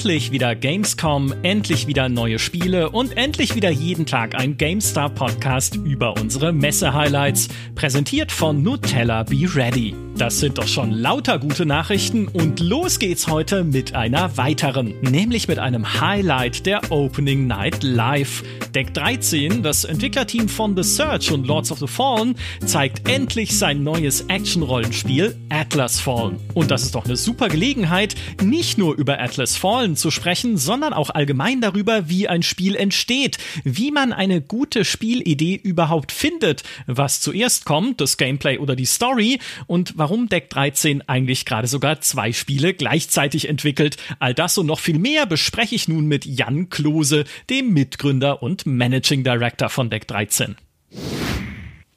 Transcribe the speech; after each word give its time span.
Endlich 0.00 0.32
wieder 0.32 0.56
Gamescom, 0.56 1.34
endlich 1.42 1.86
wieder 1.86 2.08
neue 2.08 2.38
Spiele 2.38 2.88
und 2.88 3.18
endlich 3.18 3.54
wieder 3.54 3.68
jeden 3.68 4.06
Tag 4.06 4.34
ein 4.34 4.56
GameStar 4.56 5.10
Podcast 5.10 5.76
über 5.76 6.14
unsere 6.18 6.54
Messe-Highlights. 6.54 7.48
Präsentiert 7.74 8.32
von 8.32 8.62
Nutella 8.62 9.24
Be 9.24 9.46
Ready. 9.54 9.94
Das 10.20 10.38
sind 10.38 10.58
doch 10.58 10.68
schon 10.68 10.90
lauter 10.90 11.38
gute 11.38 11.64
Nachrichten 11.64 12.28
und 12.28 12.60
los 12.60 12.98
geht's 12.98 13.26
heute 13.26 13.64
mit 13.64 13.94
einer 13.94 14.36
weiteren, 14.36 14.92
nämlich 15.00 15.48
mit 15.48 15.58
einem 15.58 15.98
Highlight 15.98 16.66
der 16.66 16.92
Opening 16.92 17.46
Night 17.46 17.82
Live. 17.82 18.42
Deck 18.74 18.92
13, 18.92 19.62
das 19.62 19.84
Entwicklerteam 19.84 20.50
von 20.50 20.76
The 20.76 20.82
Search 20.82 21.32
und 21.32 21.46
Lords 21.46 21.72
of 21.72 21.78
the 21.78 21.86
Fallen, 21.86 22.36
zeigt 22.66 23.08
endlich 23.08 23.58
sein 23.58 23.82
neues 23.82 24.20
Action-Rollenspiel 24.28 25.36
Atlas 25.48 25.98
Fallen. 25.98 26.36
Und 26.52 26.70
das 26.70 26.82
ist 26.82 26.94
doch 26.94 27.06
eine 27.06 27.16
super 27.16 27.48
Gelegenheit, 27.48 28.14
nicht 28.42 28.76
nur 28.76 28.96
über 28.96 29.18
Atlas 29.18 29.56
Fallen 29.56 29.96
zu 29.96 30.10
sprechen, 30.10 30.58
sondern 30.58 30.92
auch 30.92 31.08
allgemein 31.08 31.62
darüber, 31.62 32.10
wie 32.10 32.28
ein 32.28 32.42
Spiel 32.42 32.76
entsteht, 32.76 33.38
wie 33.64 33.90
man 33.90 34.12
eine 34.12 34.42
gute 34.42 34.84
Spielidee 34.84 35.54
überhaupt 35.54 36.12
findet, 36.12 36.62
was 36.86 37.22
zuerst 37.22 37.64
kommt, 37.64 38.02
das 38.02 38.18
Gameplay 38.18 38.58
oder 38.58 38.76
die 38.76 38.84
Story 38.84 39.38
und 39.66 39.94
warum 39.96 40.09
Deck 40.28 40.50
13 40.50 41.08
eigentlich 41.08 41.44
gerade 41.44 41.68
sogar 41.68 42.00
zwei 42.00 42.32
Spiele 42.32 42.74
gleichzeitig 42.74 43.48
entwickelt. 43.48 43.96
All 44.18 44.34
das 44.34 44.58
und 44.58 44.66
noch 44.66 44.80
viel 44.80 44.98
mehr 44.98 45.24
bespreche 45.24 45.76
ich 45.76 45.86
nun 45.86 46.06
mit 46.06 46.26
Jan 46.26 46.68
Klose, 46.68 47.24
dem 47.48 47.72
Mitgründer 47.72 48.42
und 48.42 48.66
Managing 48.66 49.22
Director 49.22 49.68
von 49.68 49.88
Deck 49.88 50.08
13. 50.08 50.56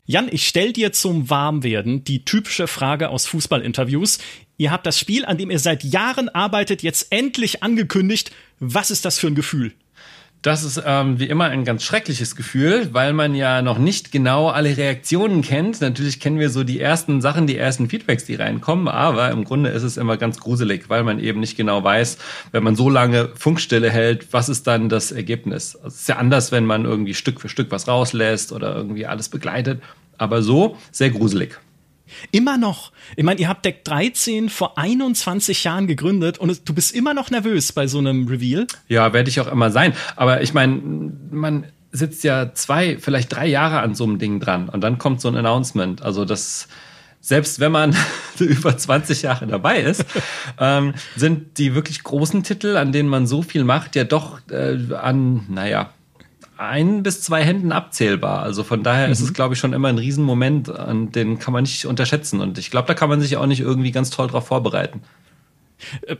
Jan, 0.05 0.27
ich 0.31 0.47
stell 0.47 0.73
dir 0.73 0.93
zum 0.93 1.29
Warmwerden 1.29 2.03
die 2.03 2.23
typische 2.23 2.67
Frage 2.67 3.09
aus 3.09 3.25
Fußballinterviews. 3.25 4.19
Ihr 4.57 4.69
habt 4.69 4.85
das 4.85 4.99
Spiel, 4.99 5.25
an 5.25 5.37
dem 5.39 5.49
ihr 5.49 5.59
seit 5.59 5.83
Jahren 5.83 6.29
arbeitet, 6.29 6.83
jetzt 6.83 7.07
endlich 7.09 7.63
angekündigt. 7.63 8.31
Was 8.59 8.91
ist 8.91 9.05
das 9.05 9.17
für 9.17 9.27
ein 9.27 9.35
Gefühl? 9.35 9.73
Das 10.43 10.65
ist 10.65 10.83
ähm, 10.85 11.21
wie 11.21 11.29
immer 11.29 11.45
ein 11.45 11.63
ganz 11.63 11.85
schreckliches 11.85 12.35
Gefühl, 12.35 12.89
weil 12.91 13.13
man 13.13 13.33
ja 13.33 13.61
noch 13.61 13.77
nicht 13.77 14.11
genau 14.11 14.49
alle 14.49 14.75
Reaktionen 14.75 15.41
kennt. 15.41 15.79
Natürlich 15.79 16.19
kennen 16.19 16.37
wir 16.37 16.49
so 16.49 16.65
die 16.65 16.81
ersten 16.81 17.21
Sachen, 17.21 17.47
die 17.47 17.57
ersten 17.57 17.87
Feedbacks, 17.87 18.25
die 18.25 18.35
reinkommen, 18.35 18.89
aber 18.89 19.31
im 19.31 19.45
Grunde 19.45 19.69
ist 19.69 19.83
es 19.83 19.95
immer 19.95 20.17
ganz 20.17 20.41
gruselig, 20.41 20.89
weil 20.89 21.03
man 21.03 21.19
eben 21.19 21.39
nicht 21.39 21.55
genau 21.55 21.81
weiß, 21.81 22.17
wenn 22.51 22.61
man 22.61 22.75
so 22.75 22.89
lange 22.89 23.29
Funkstille 23.35 23.89
hält, 23.89 24.33
was 24.33 24.49
ist 24.49 24.67
dann 24.67 24.89
das 24.89 25.13
Ergebnis. 25.13 25.77
Es 25.87 26.01
ist 26.01 26.09
ja 26.09 26.17
anders, 26.17 26.51
wenn 26.51 26.65
man 26.65 26.83
irgendwie 26.83 27.13
Stück 27.13 27.39
für 27.39 27.47
Stück 27.47 27.71
was 27.71 27.87
rauslässt 27.87 28.51
oder 28.51 28.75
irgendwie 28.75 29.05
alles 29.05 29.29
begleitet, 29.29 29.81
aber 30.17 30.41
so 30.41 30.75
sehr 30.91 31.11
gruselig. 31.11 31.57
Immer 32.31 32.57
noch. 32.57 32.91
Ich 33.15 33.23
meine, 33.23 33.39
ihr 33.39 33.47
habt 33.47 33.65
Deck 33.65 33.83
13 33.85 34.49
vor 34.49 34.77
21 34.77 35.63
Jahren 35.63 35.87
gegründet 35.87 36.37
und 36.37 36.67
du 36.67 36.73
bist 36.73 36.93
immer 36.93 37.13
noch 37.13 37.29
nervös 37.29 37.71
bei 37.71 37.87
so 37.87 37.99
einem 37.99 38.27
Reveal. 38.27 38.67
Ja, 38.87 39.13
werde 39.13 39.29
ich 39.29 39.39
auch 39.39 39.51
immer 39.51 39.71
sein. 39.71 39.93
Aber 40.15 40.41
ich 40.41 40.53
meine, 40.53 40.81
man 41.31 41.65
sitzt 41.91 42.23
ja 42.23 42.53
zwei, 42.53 42.97
vielleicht 42.97 43.33
drei 43.33 43.47
Jahre 43.47 43.79
an 43.79 43.95
so 43.95 44.03
einem 44.03 44.17
Ding 44.17 44.39
dran 44.39 44.67
und 44.67 44.81
dann 44.81 44.97
kommt 44.97 45.21
so 45.21 45.27
ein 45.27 45.37
Announcement. 45.37 46.01
Also 46.01 46.25
das, 46.25 46.67
selbst 47.21 47.59
wenn 47.59 47.71
man 47.71 47.95
über 48.39 48.75
20 48.75 49.21
Jahre 49.21 49.47
dabei 49.47 49.79
ist, 49.79 50.05
ähm, 50.59 50.93
sind 51.15 51.57
die 51.57 51.75
wirklich 51.75 52.03
großen 52.03 52.43
Titel, 52.43 52.77
an 52.77 52.91
denen 52.91 53.09
man 53.09 53.27
so 53.27 53.43
viel 53.43 53.63
macht, 53.63 53.95
ja 53.95 54.03
doch 54.03 54.39
äh, 54.49 54.77
an, 54.93 55.45
naja, 55.49 55.92
ein 56.69 57.03
bis 57.03 57.21
zwei 57.21 57.43
Händen 57.43 57.71
abzählbar. 57.71 58.41
Also 58.41 58.63
von 58.63 58.83
daher 58.83 59.07
mhm. 59.07 59.13
ist 59.13 59.21
es, 59.21 59.29
mhm. 59.29 59.33
glaube 59.33 59.53
ich, 59.53 59.59
schon 59.59 59.73
immer 59.73 59.89
ein 59.89 59.97
Riesenmoment, 59.97 60.69
an 60.69 61.11
den 61.11 61.39
kann 61.39 61.53
man 61.53 61.63
nicht 61.63 61.85
unterschätzen. 61.85 62.39
Und 62.39 62.57
ich 62.57 62.71
glaube, 62.71 62.87
da 62.87 62.93
kann 62.93 63.09
man 63.09 63.21
sich 63.21 63.37
auch 63.37 63.45
nicht 63.45 63.61
irgendwie 63.61 63.91
ganz 63.91 64.09
toll 64.09 64.27
drauf 64.27 64.47
vorbereiten. 64.47 65.01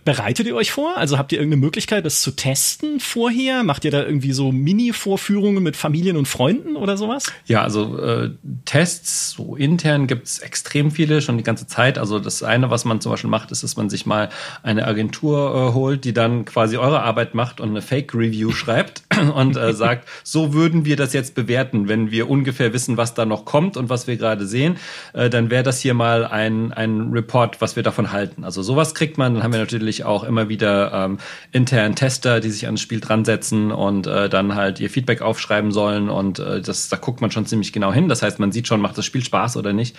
Bereitet 0.04 0.48
ihr 0.48 0.56
euch 0.56 0.72
vor? 0.72 0.98
Also 0.98 1.18
habt 1.18 1.32
ihr 1.32 1.40
irgendeine 1.40 1.62
Möglichkeit, 1.62 2.06
das 2.06 2.22
zu 2.22 2.32
testen 2.32 3.00
vorher? 3.00 3.64
Macht 3.64 3.86
ihr 3.86 3.92
da 3.92 4.04
irgendwie 4.04 4.34
so 4.34 4.52
Mini-Vorführungen 4.52 5.64
mit 5.64 5.76
Familien 5.76 6.18
und 6.18 6.28
Freunden 6.28 6.76
oder 6.76 6.98
sowas? 6.98 7.26
Ja, 7.46 7.64
also 7.64 7.98
äh, 8.00 8.32
Tests, 8.66 9.32
so 9.32 9.56
intern 9.56 10.08
gibt's 10.08 10.40
extrem 10.40 10.92
viele, 10.92 11.22
schon 11.22 11.38
die 11.38 11.44
ganze 11.44 11.68
Zeit. 11.68 11.98
Also 11.98 12.20
das 12.20 12.44
eine, 12.44 12.70
was 12.70 12.86
man 12.86 13.02
zum 13.02 13.12
Beispiel 13.12 13.30
macht, 13.30 13.52
ist, 13.52 13.64
dass 13.64 13.78
man 13.78 13.90
sich 13.90 14.06
mal 14.06 14.30
eine 14.62 14.86
Agentur 14.88 15.70
äh, 15.70 15.74
holt, 15.74 16.06
die 16.06 16.14
dann 16.14 16.46
quasi 16.46 16.78
eure 16.78 17.02
Arbeit 17.02 17.36
macht 17.36 17.60
und 17.60 17.70
eine 17.70 17.82
Fake-Review 17.82 18.52
schreibt 18.64 19.04
und 19.36 19.58
äh, 19.58 19.74
sagt, 19.74 20.08
so 20.24 20.54
würden 20.54 20.86
wir 20.86 20.96
das 20.96 21.14
jetzt 21.14 21.36
bewerten, 21.36 21.88
wenn 21.88 22.12
wir 22.12 22.30
ungefähr 22.30 22.74
wissen, 22.74 22.98
was 22.98 23.14
da 23.14 23.26
noch 23.26 23.46
kommt 23.46 23.78
und 23.78 23.90
was 23.90 24.08
wir 24.08 24.18
gerade 24.18 24.46
sehen, 24.46 24.78
äh, 25.14 25.30
dann 25.30 25.50
wäre 25.50 25.64
das 25.64 25.80
hier 25.80 25.94
mal 25.94 26.26
ein, 26.26 26.74
ein 26.74 27.12
Report, 27.12 27.62
was 27.62 27.76
wir 27.76 27.84
davon 27.84 28.12
halten. 28.12 28.44
Also 28.44 28.62
sowas 28.62 28.96
kriegt 28.96 29.18
man, 29.18 29.36
dann 29.36 29.44
haben 29.44 29.53
wir 29.54 29.60
natürlich 29.60 30.04
auch 30.04 30.24
immer 30.24 30.50
wieder 30.50 30.92
ähm, 30.94 31.18
internen 31.52 31.96
Tester, 31.96 32.40
die 32.40 32.50
sich 32.50 32.66
ans 32.66 32.82
Spiel 32.82 33.00
dran 33.00 33.24
setzen 33.24 33.72
und 33.72 34.08
äh, 34.08 34.28
dann 34.28 34.56
halt 34.56 34.80
ihr 34.80 34.90
Feedback 34.90 35.22
aufschreiben 35.22 35.72
sollen 35.72 36.10
und 36.10 36.40
äh, 36.40 36.62
das, 36.62 36.90
da 36.90 36.98
guckt 36.98 37.22
man 37.22 37.32
schon 37.32 37.46
ziemlich 37.46 37.72
genau 37.72 37.94
hin. 37.94 38.10
Das 38.10 38.22
heißt, 38.22 38.40
man 38.40 38.52
sieht 38.52 38.68
schon, 38.68 38.82
macht 38.82 38.98
das 38.98 39.06
Spiel 39.06 39.24
Spaß 39.24 39.58
oder 39.58 39.74
nicht. 39.74 39.96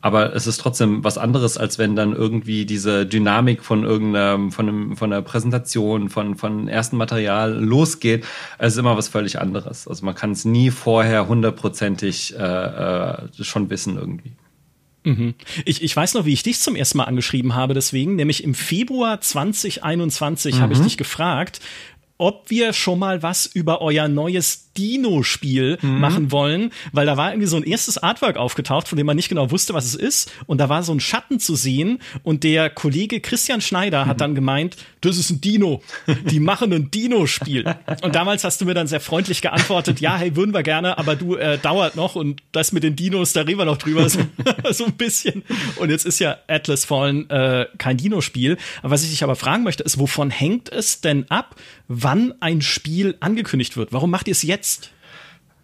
Aber 0.00 0.34
es 0.34 0.46
ist 0.46 0.60
trotzdem 0.60 1.04
was 1.04 1.18
anderes, 1.18 1.56
als 1.56 1.78
wenn 1.78 1.96
dann 1.96 2.12
irgendwie 2.12 2.66
diese 2.66 3.06
Dynamik 3.06 3.64
von 3.64 3.84
irgendeiner, 3.84 4.50
von, 4.50 4.68
einem, 4.68 4.96
von 4.96 5.12
einer 5.12 5.22
Präsentation, 5.22 6.10
von, 6.10 6.36
von 6.36 6.68
ersten 6.68 6.96
Material 6.96 7.52
losgeht. 7.52 8.24
Es 8.58 8.74
ist 8.74 8.78
immer 8.78 8.96
was 8.96 9.08
völlig 9.08 9.40
anderes. 9.40 9.88
Also 9.88 10.04
man 10.04 10.14
kann 10.14 10.32
es 10.32 10.44
nie 10.44 10.70
vorher 10.70 11.28
hundertprozentig 11.28 12.36
äh, 12.38 12.42
äh, 12.42 13.16
schon 13.42 13.70
wissen 13.70 13.96
irgendwie. 13.96 14.32
Mhm. 15.06 15.34
Ich, 15.64 15.82
ich 15.82 15.96
weiß 15.96 16.14
noch, 16.14 16.24
wie 16.24 16.32
ich 16.32 16.42
dich 16.42 16.58
zum 16.58 16.74
ersten 16.74 16.98
Mal 16.98 17.04
angeschrieben 17.04 17.54
habe, 17.54 17.74
deswegen, 17.74 18.16
nämlich 18.16 18.42
im 18.42 18.54
Februar 18.54 19.20
2021 19.20 20.56
mhm. 20.56 20.60
habe 20.60 20.72
ich 20.72 20.80
dich 20.80 20.96
gefragt, 20.96 21.60
ob 22.18 22.50
wir 22.50 22.72
schon 22.72 22.98
mal 22.98 23.22
was 23.22 23.46
über 23.46 23.80
euer 23.82 24.08
neues 24.08 24.65
Dino-Spiel 24.76 25.78
mhm. 25.80 26.00
machen 26.00 26.32
wollen, 26.32 26.70
weil 26.92 27.06
da 27.06 27.16
war 27.16 27.30
irgendwie 27.30 27.48
so 27.48 27.56
ein 27.56 27.62
erstes 27.62 27.98
Artwork 27.98 28.36
aufgetaucht, 28.36 28.88
von 28.88 28.96
dem 28.96 29.06
man 29.06 29.16
nicht 29.16 29.28
genau 29.28 29.50
wusste, 29.50 29.74
was 29.74 29.84
es 29.84 29.94
ist. 29.94 30.32
Und 30.46 30.58
da 30.58 30.68
war 30.68 30.82
so 30.82 30.92
ein 30.92 31.00
Schatten 31.00 31.40
zu 31.40 31.56
sehen. 31.56 31.98
Und 32.22 32.44
der 32.44 32.70
Kollege 32.70 33.20
Christian 33.20 33.60
Schneider 33.60 34.04
mhm. 34.04 34.08
hat 34.08 34.20
dann 34.20 34.34
gemeint, 34.34 34.76
das 35.00 35.18
ist 35.18 35.30
ein 35.30 35.40
Dino. 35.40 35.82
Die 36.30 36.40
machen 36.40 36.72
ein 36.72 36.90
Dino-Spiel. 36.90 37.74
Und 38.02 38.14
damals 38.14 38.44
hast 38.44 38.60
du 38.60 38.64
mir 38.64 38.74
dann 38.74 38.86
sehr 38.86 39.00
freundlich 39.00 39.42
geantwortet, 39.42 40.00
ja, 40.00 40.16
hey, 40.16 40.36
würden 40.36 40.52
wir 40.52 40.62
gerne, 40.62 40.98
aber 40.98 41.16
du, 41.16 41.36
äh, 41.36 41.58
dauert 41.58 41.96
noch 41.96 42.14
und 42.16 42.42
das 42.52 42.72
mit 42.72 42.82
den 42.82 42.96
Dinos, 42.96 43.32
da 43.32 43.42
reden 43.42 43.58
wir 43.58 43.64
noch 43.64 43.78
drüber, 43.78 44.08
so, 44.08 44.20
so 44.70 44.84
ein 44.84 44.92
bisschen. 44.92 45.42
Und 45.76 45.90
jetzt 45.90 46.06
ist 46.06 46.18
ja 46.18 46.36
Atlas 46.48 46.84
Fallen 46.84 47.28
äh, 47.30 47.66
kein 47.78 47.96
Dino-Spiel. 47.96 48.56
Was 48.82 49.02
ich 49.04 49.10
dich 49.10 49.22
aber 49.22 49.36
fragen 49.36 49.64
möchte, 49.64 49.82
ist, 49.82 49.98
wovon 49.98 50.30
hängt 50.30 50.70
es 50.70 51.00
denn 51.00 51.30
ab, 51.30 51.56
wann 51.88 52.34
ein 52.40 52.62
Spiel 52.62 53.16
angekündigt 53.20 53.76
wird? 53.76 53.92
Warum 53.92 54.10
macht 54.10 54.28
ihr 54.28 54.32
es 54.32 54.42
jetzt? 54.42 54.65
Jetzt? 54.66 54.90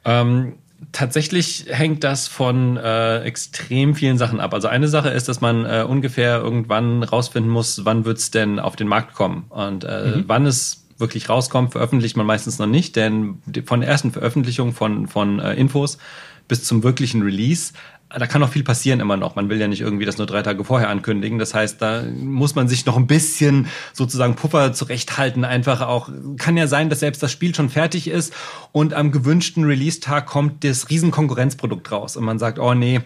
Ähm, 0.04 0.54
tatsächlich 0.92 1.66
hängt 1.68 2.04
das 2.04 2.28
von 2.28 2.76
äh, 2.76 3.20
extrem 3.22 3.94
vielen 3.94 4.18
Sachen 4.18 4.40
ab. 4.40 4.54
Also 4.54 4.68
eine 4.68 4.88
Sache 4.88 5.10
ist, 5.10 5.28
dass 5.28 5.40
man 5.40 5.64
äh, 5.64 5.84
ungefähr 5.88 6.38
irgendwann 6.38 7.02
rausfinden 7.02 7.50
muss, 7.50 7.84
wann 7.84 8.04
wird 8.04 8.18
es 8.18 8.30
denn 8.30 8.58
auf 8.58 8.76
den 8.76 8.88
Markt 8.88 9.14
kommen. 9.14 9.44
Und 9.50 9.84
äh, 9.84 10.16
mhm. 10.16 10.24
wann 10.26 10.46
es 10.46 10.86
wirklich 10.98 11.28
rauskommt, 11.28 11.72
veröffentlicht 11.72 12.16
man 12.16 12.26
meistens 12.26 12.58
noch 12.58 12.66
nicht, 12.66 12.94
denn 12.94 13.42
von 13.64 13.80
der 13.80 13.88
ersten 13.88 14.12
Veröffentlichung 14.12 14.72
von, 14.72 15.08
von 15.08 15.40
äh, 15.40 15.54
Infos 15.54 15.98
bis 16.46 16.64
zum 16.64 16.82
wirklichen 16.82 17.22
Release 17.22 17.72
da 18.18 18.26
kann 18.26 18.40
noch 18.40 18.50
viel 18.50 18.64
passieren 18.64 19.00
immer 19.00 19.16
noch. 19.16 19.36
Man 19.36 19.48
will 19.48 19.60
ja 19.60 19.68
nicht 19.68 19.80
irgendwie 19.80 20.04
das 20.04 20.18
nur 20.18 20.26
drei 20.26 20.42
Tage 20.42 20.64
vorher 20.64 20.88
ankündigen. 20.88 21.38
Das 21.38 21.54
heißt, 21.54 21.80
da 21.80 22.02
muss 22.02 22.54
man 22.54 22.68
sich 22.68 22.86
noch 22.86 22.96
ein 22.96 23.06
bisschen 23.06 23.66
sozusagen 23.92 24.34
Puffer 24.34 24.72
zurechthalten. 24.72 25.44
Einfach 25.44 25.80
auch, 25.80 26.08
kann 26.36 26.56
ja 26.56 26.66
sein, 26.66 26.90
dass 26.90 27.00
selbst 27.00 27.22
das 27.22 27.32
Spiel 27.32 27.54
schon 27.54 27.70
fertig 27.70 28.08
ist 28.08 28.34
und 28.72 28.94
am 28.94 29.12
gewünschten 29.12 29.64
Release-Tag 29.64 30.26
kommt 30.26 30.64
das 30.64 30.90
Riesenkonkurrenzprodukt 30.90 31.90
raus 31.90 32.16
und 32.16 32.24
man 32.24 32.38
sagt, 32.38 32.58
oh 32.58 32.74
nee, 32.74 33.00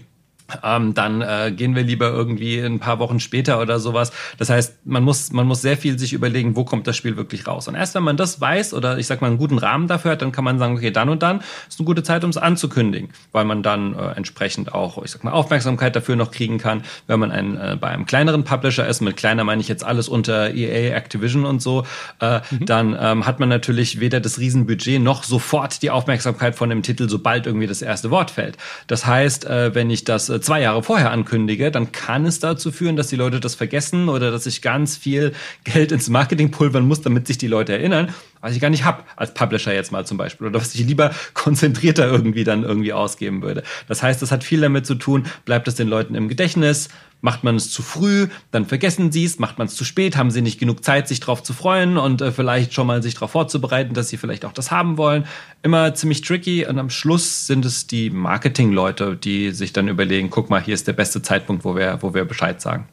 ähm, 0.63 0.95
dann 0.95 1.22
äh, 1.22 1.53
gehen 1.54 1.75
wir 1.75 1.83
lieber 1.83 2.09
irgendwie 2.09 2.59
ein 2.59 2.78
paar 2.78 2.98
Wochen 2.98 3.21
später 3.21 3.60
oder 3.60 3.81
sowas. 3.81 4.13
Das 4.39 4.51
heißt, 4.51 4.87
man 4.87 5.03
muss, 5.03 5.33
man 5.33 5.47
muss 5.47 5.63
sehr 5.63 5.77
viel 5.77 5.98
sich 5.98 6.13
überlegen, 6.13 6.57
wo 6.57 6.65
kommt 6.65 6.87
das 6.87 6.97
Spiel 6.97 7.16
wirklich 7.16 7.47
raus. 7.47 7.69
Und 7.69 7.75
erst 7.75 7.95
wenn 7.95 8.03
man 8.03 8.16
das 8.16 8.41
weiß 8.41 8.75
oder 8.75 8.98
ich 8.98 9.07
sag 9.07 9.21
mal 9.21 9.28
einen 9.28 9.39
guten 9.39 9.59
Rahmen 9.59 9.89
dafür 9.89 10.13
hat, 10.13 10.22
dann 10.22 10.33
kann 10.33 10.45
man 10.45 10.59
sagen, 10.59 10.77
okay, 10.77 10.91
dann 10.91 11.09
und 11.09 11.22
dann 11.22 11.41
ist 11.69 11.78
eine 11.78 11.87
gute 11.87 12.03
Zeit, 12.03 12.25
um 12.25 12.31
es 12.31 12.37
anzukündigen, 12.37 13.10
weil 13.33 13.45
man 13.45 13.63
dann 13.63 13.95
äh, 13.95 14.13
entsprechend 14.13 14.72
auch, 14.75 15.03
ich 15.03 15.10
sag 15.10 15.25
mal, 15.25 15.33
Aufmerksamkeit 15.33 15.97
dafür 15.97 16.16
noch 16.16 16.31
kriegen 16.31 16.59
kann. 16.59 16.83
Wenn 17.07 17.21
man 17.21 17.33
ein, 17.33 17.57
äh, 17.57 17.77
bei 17.81 17.89
einem 17.89 18.07
kleineren 18.07 18.45
Publisher 18.45 18.87
ist, 18.87 19.01
mit 19.01 19.16
kleiner 19.16 19.45
meine 19.45 19.60
ich 19.60 19.69
jetzt 19.69 19.84
alles 19.84 20.09
unter 20.09 20.54
EA, 20.54 20.95
Activision 20.97 21.45
und 21.45 21.60
so, 21.60 21.84
äh, 22.21 22.41
mhm. 22.51 22.66
dann 22.66 22.97
ähm, 22.99 23.27
hat 23.27 23.41
man 23.41 23.49
natürlich 23.49 24.01
weder 24.01 24.21
das 24.21 24.39
Riesenbudget 24.39 25.01
noch 25.01 25.25
sofort 25.25 25.83
die 25.83 25.91
Aufmerksamkeit 25.91 26.54
von 26.54 26.71
dem 26.71 26.83
Titel, 26.83 27.09
sobald 27.09 27.47
irgendwie 27.47 27.66
das 27.66 27.83
erste 27.83 28.10
Wort 28.10 28.31
fällt. 28.31 28.57
Das 28.87 29.07
heißt, 29.07 29.47
äh, 29.47 29.75
wenn 29.75 29.91
ich 29.91 30.04
das 30.04 30.28
äh, 30.28 30.35
zwei 30.41 30.60
Jahre 30.60 30.83
vorher 30.83 31.10
ankündige, 31.10 31.71
dann 31.71 31.92
kann 31.92 32.27
es 32.27 32.41
dazu 32.41 32.72
führen, 32.72 32.97
dass 32.97 33.09
die 33.09 33.16
Leute 33.16 33.41
das 33.41 33.54
vergessen 33.54 34.09
oder 34.09 34.30
dass 34.30 34.47
ich 34.47 34.62
ganz 34.62 34.97
viel 34.97 35.33
Geld 35.65 35.92
ins 35.92 36.09
Marketing 36.09 36.50
pulvern 36.50 36.86
muss, 36.86 37.03
damit 37.03 37.27
sich 37.27 37.38
die 37.38 37.48
Leute 37.48 37.72
erinnern. 37.72 38.15
Was 38.41 38.54
ich 38.54 38.60
gar 38.60 38.71
nicht 38.71 38.84
hab 38.84 39.06
als 39.16 39.34
Publisher 39.34 39.74
jetzt 39.74 39.92
mal 39.92 40.06
zum 40.06 40.18
Beispiel 40.18 40.47
oder 40.47 40.60
was 40.60 40.74
ich 40.74 40.84
lieber 40.86 41.12
konzentrierter 41.34 42.06
irgendwie 42.06 42.44
dann 42.44 42.62
irgendwie 42.62 42.92
ausgeben 42.92 43.42
würde. 43.42 43.62
Das 43.88 44.03
heißt, 44.03 44.22
das 44.22 44.33
hat 44.33 44.44
viel 44.44 44.60
damit 44.60 44.86
zu 44.86 44.94
tun, 44.94 45.27
bleibt 45.44 45.68
es 45.68 45.74
den 45.74 45.88
Leuten 45.88 46.15
im 46.15 46.28
Gedächtnis, 46.28 46.88
Macht 47.22 47.44
man 47.44 47.56
es 47.56 47.71
zu 47.71 47.83
früh, 47.83 48.28
dann 48.50 48.66
vergessen 48.66 49.10
sie 49.10 49.24
es. 49.24 49.38
Macht 49.38 49.59
man 49.59 49.66
es 49.66 49.74
zu 49.74 49.84
spät, 49.84 50.16
haben 50.16 50.30
sie 50.30 50.42
nicht 50.42 50.60
genug 50.60 50.84
Zeit, 50.84 51.09
sich 51.09 51.18
darauf 51.18 51.42
zu 51.42 51.54
freuen 51.54 51.97
und 51.97 52.21
äh, 52.21 52.30
vielleicht 52.30 52.74
schon 52.74 52.86
mal 52.86 53.03
sich 53.03 53.15
darauf 53.15 53.30
vorzubereiten, 53.30 53.94
dass 53.94 54.10
sie 54.10 54.18
vielleicht 54.18 54.44
auch 54.44 54.53
das 54.53 54.71
haben 54.71 54.98
wollen. 54.98 55.24
Immer 55.62 55.94
ziemlich 55.94 56.21
tricky. 56.21 56.66
Und 56.66 56.78
am 56.78 56.91
Schluss 56.91 57.47
sind 57.47 57.65
es 57.65 57.86
die 57.86 58.10
Marketing-Leute, 58.10 59.16
die 59.16 59.50
sich 59.53 59.72
dann 59.72 59.89
überlegen, 59.89 60.28
guck 60.30 60.50
mal, 60.50 60.62
hier 60.62 60.74
ist 60.74 60.86
der 60.86 60.92
beste 60.92 61.22
Zeitpunkt, 61.22 61.65
wo 61.65 61.74
wir, 61.74 61.98
wo 62.03 62.12
wir 62.12 62.24
Bescheid 62.27 62.60
sagen. 62.60 62.86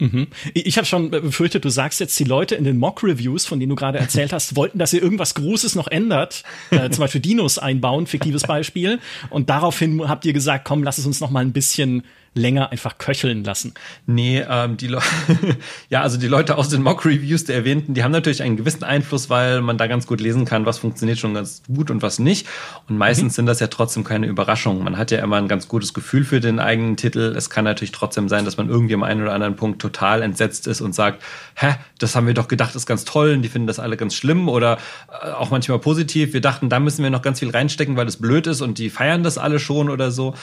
Mhm. 0.00 0.28
Ich 0.54 0.76
habe 0.76 0.86
schon 0.86 1.10
befürchtet, 1.10 1.64
du 1.64 1.68
sagst 1.68 2.00
jetzt, 2.00 2.18
die 2.18 2.24
Leute 2.24 2.54
in 2.54 2.64
den 2.64 2.78
Mock-Reviews, 2.78 3.46
von 3.46 3.60
denen 3.60 3.70
du 3.70 3.76
gerade 3.76 3.98
erzählt 3.98 4.32
hast, 4.32 4.56
wollten, 4.56 4.78
dass 4.78 4.92
ihr 4.92 5.02
irgendwas 5.02 5.34
Großes 5.34 5.74
noch 5.74 5.86
ändert, 5.88 6.42
äh, 6.70 6.90
zum 6.90 7.02
Beispiel 7.02 7.20
Dinos 7.20 7.58
einbauen, 7.58 8.06
fiktives 8.06 8.42
Beispiel. 8.42 8.98
Und 9.28 9.50
daraufhin 9.50 10.08
habt 10.08 10.24
ihr 10.24 10.32
gesagt, 10.32 10.64
komm, 10.64 10.82
lass 10.82 10.98
es 10.98 11.06
uns 11.06 11.20
noch 11.20 11.30
mal 11.30 11.40
ein 11.40 11.52
bisschen 11.52 12.02
länger 12.34 12.70
einfach 12.70 12.98
köcheln 12.98 13.42
lassen. 13.42 13.74
Nee, 14.06 14.44
ähm, 14.48 14.76
die 14.76 14.86
Leute, 14.86 15.06
ja, 15.88 16.02
also 16.02 16.16
die 16.16 16.28
Leute 16.28 16.56
aus 16.56 16.68
den 16.68 16.82
Mock-Reviews 16.82 17.44
der 17.44 17.56
erwähnten, 17.56 17.94
die 17.94 18.04
haben 18.04 18.12
natürlich 18.12 18.42
einen 18.42 18.56
gewissen 18.56 18.84
Einfluss, 18.84 19.28
weil 19.30 19.60
man 19.62 19.78
da 19.78 19.88
ganz 19.88 20.06
gut 20.06 20.20
lesen 20.20 20.44
kann, 20.44 20.64
was 20.64 20.78
funktioniert 20.78 21.18
schon 21.18 21.34
ganz 21.34 21.62
gut 21.66 21.90
und 21.90 22.02
was 22.02 22.18
nicht. 22.18 22.46
Und 22.88 22.98
meistens 22.98 23.32
mhm. 23.32 23.36
sind 23.36 23.46
das 23.46 23.60
ja 23.60 23.66
trotzdem 23.66 24.04
keine 24.04 24.26
Überraschungen. 24.26 24.84
Man 24.84 24.96
hat 24.96 25.10
ja 25.10 25.18
immer 25.18 25.36
ein 25.36 25.48
ganz 25.48 25.66
gutes 25.66 25.92
Gefühl 25.92 26.24
für 26.24 26.40
den 26.40 26.60
eigenen 26.60 26.96
Titel. 26.96 27.34
Es 27.36 27.50
kann 27.50 27.64
natürlich 27.64 27.92
trotzdem 27.92 28.28
sein, 28.28 28.44
dass 28.44 28.56
man 28.56 28.68
irgendwie 28.68 28.94
am 28.94 29.02
einen 29.02 29.22
oder 29.22 29.32
anderen 29.32 29.56
Punkt 29.56 29.82
total 29.82 30.22
entsetzt 30.22 30.68
ist 30.68 30.80
und 30.80 30.94
sagt, 30.94 31.22
hä, 31.56 31.74
das 32.00 32.16
haben 32.16 32.26
wir 32.26 32.34
doch 32.34 32.48
gedacht, 32.48 32.74
ist 32.74 32.86
ganz 32.86 33.04
toll 33.04 33.32
und 33.32 33.42
die 33.42 33.48
finden 33.48 33.66
das 33.66 33.78
alle 33.78 33.96
ganz 33.96 34.14
schlimm 34.14 34.48
oder 34.48 34.78
äh, 35.22 35.30
auch 35.30 35.50
manchmal 35.50 35.78
positiv. 35.78 36.32
Wir 36.32 36.40
dachten, 36.40 36.68
da 36.68 36.80
müssen 36.80 37.02
wir 37.02 37.10
noch 37.10 37.22
ganz 37.22 37.38
viel 37.38 37.50
reinstecken, 37.50 37.96
weil 37.96 38.08
es 38.08 38.16
blöd 38.16 38.46
ist 38.46 38.60
und 38.60 38.78
die 38.78 38.90
feiern 38.90 39.22
das 39.22 39.38
alle 39.38 39.60
schon 39.60 39.90
oder 39.90 40.10
so. 40.10 40.34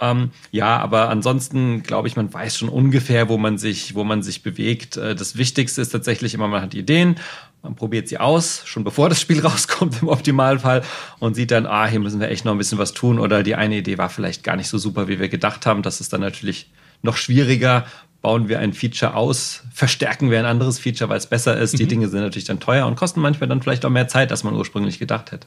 Ähm, 0.00 0.30
ja, 0.50 0.78
aber 0.78 1.10
ansonsten 1.10 1.82
glaube 1.82 2.08
ich, 2.08 2.16
man 2.16 2.32
weiß 2.32 2.56
schon 2.56 2.68
ungefähr, 2.68 3.28
wo 3.28 3.36
man 3.36 3.58
sich, 3.58 3.94
wo 3.94 4.04
man 4.04 4.22
sich 4.22 4.42
bewegt. 4.42 4.96
Äh, 4.96 5.14
das 5.14 5.36
Wichtigste 5.36 5.82
ist 5.82 5.90
tatsächlich 5.90 6.32
immer, 6.32 6.48
man 6.48 6.62
hat 6.62 6.74
Ideen, 6.74 7.16
man 7.62 7.74
probiert 7.74 8.08
sie 8.08 8.18
aus, 8.18 8.62
schon 8.64 8.84
bevor 8.84 9.08
das 9.08 9.20
Spiel 9.20 9.40
rauskommt 9.46 10.00
im 10.00 10.08
Optimalfall 10.08 10.82
und 11.18 11.34
sieht 11.34 11.50
dann, 11.50 11.66
ah, 11.66 11.86
hier 11.86 12.00
müssen 12.00 12.20
wir 12.20 12.28
echt 12.28 12.44
noch 12.44 12.52
ein 12.52 12.58
bisschen 12.58 12.78
was 12.78 12.92
tun 12.92 13.18
oder 13.18 13.42
die 13.42 13.56
eine 13.56 13.76
Idee 13.76 13.98
war 13.98 14.08
vielleicht 14.08 14.44
gar 14.44 14.56
nicht 14.56 14.68
so 14.68 14.78
super, 14.78 15.08
wie 15.08 15.18
wir 15.18 15.28
gedacht 15.28 15.66
haben. 15.66 15.82
Das 15.82 16.00
ist 16.00 16.12
dann 16.12 16.20
natürlich 16.22 16.70
noch 17.02 17.16
schwieriger. 17.16 17.84
Bauen 18.22 18.48
wir 18.48 18.58
ein 18.58 18.72
Feature 18.72 19.14
aus, 19.14 19.62
verstärken 19.72 20.30
wir 20.30 20.38
ein 20.38 20.44
anderes 20.44 20.78
Feature, 20.78 21.08
weil 21.08 21.16
es 21.16 21.26
besser 21.26 21.56
ist. 21.56 21.74
Mhm. 21.74 21.78
Die 21.78 21.86
Dinge 21.86 22.08
sind 22.08 22.20
natürlich 22.20 22.46
dann 22.46 22.60
teuer 22.60 22.86
und 22.86 22.96
kosten 22.96 23.20
manchmal 23.20 23.48
dann 23.48 23.62
vielleicht 23.62 23.84
auch 23.84 23.90
mehr 23.90 24.08
Zeit, 24.08 24.30
als 24.30 24.44
man 24.44 24.54
ursprünglich 24.54 24.98
gedacht 24.98 25.32
hätte. 25.32 25.46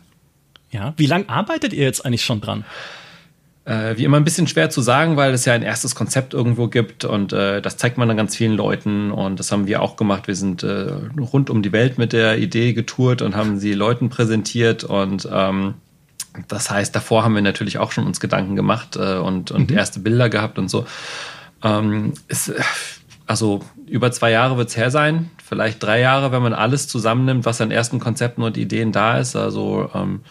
Ja, 0.72 0.94
wie 0.98 1.06
lange 1.06 1.30
arbeitet 1.30 1.72
ihr 1.74 1.84
jetzt 1.84 2.06
eigentlich 2.06 2.26
schon 2.26 2.42
dran? 2.42 2.66
Äh, 3.66 3.96
wie 3.96 4.04
immer 4.04 4.18
ein 4.18 4.26
bisschen 4.26 4.48
schwer 4.48 4.70
zu 4.70 4.82
sagen, 4.82 5.16
weil 5.16 5.34
es 5.34 5.46
ja 5.46 5.54
ein 5.54 5.62
erstes 5.62 5.96
Konzept 5.96 6.34
irgendwo 6.34 6.68
gibt 6.68 7.06
und 7.06 7.32
äh, 7.32 7.62
das 7.62 7.78
zeigt 7.78 7.98
man 7.98 8.10
dann 8.10 8.18
ganz 8.18 8.36
vielen 8.36 8.58
Leuten 8.58 9.12
und 9.12 9.40
das 9.40 9.52
haben 9.54 9.68
wir 9.68 9.82
auch 9.82 9.96
gemacht. 9.96 10.28
Wir 10.28 10.36
sind 10.36 10.64
äh, 10.64 10.92
rund 11.18 11.50
um 11.50 11.62
die 11.62 11.72
Welt 11.72 11.98
mit 11.98 12.12
der 12.12 12.40
Idee 12.40 12.74
getourt 12.74 13.22
und 13.22 13.38
haben 13.38 13.60
sie 13.60 13.74
Leuten 13.74 14.10
präsentiert 14.10 14.84
und 14.84 15.30
ähm, 15.32 15.76
das 16.48 16.70
heißt, 16.70 16.94
davor 16.94 17.24
haben 17.24 17.36
wir 17.36 17.42
natürlich 17.42 17.78
auch 17.78 17.92
schon 17.92 18.06
uns 18.06 18.20
Gedanken 18.20 18.58
gemacht 18.58 18.98
äh, 18.98 19.18
und, 19.18 19.52
und 19.52 19.70
mhm. 19.70 19.78
erste 19.78 20.00
Bilder 20.00 20.30
gehabt 20.30 20.58
und 20.60 20.70
so. 20.70 20.86
Ähm, 21.64 22.14
ist, 22.28 22.52
also 23.26 23.62
über 23.88 24.12
zwei 24.12 24.32
Jahre 24.32 24.58
wird 24.58 24.70
es 24.70 24.78
her 24.78 24.92
sein, 24.92 25.32
vielleicht 25.44 25.82
drei 25.82 26.00
Jahre, 26.00 26.32
wenn 26.32 26.42
man 26.42 26.54
alles 26.54 26.88
zusammennimmt, 26.88 27.46
was 27.46 27.62
an 27.62 27.72
ersten 27.72 28.00
Konzepten 28.00 28.44
und 28.44 28.58
Ideen 28.58 28.92
da 28.92 29.18
ist. 29.18 29.36
Also 29.36 29.90
ähm, 29.94 30.22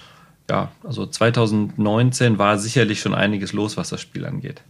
ja, 0.50 0.70
also 0.84 1.06
2019 1.06 2.38
war 2.38 2.58
sicherlich 2.58 3.00
schon 3.00 3.14
einiges 3.14 3.52
los, 3.52 3.76
was 3.76 3.88
das 3.88 4.00
Spiel 4.00 4.26
angeht. 4.26 4.62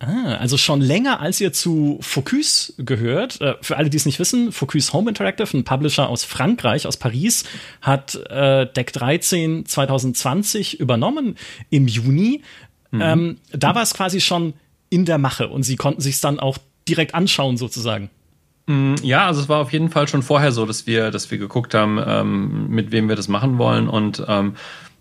Ah, 0.00 0.36
also 0.36 0.56
schon 0.56 0.80
länger, 0.80 1.20
als 1.20 1.40
ihr 1.40 1.52
zu 1.52 1.98
Focus 2.00 2.72
gehört. 2.78 3.40
Äh, 3.40 3.54
für 3.60 3.76
alle, 3.76 3.90
die 3.90 3.96
es 3.96 4.06
nicht 4.06 4.20
wissen, 4.20 4.52
Focus 4.52 4.92
Home 4.92 5.08
Interactive, 5.08 5.56
ein 5.56 5.64
Publisher 5.64 6.08
aus 6.08 6.22
Frankreich, 6.22 6.86
aus 6.86 6.96
Paris, 6.96 7.44
hat 7.82 8.14
äh, 8.30 8.72
Deck 8.72 8.92
13 8.92 9.66
2020 9.66 10.78
übernommen 10.78 11.36
im 11.70 11.88
Juni. 11.88 12.42
Mhm. 12.92 13.00
Ähm, 13.00 13.38
da 13.50 13.74
war 13.74 13.82
es 13.82 13.92
quasi 13.92 14.20
schon 14.20 14.54
in 14.90 15.04
der 15.04 15.18
Mache 15.18 15.48
und 15.48 15.62
sie 15.62 15.76
konnten 15.76 16.00
sich 16.00 16.20
dann 16.20 16.40
auch 16.40 16.58
direkt 16.88 17.14
anschauen, 17.14 17.56
sozusagen. 17.56 18.10
Mm, 18.66 18.94
ja, 19.02 19.26
also 19.26 19.40
es 19.40 19.48
war 19.48 19.60
auf 19.60 19.72
jeden 19.72 19.90
Fall 19.90 20.08
schon 20.08 20.22
vorher 20.22 20.52
so, 20.52 20.66
dass 20.66 20.86
wir, 20.86 21.10
dass 21.10 21.30
wir 21.30 21.38
geguckt 21.38 21.74
haben, 21.74 22.00
ähm, 22.04 22.68
mit 22.68 22.92
wem 22.92 23.08
wir 23.08 23.16
das 23.16 23.28
machen 23.28 23.58
wollen 23.58 23.88
und 23.88 24.24
ähm, 24.28 24.54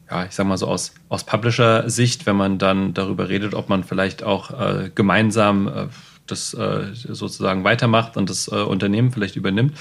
ja, 0.10 0.26
ich 0.26 0.32
sag 0.32 0.48
mal 0.48 0.58
so 0.58 0.68
aus, 0.68 0.94
aus 1.10 1.26
Publisher-Sicht, 1.26 2.26
wenn 2.26 2.38
man 2.38 2.58
dann 2.58 2.94
darüber 2.94 3.28
redet, 3.30 3.54
ob 3.54 3.68
man 3.70 3.84
vielleicht 3.84 4.24
auch 4.24 4.52
äh, 4.52 4.90
gemeinsam 4.94 5.68
äh, 5.68 5.88
das 6.28 6.54
äh, 6.54 6.94
sozusagen 6.94 7.64
weitermacht 7.64 8.18
und 8.18 8.30
das 8.30 8.48
äh, 8.48 8.56
Unternehmen 8.56 9.12
vielleicht 9.12 9.36
übernimmt, 9.36 9.78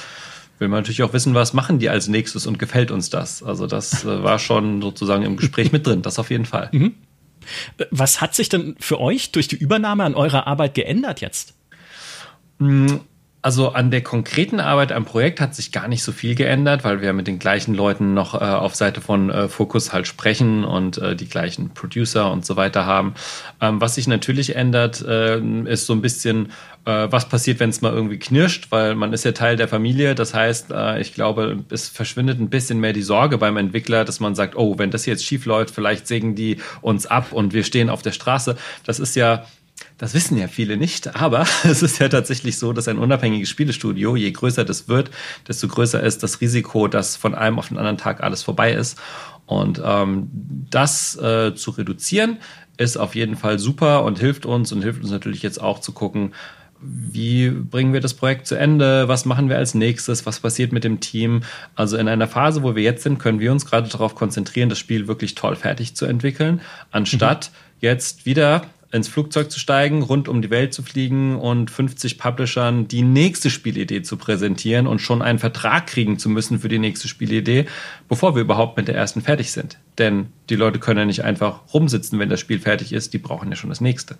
will 0.58 0.68
man 0.68 0.80
natürlich 0.80 1.02
auch 1.02 1.12
wissen, 1.12 1.34
was 1.34 1.52
machen 1.52 1.78
die 1.78 1.88
als 1.88 2.08
nächstes 2.08 2.46
und 2.46 2.58
gefällt 2.58 2.90
uns 2.90 3.10
das. 3.10 3.42
Also 3.42 3.66
das 3.66 4.04
äh, 4.04 4.22
war 4.22 4.38
schon 4.38 4.82
sozusagen 4.82 5.22
im 5.22 5.36
Gespräch 5.36 5.72
mit 5.72 5.86
drin, 5.86 6.02
das 6.02 6.18
auf 6.18 6.30
jeden 6.30 6.46
Fall. 6.46 6.70
Mhm. 6.72 6.94
Was 7.90 8.20
hat 8.20 8.34
sich 8.34 8.48
denn 8.48 8.76
für 8.78 9.00
euch 9.00 9.32
durch 9.32 9.48
die 9.48 9.56
Übernahme 9.56 10.04
an 10.04 10.14
eurer 10.14 10.46
Arbeit 10.46 10.74
geändert 10.74 11.20
jetzt? 11.20 11.54
Also 13.46 13.74
an 13.74 13.92
der 13.92 14.02
konkreten 14.02 14.58
Arbeit 14.58 14.90
am 14.90 15.04
Projekt 15.04 15.40
hat 15.40 15.54
sich 15.54 15.70
gar 15.70 15.86
nicht 15.86 16.02
so 16.02 16.10
viel 16.10 16.34
geändert, 16.34 16.82
weil 16.82 17.00
wir 17.00 17.12
mit 17.12 17.28
den 17.28 17.38
gleichen 17.38 17.76
Leuten 17.76 18.12
noch 18.12 18.34
äh, 18.34 18.38
auf 18.38 18.74
Seite 18.74 19.00
von 19.00 19.30
äh, 19.30 19.46
Focus 19.46 19.92
halt 19.92 20.08
sprechen 20.08 20.64
und 20.64 20.98
äh, 20.98 21.14
die 21.14 21.28
gleichen 21.28 21.70
Producer 21.70 22.32
und 22.32 22.44
so 22.44 22.56
weiter 22.56 22.86
haben. 22.86 23.14
Ähm, 23.60 23.80
was 23.80 23.94
sich 23.94 24.08
natürlich 24.08 24.56
ändert, 24.56 25.00
äh, 25.00 25.38
ist 25.66 25.86
so 25.86 25.92
ein 25.92 26.02
bisschen, 26.02 26.48
äh, 26.86 27.06
was 27.08 27.28
passiert, 27.28 27.60
wenn 27.60 27.70
es 27.70 27.82
mal 27.82 27.92
irgendwie 27.92 28.18
knirscht, 28.18 28.72
weil 28.72 28.96
man 28.96 29.12
ist 29.12 29.24
ja 29.24 29.30
Teil 29.30 29.54
der 29.54 29.68
Familie. 29.68 30.16
Das 30.16 30.34
heißt, 30.34 30.72
äh, 30.72 31.00
ich 31.00 31.14
glaube, 31.14 31.62
es 31.70 31.88
verschwindet 31.88 32.40
ein 32.40 32.50
bisschen 32.50 32.80
mehr 32.80 32.94
die 32.94 33.02
Sorge 33.02 33.38
beim 33.38 33.58
Entwickler, 33.58 34.04
dass 34.04 34.18
man 34.18 34.34
sagt, 34.34 34.56
oh, 34.56 34.76
wenn 34.76 34.90
das 34.90 35.06
jetzt 35.06 35.24
schief 35.24 35.46
läuft, 35.46 35.72
vielleicht 35.72 36.08
sägen 36.08 36.34
die 36.34 36.56
uns 36.80 37.06
ab 37.06 37.30
und 37.30 37.54
wir 37.54 37.62
stehen 37.62 37.90
auf 37.90 38.02
der 38.02 38.10
Straße. 38.10 38.56
Das 38.84 38.98
ist 38.98 39.14
ja 39.14 39.44
das 39.98 40.12
wissen 40.14 40.36
ja 40.36 40.48
viele 40.48 40.76
nicht, 40.76 41.16
aber 41.16 41.46
es 41.64 41.82
ist 41.82 41.98
ja 41.98 42.08
tatsächlich 42.08 42.58
so, 42.58 42.72
dass 42.72 42.88
ein 42.88 42.98
unabhängiges 42.98 43.48
Spielestudio, 43.48 44.16
je 44.16 44.30
größer 44.30 44.64
das 44.64 44.88
wird, 44.88 45.10
desto 45.48 45.68
größer 45.68 46.02
ist 46.02 46.22
das 46.22 46.40
Risiko, 46.40 46.88
dass 46.88 47.16
von 47.16 47.34
einem 47.34 47.58
auf 47.58 47.68
den 47.68 47.78
anderen 47.78 47.98
Tag 47.98 48.22
alles 48.22 48.42
vorbei 48.42 48.72
ist. 48.72 48.98
Und 49.46 49.80
ähm, 49.84 50.28
das 50.70 51.16
äh, 51.16 51.54
zu 51.54 51.70
reduzieren, 51.70 52.38
ist 52.78 52.96
auf 52.96 53.14
jeden 53.14 53.36
Fall 53.36 53.58
super 53.58 54.02
und 54.04 54.18
hilft 54.18 54.44
uns 54.44 54.72
und 54.72 54.82
hilft 54.82 55.02
uns 55.02 55.10
natürlich 55.10 55.42
jetzt 55.42 55.60
auch 55.60 55.80
zu 55.80 55.92
gucken, 55.92 56.32
wie 56.80 57.48
bringen 57.48 57.94
wir 57.94 58.00
das 58.00 58.12
Projekt 58.12 58.46
zu 58.46 58.54
Ende? 58.54 59.08
Was 59.08 59.24
machen 59.24 59.48
wir 59.48 59.56
als 59.56 59.74
nächstes? 59.74 60.26
Was 60.26 60.40
passiert 60.40 60.72
mit 60.72 60.84
dem 60.84 61.00
Team? 61.00 61.42
Also 61.74 61.96
in 61.96 62.06
einer 62.06 62.28
Phase, 62.28 62.62
wo 62.62 62.76
wir 62.76 62.82
jetzt 62.82 63.02
sind, 63.02 63.18
können 63.18 63.40
wir 63.40 63.50
uns 63.50 63.64
gerade 63.64 63.88
darauf 63.88 64.14
konzentrieren, 64.14 64.68
das 64.68 64.78
Spiel 64.78 65.08
wirklich 65.08 65.34
toll 65.34 65.56
fertig 65.56 65.96
zu 65.96 66.04
entwickeln, 66.04 66.60
anstatt 66.90 67.50
mhm. 67.50 67.76
jetzt 67.80 68.26
wieder 68.26 68.62
ins 68.96 69.08
Flugzeug 69.08 69.50
zu 69.50 69.60
steigen, 69.60 70.02
rund 70.02 70.28
um 70.28 70.42
die 70.42 70.50
Welt 70.50 70.74
zu 70.74 70.82
fliegen 70.82 71.36
und 71.36 71.70
50 71.70 72.18
Publishern 72.18 72.88
die 72.88 73.02
nächste 73.02 73.50
Spielidee 73.50 74.02
zu 74.02 74.16
präsentieren 74.16 74.86
und 74.86 75.00
schon 75.00 75.22
einen 75.22 75.38
Vertrag 75.38 75.86
kriegen 75.86 76.18
zu 76.18 76.28
müssen 76.28 76.58
für 76.58 76.68
die 76.68 76.78
nächste 76.78 77.06
Spielidee, 77.06 77.66
bevor 78.08 78.34
wir 78.34 78.42
überhaupt 78.42 78.76
mit 78.76 78.88
der 78.88 78.96
ersten 78.96 79.20
fertig 79.20 79.52
sind. 79.52 79.78
Denn 79.98 80.26
die 80.50 80.56
Leute 80.56 80.80
können 80.80 80.98
ja 80.98 81.04
nicht 81.04 81.24
einfach 81.24 81.60
rumsitzen, 81.72 82.18
wenn 82.18 82.30
das 82.30 82.40
Spiel 82.40 82.58
fertig 82.58 82.92
ist, 82.92 83.12
die 83.12 83.18
brauchen 83.18 83.50
ja 83.50 83.56
schon 83.56 83.70
das 83.70 83.80
nächste. 83.80 84.16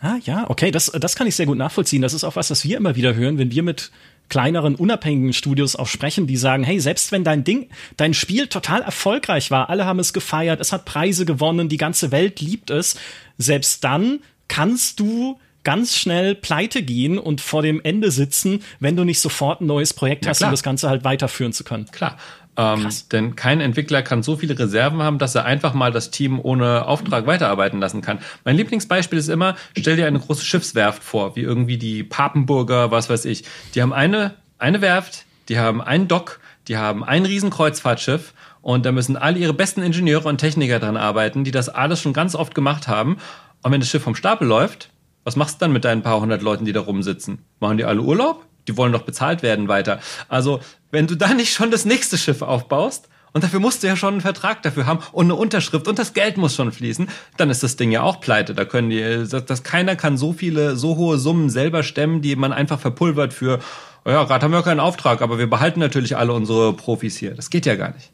Ah 0.00 0.16
ja, 0.22 0.48
okay, 0.48 0.70
das, 0.70 0.86
das 0.86 1.14
kann 1.14 1.26
ich 1.26 1.36
sehr 1.36 1.46
gut 1.46 1.58
nachvollziehen. 1.58 2.00
Das 2.02 2.14
ist 2.14 2.24
auch 2.24 2.36
was, 2.36 2.50
was 2.50 2.64
wir 2.64 2.78
immer 2.78 2.96
wieder 2.96 3.14
hören, 3.14 3.38
wenn 3.38 3.50
wir 3.50 3.62
mit 3.62 3.90
kleineren, 4.30 4.74
unabhängigen 4.76 5.34
Studios 5.34 5.76
auch 5.76 5.88
sprechen, 5.88 6.26
die 6.26 6.38
sagen, 6.38 6.64
hey, 6.64 6.80
selbst 6.80 7.12
wenn 7.12 7.24
dein 7.24 7.44
Ding, 7.44 7.68
dein 7.98 8.14
Spiel 8.14 8.46
total 8.46 8.80
erfolgreich 8.80 9.50
war, 9.50 9.68
alle 9.68 9.84
haben 9.84 9.98
es 9.98 10.14
gefeiert, 10.14 10.60
es 10.60 10.72
hat 10.72 10.86
Preise 10.86 11.26
gewonnen, 11.26 11.68
die 11.68 11.76
ganze 11.76 12.10
Welt 12.10 12.40
liebt 12.40 12.70
es, 12.70 12.96
selbst 13.36 13.84
dann 13.84 14.20
kannst 14.48 14.98
du 15.00 15.38
ganz 15.62 15.96
schnell 15.96 16.34
pleite 16.34 16.82
gehen 16.82 17.18
und 17.18 17.40
vor 17.40 17.62
dem 17.62 17.80
Ende 17.82 18.10
sitzen, 18.10 18.62
wenn 18.78 18.96
du 18.96 19.04
nicht 19.04 19.20
sofort 19.20 19.60
ein 19.60 19.66
neues 19.66 19.92
Projekt 19.92 20.24
ja, 20.24 20.30
hast, 20.30 20.42
um 20.42 20.50
das 20.50 20.62
Ganze 20.62 20.88
halt 20.88 21.04
weiterführen 21.04 21.52
zu 21.52 21.64
können. 21.64 21.86
Klar. 21.90 22.16
Ähm, 22.60 22.88
denn 23.10 23.36
kein 23.36 23.62
Entwickler 23.62 24.02
kann 24.02 24.22
so 24.22 24.36
viele 24.36 24.58
Reserven 24.58 25.02
haben, 25.02 25.18
dass 25.18 25.34
er 25.34 25.46
einfach 25.46 25.72
mal 25.72 25.92
das 25.92 26.10
Team 26.10 26.38
ohne 26.38 26.86
Auftrag 26.86 27.26
weiterarbeiten 27.26 27.80
lassen 27.80 28.02
kann. 28.02 28.18
Mein 28.44 28.56
Lieblingsbeispiel 28.56 29.18
ist 29.18 29.28
immer, 29.28 29.56
stell 29.78 29.96
dir 29.96 30.06
eine 30.06 30.20
große 30.20 30.44
Schiffswerft 30.44 31.02
vor, 31.02 31.36
wie 31.36 31.40
irgendwie 31.40 31.78
die 31.78 32.04
Papenburger, 32.04 32.90
was 32.90 33.08
weiß 33.08 33.24
ich. 33.24 33.44
Die 33.74 33.80
haben 33.80 33.94
eine, 33.94 34.34
eine 34.58 34.82
Werft, 34.82 35.24
die 35.48 35.58
haben 35.58 35.80
einen 35.80 36.06
Dock, 36.06 36.38
die 36.68 36.76
haben 36.76 37.02
ein 37.02 37.24
Riesenkreuzfahrtschiff 37.24 38.34
und 38.60 38.84
da 38.84 38.92
müssen 38.92 39.16
alle 39.16 39.38
ihre 39.38 39.54
besten 39.54 39.82
Ingenieure 39.82 40.28
und 40.28 40.36
Techniker 40.36 40.80
dran 40.80 40.98
arbeiten, 40.98 41.44
die 41.44 41.52
das 41.52 41.70
alles 41.70 42.02
schon 42.02 42.12
ganz 42.12 42.34
oft 42.34 42.54
gemacht 42.54 42.88
haben. 42.88 43.16
Und 43.62 43.72
wenn 43.72 43.80
das 43.80 43.88
Schiff 43.88 44.02
vom 44.02 44.14
Stapel 44.14 44.46
läuft, 44.46 44.90
was 45.24 45.34
machst 45.34 45.56
du 45.56 45.64
dann 45.64 45.72
mit 45.72 45.86
deinen 45.86 46.02
paar 46.02 46.20
hundert 46.20 46.42
Leuten, 46.42 46.66
die 46.66 46.72
da 46.72 46.80
rumsitzen? 46.80 47.38
Machen 47.58 47.78
die 47.78 47.84
alle 47.84 48.02
Urlaub? 48.02 48.44
Die 48.68 48.76
wollen 48.76 48.92
doch 48.92 49.02
bezahlt 49.02 49.42
werden 49.42 49.68
weiter. 49.68 50.00
Also, 50.28 50.60
wenn 50.90 51.06
du 51.06 51.16
da 51.16 51.34
nicht 51.34 51.52
schon 51.52 51.70
das 51.70 51.84
nächste 51.84 52.18
Schiff 52.18 52.42
aufbaust, 52.42 53.08
und 53.32 53.44
dafür 53.44 53.60
musst 53.60 53.82
du 53.82 53.86
ja 53.86 53.96
schon 53.96 54.14
einen 54.14 54.20
Vertrag 54.20 54.62
dafür 54.62 54.86
haben 54.86 55.00
und 55.12 55.26
eine 55.26 55.34
Unterschrift 55.36 55.86
und 55.86 55.98
das 55.98 56.14
Geld 56.14 56.36
muss 56.36 56.54
schon 56.54 56.72
fließen, 56.72 57.08
dann 57.36 57.50
ist 57.50 57.62
das 57.62 57.76
Ding 57.76 57.92
ja 57.92 58.02
auch 58.02 58.20
pleite. 58.20 58.54
Da 58.54 58.64
können 58.64 58.90
die, 58.90 59.00
dass, 59.00 59.44
dass 59.44 59.62
keiner 59.62 59.96
kann 59.96 60.16
so 60.16 60.32
viele, 60.32 60.76
so 60.76 60.96
hohe 60.96 61.18
Summen 61.18 61.48
selber 61.48 61.82
stemmen, 61.82 62.22
die 62.22 62.34
man 62.36 62.52
einfach 62.52 62.80
verpulvert 62.80 63.32
für, 63.32 63.60
ja, 64.04 64.24
gerade 64.24 64.44
haben 64.44 64.52
wir 64.52 64.62
keinen 64.62 64.80
Auftrag, 64.80 65.22
aber 65.22 65.38
wir 65.38 65.48
behalten 65.48 65.80
natürlich 65.80 66.16
alle 66.16 66.32
unsere 66.32 66.72
Profis 66.72 67.16
hier. 67.16 67.34
Das 67.34 67.50
geht 67.50 67.66
ja 67.66 67.76
gar 67.76 67.94
nicht. 67.94 68.10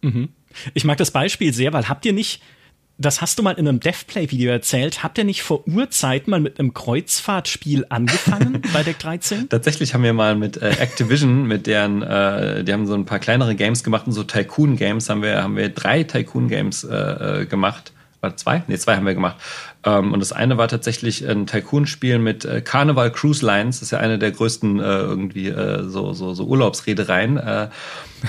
Mhm. 0.00 0.30
Ich 0.72 0.84
mag 0.84 0.96
das 0.96 1.10
Beispiel 1.10 1.52
sehr, 1.52 1.72
weil 1.72 1.88
habt 1.88 2.06
ihr 2.06 2.12
nicht 2.12 2.40
das 2.96 3.20
hast 3.20 3.38
du 3.38 3.42
mal 3.42 3.52
in 3.52 3.66
einem 3.66 3.80
Devplay-Video 3.80 4.50
erzählt. 4.52 5.02
Habt 5.02 5.18
ihr 5.18 5.24
nicht 5.24 5.42
vor 5.42 5.66
Urzeiten 5.66 6.30
mal 6.30 6.40
mit 6.40 6.60
einem 6.60 6.74
Kreuzfahrtspiel 6.74 7.86
angefangen 7.88 8.62
bei 8.72 8.82
Deck 8.82 8.98
13? 9.00 9.48
Tatsächlich 9.48 9.94
haben 9.94 10.04
wir 10.04 10.12
mal 10.12 10.36
mit 10.36 10.58
äh, 10.62 10.70
Activision, 10.70 11.46
mit 11.46 11.66
deren, 11.66 12.02
äh, 12.02 12.62
die 12.62 12.72
haben 12.72 12.86
so 12.86 12.94
ein 12.94 13.04
paar 13.04 13.18
kleinere 13.18 13.56
Games 13.56 13.82
gemacht 13.82 14.06
und 14.06 14.12
so 14.12 14.22
Tycoon-Games 14.22 15.08
haben 15.08 15.22
wir, 15.22 15.42
haben 15.42 15.56
wir 15.56 15.70
drei 15.70 16.04
Tycoon-Games 16.04 16.84
äh, 16.84 17.42
äh 17.42 17.46
gemacht. 17.46 17.92
War 18.20 18.36
zwei? 18.36 18.62
Nee, 18.68 18.78
zwei 18.78 18.96
haben 18.96 19.06
wir 19.06 19.14
gemacht. 19.14 19.36
Ähm, 19.84 20.12
und 20.12 20.20
das 20.20 20.32
eine 20.32 20.56
war 20.56 20.68
tatsächlich 20.68 21.28
ein 21.28 21.46
Tycoon-Spiel 21.46 22.18
mit 22.18 22.44
äh, 22.44 22.60
Carnival 22.60 23.10
Cruise 23.10 23.44
Lines. 23.44 23.80
Das 23.80 23.88
ist 23.88 23.90
ja 23.90 23.98
eine 23.98 24.18
der 24.18 24.30
größten 24.30 24.78
äh, 24.78 24.82
irgendwie 24.82 25.48
äh, 25.48 25.82
so, 25.88 26.12
so, 26.12 26.32
so 26.32 26.44
Urlaubsredereien. 26.44 27.38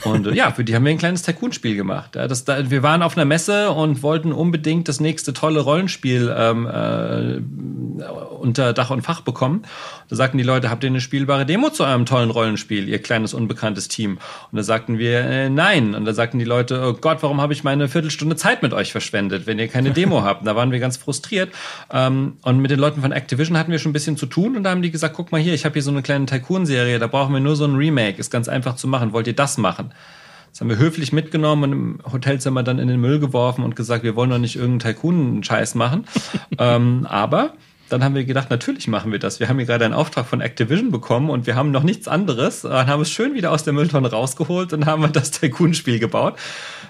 Und 0.03 0.27
äh, 0.27 0.33
ja, 0.33 0.51
für 0.51 0.63
die 0.63 0.75
haben 0.75 0.85
wir 0.85 0.91
ein 0.91 0.97
kleines 0.97 1.23
Tycoon-Spiel 1.23 1.75
gemacht. 1.75 2.15
Ja, 2.15 2.27
das, 2.27 2.45
da, 2.45 2.69
wir 2.69 2.83
waren 2.83 3.01
auf 3.01 3.17
einer 3.17 3.25
Messe 3.25 3.71
und 3.71 4.03
wollten 4.03 4.31
unbedingt 4.31 4.87
das 4.87 4.99
nächste 4.99 5.33
tolle 5.33 5.61
Rollenspiel 5.61 6.33
ähm, 6.37 6.67
äh, 6.67 7.37
unter 8.39 8.73
Dach 8.73 8.89
und 8.89 9.01
Fach 9.01 9.21
bekommen. 9.21 9.63
Da 10.09 10.15
sagten 10.15 10.37
die 10.37 10.43
Leute, 10.43 10.69
habt 10.69 10.83
ihr 10.83 10.89
eine 10.89 11.01
spielbare 11.01 11.45
Demo 11.45 11.69
zu 11.69 11.83
eurem 11.83 12.05
tollen 12.05 12.29
Rollenspiel, 12.29 12.87
ihr 12.87 13.01
kleines 13.01 13.33
unbekanntes 13.33 13.87
Team? 13.87 14.19
Und 14.51 14.57
da 14.57 14.63
sagten 14.63 14.97
wir, 14.97 15.19
äh, 15.21 15.49
nein. 15.49 15.95
Und 15.95 16.05
da 16.05 16.13
sagten 16.13 16.37
die 16.39 16.45
Leute, 16.45 16.81
oh 16.85 16.93
Gott, 16.93 17.23
warum 17.23 17.41
habe 17.41 17.53
ich 17.53 17.63
meine 17.63 17.87
Viertelstunde 17.87 18.35
Zeit 18.35 18.61
mit 18.61 18.73
euch 18.73 18.91
verschwendet, 18.91 19.47
wenn 19.47 19.59
ihr 19.59 19.67
keine 19.67 19.91
Demo 19.91 20.23
habt? 20.23 20.41
Und 20.41 20.45
da 20.45 20.55
waren 20.55 20.71
wir 20.71 20.79
ganz 20.79 20.97
frustriert. 20.97 21.51
Ähm, 21.91 22.33
und 22.43 22.59
mit 22.59 22.71
den 22.71 22.79
Leuten 22.79 23.01
von 23.01 23.11
Activision 23.11 23.57
hatten 23.57 23.71
wir 23.71 23.79
schon 23.79 23.91
ein 23.91 23.93
bisschen 23.93 24.17
zu 24.17 24.25
tun. 24.25 24.55
Und 24.55 24.63
da 24.63 24.71
haben 24.71 24.81
die 24.81 24.91
gesagt, 24.91 25.15
guck 25.15 25.31
mal 25.31 25.41
hier, 25.41 25.53
ich 25.53 25.65
habe 25.65 25.73
hier 25.73 25.83
so 25.83 25.91
eine 25.91 26.01
kleine 26.01 26.25
Tycoon-Serie, 26.25 26.99
da 26.99 27.07
brauchen 27.07 27.33
wir 27.33 27.39
nur 27.39 27.55
so 27.55 27.65
ein 27.65 27.75
Remake. 27.75 28.19
Ist 28.19 28.31
ganz 28.31 28.47
einfach 28.47 28.75
zu 28.75 28.87
machen. 28.87 29.13
Wollt 29.13 29.27
ihr 29.27 29.35
das 29.35 29.57
machen? 29.57 29.84
Machen. 29.85 29.95
Das 30.51 30.61
haben 30.61 30.69
wir 30.69 30.77
höflich 30.77 31.11
mitgenommen 31.11 31.63
und 31.63 31.71
im 31.73 32.13
Hotelzimmer 32.13 32.63
dann 32.63 32.79
in 32.79 32.87
den 32.87 33.01
Müll 33.01 33.19
geworfen 33.19 33.63
und 33.63 33.75
gesagt, 33.75 34.03
wir 34.05 34.15
wollen 34.15 34.29
doch 34.29 34.37
nicht 34.37 34.55
irgendeinen 34.55 34.95
Tycoon-Scheiß 34.95 35.75
machen. 35.75 36.05
ähm, 36.57 37.05
aber 37.09 37.53
dann 37.89 38.03
haben 38.03 38.15
wir 38.15 38.25
gedacht, 38.25 38.49
natürlich 38.49 38.87
machen 38.87 39.11
wir 39.11 39.19
das. 39.19 39.39
Wir 39.39 39.47
haben 39.47 39.57
hier 39.57 39.67
gerade 39.67 39.85
einen 39.85 39.93
Auftrag 39.93 40.25
von 40.25 40.41
Activision 40.41 40.91
bekommen 40.91 41.29
und 41.29 41.45
wir 41.45 41.55
haben 41.55 41.71
noch 41.71 41.83
nichts 41.83 42.07
anderes. 42.07 42.61
Dann 42.61 42.87
haben 42.87 43.01
es 43.01 43.11
schön 43.11 43.35
wieder 43.35 43.51
aus 43.51 43.63
der 43.63 43.73
Mülltonne 43.73 44.09
rausgeholt 44.09 44.73
und 44.73 44.85
haben 44.85 45.11
das 45.13 45.31
Tycoon-Spiel 45.31 45.99
gebaut. 45.99 46.35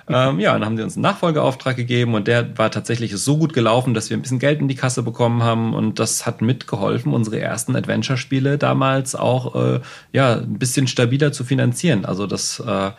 ähm, 0.08 0.40
ja, 0.40 0.54
dann 0.54 0.64
haben 0.64 0.78
sie 0.78 0.84
uns 0.84 0.96
einen 0.96 1.04
Nachfolgeauftrag 1.04 1.76
gegeben 1.76 2.14
und 2.14 2.28
der 2.28 2.58
war 2.58 2.72
tatsächlich 2.72 3.16
so 3.18 3.38
gut 3.38 3.54
gelaufen, 3.54 3.94
dass 3.94 4.10
wir 4.10 4.18
ein 4.18 4.22
bisschen 4.22 4.40
Geld 4.40 4.62
in 4.62 4.68
die 4.68 4.76
Kasse 4.76 5.04
bekommen 5.04 5.44
haben 5.44 5.74
und 5.74 6.00
das 6.00 6.26
hat 6.26 6.42
mitgeholfen, 6.42 7.14
unsere 7.14 7.40
ersten 7.40 7.76
Adventure-Spiele 7.76 8.58
damals 8.58 9.16
auch 9.16 9.56
äh, 9.56 9.82
ja 10.14 10.36
ein 10.36 10.58
bisschen 10.60 10.88
stabiler 10.88 11.32
zu 11.32 11.44
finanzieren. 11.44 12.06
Also 12.06 12.26
das 12.26 12.60
äh, 12.60 12.92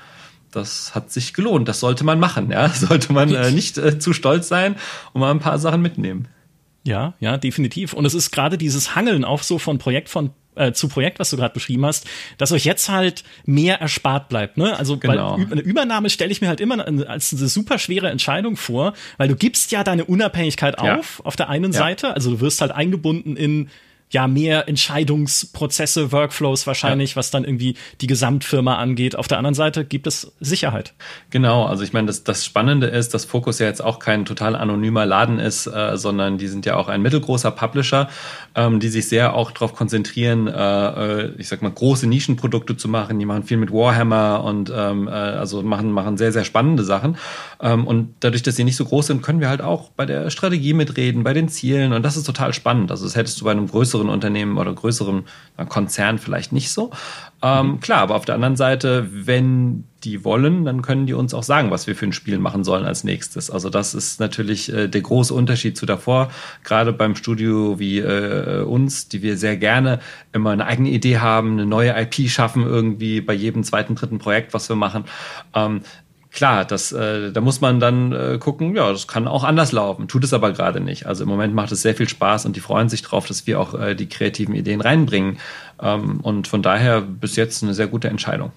das 0.53 0.95
hat 0.95 1.11
sich 1.11 1.35
gelohnt. 1.35 1.69
Das 1.69 1.81
sollte 1.81 2.03
man 2.05 2.19
machen. 2.19 2.51
Ja, 2.51 2.69
sollte 2.75 3.13
man 3.13 3.33
äh, 3.33 3.51
nicht 3.51 3.79
äh, 3.79 3.99
zu 3.99 4.13
stolz 4.13 4.49
sein 4.49 4.77
und 5.13 5.21
mal 5.21 5.31
ein 5.31 5.39
paar 5.39 5.59
Sachen 5.59 5.83
mitnehmen. 5.83 6.29
Ja, 6.87 7.15
ja, 7.21 7.37
definitiv. 7.37 7.93
Und 7.93 8.05
es 8.05 8.15
ist 8.15 8.31
gerade 8.31 8.57
dieses 8.57 8.95
Hangeln 8.95 9.25
auch 9.25 9.43
so 9.43 9.59
von 9.59 9.79
Projekt 9.79 10.09
von 10.09 10.31
äh, 10.55 10.73
zu 10.73 10.89
Projekt, 10.89 11.19
was 11.19 11.31
du 11.31 11.37
gerade 11.37 11.53
beschrieben 11.53 11.85
hast, 11.85 12.07
dass 12.39 12.53
euch 12.53 12.65
jetzt 12.65 12.89
halt 12.89 13.25
mehr 13.45 13.81
erspart 13.81 14.29
bleibt. 14.29 14.57
Ne? 14.57 14.77
Also 14.79 14.97
genau. 14.97 15.37
weil 15.37 15.53
eine 15.53 15.61
Übernahme 15.61 16.09
stelle 16.11 16.33
ich 16.33 16.41
mir 16.41 16.49
halt 16.49 16.61
immer 16.61 16.87
als 17.09 17.33
eine 17.33 17.49
super 17.49 17.79
schwere 17.79 18.09
Entscheidung 18.09 18.57
vor, 18.57 18.95
weil 19.19 19.29
du 19.29 19.37
gibst 19.37 19.73
ja 19.73 19.85
deine 19.85 20.05
Unabhängigkeit 20.05 20.81
ja. 20.81 20.99
auf 20.99 21.21
auf 21.25 21.37
der 21.37 21.49
einen 21.49 21.73
ja. 21.73 21.79
Seite, 21.79 22.15
also 22.15 22.31
du 22.31 22.41
wirst 22.41 22.61
halt 22.61 22.73
eingebunden 22.73 23.37
in 23.37 23.69
ja 24.17 24.27
mehr 24.27 24.67
Entscheidungsprozesse, 24.67 26.11
Workflows 26.11 26.67
wahrscheinlich, 26.67 27.11
ja. 27.11 27.17
was 27.17 27.31
dann 27.31 27.45
irgendwie 27.45 27.77
die 28.01 28.07
Gesamtfirma 28.07 28.77
angeht. 28.77 29.15
Auf 29.15 29.29
der 29.29 29.37
anderen 29.37 29.55
Seite 29.55 29.85
gibt 29.85 30.07
es 30.07 30.33
Sicherheit. 30.41 30.95
Genau, 31.29 31.67
also 31.67 31.85
ich 31.85 31.93
meine, 31.93 32.07
das, 32.07 32.25
das 32.25 32.43
Spannende 32.43 32.87
ist, 32.87 33.13
dass 33.13 33.27
Focus 33.27 33.59
ja 33.59 33.67
jetzt 33.67 33.85
auch 33.85 33.99
kein 33.99 34.25
total 34.25 34.57
anonymer 34.57 35.05
Laden 35.05 35.39
ist, 35.39 35.67
äh, 35.67 35.99
sondern 35.99 36.39
die 36.39 36.49
sind 36.49 36.65
ja 36.65 36.77
auch 36.77 36.89
ein 36.89 37.03
mittelgroßer 37.03 37.51
Publisher, 37.51 38.09
ähm, 38.55 38.81
die 38.81 38.89
sich 38.89 39.07
sehr 39.07 39.35
auch 39.35 39.51
darauf 39.51 39.75
konzentrieren, 39.75 40.47
äh, 40.47 40.53
äh, 40.53 41.33
ich 41.37 41.49
sag 41.49 41.61
mal, 41.61 41.71
große 41.71 42.07
Nischenprodukte 42.07 42.79
zu 42.79 42.89
machen. 42.89 43.19
Die 43.19 43.27
machen 43.27 43.43
viel 43.43 43.59
mit 43.59 43.71
Warhammer 43.71 44.45
und 44.45 44.73
ähm, 44.75 45.09
äh, 45.09 45.11
also 45.11 45.63
machen, 45.63 45.93
machen 45.93 46.17
sehr, 46.17 46.33
sehr 46.33 46.45
spannende 46.45 46.85
Sachen. 46.85 47.19
Ähm, 47.61 47.87
und 47.87 48.15
dadurch, 48.21 48.43
dass 48.43 48.57
sie 48.57 48.65
nicht 48.65 48.77
so 48.77 48.85
groß 48.85 49.09
sind, 49.09 49.23
können 49.23 49.41
wir 49.41 49.49
halt 49.49 49.63
auch 49.63 49.91
bei 49.91 50.07
der 50.07 50.31
Strategie 50.31 50.75
mitreden, 50.75 51.25
bei 51.25 51.33
den 51.33 51.49
Zielen 51.49 51.93
und 51.93 52.03
das 52.03 52.17
ist 52.17 52.25
total 52.25 52.53
spannend. 52.53 52.91
Also 52.91 53.05
das 53.05 53.17
hättest 53.17 53.41
du 53.41 53.45
bei 53.45 53.51
einem 53.51 53.69
größeren 53.69 54.09
Unternehmen 54.09 54.59
oder 54.59 54.73
größeren 54.73 55.25
Konzern 55.69 56.19
vielleicht 56.19 56.53
nicht 56.53 56.71
so. 56.71 56.91
Ähm, 57.43 57.67
mhm. 57.67 57.81
Klar, 57.81 58.01
aber 58.01 58.17
auf 58.17 58.25
der 58.25 58.35
anderen 58.35 58.57
Seite, 58.57 59.09
wenn 59.11 59.85
die 60.05 60.25
wollen, 60.25 60.65
dann 60.65 60.83
können 60.83 61.07
die 61.07 61.15
uns 61.15 61.35
auch 61.35 61.43
sagen, 61.43 61.71
was 61.71 61.87
wir 61.87 61.97
für 61.97 62.07
ein 62.07 62.13
Spiel 62.13 62.39
machen 62.39 62.65
sollen 62.65 62.85
als 62.85 63.03
nächstes. 63.03 63.51
Also 63.51 63.71
das 63.71 63.95
ist 63.95 64.21
natürlich 64.21 64.73
äh, 64.73 64.89
der 64.89 65.01
große 65.01 65.35
Unterschied 65.35 65.77
zu 65.77 65.85
davor, 65.85 66.31
gerade 66.65 66.93
beim 66.93 67.17
Studio 67.17 67.79
wie 67.79 67.99
äh, 67.99 68.63
uns, 68.63 69.09
die 69.09 69.23
wir 69.23 69.37
sehr 69.37 69.57
gerne 69.57 70.01
immer 70.33 70.51
eine 70.51 70.67
eigene 70.67 70.91
Idee 70.91 71.19
haben, 71.19 71.53
eine 71.53 71.67
neue 71.67 71.95
IP 72.01 72.29
schaffen 72.31 72.63
irgendwie 72.63 73.21
bei 73.21 73.33
jedem 73.33 73.65
zweiten, 73.65 73.95
dritten 73.95 74.19
Projekt, 74.19 74.55
was 74.55 74.69
wir 74.69 74.77
machen. 74.77 75.05
Ähm, 75.55 75.81
klar, 76.37 76.65
das, 76.65 76.93
äh, 76.93 77.33
da 77.33 77.41
muss 77.41 77.61
man 77.61 77.81
dann 77.81 78.13
äh, 78.13 78.39
gucken, 78.39 78.77
ja, 78.77 78.93
das 78.93 79.09
kann 79.09 79.27
auch 79.27 79.43
anders 79.43 79.73
laufen, 79.73 80.07
tut 80.07 80.23
es 80.23 80.33
aber 80.33 80.53
gerade 80.53 80.81
nicht. 80.81 81.07
Also 81.07 81.25
im 81.25 81.29
Moment 81.29 81.55
macht 81.55 81.73
es 81.73 81.83
sehr 81.83 81.97
viel 81.97 82.09
Spaß 82.09 82.45
und 82.47 82.55
die 82.55 82.61
freuen 82.61 82.89
sich 82.89 83.03
drauf, 83.03 83.27
dass 83.27 83.47
wir 83.47 83.59
auch 83.59 83.75
äh, 83.75 83.95
die 83.97 84.09
kreativen 84.09 84.55
Ideen 84.55 84.81
reinbringen. 84.81 85.39
Ähm, 85.83 86.21
und 86.21 86.47
von 86.47 86.63
daher 86.63 87.01
bis 87.01 87.35
jetzt 87.37 87.63
eine 87.63 87.75
sehr 87.75 87.89
gute 87.89 88.09
Entscheidung. 88.09 88.53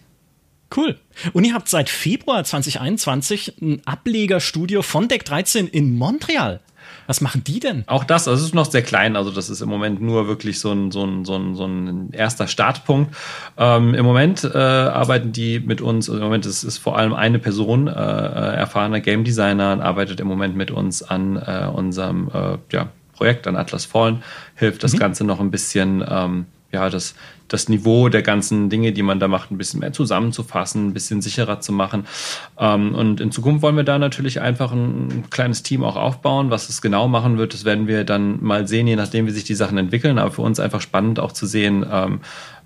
Cool. 0.75 0.99
Und 1.33 1.45
ihr 1.45 1.53
habt 1.53 1.69
seit 1.69 1.89
Februar 1.89 2.43
2021 2.43 3.61
ein 3.61 3.81
Ablegerstudio 3.85 4.83
von 4.83 5.07
Deck 5.07 5.25
13 5.25 5.67
in 5.67 5.97
Montreal. 5.97 6.59
Was 7.07 7.21
machen 7.21 7.43
die 7.43 7.59
denn? 7.59 7.83
Auch 7.87 8.03
das, 8.03 8.27
also 8.27 8.39
es 8.39 8.47
ist 8.49 8.55
noch 8.55 8.69
sehr 8.69 8.81
klein, 8.81 9.15
also 9.15 9.31
das 9.31 9.49
ist 9.49 9.61
im 9.61 9.69
Moment 9.69 10.01
nur 10.01 10.27
wirklich 10.27 10.59
so 10.59 10.71
ein, 10.71 10.91
so 10.91 11.03
ein, 11.03 11.25
so 11.25 11.35
ein, 11.35 11.55
so 11.55 11.65
ein 11.65 12.11
erster 12.11 12.47
Startpunkt. 12.47 13.15
Ähm, 13.57 13.93
Im 13.93 14.05
Moment 14.05 14.43
äh, 14.43 14.57
arbeiten 14.57 15.31
die 15.31 15.59
mit 15.59 15.81
uns, 15.81 16.09
also 16.09 16.19
im 16.19 16.25
Moment 16.25 16.45
ist 16.45 16.63
es 16.63 16.77
vor 16.77 16.97
allem 16.97 17.13
eine 17.13 17.39
Person, 17.39 17.87
äh, 17.87 17.91
äh 17.91 18.55
erfahrener 18.55 18.99
Game 18.99 19.23
Designer, 19.23 19.73
und 19.73 19.81
arbeitet 19.81 20.19
im 20.19 20.27
Moment 20.27 20.55
mit 20.55 20.71
uns 20.71 21.03
an 21.03 21.37
äh, 21.37 21.67
unserem 21.73 22.29
äh, 22.33 22.57
ja, 22.71 22.89
Projekt, 23.13 23.47
an 23.47 23.55
Atlas 23.55 23.85
Fallen, 23.85 24.23
hilft 24.55 24.83
das 24.83 24.93
mhm. 24.93 24.99
Ganze 24.99 25.23
noch 25.23 25.39
ein 25.39 25.51
bisschen 25.51 26.03
ähm, 26.07 26.45
ja, 26.71 26.89
das, 26.89 27.15
das 27.47 27.67
Niveau 27.67 28.09
der 28.09 28.21
ganzen 28.21 28.69
Dinge, 28.69 28.91
die 28.91 29.01
man 29.01 29.19
da 29.19 29.27
macht, 29.27 29.51
ein 29.51 29.57
bisschen 29.57 29.79
mehr 29.79 29.91
zusammenzufassen, 29.91 30.87
ein 30.87 30.93
bisschen 30.93 31.21
sicherer 31.21 31.59
zu 31.59 31.71
machen. 31.73 32.05
Ähm, 32.57 32.93
und 32.93 33.19
in 33.21 33.31
Zukunft 33.31 33.61
wollen 33.63 33.75
wir 33.75 33.83
da 33.83 33.97
natürlich 33.97 34.39
einfach 34.41 34.71
ein 34.71 35.25
kleines 35.29 35.63
Team 35.63 35.83
auch 35.83 35.95
aufbauen. 35.95 36.51
Was 36.51 36.69
es 36.69 36.81
genau 36.81 37.07
machen 37.07 37.37
wird, 37.37 37.53
das 37.53 37.65
werden 37.65 37.87
wir 37.87 38.03
dann 38.03 38.43
mal 38.43 38.67
sehen, 38.67 38.87
je 38.87 38.95
nachdem, 38.95 39.25
wie 39.25 39.31
sich 39.31 39.43
die 39.43 39.55
Sachen 39.55 39.77
entwickeln. 39.77 40.19
Aber 40.19 40.31
für 40.31 40.43
uns 40.43 40.59
einfach 40.59 40.81
spannend 40.81 41.19
auch 41.19 41.31
zu 41.31 41.45
sehen, 41.45 41.85
ähm, 41.91 42.19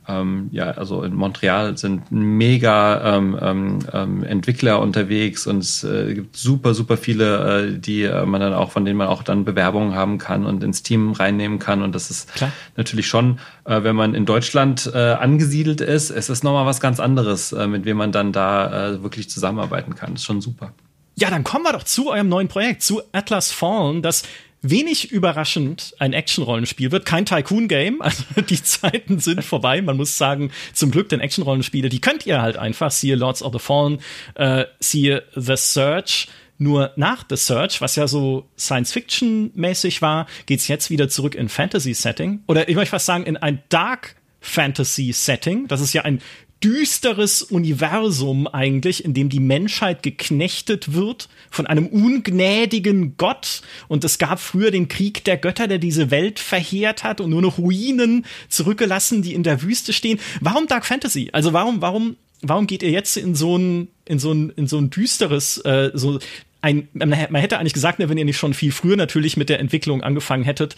ähm, 0.07 0.49
ja, 0.51 0.71
also 0.71 1.03
in 1.03 1.13
Montreal 1.13 1.77
sind 1.77 2.11
mega 2.11 3.15
ähm, 3.15 3.37
ähm, 3.41 3.79
ähm, 3.93 4.23
Entwickler 4.23 4.81
unterwegs 4.81 5.47
und 5.47 5.59
es 5.59 5.83
äh, 5.83 6.13
gibt 6.13 6.35
super, 6.35 6.73
super 6.73 6.97
viele, 6.97 7.75
äh, 7.75 7.79
die 7.79 8.03
äh, 8.03 8.25
man 8.25 8.41
dann 8.41 8.53
auch, 8.53 8.71
von 8.71 8.83
denen 8.83 8.97
man 8.97 9.07
auch 9.07 9.23
dann 9.23 9.45
Bewerbungen 9.45 9.95
haben 9.95 10.17
kann 10.17 10.45
und 10.45 10.63
ins 10.63 10.83
Team 10.83 11.13
reinnehmen 11.13 11.59
kann. 11.59 11.81
Und 11.81 11.95
das 11.95 12.11
ist 12.11 12.33
Klar. 12.33 12.51
natürlich 12.75 13.07
schon, 13.07 13.39
äh, 13.65 13.83
wenn 13.83 13.95
man 13.95 14.13
in 14.13 14.25
Deutschland 14.25 14.91
äh, 14.93 14.97
angesiedelt 14.97 15.79
ist, 15.79 16.09
es 16.09 16.29
ist 16.29 16.43
nochmal 16.43 16.65
was 16.65 16.81
ganz 16.81 16.99
anderes, 16.99 17.53
äh, 17.53 17.67
mit 17.67 17.85
wem 17.85 17.97
man 17.97 18.11
dann 18.11 18.31
da 18.31 19.01
wirklich 19.01 19.29
zusammenarbeiten 19.29 19.95
kann. 19.95 20.13
Das 20.13 20.21
ist 20.21 20.25
schon 20.25 20.41
super. 20.41 20.73
Ja, 21.15 21.29
dann 21.29 21.43
kommen 21.43 21.63
wir 21.63 21.73
doch 21.73 21.83
zu 21.83 22.11
eurem 22.11 22.27
neuen 22.27 22.47
Projekt, 22.47 22.81
zu 22.81 23.01
Atlas 23.11 23.51
Fallen, 23.51 24.01
das 24.01 24.23
wenig 24.63 25.11
überraschend 25.11 25.93
ein 25.99 26.13
Action-Rollenspiel 26.13 26.91
wird. 26.91 27.05
Kein 27.05 27.25
Tycoon-Game. 27.25 28.01
Also 28.01 28.23
die 28.49 28.61
Zeiten 28.61 29.19
sind 29.19 29.43
vorbei. 29.43 29.81
Man 29.81 29.97
muss 29.97 30.17
sagen, 30.17 30.51
zum 30.73 30.89
Glück, 30.89 31.09
denn 31.09 31.19
Action-Rollenspiele, 31.19 31.89
die 31.89 32.01
könnt 32.01 32.25
ihr 32.25 32.41
halt 32.41 32.57
einfach. 32.57 32.89
Siehe 32.89 33.15
Lords 33.15 33.43
of 33.43 33.53
the 33.53 33.59
Fallen, 33.59 33.99
äh, 34.35 34.65
siehe 34.79 35.23
The 35.35 35.57
Search. 35.57 36.27
Nur 36.57 36.93
nach 36.95 37.25
The 37.29 37.35
Search, 37.35 37.81
was 37.81 37.95
ja 37.95 38.07
so 38.07 38.47
Science-Fiction-mäßig 38.57 40.01
war, 40.01 40.27
geht's 40.45 40.67
jetzt 40.67 40.89
wieder 40.89 41.09
zurück 41.09 41.35
in 41.35 41.49
Fantasy-Setting. 41.49 42.43
Oder 42.47 42.69
ich 42.69 42.75
möchte 42.75 42.91
fast 42.91 43.05
sagen, 43.05 43.25
in 43.25 43.37
ein 43.37 43.61
Dark 43.69 44.15
Fantasy-Setting. 44.39 45.67
Das 45.67 45.81
ist 45.81 45.93
ja 45.93 46.03
ein 46.03 46.21
düsteres 46.63 47.41
Universum 47.41 48.47
eigentlich, 48.47 49.03
in 49.03 49.13
dem 49.13 49.29
die 49.29 49.41
Menschheit 49.41 50.01
geknechtet 50.01 50.93
wird 50.93 51.27
von 51.51 51.67
einem 51.67 51.87
ungnädigen 51.87 53.17
Gott. 53.17 53.61
Und 53.87 54.03
es 54.03 54.17
gab 54.17 54.39
früher 54.39 54.71
den 54.71 54.87
Krieg 54.87 55.23
der 55.25 55.37
Götter, 55.37 55.67
der 55.67 55.77
diese 55.77 56.09
Welt 56.09 56.39
verheert 56.39 57.03
hat 57.03 57.19
und 57.19 57.29
nur 57.29 57.41
noch 57.41 57.57
Ruinen 57.57 58.25
zurückgelassen, 58.47 59.21
die 59.21 59.33
in 59.33 59.43
der 59.43 59.61
Wüste 59.61 59.91
stehen. 59.91 60.19
Warum 60.39 60.67
Dark 60.67 60.85
Fantasy? 60.85 61.29
Also 61.33 61.51
warum, 61.51 61.81
warum, 61.81 62.15
warum 62.41 62.65
geht 62.65 62.83
ihr 62.83 62.91
jetzt 62.91 63.17
in 63.17 63.35
so 63.35 63.57
ein, 63.57 63.89
in 64.05 64.19
so 64.19 64.31
ein, 64.31 64.51
in 64.55 64.67
so 64.67 64.77
ein 64.77 64.89
düsteres, 64.89 65.57
äh, 65.59 65.91
so 65.93 66.19
ein, 66.61 66.87
man 66.93 67.11
hätte 67.11 67.59
eigentlich 67.59 67.73
gesagt, 67.73 67.99
ne, 67.99 68.07
wenn 68.07 68.17
ihr 68.17 68.25
nicht 68.25 68.37
schon 68.37 68.53
viel 68.53 68.71
früher 68.71 68.95
natürlich 68.95 69.35
mit 69.35 69.49
der 69.49 69.59
Entwicklung 69.59 70.01
angefangen 70.01 70.45
hättet, 70.45 70.77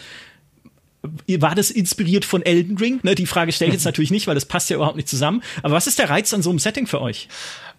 war 1.39 1.55
das 1.55 1.71
inspiriert 1.71 2.25
von 2.25 2.41
Elden 2.41 2.77
Ring? 2.77 3.00
Ne, 3.03 3.15
die 3.15 3.25
Frage 3.25 3.51
stelle 3.51 3.69
ich 3.69 3.75
jetzt 3.75 3.85
natürlich 3.85 4.12
nicht, 4.12 4.27
weil 4.27 4.35
das 4.35 4.45
passt 4.45 4.69
ja 4.69 4.75
überhaupt 4.75 4.95
nicht 4.95 5.09
zusammen. 5.09 5.41
Aber 5.63 5.74
was 5.74 5.88
ist 5.88 6.00
der 6.00 6.09
Reiz 6.09 6.33
an 6.33 6.41
so 6.41 6.50
einem 6.50 6.59
Setting 6.59 6.88
für 6.88 7.01
euch? 7.01 7.27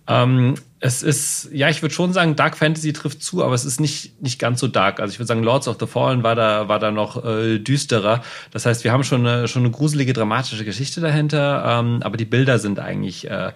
Ähm, 0.08 0.54
es 0.78 1.02
ist, 1.02 1.48
ja, 1.52 1.68
ich 1.68 1.82
würde 1.82 1.94
schon 1.94 2.12
sagen, 2.12 2.36
Dark 2.36 2.56
Fantasy 2.56 2.92
trifft 2.92 3.22
zu, 3.22 3.42
aber 3.42 3.54
es 3.54 3.64
ist 3.64 3.80
nicht, 3.80 4.22
nicht 4.22 4.38
ganz 4.38 4.60
so 4.60 4.68
dark. 4.68 5.00
Also 5.00 5.12
ich 5.12 5.18
würde 5.18 5.26
sagen, 5.26 5.42
Lords 5.42 5.66
of 5.68 5.78
the 5.80 5.86
Fallen 5.86 6.22
war 6.22 6.34
da, 6.34 6.68
war 6.68 6.78
da 6.78 6.90
noch 6.90 7.24
äh, 7.24 7.58
düsterer. 7.58 8.22
Das 8.52 8.66
heißt, 8.66 8.84
wir 8.84 8.92
haben 8.92 9.02
schon 9.02 9.26
eine, 9.26 9.48
schon 9.48 9.62
eine 9.62 9.72
gruselige, 9.72 10.12
dramatische 10.12 10.64
Geschichte 10.64 11.00
dahinter, 11.00 11.80
ähm, 11.80 12.00
aber 12.02 12.16
die 12.16 12.24
Bilder 12.24 12.58
sind 12.58 12.78
eigentlich 12.78 13.28
äh, 13.28 13.52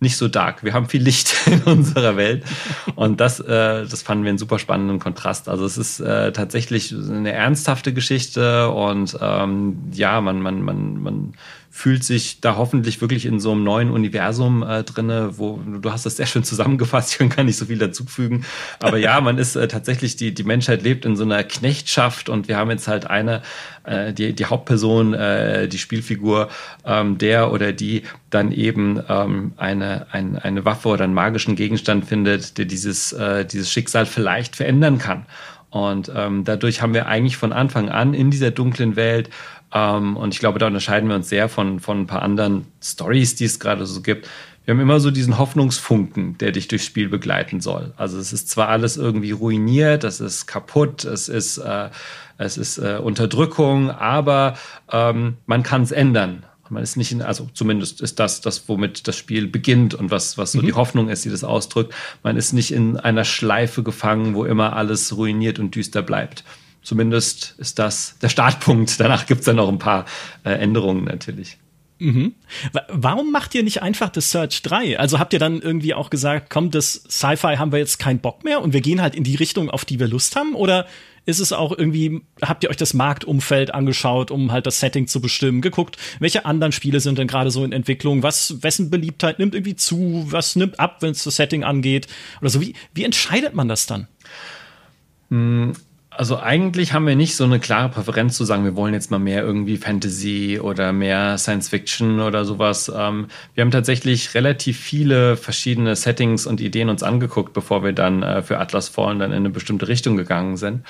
nicht 0.00 0.16
so 0.16 0.28
dark. 0.28 0.64
Wir 0.64 0.72
haben 0.72 0.88
viel 0.88 1.02
Licht 1.02 1.34
in 1.46 1.62
unserer 1.62 2.16
Welt 2.16 2.44
und 2.96 3.20
das, 3.20 3.40
äh, 3.40 3.86
das 3.86 4.02
fanden 4.02 4.24
wir 4.24 4.30
einen 4.30 4.38
super 4.38 4.58
spannenden 4.58 4.98
Kontrast. 4.98 5.48
Also 5.48 5.64
es 5.64 5.78
ist 5.78 6.00
äh, 6.00 6.32
tatsächlich 6.32 6.92
eine 6.92 7.32
ernsthafte 7.32 7.92
Geschichte 7.92 8.70
und 8.70 9.16
ähm, 9.20 9.78
ja, 9.92 10.20
man, 10.20 10.40
man, 10.40 10.62
man, 10.62 11.02
man 11.02 11.34
fühlt 11.72 12.02
sich 12.02 12.40
da 12.40 12.56
hoffentlich 12.56 13.00
wirklich 13.00 13.24
in 13.26 13.38
so 13.38 13.52
einem 13.52 13.62
neuen 13.62 13.90
Universum 13.92 14.64
äh, 14.64 14.82
drinne, 14.82 15.38
wo 15.38 15.60
du 15.64 15.92
hast 15.92 16.04
das 16.04 16.16
sehr 16.16 16.26
schön 16.26 16.42
zusammengefasst, 16.42 17.16
ich 17.20 17.30
kann 17.30 17.46
nicht 17.46 17.56
so 17.56 17.66
viel 17.66 17.78
dazufügen. 17.78 18.44
Aber 18.80 18.98
ja, 18.98 19.20
man 19.20 19.38
ist 19.38 19.54
äh, 19.54 19.68
tatsächlich, 19.68 20.16
die, 20.16 20.34
die 20.34 20.42
Menschheit 20.42 20.82
lebt 20.82 21.04
in 21.04 21.14
so 21.14 21.22
einer 21.22 21.44
Knechtschaft 21.44 22.28
und 22.28 22.48
wir 22.48 22.56
haben 22.56 22.70
jetzt 22.70 22.88
halt 22.88 23.08
eine, 23.08 23.42
äh, 23.84 24.12
die, 24.12 24.34
die 24.34 24.46
Hauptperson, 24.46 25.14
äh, 25.14 25.68
die 25.68 25.78
Spielfigur, 25.78 26.48
ähm, 26.84 27.18
der 27.18 27.52
oder 27.52 27.72
die 27.72 28.02
dann 28.30 28.50
eben 28.50 29.00
ähm, 29.08 29.52
eine, 29.56 30.08
ein, 30.10 30.36
eine 30.36 30.64
Waffe 30.64 30.88
oder 30.88 31.04
einen 31.04 31.14
magischen 31.14 31.54
Gegenstand 31.54 32.04
findet, 32.04 32.58
der 32.58 32.64
dieses, 32.64 33.12
äh, 33.12 33.44
dieses 33.44 33.70
Schicksal 33.70 34.06
vielleicht 34.06 34.56
verändern 34.56 34.98
kann. 34.98 35.24
Und 35.70 36.10
ähm, 36.14 36.42
dadurch 36.44 36.82
haben 36.82 36.94
wir 36.94 37.06
eigentlich 37.06 37.36
von 37.36 37.52
Anfang 37.52 37.90
an 37.90 38.12
in 38.12 38.32
dieser 38.32 38.50
dunklen 38.50 38.96
Welt 38.96 39.30
ähm, 39.72 40.16
und 40.16 40.34
ich 40.34 40.40
glaube, 40.40 40.58
da 40.58 40.66
unterscheiden 40.66 41.08
wir 41.08 41.16
uns 41.16 41.28
sehr 41.28 41.48
von, 41.48 41.80
von 41.80 42.00
ein 42.00 42.06
paar 42.06 42.22
anderen 42.22 42.66
Stories, 42.82 43.36
die 43.36 43.44
es 43.44 43.60
gerade 43.60 43.86
so 43.86 44.02
gibt. 44.02 44.28
Wir 44.64 44.74
haben 44.74 44.80
immer 44.80 45.00
so 45.00 45.10
diesen 45.10 45.38
Hoffnungsfunken, 45.38 46.38
der 46.38 46.52
dich 46.52 46.68
durchs 46.68 46.84
Spiel 46.84 47.08
begleiten 47.08 47.60
soll. 47.60 47.92
Also 47.96 48.18
es 48.18 48.32
ist 48.32 48.50
zwar 48.50 48.68
alles 48.68 48.96
irgendwie 48.96 49.32
ruiniert, 49.32 50.04
es 50.04 50.20
ist 50.20 50.46
kaputt, 50.46 51.04
es 51.04 51.28
ist, 51.28 51.58
äh, 51.58 51.88
es 52.38 52.56
ist 52.58 52.78
äh, 52.78 52.98
Unterdrückung, 53.02 53.90
aber 53.90 54.54
ähm, 54.92 55.38
man 55.46 55.62
kann 55.62 55.82
es 55.82 55.92
ändern. 55.92 56.44
Man 56.68 56.84
ist 56.84 56.96
nicht 56.96 57.10
in, 57.10 57.20
also 57.20 57.48
zumindest 57.52 58.00
ist 58.00 58.20
das 58.20 58.40
das, 58.42 58.68
womit 58.68 59.08
das 59.08 59.16
Spiel 59.16 59.48
beginnt 59.48 59.94
und 59.94 60.12
was, 60.12 60.38
was 60.38 60.52
so 60.52 60.60
mhm. 60.60 60.66
die 60.66 60.72
Hoffnung 60.74 61.08
ist, 61.08 61.24
die 61.24 61.30
das 61.30 61.42
ausdrückt. 61.42 61.92
Man 62.22 62.36
ist 62.36 62.52
nicht 62.52 62.72
in 62.72 62.96
einer 62.96 63.24
Schleife 63.24 63.82
gefangen, 63.82 64.34
wo 64.34 64.44
immer 64.44 64.76
alles 64.76 65.16
ruiniert 65.16 65.58
und 65.58 65.74
düster 65.74 66.02
bleibt. 66.02 66.44
Zumindest 66.82 67.54
ist 67.58 67.78
das 67.78 68.16
der 68.20 68.28
Startpunkt. 68.28 68.98
Danach 69.00 69.26
gibt 69.26 69.40
es 69.40 69.46
dann 69.46 69.56
noch 69.56 69.68
ein 69.68 69.78
paar 69.78 70.06
äh, 70.44 70.52
Änderungen 70.52 71.04
natürlich. 71.04 71.58
Mhm. 72.00 72.34
Warum 72.88 73.30
macht 73.30 73.54
ihr 73.54 73.62
nicht 73.62 73.82
einfach 73.82 74.08
das 74.08 74.30
Search 74.30 74.62
3? 74.62 74.98
Also 74.98 75.18
habt 75.18 75.34
ihr 75.34 75.38
dann 75.38 75.60
irgendwie 75.60 75.92
auch 75.92 76.08
gesagt, 76.08 76.48
komm, 76.48 76.70
das 76.70 76.94
Sci-Fi 76.94 77.56
haben 77.56 77.72
wir 77.72 77.78
jetzt 77.78 77.98
keinen 77.98 78.20
Bock 78.20 78.42
mehr 78.42 78.62
und 78.62 78.72
wir 78.72 78.80
gehen 78.80 79.02
halt 79.02 79.14
in 79.14 79.22
die 79.22 79.34
Richtung, 79.34 79.68
auf 79.68 79.84
die 79.84 80.00
wir 80.00 80.08
Lust 80.08 80.34
haben? 80.34 80.54
Oder 80.54 80.86
ist 81.26 81.40
es 81.40 81.52
auch 81.52 81.76
irgendwie, 81.76 82.22
habt 82.40 82.64
ihr 82.64 82.70
euch 82.70 82.78
das 82.78 82.94
Marktumfeld 82.94 83.74
angeschaut, 83.74 84.30
um 84.30 84.50
halt 84.50 84.66
das 84.66 84.80
Setting 84.80 85.06
zu 85.08 85.20
bestimmen, 85.20 85.60
geguckt, 85.60 85.98
welche 86.18 86.46
anderen 86.46 86.72
Spiele 86.72 87.00
sind 87.00 87.18
denn 87.18 87.28
gerade 87.28 87.50
so 87.50 87.64
in 87.64 87.72
Entwicklung, 87.72 88.22
was, 88.22 88.62
wessen 88.62 88.88
Beliebtheit 88.88 89.38
nimmt 89.38 89.54
irgendwie 89.54 89.76
zu, 89.76 90.26
was 90.30 90.56
nimmt 90.56 90.80
ab, 90.80 91.02
wenn 91.02 91.10
es 91.10 91.24
das 91.24 91.36
Setting 91.36 91.64
angeht? 91.64 92.06
Oder 92.40 92.48
so, 92.48 92.62
wie, 92.62 92.74
wie 92.94 93.04
entscheidet 93.04 93.54
man 93.54 93.68
das 93.68 93.86
dann? 93.86 94.08
Hm, 95.28 95.74
also 96.20 96.38
eigentlich 96.38 96.92
haben 96.92 97.06
wir 97.06 97.16
nicht 97.16 97.34
so 97.34 97.44
eine 97.44 97.58
klare 97.58 97.88
Präferenz 97.88 98.36
zu 98.36 98.44
sagen, 98.44 98.62
wir 98.64 98.76
wollen 98.76 98.92
jetzt 98.92 99.10
mal 99.10 99.18
mehr 99.18 99.42
irgendwie 99.42 99.78
Fantasy 99.78 100.60
oder 100.62 100.92
mehr 100.92 101.38
Science 101.38 101.70
Fiction 101.70 102.20
oder 102.20 102.44
sowas. 102.44 102.92
Ähm, 102.94 103.28
wir 103.54 103.62
haben 103.62 103.70
tatsächlich 103.70 104.34
relativ 104.34 104.78
viele 104.78 105.38
verschiedene 105.38 105.96
Settings 105.96 106.46
und 106.46 106.60
Ideen 106.60 106.90
uns 106.90 107.02
angeguckt, 107.02 107.54
bevor 107.54 107.82
wir 107.82 107.94
dann 107.94 108.22
äh, 108.22 108.42
für 108.42 108.58
Atlas 108.58 108.90
Fallen 108.90 109.18
dann 109.18 109.30
in 109.30 109.38
eine 109.38 109.48
bestimmte 109.48 109.88
Richtung 109.88 110.18
gegangen 110.18 110.58
sind. 110.58 110.82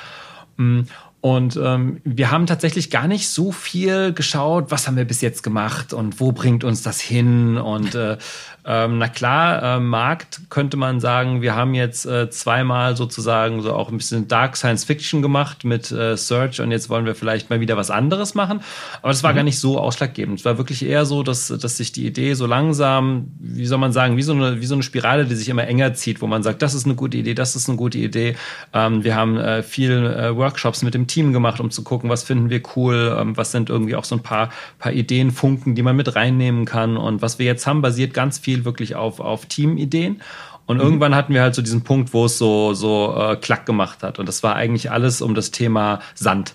Mm, 0.56 0.80
und 1.20 1.56
ähm, 1.62 2.00
wir 2.02 2.32
haben 2.32 2.46
tatsächlich 2.46 2.90
gar 2.90 3.06
nicht 3.06 3.28
so 3.28 3.52
viel 3.52 4.12
geschaut, 4.12 4.70
was 4.70 4.88
haben 4.88 4.96
wir 4.96 5.04
bis 5.04 5.20
jetzt 5.20 5.42
gemacht 5.42 5.92
und 5.92 6.18
wo 6.18 6.32
bringt 6.32 6.64
uns 6.64 6.82
das 6.82 6.98
hin. 7.00 7.56
Und 7.56 7.94
äh, 7.94 8.16
ähm, 8.64 8.98
na 8.98 9.08
klar, 9.08 9.76
äh, 9.76 9.80
Markt 9.80 10.42
könnte 10.50 10.76
man 10.76 11.00
sagen, 11.00 11.42
wir 11.42 11.54
haben 11.54 11.74
jetzt 11.74 12.04
äh, 12.06 12.28
zweimal 12.30 12.96
sozusagen 12.96 13.62
so 13.62 13.72
auch 13.74 13.90
ein 13.90 13.96
bisschen 13.96 14.28
Dark 14.28 14.56
Science 14.56 14.84
Fiction 14.84 15.22
gemacht 15.22 15.64
mit 15.64 15.90
äh, 15.90 16.16
Search 16.16 16.60
und 16.60 16.70
jetzt 16.70 16.90
wollen 16.90 17.06
wir 17.06 17.14
vielleicht 17.14 17.50
mal 17.50 17.60
wieder 17.60 17.76
was 17.76 17.90
anderes 17.90 18.34
machen. 18.34 18.60
Aber 19.00 19.08
das 19.08 19.22
war 19.22 19.32
mhm. 19.32 19.36
gar 19.36 19.42
nicht 19.44 19.58
so 19.58 19.78
ausschlaggebend. 19.78 20.40
Es 20.40 20.44
war 20.44 20.58
wirklich 20.58 20.84
eher 20.84 21.06
so, 21.06 21.22
dass, 21.22 21.48
dass 21.48 21.76
sich 21.76 21.92
die 21.92 22.06
Idee 22.06 22.34
so 22.34 22.46
langsam, 22.46 23.28
wie 23.38 23.66
soll 23.66 23.78
man 23.78 23.92
sagen, 23.92 24.16
wie 24.16 24.22
so, 24.22 24.32
eine, 24.32 24.60
wie 24.60 24.66
so 24.66 24.74
eine 24.74 24.82
Spirale, 24.82 25.24
die 25.24 25.34
sich 25.34 25.48
immer 25.48 25.66
enger 25.66 25.94
zieht, 25.94 26.20
wo 26.20 26.26
man 26.26 26.42
sagt, 26.42 26.62
das 26.62 26.74
ist 26.74 26.84
eine 26.84 26.94
gute 26.94 27.16
Idee, 27.16 27.34
das 27.34 27.56
ist 27.56 27.68
eine 27.68 27.78
gute 27.78 27.98
Idee. 27.98 28.36
Ähm, 28.74 29.04
wir 29.04 29.14
haben 29.16 29.38
äh, 29.38 29.62
viel 29.62 29.92
äh, 29.92 30.36
Workshops 30.36 30.82
mit 30.82 30.94
dem 30.94 31.06
Team 31.06 31.32
gemacht, 31.32 31.60
um 31.60 31.70
zu 31.70 31.82
gucken, 31.82 32.10
was 32.10 32.22
finden 32.22 32.50
wir 32.50 32.62
cool, 32.76 33.16
ähm, 33.18 33.36
was 33.36 33.52
sind 33.52 33.70
irgendwie 33.70 33.96
auch 33.96 34.04
so 34.04 34.16
ein 34.16 34.22
paar, 34.22 34.50
paar 34.78 34.92
Ideen, 34.92 35.30
Funken, 35.30 35.74
die 35.74 35.82
man 35.82 35.96
mit 35.96 36.14
reinnehmen 36.14 36.66
kann. 36.66 36.96
Und 36.96 37.22
was 37.22 37.38
wir 37.38 37.46
jetzt 37.46 37.66
haben, 37.66 37.82
basiert 37.82 38.14
ganz 38.14 38.38
viel 38.38 38.59
wirklich 38.64 38.96
auf, 38.96 39.20
auf 39.20 39.46
Teamideen. 39.46 40.22
Und 40.66 40.76
mhm. 40.76 40.82
irgendwann 40.82 41.14
hatten 41.14 41.34
wir 41.34 41.42
halt 41.42 41.54
so 41.54 41.62
diesen 41.62 41.82
Punkt, 41.82 42.14
wo 42.14 42.26
es 42.26 42.38
so, 42.38 42.74
so 42.74 43.14
äh, 43.16 43.36
klack 43.36 43.66
gemacht 43.66 44.02
hat. 44.02 44.18
Und 44.18 44.26
das 44.26 44.42
war 44.42 44.56
eigentlich 44.56 44.90
alles 44.90 45.22
um 45.22 45.34
das 45.34 45.50
Thema 45.50 46.00
Sand, 46.14 46.54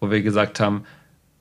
wo 0.00 0.10
wir 0.10 0.22
gesagt 0.22 0.60
haben, 0.60 0.84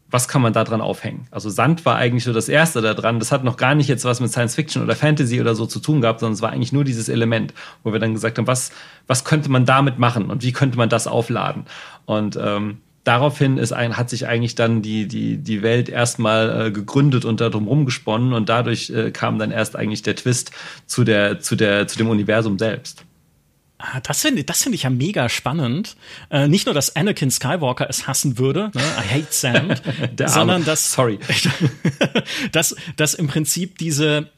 was 0.10 0.28
kann 0.28 0.42
man 0.42 0.54
da 0.54 0.64
dran 0.64 0.82
aufhängen? 0.82 1.28
Also 1.32 1.50
Sand 1.50 1.86
war 1.86 1.98
eigentlich 1.98 2.24
so 2.24 2.32
das 2.32 2.48
Erste 2.48 2.82
da 2.82 2.94
dran. 2.94 3.20
Das 3.20 3.32
hat 3.32 3.44
noch 3.44 3.58
gar 3.58 3.76
nicht 3.76 3.90
jetzt 3.90 4.06
was 4.06 4.20
mit 4.22 4.32
Science 4.32 4.56
Fiction 4.56 4.82
oder 4.82 4.96
Fantasy 4.96 5.42
oder 5.42 5.56
so 5.56 5.66
zu 5.66 5.80
tun 5.80 6.00
gehabt, 6.00 6.20
sondern 6.20 6.36
es 6.36 6.42
war 6.42 6.52
eigentlich 6.52 6.72
nur 6.72 6.84
dieses 6.84 7.10
Element, 7.10 7.54
wo 7.84 7.92
wir 7.92 8.00
dann 8.00 8.14
gesagt 8.14 8.38
haben, 8.38 8.48
was, 8.48 8.72
was 9.08 9.26
könnte 9.26 9.52
man 9.52 9.66
damit 9.66 10.00
machen 10.00 10.30
und 10.30 10.42
wie 10.42 10.54
könnte 10.54 10.78
man 10.78 10.90
das 10.90 11.08
aufladen? 11.08 11.66
Und 12.06 12.40
ähm, 12.42 12.78
daraufhin 13.06 13.58
ist 13.58 13.72
ein, 13.72 13.96
hat 13.96 14.10
sich 14.10 14.28
eigentlich 14.28 14.56
dann 14.56 14.82
die, 14.82 15.08
die, 15.08 15.38
die 15.38 15.62
Welt 15.62 15.88
erstmal 15.88 16.68
äh, 16.68 16.72
gegründet 16.72 17.24
und 17.24 17.40
darum 17.40 17.68
rumgesponnen 17.68 18.34
und 18.34 18.50
dadurch 18.50 18.90
äh, 18.90 19.12
kam 19.12 19.40
dann 19.40 19.52
erst 19.52 19.78
eigentlich 19.78 20.02
der 20.02 20.18
Twist 20.18 20.52
zu, 20.86 21.06
der, 21.06 21.40
zu, 21.40 21.56
der, 21.56 21.88
zu 21.88 21.98
dem 21.98 22.10
Universum 22.10 22.60
selbst. 22.60 23.06
Ah, 23.78 24.00
das 24.02 24.22
finde 24.22 24.44
das 24.44 24.64
find 24.64 24.74
ich 24.74 24.84
ja 24.84 24.90
mega 24.90 25.30
spannend. 25.30 25.96
Äh, 26.32 26.48
nicht 26.48 26.66
nur, 26.66 26.74
dass 26.74 26.96
Anakin 26.96 27.30
Skywalker 27.30 27.90
es 27.90 28.08
hassen 28.08 28.38
würde, 28.38 28.72
ne? 28.74 28.82
I 28.82 29.22
hate 29.22 29.28
Sand, 29.30 29.82
sondern 30.26 30.66
dass, 30.66 30.92
sorry, 30.92 31.20
dass, 32.52 32.76
dass 32.96 33.14
im 33.14 33.28
Prinzip 33.28 33.78
diese, 33.78 34.30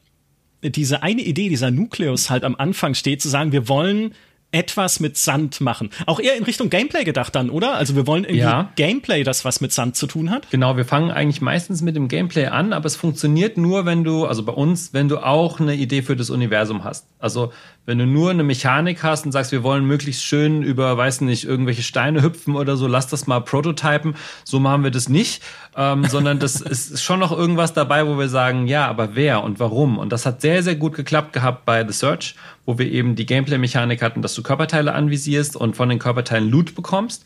diese 0.62 1.02
eine 1.02 1.22
Idee, 1.22 1.48
dieser 1.48 1.70
Nukleus 1.70 2.30
halt 2.30 2.44
am 2.44 2.56
Anfang 2.56 2.94
steht, 2.94 3.22
zu 3.22 3.28
sagen, 3.28 3.52
wir 3.52 3.68
wollen 3.68 4.12
etwas 4.50 4.98
mit 4.98 5.16
Sand 5.16 5.60
machen. 5.60 5.90
Auch 6.06 6.20
eher 6.20 6.34
in 6.36 6.42
Richtung 6.42 6.70
Gameplay 6.70 7.04
gedacht 7.04 7.34
dann, 7.34 7.50
oder? 7.50 7.74
Also 7.74 7.96
wir 7.96 8.06
wollen 8.06 8.24
irgendwie 8.24 8.40
ja. 8.40 8.72
Gameplay, 8.76 9.22
das 9.22 9.44
was 9.44 9.60
mit 9.60 9.72
Sand 9.72 9.96
zu 9.96 10.06
tun 10.06 10.30
hat. 10.30 10.50
Genau, 10.50 10.76
wir 10.76 10.86
fangen 10.86 11.10
eigentlich 11.10 11.42
meistens 11.42 11.82
mit 11.82 11.96
dem 11.96 12.08
Gameplay 12.08 12.46
an, 12.46 12.72
aber 12.72 12.86
es 12.86 12.96
funktioniert 12.96 13.58
nur, 13.58 13.84
wenn 13.84 14.04
du, 14.04 14.24
also 14.24 14.42
bei 14.42 14.52
uns, 14.52 14.94
wenn 14.94 15.08
du 15.08 15.18
auch 15.18 15.60
eine 15.60 15.74
Idee 15.74 16.00
für 16.02 16.16
das 16.16 16.30
Universum 16.30 16.82
hast. 16.82 17.06
Also 17.18 17.52
wenn 17.88 17.96
du 17.96 18.04
nur 18.04 18.28
eine 18.28 18.44
Mechanik 18.44 19.02
hast 19.02 19.24
und 19.24 19.32
sagst, 19.32 19.50
wir 19.50 19.62
wollen 19.62 19.86
möglichst 19.86 20.22
schön 20.22 20.62
über, 20.62 20.98
weiß 20.98 21.22
nicht, 21.22 21.44
irgendwelche 21.44 21.82
Steine 21.82 22.22
hüpfen 22.22 22.54
oder 22.54 22.76
so, 22.76 22.86
lass 22.86 23.06
das 23.06 23.26
mal 23.26 23.40
prototypen. 23.40 24.14
So 24.44 24.60
machen 24.60 24.84
wir 24.84 24.90
das 24.90 25.08
nicht, 25.08 25.42
ähm, 25.74 26.04
sondern 26.04 26.38
das 26.38 26.60
ist 26.60 27.02
schon 27.02 27.18
noch 27.18 27.32
irgendwas 27.32 27.72
dabei, 27.72 28.06
wo 28.06 28.18
wir 28.18 28.28
sagen, 28.28 28.66
ja, 28.66 28.86
aber 28.86 29.14
wer 29.14 29.42
und 29.42 29.58
warum? 29.58 29.96
Und 29.96 30.12
das 30.12 30.26
hat 30.26 30.42
sehr, 30.42 30.62
sehr 30.62 30.74
gut 30.74 30.96
geklappt 30.96 31.32
gehabt 31.32 31.64
bei 31.64 31.82
The 31.82 31.94
Search, 31.94 32.34
wo 32.66 32.78
wir 32.78 32.92
eben 32.92 33.16
die 33.16 33.24
Gameplay-Mechanik 33.24 34.02
hatten, 34.02 34.20
dass 34.20 34.34
du 34.34 34.42
Körperteile 34.42 34.92
anvisierst 34.92 35.56
und 35.56 35.74
von 35.74 35.88
den 35.88 35.98
Körperteilen 35.98 36.50
Loot 36.50 36.74
bekommst. 36.74 37.24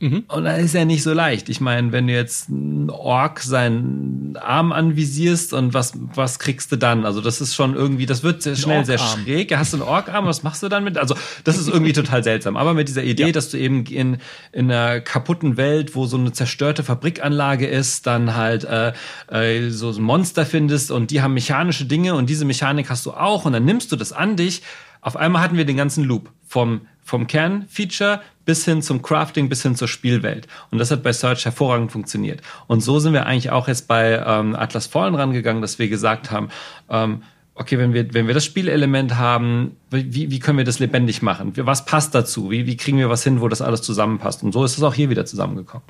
Mhm. 0.00 0.24
Und 0.28 0.44
das 0.44 0.60
ist 0.60 0.74
ja 0.74 0.84
nicht 0.84 1.02
so 1.02 1.12
leicht. 1.12 1.48
Ich 1.48 1.60
meine, 1.60 1.92
wenn 1.92 2.06
du 2.06 2.12
jetzt 2.12 2.48
einen 2.48 2.90
Ork 2.90 3.40
seinen 3.40 4.36
Arm 4.36 4.72
anvisierst 4.72 5.52
und 5.52 5.72
was, 5.72 5.92
was 6.14 6.38
kriegst 6.38 6.72
du 6.72 6.76
dann? 6.76 7.04
Also 7.04 7.20
das 7.20 7.40
ist 7.40 7.54
schon 7.54 7.74
irgendwie, 7.74 8.06
das 8.06 8.22
wird 8.22 8.42
sehr 8.42 8.56
schnell 8.56 8.84
sehr 8.84 8.98
schräg. 8.98 9.56
Hast 9.56 9.72
du 9.72 9.78
einen 9.78 9.88
Ork-Arm, 9.88 10.26
was 10.26 10.42
machst 10.42 10.62
du 10.62 10.68
dann 10.68 10.84
mit? 10.84 10.98
Also 10.98 11.14
das 11.44 11.58
ist 11.58 11.68
irgendwie 11.68 11.92
total 11.92 12.24
seltsam. 12.24 12.56
Aber 12.56 12.74
mit 12.74 12.88
dieser 12.88 13.04
Idee, 13.04 13.26
ja. 13.26 13.32
dass 13.32 13.50
du 13.50 13.58
eben 13.58 13.86
in, 13.86 14.18
in 14.52 14.70
einer 14.70 15.00
kaputten 15.00 15.56
Welt, 15.56 15.94
wo 15.94 16.06
so 16.06 16.16
eine 16.16 16.32
zerstörte 16.32 16.82
Fabrikanlage 16.82 17.66
ist, 17.66 18.06
dann 18.06 18.34
halt 18.34 18.64
äh, 18.64 18.92
äh, 19.30 19.70
so 19.70 19.90
ein 19.90 20.02
Monster 20.02 20.44
findest 20.44 20.90
und 20.90 21.10
die 21.10 21.22
haben 21.22 21.34
mechanische 21.34 21.84
Dinge 21.84 22.14
und 22.14 22.28
diese 22.28 22.44
Mechanik 22.44 22.90
hast 22.90 23.06
du 23.06 23.12
auch 23.12 23.44
und 23.44 23.52
dann 23.52 23.64
nimmst 23.64 23.92
du 23.92 23.96
das 23.96 24.12
an 24.12 24.36
dich. 24.36 24.62
Auf 25.00 25.16
einmal 25.16 25.42
hatten 25.42 25.56
wir 25.56 25.66
den 25.66 25.76
ganzen 25.76 26.04
Loop 26.04 26.30
vom 26.46 26.82
vom 27.04 27.26
Kernfeature 27.26 28.20
bis 28.44 28.64
hin 28.64 28.82
zum 28.82 29.02
Crafting, 29.02 29.48
bis 29.48 29.62
hin 29.62 29.76
zur 29.76 29.88
Spielwelt. 29.88 30.48
Und 30.70 30.78
das 30.78 30.90
hat 30.90 31.02
bei 31.02 31.12
Search 31.12 31.44
hervorragend 31.44 31.92
funktioniert. 31.92 32.42
Und 32.66 32.80
so 32.80 32.98
sind 32.98 33.12
wir 33.12 33.26
eigentlich 33.26 33.50
auch 33.50 33.68
jetzt 33.68 33.86
bei 33.86 34.22
ähm, 34.26 34.56
Atlas 34.56 34.86
Fallen 34.86 35.14
rangegangen, 35.14 35.62
dass 35.62 35.78
wir 35.78 35.88
gesagt 35.88 36.30
haben, 36.30 36.48
ähm, 36.88 37.22
okay, 37.54 37.78
wenn 37.78 37.94
wir, 37.94 38.12
wenn 38.12 38.26
wir 38.26 38.34
das 38.34 38.44
Spielelement 38.44 39.16
haben, 39.16 39.76
wie, 39.90 40.30
wie 40.30 40.38
können 40.40 40.58
wir 40.58 40.64
das 40.64 40.78
lebendig 40.78 41.22
machen? 41.22 41.52
Was 41.56 41.84
passt 41.84 42.14
dazu? 42.14 42.50
Wie, 42.50 42.66
wie 42.66 42.76
kriegen 42.76 42.98
wir 42.98 43.08
was 43.08 43.22
hin, 43.22 43.40
wo 43.40 43.48
das 43.48 43.62
alles 43.62 43.82
zusammenpasst? 43.82 44.42
Und 44.42 44.52
so 44.52 44.64
ist 44.64 44.76
es 44.76 44.82
auch 44.82 44.94
hier 44.94 45.10
wieder 45.10 45.24
zusammengekommen. 45.24 45.86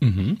Mhm. 0.00 0.38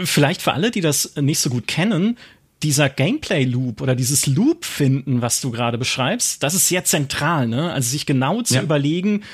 Vielleicht 0.00 0.42
für 0.42 0.52
alle, 0.52 0.70
die 0.70 0.80
das 0.80 1.16
nicht 1.16 1.38
so 1.38 1.50
gut 1.50 1.66
kennen, 1.66 2.16
dieser 2.62 2.88
Gameplay-Loop 2.88 3.80
oder 3.80 3.94
dieses 3.94 4.26
Loop-Finden, 4.26 5.20
was 5.20 5.40
du 5.40 5.50
gerade 5.50 5.78
beschreibst, 5.78 6.42
das 6.42 6.54
ist 6.54 6.68
sehr 6.68 6.84
zentral, 6.84 7.48
ne? 7.48 7.72
Also 7.72 7.90
sich 7.90 8.06
genau 8.06 8.42
zu 8.42 8.54
ja. 8.54 8.62
überlegen, 8.62 9.24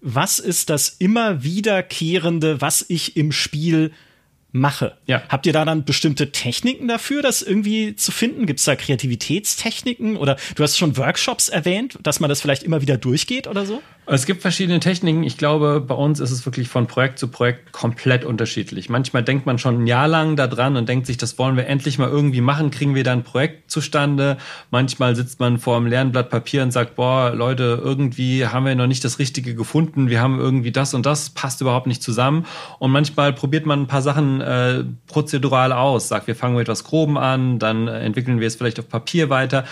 was 0.00 0.38
ist 0.38 0.70
das 0.70 0.88
immer 0.98 1.42
wiederkehrende, 1.42 2.60
was 2.60 2.84
ich 2.88 3.16
im 3.16 3.32
Spiel 3.32 3.92
mache. 4.52 4.96
Ja. 5.06 5.22
Habt 5.28 5.46
ihr 5.46 5.52
da 5.52 5.64
dann 5.64 5.84
bestimmte 5.84 6.32
Techniken 6.32 6.88
dafür, 6.88 7.22
das 7.22 7.42
irgendwie 7.42 7.96
zu 7.96 8.12
finden? 8.12 8.46
Gibt 8.46 8.60
es 8.60 8.64
da 8.64 8.76
Kreativitätstechniken 8.76 10.16
oder 10.16 10.36
du 10.54 10.62
hast 10.62 10.78
schon 10.78 10.96
Workshops 10.96 11.48
erwähnt, 11.48 11.98
dass 12.02 12.20
man 12.20 12.28
das 12.28 12.40
vielleicht 12.40 12.62
immer 12.62 12.80
wieder 12.80 12.96
durchgeht 12.96 13.46
oder 13.46 13.66
so? 13.66 13.82
Es 14.10 14.24
gibt 14.24 14.40
verschiedene 14.40 14.80
Techniken. 14.80 15.22
Ich 15.22 15.36
glaube, 15.36 15.84
bei 15.86 15.94
uns 15.94 16.18
ist 16.18 16.30
es 16.30 16.46
wirklich 16.46 16.68
von 16.68 16.86
Projekt 16.86 17.18
zu 17.18 17.28
Projekt 17.28 17.72
komplett 17.72 18.24
unterschiedlich. 18.24 18.88
Manchmal 18.88 19.22
denkt 19.22 19.44
man 19.44 19.58
schon 19.58 19.82
ein 19.82 19.86
Jahr 19.86 20.08
lang 20.08 20.34
da 20.34 20.46
dran 20.46 20.78
und 20.78 20.88
denkt 20.88 21.06
sich, 21.06 21.18
das 21.18 21.38
wollen 21.38 21.58
wir 21.58 21.66
endlich 21.66 21.98
mal 21.98 22.08
irgendwie 22.08 22.40
machen, 22.40 22.70
kriegen 22.70 22.94
wir 22.94 23.04
da 23.04 23.12
ein 23.12 23.22
Projekt 23.22 23.70
zustande. 23.70 24.38
Manchmal 24.70 25.14
sitzt 25.14 25.40
man 25.40 25.58
vor 25.58 25.76
einem 25.76 25.88
leeren 25.88 26.10
Blatt 26.10 26.30
Papier 26.30 26.62
und 26.62 26.70
sagt, 26.70 26.94
boah, 26.94 27.34
Leute, 27.34 27.82
irgendwie 27.84 28.46
haben 28.46 28.64
wir 28.64 28.74
noch 28.74 28.86
nicht 28.86 29.04
das 29.04 29.18
Richtige 29.18 29.54
gefunden. 29.54 30.08
Wir 30.08 30.22
haben 30.22 30.38
irgendwie 30.40 30.72
das 30.72 30.94
und 30.94 31.04
das, 31.04 31.28
passt 31.28 31.60
überhaupt 31.60 31.86
nicht 31.86 32.02
zusammen. 32.02 32.46
Und 32.78 32.90
manchmal 32.90 33.34
probiert 33.34 33.66
man 33.66 33.82
ein 33.82 33.88
paar 33.88 34.00
Sachen 34.00 34.40
äh, 34.40 34.84
prozedural 35.06 35.70
aus, 35.70 36.08
sagt, 36.08 36.28
wir 36.28 36.34
fangen 36.34 36.54
mit 36.54 36.62
etwas 36.62 36.84
Groben 36.84 37.18
an, 37.18 37.58
dann 37.58 37.88
entwickeln 37.88 38.40
wir 38.40 38.46
es 38.46 38.56
vielleicht 38.56 38.78
auf 38.78 38.88
Papier 38.88 39.28
weiter. 39.28 39.66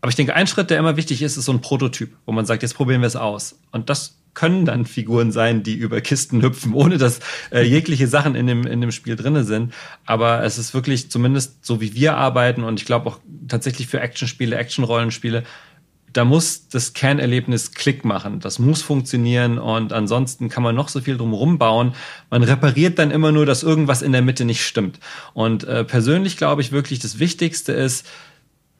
Aber 0.00 0.10
ich 0.10 0.16
denke, 0.16 0.34
ein 0.34 0.46
Schritt, 0.46 0.70
der 0.70 0.78
immer 0.78 0.96
wichtig 0.96 1.22
ist, 1.22 1.36
ist 1.36 1.44
so 1.44 1.52
ein 1.52 1.60
Prototyp, 1.60 2.14
wo 2.24 2.32
man 2.32 2.46
sagt, 2.46 2.62
jetzt 2.62 2.74
probieren 2.74 3.00
wir 3.00 3.08
es 3.08 3.16
aus. 3.16 3.58
Und 3.72 3.90
das 3.90 4.18
können 4.34 4.64
dann 4.64 4.86
Figuren 4.86 5.32
sein, 5.32 5.64
die 5.64 5.74
über 5.74 6.00
Kisten 6.00 6.42
hüpfen, 6.42 6.72
ohne 6.72 6.96
dass 6.96 7.18
äh, 7.50 7.62
jegliche 7.62 8.06
Sachen 8.06 8.36
in 8.36 8.46
dem, 8.46 8.66
in 8.66 8.80
dem 8.80 8.92
Spiel 8.92 9.16
drinne 9.16 9.42
sind. 9.42 9.74
Aber 10.06 10.44
es 10.44 10.58
ist 10.58 10.74
wirklich 10.74 11.10
zumindest 11.10 11.64
so, 11.64 11.80
wie 11.80 11.94
wir 11.94 12.16
arbeiten 12.16 12.62
und 12.62 12.78
ich 12.78 12.86
glaube 12.86 13.08
auch 13.08 13.18
tatsächlich 13.48 13.88
für 13.88 14.00
Actionspiele, 14.00 14.56
Action-Rollenspiele, 14.56 15.42
da 16.12 16.24
muss 16.24 16.68
das 16.68 16.94
Kernerlebnis 16.94 17.72
Klick 17.72 18.04
machen. 18.04 18.40
Das 18.40 18.58
muss 18.58 18.80
funktionieren 18.80 19.58
und 19.58 19.92
ansonsten 19.92 20.48
kann 20.48 20.62
man 20.62 20.74
noch 20.74 20.88
so 20.88 21.00
viel 21.00 21.16
drum 21.16 21.58
bauen. 21.58 21.94
Man 22.30 22.42
repariert 22.42 22.98
dann 22.98 23.10
immer 23.10 23.32
nur, 23.32 23.44
dass 23.44 23.62
irgendwas 23.62 24.02
in 24.02 24.12
der 24.12 24.22
Mitte 24.22 24.44
nicht 24.44 24.64
stimmt. 24.64 25.00
Und 25.34 25.64
äh, 25.64 25.84
persönlich 25.84 26.36
glaube 26.36 26.62
ich 26.62 26.72
wirklich, 26.72 26.98
das 26.98 27.18
Wichtigste 27.18 27.72
ist, 27.72 28.06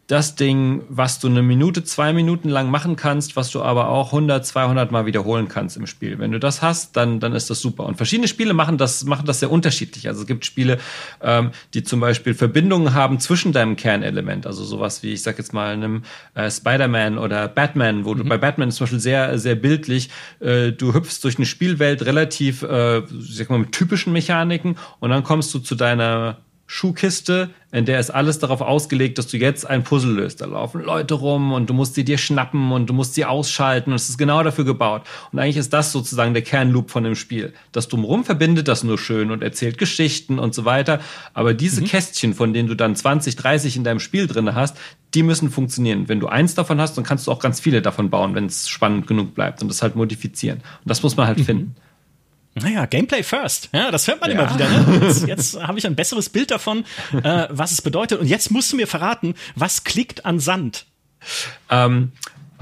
das 0.08 0.36
Ding, 0.36 0.84
was 0.88 1.20
du 1.20 1.28
eine 1.28 1.42
Minute, 1.42 1.84
zwei 1.84 2.14
Minuten 2.14 2.48
lang 2.48 2.70
machen 2.70 2.96
kannst, 2.96 3.36
was 3.36 3.50
du 3.50 3.62
aber 3.62 3.88
auch 3.88 4.06
100, 4.06 4.44
200 4.44 4.90
Mal 4.90 5.04
wiederholen 5.04 5.48
kannst 5.48 5.76
im 5.76 5.86
Spiel. 5.86 6.18
Wenn 6.18 6.32
du 6.32 6.40
das 6.40 6.62
hast, 6.62 6.96
dann, 6.96 7.20
dann 7.20 7.34
ist 7.34 7.50
das 7.50 7.60
super. 7.60 7.84
Und 7.84 7.96
verschiedene 7.96 8.26
Spiele 8.26 8.54
machen 8.54 8.78
das, 8.78 9.04
machen 9.04 9.26
das 9.26 9.40
sehr 9.40 9.50
unterschiedlich. 9.50 10.08
Also 10.08 10.22
es 10.22 10.26
gibt 10.26 10.46
Spiele, 10.46 10.78
ähm, 11.20 11.50
die 11.74 11.82
zum 11.82 12.00
Beispiel 12.00 12.32
Verbindungen 12.32 12.94
haben 12.94 13.20
zwischen 13.20 13.52
deinem 13.52 13.76
Kernelement. 13.76 14.46
Also 14.46 14.64
sowas 14.64 15.02
wie, 15.02 15.12
ich 15.12 15.22
sag 15.22 15.36
jetzt 15.36 15.52
mal, 15.52 15.74
einem 15.74 16.04
äh, 16.34 16.50
Spider-Man 16.50 17.18
oder 17.18 17.46
Batman, 17.46 18.06
wo 18.06 18.14
mhm. 18.14 18.18
du 18.18 18.24
bei 18.24 18.38
Batman 18.38 18.70
zum 18.70 18.84
Beispiel 18.84 19.00
sehr, 19.00 19.38
sehr 19.38 19.56
bildlich, 19.56 20.08
äh, 20.40 20.72
du 20.72 20.94
hüpfst 20.94 21.20
durch 21.22 21.36
eine 21.36 21.44
Spielwelt 21.44 22.06
relativ, 22.06 22.62
äh, 22.62 23.02
sag 23.20 23.50
mal, 23.50 23.58
mit 23.58 23.72
typischen 23.72 24.14
Mechaniken 24.14 24.78
und 25.00 25.10
dann 25.10 25.22
kommst 25.22 25.52
du 25.52 25.58
zu 25.58 25.74
deiner 25.74 26.38
Schuhkiste, 26.70 27.48
in 27.72 27.86
der 27.86 27.98
ist 27.98 28.10
alles 28.10 28.38
darauf 28.38 28.60
ausgelegt, 28.60 29.16
dass 29.16 29.26
du 29.26 29.38
jetzt 29.38 29.66
ein 29.66 29.84
Puzzle 29.84 30.12
löst. 30.12 30.42
Da 30.42 30.44
laufen 30.44 30.82
Leute 30.82 31.14
rum 31.14 31.50
und 31.50 31.70
du 31.70 31.72
musst 31.72 31.94
sie 31.94 32.04
dir 32.04 32.18
schnappen 32.18 32.72
und 32.72 32.90
du 32.90 32.92
musst 32.92 33.14
sie 33.14 33.24
ausschalten 33.24 33.90
und 33.90 33.96
es 33.96 34.10
ist 34.10 34.18
genau 34.18 34.42
dafür 34.42 34.66
gebaut. 34.66 35.02
Und 35.32 35.38
eigentlich 35.38 35.56
ist 35.56 35.72
das 35.72 35.92
sozusagen 35.92 36.34
der 36.34 36.42
Kernloop 36.42 36.90
von 36.90 37.04
dem 37.04 37.14
Spiel. 37.14 37.54
Das 37.72 37.88
Drumherum 37.88 38.22
verbindet 38.22 38.68
das 38.68 38.84
nur 38.84 38.98
schön 38.98 39.30
und 39.30 39.42
erzählt 39.42 39.78
Geschichten 39.78 40.38
und 40.38 40.54
so 40.54 40.66
weiter. 40.66 41.00
Aber 41.32 41.54
diese 41.54 41.80
mhm. 41.80 41.86
Kästchen, 41.86 42.34
von 42.34 42.52
denen 42.52 42.68
du 42.68 42.74
dann 42.74 42.94
20, 42.94 43.36
30 43.36 43.76
in 43.76 43.84
deinem 43.84 43.98
Spiel 43.98 44.26
drinne 44.26 44.54
hast, 44.54 44.76
die 45.14 45.22
müssen 45.22 45.50
funktionieren. 45.50 46.06
Wenn 46.06 46.20
du 46.20 46.26
eins 46.26 46.54
davon 46.54 46.82
hast, 46.82 46.98
dann 46.98 47.04
kannst 47.04 47.26
du 47.26 47.32
auch 47.32 47.40
ganz 47.40 47.60
viele 47.60 47.80
davon 47.80 48.10
bauen, 48.10 48.34
wenn 48.34 48.44
es 48.44 48.68
spannend 48.68 49.06
genug 49.06 49.34
bleibt 49.34 49.62
und 49.62 49.68
das 49.68 49.80
halt 49.80 49.96
modifizieren. 49.96 50.58
Und 50.58 50.90
das 50.90 51.02
muss 51.02 51.16
man 51.16 51.26
halt 51.26 51.38
mhm. 51.38 51.44
finden. 51.44 51.76
Naja, 52.62 52.86
Gameplay 52.86 53.22
first. 53.22 53.68
Ja, 53.72 53.90
das 53.90 54.06
hört 54.08 54.20
man 54.20 54.30
ja. 54.30 54.42
immer 54.42 54.54
wieder. 54.54 54.68
Ne? 54.68 55.06
Jetzt, 55.06 55.26
jetzt 55.26 55.62
habe 55.66 55.78
ich 55.78 55.86
ein 55.86 55.94
besseres 55.94 56.28
Bild 56.28 56.50
davon, 56.50 56.84
äh, 57.22 57.48
was 57.50 57.72
es 57.72 57.82
bedeutet. 57.82 58.20
Und 58.20 58.26
jetzt 58.26 58.50
musst 58.50 58.72
du 58.72 58.76
mir 58.76 58.86
verraten, 58.86 59.34
was 59.54 59.84
klickt 59.84 60.24
an 60.24 60.40
Sand? 60.40 60.86
Ähm, 61.70 62.12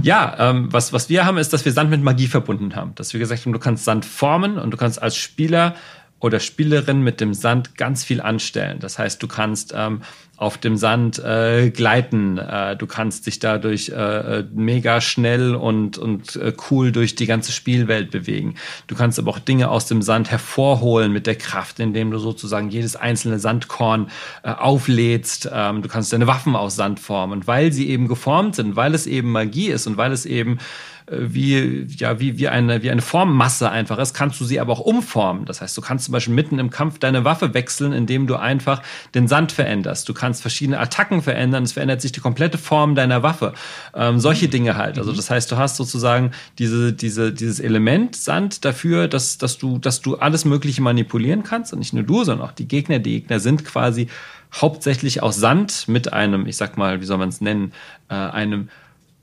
ja, 0.02 0.50
ähm, 0.50 0.72
was, 0.72 0.92
was 0.92 1.08
wir 1.08 1.24
haben, 1.24 1.38
ist, 1.38 1.52
dass 1.52 1.64
wir 1.64 1.72
Sand 1.72 1.90
mit 1.90 2.02
Magie 2.02 2.26
verbunden 2.26 2.74
haben. 2.76 2.94
Dass 2.94 3.12
wir 3.12 3.20
gesagt 3.20 3.44
haben, 3.44 3.52
du 3.52 3.58
kannst 3.58 3.84
Sand 3.84 4.04
formen 4.04 4.58
und 4.58 4.70
du 4.70 4.76
kannst 4.76 5.00
als 5.00 5.16
Spieler 5.16 5.74
oder 6.18 6.40
Spielerin 6.40 7.02
mit 7.02 7.20
dem 7.20 7.34
Sand 7.34 7.76
ganz 7.76 8.04
viel 8.04 8.20
anstellen. 8.20 8.78
Das 8.80 8.98
heißt, 8.98 9.22
du 9.22 9.28
kannst 9.28 9.74
ähm, 9.76 10.02
auf 10.36 10.58
dem 10.58 10.76
Sand 10.76 11.18
äh, 11.18 11.70
gleiten. 11.70 12.38
Äh, 12.38 12.76
du 12.76 12.86
kannst 12.86 13.26
dich 13.26 13.38
dadurch 13.38 13.88
äh, 13.88 14.44
mega 14.52 15.00
schnell 15.00 15.54
und, 15.54 15.96
und 15.96 16.36
äh, 16.36 16.52
cool 16.70 16.92
durch 16.92 17.14
die 17.14 17.26
ganze 17.26 17.52
Spielwelt 17.52 18.10
bewegen. 18.10 18.56
Du 18.86 18.94
kannst 18.94 19.18
aber 19.18 19.30
auch 19.30 19.38
Dinge 19.38 19.70
aus 19.70 19.86
dem 19.86 20.02
Sand 20.02 20.30
hervorholen 20.30 21.12
mit 21.12 21.26
der 21.26 21.36
Kraft, 21.36 21.80
indem 21.80 22.10
du 22.10 22.18
sozusagen 22.18 22.68
jedes 22.68 22.96
einzelne 22.96 23.38
Sandkorn 23.38 24.10
äh, 24.42 24.50
auflädst. 24.50 25.48
Ähm, 25.52 25.82
du 25.82 25.88
kannst 25.88 26.12
deine 26.12 26.26
Waffen 26.26 26.54
aus 26.54 26.76
Sand 26.76 27.00
formen. 27.00 27.32
Und 27.32 27.46
weil 27.46 27.72
sie 27.72 27.88
eben 27.88 28.08
geformt 28.08 28.56
sind, 28.56 28.76
weil 28.76 28.94
es 28.94 29.06
eben 29.06 29.32
Magie 29.32 29.68
ist 29.68 29.86
und 29.86 29.96
weil 29.96 30.12
es 30.12 30.26
eben 30.26 30.58
äh, 30.58 30.60
wie, 31.08 31.86
ja, 31.96 32.18
wie, 32.18 32.36
wie, 32.38 32.48
eine, 32.48 32.82
wie 32.82 32.90
eine 32.90 33.02
Formmasse 33.02 33.70
einfach 33.70 33.98
ist, 33.98 34.12
kannst 34.12 34.40
du 34.40 34.44
sie 34.44 34.58
aber 34.58 34.72
auch 34.72 34.80
umformen. 34.80 35.44
Das 35.44 35.60
heißt, 35.60 35.76
du 35.76 35.80
kannst 35.80 36.06
zum 36.06 36.12
Beispiel 36.12 36.34
mitten 36.34 36.58
im 36.58 36.70
Kampf 36.70 36.98
deine 36.98 37.24
Waffe 37.24 37.54
wechseln, 37.54 37.92
indem 37.92 38.26
du 38.26 38.34
einfach 38.34 38.82
den 39.14 39.28
Sand 39.28 39.52
veränderst. 39.52 40.08
Du 40.08 40.14
kannst 40.14 40.42
verschiedene 40.42 40.80
Attacken 40.80 41.22
verändern, 41.22 41.62
es 41.62 41.72
verändert 41.72 42.00
sich 42.00 42.10
die 42.10 42.20
komplette 42.20 42.58
Form 42.58 42.96
deiner 42.96 43.22
Waffe. 43.22 43.54
Ähm, 43.94 44.18
solche 44.18 44.48
Dinge 44.48 44.76
halt. 44.76 44.98
Also 44.98 45.12
das 45.12 45.30
heißt, 45.30 45.50
du 45.52 45.56
hast 45.56 45.76
sozusagen 45.76 46.32
diese, 46.58 46.92
diese, 46.92 47.32
dieses 47.32 47.60
Element 47.60 48.16
Sand 48.16 48.64
dafür, 48.64 49.06
dass, 49.06 49.38
dass, 49.38 49.58
du, 49.58 49.78
dass 49.78 50.00
du 50.00 50.16
alles 50.16 50.44
Mögliche 50.44 50.82
manipulieren 50.82 51.44
kannst. 51.44 51.72
Und 51.72 51.78
nicht 51.78 51.92
nur 51.92 52.02
du, 52.02 52.24
sondern 52.24 52.48
auch 52.48 52.52
die 52.52 52.66
Gegner. 52.66 52.98
Die 52.98 53.20
Gegner 53.20 53.38
sind 53.38 53.64
quasi 53.64 54.08
hauptsächlich 54.52 55.22
aus 55.22 55.36
Sand 55.36 55.86
mit 55.86 56.12
einem, 56.12 56.46
ich 56.46 56.56
sag 56.56 56.76
mal, 56.76 57.00
wie 57.00 57.04
soll 57.04 57.18
man 57.18 57.28
es 57.28 57.40
nennen, 57.40 57.72
äh, 58.08 58.14
einem 58.14 58.68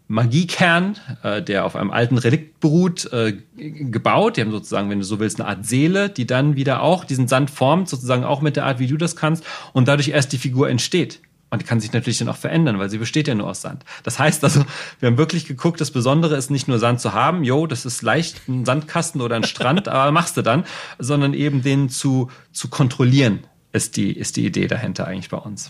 Magiekern, 0.07 0.97
äh, 1.23 1.41
der 1.41 1.65
auf 1.65 1.75
einem 1.75 1.91
alten 1.91 2.17
Relikt 2.17 2.59
beruht, 2.59 3.11
äh, 3.11 3.37
gebaut. 3.55 4.37
Die 4.37 4.41
haben 4.41 4.51
sozusagen, 4.51 4.89
wenn 4.89 4.99
du 4.99 5.05
so 5.05 5.19
willst, 5.19 5.39
eine 5.39 5.49
Art 5.49 5.65
Seele, 5.65 6.09
die 6.09 6.27
dann 6.27 6.55
wieder 6.55 6.81
auch 6.81 7.05
diesen 7.05 7.27
Sand 7.27 7.49
formt, 7.49 7.89
sozusagen 7.89 8.23
auch 8.23 8.41
mit 8.41 8.55
der 8.55 8.65
Art, 8.65 8.79
wie 8.79 8.87
du 8.87 8.97
das 8.97 9.15
kannst, 9.15 9.45
und 9.71 9.87
dadurch 9.87 10.09
erst 10.09 10.33
die 10.33 10.37
Figur 10.37 10.69
entsteht. 10.69 11.21
Und 11.49 11.61
die 11.61 11.65
kann 11.67 11.79
sich 11.79 11.93
natürlich 11.93 12.17
dann 12.17 12.29
auch 12.29 12.35
verändern, 12.35 12.79
weil 12.79 12.89
sie 12.89 12.97
besteht 12.97 13.27
ja 13.27 13.35
nur 13.35 13.47
aus 13.47 13.61
Sand. 13.61 13.85
Das 14.01 14.17
heißt 14.17 14.43
also, 14.43 14.65
wir 14.99 15.07
haben 15.07 15.19
wirklich 15.19 15.45
geguckt, 15.45 15.79
das 15.79 15.91
Besondere 15.91 16.35
ist 16.35 16.49
nicht 16.49 16.67
nur 16.67 16.79
Sand 16.79 16.99
zu 16.99 17.13
haben, 17.13 17.43
jo, 17.43 17.67
das 17.67 17.85
ist 17.85 18.01
leicht 18.01 18.47
ein 18.49 18.65
Sandkasten 18.65 19.21
oder 19.21 19.35
ein 19.35 19.43
Strand, 19.43 19.87
aber 19.87 20.11
machst 20.11 20.35
du 20.35 20.41
dann, 20.41 20.65
sondern 20.97 21.35
eben 21.35 21.61
den 21.61 21.89
zu, 21.89 22.31
zu 22.51 22.69
kontrollieren, 22.69 23.41
ist 23.71 23.97
die, 23.97 24.11
ist 24.13 24.35
die 24.35 24.47
Idee 24.47 24.65
dahinter 24.65 25.05
eigentlich 25.05 25.29
bei 25.29 25.37
uns. 25.37 25.69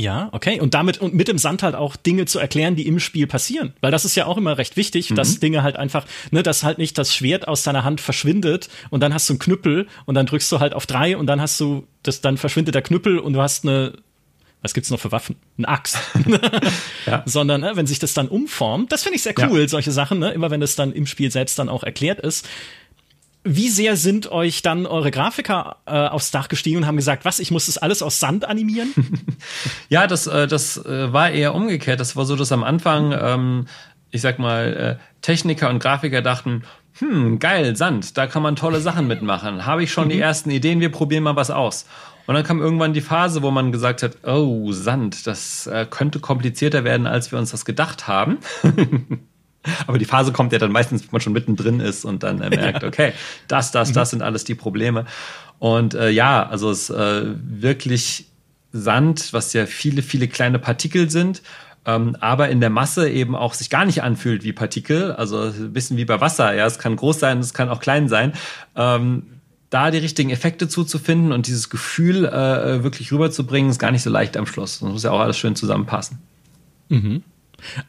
Ja, 0.00 0.30
okay. 0.32 0.60
Und 0.60 0.72
damit 0.72 0.98
und 0.98 1.14
mit 1.14 1.28
dem 1.28 1.36
Sand 1.36 1.62
halt 1.62 1.74
auch 1.74 1.94
Dinge 1.94 2.24
zu 2.24 2.38
erklären, 2.38 2.74
die 2.74 2.86
im 2.86 3.00
Spiel 3.00 3.26
passieren. 3.26 3.74
Weil 3.82 3.90
das 3.90 4.06
ist 4.06 4.14
ja 4.14 4.24
auch 4.24 4.38
immer 4.38 4.56
recht 4.56 4.76
wichtig, 4.76 5.10
mhm. 5.10 5.14
dass 5.16 5.40
Dinge 5.40 5.62
halt 5.62 5.76
einfach, 5.76 6.06
ne, 6.30 6.42
dass 6.42 6.64
halt 6.64 6.78
nicht 6.78 6.96
das 6.96 7.14
Schwert 7.14 7.46
aus 7.46 7.62
deiner 7.62 7.84
Hand 7.84 8.00
verschwindet 8.00 8.70
und 8.88 9.00
dann 9.00 9.12
hast 9.12 9.28
du 9.28 9.34
einen 9.34 9.40
Knüppel 9.40 9.88
und 10.06 10.14
dann 10.14 10.24
drückst 10.24 10.50
du 10.52 10.58
halt 10.58 10.72
auf 10.74 10.86
drei 10.86 11.18
und 11.18 11.26
dann 11.26 11.40
hast 11.40 11.60
du, 11.60 11.86
das, 12.02 12.22
dann 12.22 12.38
verschwindet 12.38 12.74
der 12.74 12.82
Knüppel 12.82 13.18
und 13.18 13.34
du 13.34 13.42
hast 13.42 13.66
eine, 13.66 13.92
was 14.62 14.72
gibt's 14.72 14.90
noch 14.90 15.00
für 15.00 15.12
Waffen? 15.12 15.36
Eine 15.58 15.68
Axt. 15.68 15.98
ja. 17.06 17.22
Sondern, 17.26 17.60
ne, 17.60 17.72
wenn 17.74 17.86
sich 17.86 17.98
das 17.98 18.14
dann 18.14 18.28
umformt, 18.28 18.92
das 18.92 19.02
finde 19.02 19.16
ich 19.16 19.22
sehr 19.22 19.34
cool, 19.38 19.60
ja. 19.60 19.68
solche 19.68 19.92
Sachen, 19.92 20.18
ne? 20.18 20.30
Immer 20.30 20.50
wenn 20.50 20.60
das 20.60 20.76
dann 20.76 20.92
im 20.92 21.06
Spiel 21.06 21.30
selbst 21.30 21.58
dann 21.58 21.68
auch 21.68 21.82
erklärt 21.82 22.20
ist. 22.20 22.48
Wie 23.42 23.68
sehr 23.68 23.96
sind 23.96 24.30
euch 24.30 24.62
dann 24.62 24.86
eure 24.86 25.10
Grafiker 25.10 25.76
äh, 25.86 25.92
aufs 25.92 26.30
Dach 26.30 26.48
gestiegen 26.48 26.78
und 26.78 26.86
haben 26.86 26.96
gesagt, 26.96 27.24
was, 27.24 27.38
ich 27.38 27.50
muss 27.50 27.66
das 27.66 27.78
alles 27.78 28.02
aus 28.02 28.20
Sand 28.20 28.44
animieren? 28.44 28.92
ja, 29.88 30.06
das, 30.06 30.26
äh, 30.26 30.46
das 30.46 30.76
äh, 30.84 31.12
war 31.12 31.30
eher 31.30 31.54
umgekehrt. 31.54 32.00
Das 32.00 32.16
war 32.16 32.26
so, 32.26 32.36
dass 32.36 32.52
am 32.52 32.62
Anfang, 32.62 33.12
ähm, 33.18 33.66
ich 34.10 34.20
sag 34.20 34.38
mal, 34.38 34.98
äh, 35.00 35.20
Techniker 35.22 35.70
und 35.70 35.78
Grafiker 35.78 36.20
dachten, 36.20 36.64
hm, 36.98 37.38
geil, 37.38 37.76
Sand, 37.76 38.18
da 38.18 38.26
kann 38.26 38.42
man 38.42 38.56
tolle 38.56 38.80
Sachen 38.80 39.06
mitmachen. 39.06 39.64
Habe 39.64 39.84
ich 39.84 39.92
schon 39.92 40.06
mhm. 40.06 40.10
die 40.10 40.20
ersten 40.20 40.50
Ideen, 40.50 40.80
wir 40.80 40.92
probieren 40.92 41.22
mal 41.22 41.36
was 41.36 41.50
aus. 41.50 41.86
Und 42.26 42.34
dann 42.34 42.44
kam 42.44 42.60
irgendwann 42.60 42.92
die 42.92 43.00
Phase, 43.00 43.42
wo 43.42 43.50
man 43.50 43.72
gesagt 43.72 44.02
hat, 44.02 44.18
oh, 44.24 44.70
Sand, 44.72 45.26
das 45.26 45.66
äh, 45.66 45.86
könnte 45.88 46.20
komplizierter 46.20 46.84
werden, 46.84 47.06
als 47.06 47.32
wir 47.32 47.38
uns 47.38 47.52
das 47.52 47.64
gedacht 47.64 48.06
haben. 48.06 48.38
Aber 49.86 49.98
die 49.98 50.04
Phase 50.04 50.32
kommt 50.32 50.52
ja 50.52 50.58
dann 50.58 50.72
meistens, 50.72 51.02
wenn 51.02 51.10
man 51.12 51.20
schon 51.20 51.32
mittendrin 51.32 51.80
ist 51.80 52.04
und 52.04 52.22
dann 52.22 52.40
äh, 52.40 52.50
merkt, 52.56 52.84
okay, 52.84 53.12
das, 53.48 53.72
das, 53.72 53.92
das 53.92 54.08
mhm. 54.08 54.10
sind 54.10 54.22
alles 54.22 54.44
die 54.44 54.54
Probleme. 54.54 55.06
Und 55.58 55.94
äh, 55.94 56.10
ja, 56.10 56.46
also 56.48 56.70
es 56.70 56.90
äh, 56.90 57.24
wirklich 57.34 58.26
Sand, 58.72 59.32
was 59.32 59.52
ja 59.52 59.66
viele, 59.66 60.02
viele 60.02 60.28
kleine 60.28 60.58
Partikel 60.58 61.10
sind, 61.10 61.42
ähm, 61.86 62.16
aber 62.20 62.48
in 62.48 62.60
der 62.60 62.70
Masse 62.70 63.08
eben 63.08 63.34
auch 63.34 63.54
sich 63.54 63.70
gar 63.70 63.84
nicht 63.84 64.02
anfühlt 64.02 64.44
wie 64.44 64.52
Partikel. 64.52 65.12
Also 65.12 65.42
ein 65.42 65.72
bisschen 65.72 65.96
wie 65.96 66.04
bei 66.04 66.20
Wasser. 66.20 66.54
Ja, 66.54 66.66
es 66.66 66.78
kann 66.78 66.96
groß 66.96 67.18
sein, 67.18 67.38
es 67.38 67.54
kann 67.54 67.68
auch 67.68 67.80
klein 67.80 68.08
sein. 68.08 68.32
Ähm, 68.76 69.24
da 69.70 69.90
die 69.90 69.98
richtigen 69.98 70.30
Effekte 70.30 70.68
zuzufinden 70.68 71.32
und 71.32 71.46
dieses 71.46 71.70
Gefühl 71.70 72.24
äh, 72.24 72.82
wirklich 72.82 73.12
rüberzubringen, 73.12 73.70
ist 73.70 73.78
gar 73.78 73.92
nicht 73.92 74.02
so 74.02 74.10
leicht 74.10 74.36
am 74.36 74.46
Schluss. 74.46 74.80
Das 74.80 74.88
muss 74.88 75.04
ja 75.04 75.12
auch 75.12 75.20
alles 75.20 75.38
schön 75.38 75.54
zusammenpassen. 75.54 76.18
Mhm. 76.88 77.22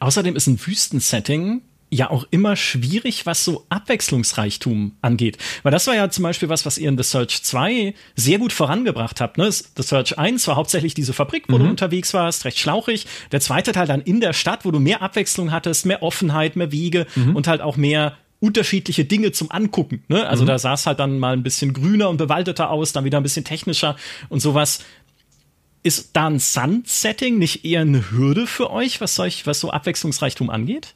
Außerdem 0.00 0.36
ist 0.36 0.46
ein 0.46 0.64
Wüstensetting 0.64 1.62
ja 1.92 2.10
auch 2.10 2.26
immer 2.30 2.56
schwierig, 2.56 3.26
was 3.26 3.44
so 3.44 3.66
Abwechslungsreichtum 3.68 4.96
angeht. 5.02 5.36
Weil 5.62 5.72
das 5.72 5.86
war 5.86 5.94
ja 5.94 6.08
zum 6.08 6.22
Beispiel 6.22 6.48
was, 6.48 6.64
was 6.64 6.78
ihr 6.78 6.88
in 6.88 6.96
The 6.96 7.04
Search 7.04 7.42
2 7.42 7.94
sehr 8.16 8.38
gut 8.38 8.52
vorangebracht 8.52 9.20
habt. 9.20 9.36
Ne? 9.36 9.52
The 9.52 9.82
Search 9.82 10.18
1 10.18 10.48
war 10.48 10.56
hauptsächlich 10.56 10.94
diese 10.94 11.12
Fabrik, 11.12 11.44
wo 11.48 11.58
mhm. 11.58 11.64
du 11.64 11.68
unterwegs 11.68 12.14
warst, 12.14 12.46
recht 12.46 12.58
schlauchig. 12.58 13.06
Der 13.30 13.40
zweite 13.40 13.72
Teil 13.72 13.86
dann 13.86 14.00
in 14.00 14.20
der 14.20 14.32
Stadt, 14.32 14.64
wo 14.64 14.70
du 14.70 14.80
mehr 14.80 15.02
Abwechslung 15.02 15.52
hattest, 15.52 15.84
mehr 15.84 16.02
Offenheit, 16.02 16.56
mehr 16.56 16.72
Wege 16.72 17.06
mhm. 17.14 17.36
und 17.36 17.46
halt 17.46 17.60
auch 17.60 17.76
mehr 17.76 18.16
unterschiedliche 18.40 19.04
Dinge 19.04 19.30
zum 19.30 19.50
Angucken. 19.52 20.02
Ne? 20.08 20.26
Also 20.26 20.44
mhm. 20.44 20.48
da 20.48 20.58
sah 20.58 20.72
es 20.72 20.86
halt 20.86 20.98
dann 20.98 21.18
mal 21.18 21.34
ein 21.34 21.44
bisschen 21.44 21.74
grüner 21.74 22.08
und 22.08 22.16
bewaldeter 22.16 22.70
aus, 22.70 22.92
dann 22.92 23.04
wieder 23.04 23.20
ein 23.20 23.22
bisschen 23.22 23.44
technischer 23.44 23.96
und 24.30 24.40
sowas. 24.40 24.80
Ist 25.82 26.10
da 26.16 26.28
ein 26.28 26.38
Sand-Setting 26.38 27.38
nicht 27.38 27.64
eher 27.64 27.80
eine 27.80 28.10
Hürde 28.10 28.46
für 28.46 28.70
euch, 28.70 29.00
was, 29.00 29.16
solch, 29.16 29.46
was 29.46 29.60
so 29.60 29.70
Abwechslungsreichtum 29.70 30.48
angeht? 30.48 30.94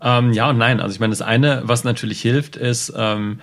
Ähm, 0.00 0.32
ja 0.32 0.50
und 0.50 0.58
nein. 0.58 0.80
Also 0.80 0.94
ich 0.94 1.00
meine, 1.00 1.12
das 1.12 1.22
eine, 1.22 1.62
was 1.64 1.84
natürlich 1.84 2.20
hilft, 2.20 2.56
ist, 2.56 2.92
ähm, 2.96 3.40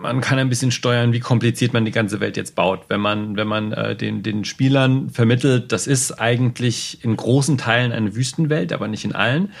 man 0.00 0.20
kann 0.20 0.38
ein 0.38 0.48
bisschen 0.48 0.70
steuern, 0.70 1.12
wie 1.12 1.20
kompliziert 1.20 1.72
man 1.72 1.84
die 1.84 1.90
ganze 1.90 2.20
Welt 2.20 2.36
jetzt 2.36 2.54
baut. 2.54 2.84
Wenn 2.88 3.00
man, 3.00 3.36
wenn 3.36 3.48
man 3.48 3.72
äh, 3.72 3.94
den, 3.94 4.22
den 4.22 4.44
Spielern 4.44 5.10
vermittelt, 5.10 5.72
das 5.72 5.86
ist 5.86 6.12
eigentlich 6.12 7.04
in 7.04 7.16
großen 7.16 7.58
Teilen 7.58 7.92
eine 7.92 8.14
Wüstenwelt, 8.14 8.72
aber 8.72 8.88
nicht 8.88 9.04
in 9.04 9.14
allen. 9.14 9.52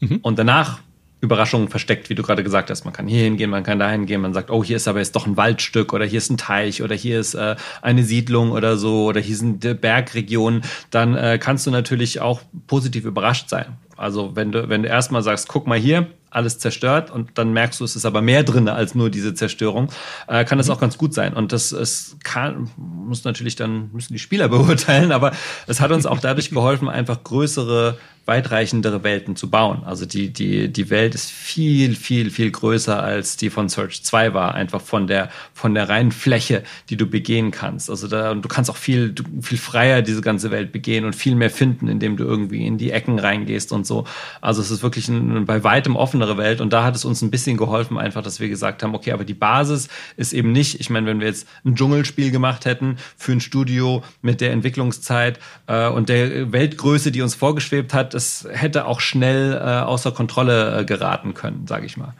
Mhm. 0.00 0.18
Und 0.22 0.38
danach 0.38 0.80
Überraschungen 1.20 1.68
versteckt, 1.68 2.08
wie 2.08 2.14
du 2.14 2.22
gerade 2.22 2.42
gesagt 2.42 2.70
hast. 2.70 2.84
Man 2.84 2.94
kann 2.94 3.06
hier 3.06 3.22
hingehen, 3.22 3.50
man 3.50 3.62
kann 3.62 3.78
da 3.78 3.90
hingehen, 3.90 4.20
man 4.20 4.32
sagt, 4.32 4.50
oh, 4.50 4.64
hier 4.64 4.76
ist 4.76 4.88
aber 4.88 4.98
jetzt 5.00 5.14
doch 5.16 5.26
ein 5.26 5.36
Waldstück 5.36 5.92
oder 5.92 6.04
hier 6.04 6.18
ist 6.18 6.30
ein 6.30 6.38
Teich 6.38 6.82
oder 6.82 6.94
hier 6.94 7.20
ist 7.20 7.34
äh, 7.34 7.56
eine 7.82 8.04
Siedlung 8.04 8.52
oder 8.52 8.76
so 8.76 9.04
oder 9.04 9.20
hier 9.20 9.36
sind 9.36 9.80
Bergregionen. 9.80 10.62
Dann 10.90 11.14
äh, 11.14 11.38
kannst 11.38 11.66
du 11.66 11.70
natürlich 11.70 12.20
auch 12.20 12.40
positiv 12.66 13.04
überrascht 13.04 13.48
sein. 13.48 13.76
Also 13.96 14.34
wenn 14.34 14.50
du, 14.50 14.68
wenn 14.68 14.82
du 14.82 14.88
erstmal 14.88 15.22
sagst, 15.22 15.48
guck 15.48 15.66
mal 15.66 15.78
hier, 15.78 16.06
alles 16.30 16.58
zerstört 16.58 17.10
und 17.10 17.30
dann 17.34 17.52
merkst 17.52 17.80
du, 17.80 17.84
es 17.84 17.96
ist 17.96 18.06
aber 18.06 18.22
mehr 18.22 18.44
drin 18.44 18.68
als 18.68 18.94
nur 18.94 19.10
diese 19.10 19.34
Zerstörung, 19.34 19.90
äh, 20.28 20.44
kann 20.44 20.58
das 20.58 20.68
mhm. 20.68 20.74
auch 20.74 20.80
ganz 20.80 20.96
gut 20.96 21.12
sein. 21.12 21.34
Und 21.34 21.52
das 21.52 21.72
es 21.72 22.16
kann, 22.22 22.70
muss 22.76 23.24
natürlich 23.24 23.56
dann, 23.56 23.90
müssen 23.92 24.12
die 24.12 24.18
Spieler 24.18 24.48
beurteilen, 24.48 25.12
aber 25.12 25.32
es 25.66 25.80
hat 25.80 25.90
uns 25.90 26.06
auch 26.06 26.20
dadurch 26.20 26.50
geholfen, 26.50 26.88
einfach 26.88 27.22
größere 27.22 27.98
weitreichendere 28.26 29.02
Welten 29.02 29.34
zu 29.34 29.50
bauen. 29.50 29.82
Also 29.84 30.06
die, 30.06 30.32
die, 30.32 30.72
die 30.72 30.88
Welt 30.88 31.16
ist 31.16 31.30
viel, 31.30 31.96
viel, 31.96 32.30
viel 32.30 32.52
größer 32.52 33.02
als 33.02 33.36
die 33.36 33.50
von 33.50 33.68
Search 33.68 34.04
2 34.04 34.34
war, 34.34 34.54
einfach 34.54 34.80
von 34.80 35.08
der, 35.08 35.30
von 35.52 35.74
der 35.74 35.88
reinen 35.88 36.12
Fläche, 36.12 36.62
die 36.90 36.96
du 36.96 37.06
begehen 37.06 37.50
kannst. 37.50 37.90
Also 37.90 38.06
da, 38.06 38.30
und 38.30 38.42
du 38.42 38.48
kannst 38.48 38.70
auch 38.70 38.76
viel, 38.76 39.14
viel 39.42 39.58
freier 39.58 40.02
diese 40.02 40.20
ganze 40.20 40.52
Welt 40.52 40.70
begehen 40.70 41.04
und 41.04 41.16
viel 41.16 41.34
mehr 41.34 41.50
finden, 41.50 41.88
indem 41.88 42.16
du 42.16 42.22
irgendwie 42.22 42.64
in 42.64 42.78
die 42.78 42.92
Ecken 42.92 43.18
reingehst 43.18 43.72
und 43.72 43.84
so. 43.84 44.04
Also 44.40 44.60
es 44.60 44.70
ist 44.70 44.84
wirklich 44.84 45.08
eine 45.08 45.40
bei 45.40 45.64
weitem 45.64 45.96
offenere 46.20 46.36
Welt 46.36 46.60
und 46.60 46.72
da 46.72 46.84
hat 46.84 46.94
es 46.94 47.04
uns 47.04 47.22
ein 47.22 47.30
bisschen 47.30 47.56
geholfen, 47.56 47.98
einfach, 47.98 48.22
dass 48.22 48.40
wir 48.40 48.48
gesagt 48.48 48.82
haben, 48.82 48.94
okay, 48.94 49.12
aber 49.12 49.24
die 49.24 49.34
Basis 49.34 49.88
ist 50.16 50.32
eben 50.32 50.52
nicht, 50.52 50.80
ich 50.80 50.90
meine, 50.90 51.06
wenn 51.06 51.20
wir 51.20 51.26
jetzt 51.26 51.48
ein 51.64 51.74
Dschungelspiel 51.74 52.30
gemacht 52.30 52.64
hätten 52.64 52.96
für 53.16 53.32
ein 53.32 53.40
Studio 53.40 54.02
mit 54.22 54.40
der 54.40 54.52
Entwicklungszeit 54.52 55.38
äh, 55.66 55.88
und 55.88 56.08
der 56.08 56.52
Weltgröße, 56.52 57.10
die 57.10 57.22
uns 57.22 57.34
vorgeschwebt 57.34 57.94
hat, 57.94 58.14
das 58.14 58.46
hätte 58.50 58.86
auch 58.86 59.00
schnell 59.00 59.54
äh, 59.54 59.80
außer 59.80 60.12
Kontrolle 60.12 60.80
äh, 60.80 60.84
geraten 60.84 61.34
können, 61.34 61.66
sage 61.66 61.86
ich 61.86 61.96
mal. 61.96 62.14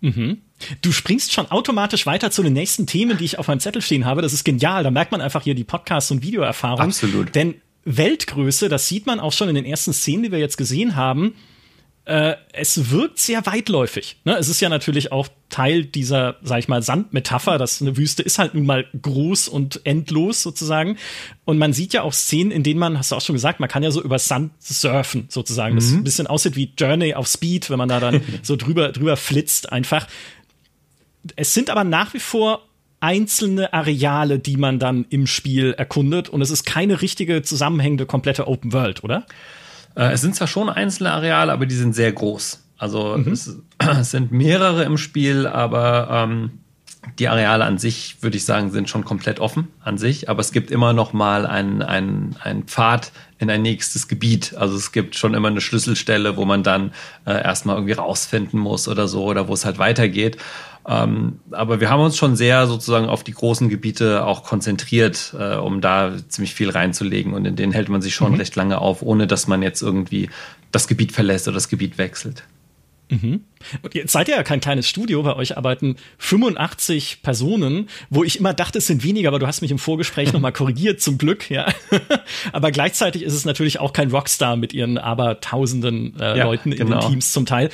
Mhm. 0.00 0.38
Du 0.82 0.92
springst 0.92 1.32
schon 1.32 1.50
automatisch 1.50 2.04
weiter 2.06 2.30
zu 2.30 2.42
den 2.42 2.52
nächsten 2.52 2.86
Themen, 2.86 3.16
die 3.16 3.24
ich 3.24 3.38
auf 3.38 3.48
meinem 3.48 3.60
Zettel 3.60 3.80
stehen 3.80 4.04
habe. 4.04 4.20
Das 4.20 4.34
ist 4.34 4.44
genial. 4.44 4.82
Da 4.82 4.90
merkt 4.90 5.12
man 5.12 5.20
einfach 5.20 5.42
hier 5.42 5.54
die 5.54 5.64
Podcasts- 5.64 6.10
und 6.10 6.22
Videoerfahrung. 6.22 6.80
Absolut. 6.80 7.34
Denn 7.34 7.54
Weltgröße, 7.84 8.68
das 8.68 8.88
sieht 8.88 9.06
man 9.06 9.20
auch 9.20 9.32
schon 9.32 9.48
in 9.48 9.54
den 9.54 9.64
ersten 9.64 9.94
Szenen, 9.94 10.24
die 10.24 10.32
wir 10.32 10.38
jetzt 10.38 10.58
gesehen 10.58 10.96
haben, 10.96 11.34
äh, 12.10 12.36
es 12.52 12.90
wirkt 12.90 13.20
sehr 13.20 13.46
weitläufig. 13.46 14.16
Ne? 14.24 14.36
Es 14.36 14.48
ist 14.48 14.60
ja 14.60 14.68
natürlich 14.68 15.12
auch 15.12 15.28
Teil 15.48 15.84
dieser, 15.84 16.38
sag 16.42 16.58
ich 16.58 16.66
mal, 16.66 16.82
Sandmetapher, 16.82 17.56
dass 17.56 17.80
eine 17.80 17.96
Wüste 17.96 18.24
ist 18.24 18.40
halt 18.40 18.52
nun 18.52 18.66
mal 18.66 18.84
groß 19.00 19.46
und 19.46 19.86
endlos 19.86 20.42
sozusagen. 20.42 20.96
Und 21.44 21.58
man 21.58 21.72
sieht 21.72 21.92
ja 21.92 22.02
auch 22.02 22.12
Szenen, 22.12 22.50
in 22.50 22.64
denen 22.64 22.80
man, 22.80 22.98
hast 22.98 23.12
du 23.12 23.16
auch 23.16 23.20
schon 23.20 23.36
gesagt, 23.36 23.60
man 23.60 23.68
kann 23.68 23.84
ja 23.84 23.92
so 23.92 24.02
über 24.02 24.18
Sand 24.18 24.50
surfen 24.58 25.26
sozusagen. 25.28 25.74
Mhm. 25.74 25.78
Das 25.78 25.92
ein 25.92 26.02
bisschen 26.02 26.26
aussieht 26.26 26.56
wie 26.56 26.72
Journey 26.76 27.14
auf 27.14 27.28
Speed, 27.28 27.70
wenn 27.70 27.78
man 27.78 27.88
da 27.88 28.00
dann 28.00 28.20
so 28.42 28.56
drüber, 28.56 28.90
drüber 28.90 29.16
flitzt 29.16 29.70
einfach. 29.70 30.08
Es 31.36 31.54
sind 31.54 31.70
aber 31.70 31.84
nach 31.84 32.12
wie 32.12 32.18
vor 32.18 32.66
einzelne 32.98 33.72
Areale, 33.72 34.40
die 34.40 34.56
man 34.56 34.80
dann 34.80 35.06
im 35.10 35.28
Spiel 35.28 35.74
erkundet 35.78 36.28
und 36.28 36.42
es 36.42 36.50
ist 36.50 36.64
keine 36.64 37.02
richtige 37.02 37.42
zusammenhängende 37.42 38.04
komplette 38.04 38.48
Open 38.48 38.72
World, 38.72 39.04
oder? 39.04 39.26
Äh, 39.94 40.12
es 40.12 40.20
sind 40.20 40.34
zwar 40.34 40.46
schon 40.46 40.68
einzelne 40.68 41.12
Areale, 41.12 41.52
aber 41.52 41.66
die 41.66 41.74
sind 41.74 41.94
sehr 41.94 42.12
groß. 42.12 42.62
Also 42.78 43.16
mhm. 43.18 43.32
es, 43.32 43.56
es, 43.78 44.10
sind 44.10 44.32
mehrere 44.32 44.84
im 44.84 44.96
Spiel, 44.96 45.46
aber 45.46 46.08
ähm, 46.10 46.50
die 47.18 47.28
Areale 47.28 47.64
an 47.64 47.78
sich, 47.78 48.16
würde 48.20 48.36
ich 48.36 48.44
sagen, 48.44 48.70
sind 48.70 48.88
schon 48.88 49.04
komplett 49.04 49.40
offen 49.40 49.68
an 49.82 49.98
sich. 49.98 50.28
Aber 50.28 50.40
es 50.40 50.52
gibt 50.52 50.70
immer 50.70 50.92
noch 50.92 51.12
mal 51.12 51.46
einen, 51.46 51.82
einen, 51.82 52.36
einen 52.42 52.64
Pfad 52.64 53.12
in 53.38 53.50
ein 53.50 53.62
nächstes 53.62 54.06
Gebiet. 54.06 54.54
Also 54.56 54.76
es 54.76 54.92
gibt 54.92 55.16
schon 55.16 55.34
immer 55.34 55.48
eine 55.48 55.60
Schlüsselstelle, 55.60 56.36
wo 56.36 56.44
man 56.44 56.62
dann 56.62 56.92
äh, 57.26 57.42
erstmal 57.42 57.76
irgendwie 57.76 57.94
rausfinden 57.94 58.60
muss 58.60 58.86
oder 58.86 59.08
so, 59.08 59.24
oder 59.24 59.48
wo 59.48 59.54
es 59.54 59.64
halt 59.64 59.78
weitergeht. 59.78 60.36
Ähm, 60.90 61.38
aber 61.52 61.80
wir 61.80 61.88
haben 61.88 62.00
uns 62.00 62.16
schon 62.16 62.34
sehr 62.34 62.66
sozusagen 62.66 63.06
auf 63.08 63.22
die 63.22 63.32
großen 63.32 63.68
Gebiete 63.68 64.26
auch 64.26 64.42
konzentriert, 64.42 65.34
äh, 65.38 65.54
um 65.54 65.80
da 65.80 66.14
ziemlich 66.28 66.52
viel 66.52 66.68
reinzulegen. 66.68 67.32
Und 67.32 67.44
in 67.44 67.54
denen 67.54 67.72
hält 67.72 67.88
man 67.88 68.02
sich 68.02 68.14
schon 68.14 68.32
mhm. 68.32 68.38
recht 68.38 68.56
lange 68.56 68.78
auf, 68.78 69.00
ohne 69.00 69.28
dass 69.28 69.46
man 69.46 69.62
jetzt 69.62 69.82
irgendwie 69.82 70.30
das 70.72 70.88
Gebiet 70.88 71.12
verlässt 71.12 71.46
oder 71.46 71.54
das 71.54 71.68
Gebiet 71.68 71.96
wechselt. 71.96 72.42
Mhm. 73.08 73.44
Und 73.82 73.94
jetzt 73.94 74.12
seid 74.12 74.28
ihr 74.28 74.36
ja 74.36 74.42
kein 74.42 74.60
kleines 74.60 74.88
Studio, 74.88 75.22
bei 75.22 75.36
euch 75.36 75.56
arbeiten 75.56 75.96
85 76.18 77.22
Personen, 77.22 77.88
wo 78.08 78.24
ich 78.24 78.38
immer 78.38 78.54
dachte, 78.54 78.78
es 78.78 78.86
sind 78.86 79.04
weniger, 79.04 79.28
aber 79.28 79.38
du 79.38 79.46
hast 79.46 79.62
mich 79.62 79.70
im 79.70 79.78
Vorgespräch 79.78 80.32
nochmal 80.32 80.52
korrigiert, 80.52 81.00
zum 81.00 81.18
Glück, 81.18 81.50
ja. 81.50 81.66
aber 82.52 82.70
gleichzeitig 82.72 83.22
ist 83.22 83.34
es 83.34 83.44
natürlich 83.44 83.78
auch 83.78 83.92
kein 83.92 84.10
Rockstar 84.10 84.56
mit 84.56 84.72
ihren 84.72 84.98
aber 84.98 85.40
tausenden 85.40 86.18
äh, 86.18 86.38
ja, 86.38 86.44
Leuten 86.44 86.70
genau. 86.70 86.82
in 86.82 86.88
den 86.88 86.98
genau. 86.98 87.08
Teams 87.08 87.32
zum 87.32 87.46
Teil. 87.46 87.70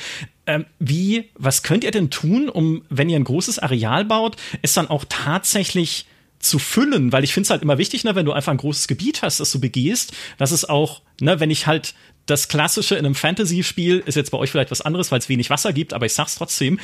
Ähm, 0.47 0.65
wie, 0.79 1.29
was 1.35 1.61
könnt 1.61 1.83
ihr 1.83 1.91
denn 1.91 2.09
tun, 2.09 2.49
um, 2.49 2.83
wenn 2.89 3.09
ihr 3.09 3.17
ein 3.17 3.25
großes 3.25 3.59
Areal 3.59 4.05
baut, 4.05 4.37
es 4.61 4.73
dann 4.73 4.89
auch 4.89 5.05
tatsächlich 5.07 6.05
zu 6.39 6.59
füllen, 6.59 7.11
weil 7.11 7.23
ich 7.23 7.33
finde 7.33 7.45
es 7.45 7.49
halt 7.49 7.61
immer 7.61 7.77
wichtig, 7.77 8.03
ne, 8.03 8.15
wenn 8.15 8.25
du 8.25 8.31
einfach 8.31 8.51
ein 8.51 8.57
großes 8.57 8.87
Gebiet 8.87 9.21
hast, 9.21 9.39
das 9.39 9.51
du 9.51 9.59
begehst, 9.59 10.13
dass 10.37 10.51
es 10.51 10.65
auch, 10.65 11.01
ne, 11.19 11.39
wenn 11.39 11.51
ich 11.51 11.67
halt 11.67 11.93
das 12.27 12.47
Klassische 12.47 12.95
in 12.95 13.05
einem 13.05 13.15
Fantasy-Spiel 13.15 14.03
ist 14.05 14.15
jetzt 14.15 14.31
bei 14.31 14.37
euch 14.37 14.51
vielleicht 14.51 14.71
was 14.71 14.81
anderes, 14.81 15.11
weil 15.11 15.19
es 15.19 15.29
wenig 15.29 15.49
Wasser 15.49 15.73
gibt, 15.73 15.93
aber 15.93 16.05
ich 16.05 16.13
sag's 16.13 16.35
trotzdem. 16.35 16.79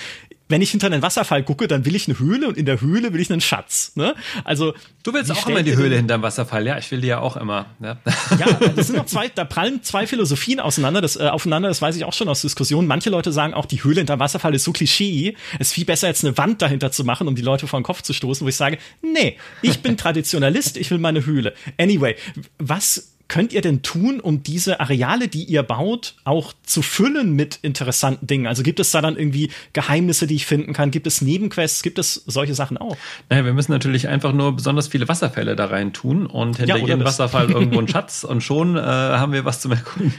Wenn 0.54 0.62
ich 0.62 0.70
hinter 0.70 0.86
einen 0.86 1.02
Wasserfall 1.02 1.42
gucke, 1.42 1.68
dann 1.68 1.84
will 1.84 1.96
ich 1.96 2.08
eine 2.08 2.20
Höhle 2.20 2.48
und 2.48 2.60
in 2.60 2.68
der 2.68 2.80
Höhle 2.80 3.12
will 3.12 3.20
ich 3.20 3.32
einen 3.32 3.42
Schatz. 3.42 3.94
Ne? 3.96 4.14
Also 4.44 4.76
du 5.02 5.12
willst 5.12 5.32
auch 5.32 5.48
immer 5.48 5.62
in 5.62 5.66
die 5.66 5.76
Höhle 5.76 5.96
hinterm 5.96 6.22
Wasserfall, 6.22 6.68
ja? 6.68 6.78
Ich 6.78 6.92
will 6.92 7.02
die 7.02 7.08
ja 7.08 7.22
auch 7.22 7.38
immer. 7.38 7.66
Ja, 7.82 7.98
ja 8.40 8.54
das 8.76 8.86
sind 8.86 8.98
noch 8.98 9.08
zwei, 9.08 9.30
da 9.30 9.46
prallen 9.46 9.82
zwei 9.82 10.06
Philosophien 10.06 10.60
auseinander. 10.60 11.02
Das 11.02 11.16
äh, 11.16 11.24
aufeinander, 11.24 11.70
das 11.70 11.82
weiß 11.82 11.96
ich 11.96 12.06
auch 12.06 12.14
schon 12.14 12.30
aus 12.30 12.44
Diskussionen. 12.44 12.88
Manche 12.88 13.10
Leute 13.10 13.32
sagen 13.32 13.56
auch, 13.56 13.66
die 13.66 13.84
Höhle 13.84 14.02
hinterm 14.02 14.20
Wasserfall 14.20 14.54
ist 14.54 14.66
so 14.66 14.74
Klischee. 14.74 15.36
Es 15.58 15.70
ist 15.70 15.74
viel 15.74 15.86
besser, 15.86 16.08
jetzt 16.08 16.24
eine 16.24 16.38
Wand 16.38 16.62
dahinter 16.62 16.92
zu 16.92 17.04
machen, 17.04 17.28
um 17.28 17.34
die 17.34 17.42
Leute 17.42 17.66
vor 17.66 17.80
den 17.80 17.84
Kopf 17.84 18.04
zu 18.04 18.14
stoßen, 18.14 18.46
wo 18.46 18.50
ich 18.50 18.56
sage, 18.56 18.78
nee, 19.02 19.38
ich 19.64 19.82
bin 19.82 19.98
Traditionalist, 19.98 20.78
ich 20.78 20.92
will 20.92 21.00
meine 21.00 21.26
Höhle. 21.26 21.56
Anyway, 21.80 22.16
was 22.60 23.13
könnt 23.34 23.52
ihr 23.52 23.62
denn 23.62 23.82
tun, 23.82 24.20
um 24.20 24.44
diese 24.44 24.80
Areale, 24.80 25.28
die 25.28 25.44
ihr 25.46 25.64
baut, 25.64 26.14
auch 26.24 26.54
zu 26.62 26.84
füllen 26.84 27.34
mit 27.34 27.58
interessanten 27.64 28.28
Dingen? 28.28 28.46
Also 28.46 28.62
gibt 28.62 28.80
es 28.80 28.92
da 28.92 29.02
dann 29.02 29.18
irgendwie 29.18 29.50
Geheimnisse, 29.74 30.28
die 30.28 30.36
ich 30.36 30.46
finden 30.46 30.72
kann? 30.72 30.92
Gibt 30.92 31.08
es 31.08 31.24
Nebenquests? 31.24 31.82
Gibt 31.82 31.98
es 31.98 32.14
solche 32.28 32.54
Sachen 32.54 32.78
auch? 32.78 32.96
Naja, 33.32 33.44
wir 33.44 33.54
müssen 33.54 33.72
natürlich 33.72 34.08
einfach 34.08 34.34
nur 34.34 34.56
besonders 34.56 34.88
viele 34.88 35.08
Wasserfälle 35.08 35.56
da 35.56 35.66
rein 35.66 35.94
tun 35.94 36.28
und 36.28 36.58
hinter 36.58 36.78
ja, 36.78 36.86
jedem 36.86 37.04
Wasserfall 37.04 37.50
irgendwo 37.50 37.80
ein 37.80 37.88
Schatz 37.88 38.24
und 38.24 38.44
schon 38.44 38.78
äh, 38.78 38.82
haben 38.82 39.34
wir 39.34 39.46
was 39.46 39.62
zum 39.62 39.72
Erkunden. 39.72 40.14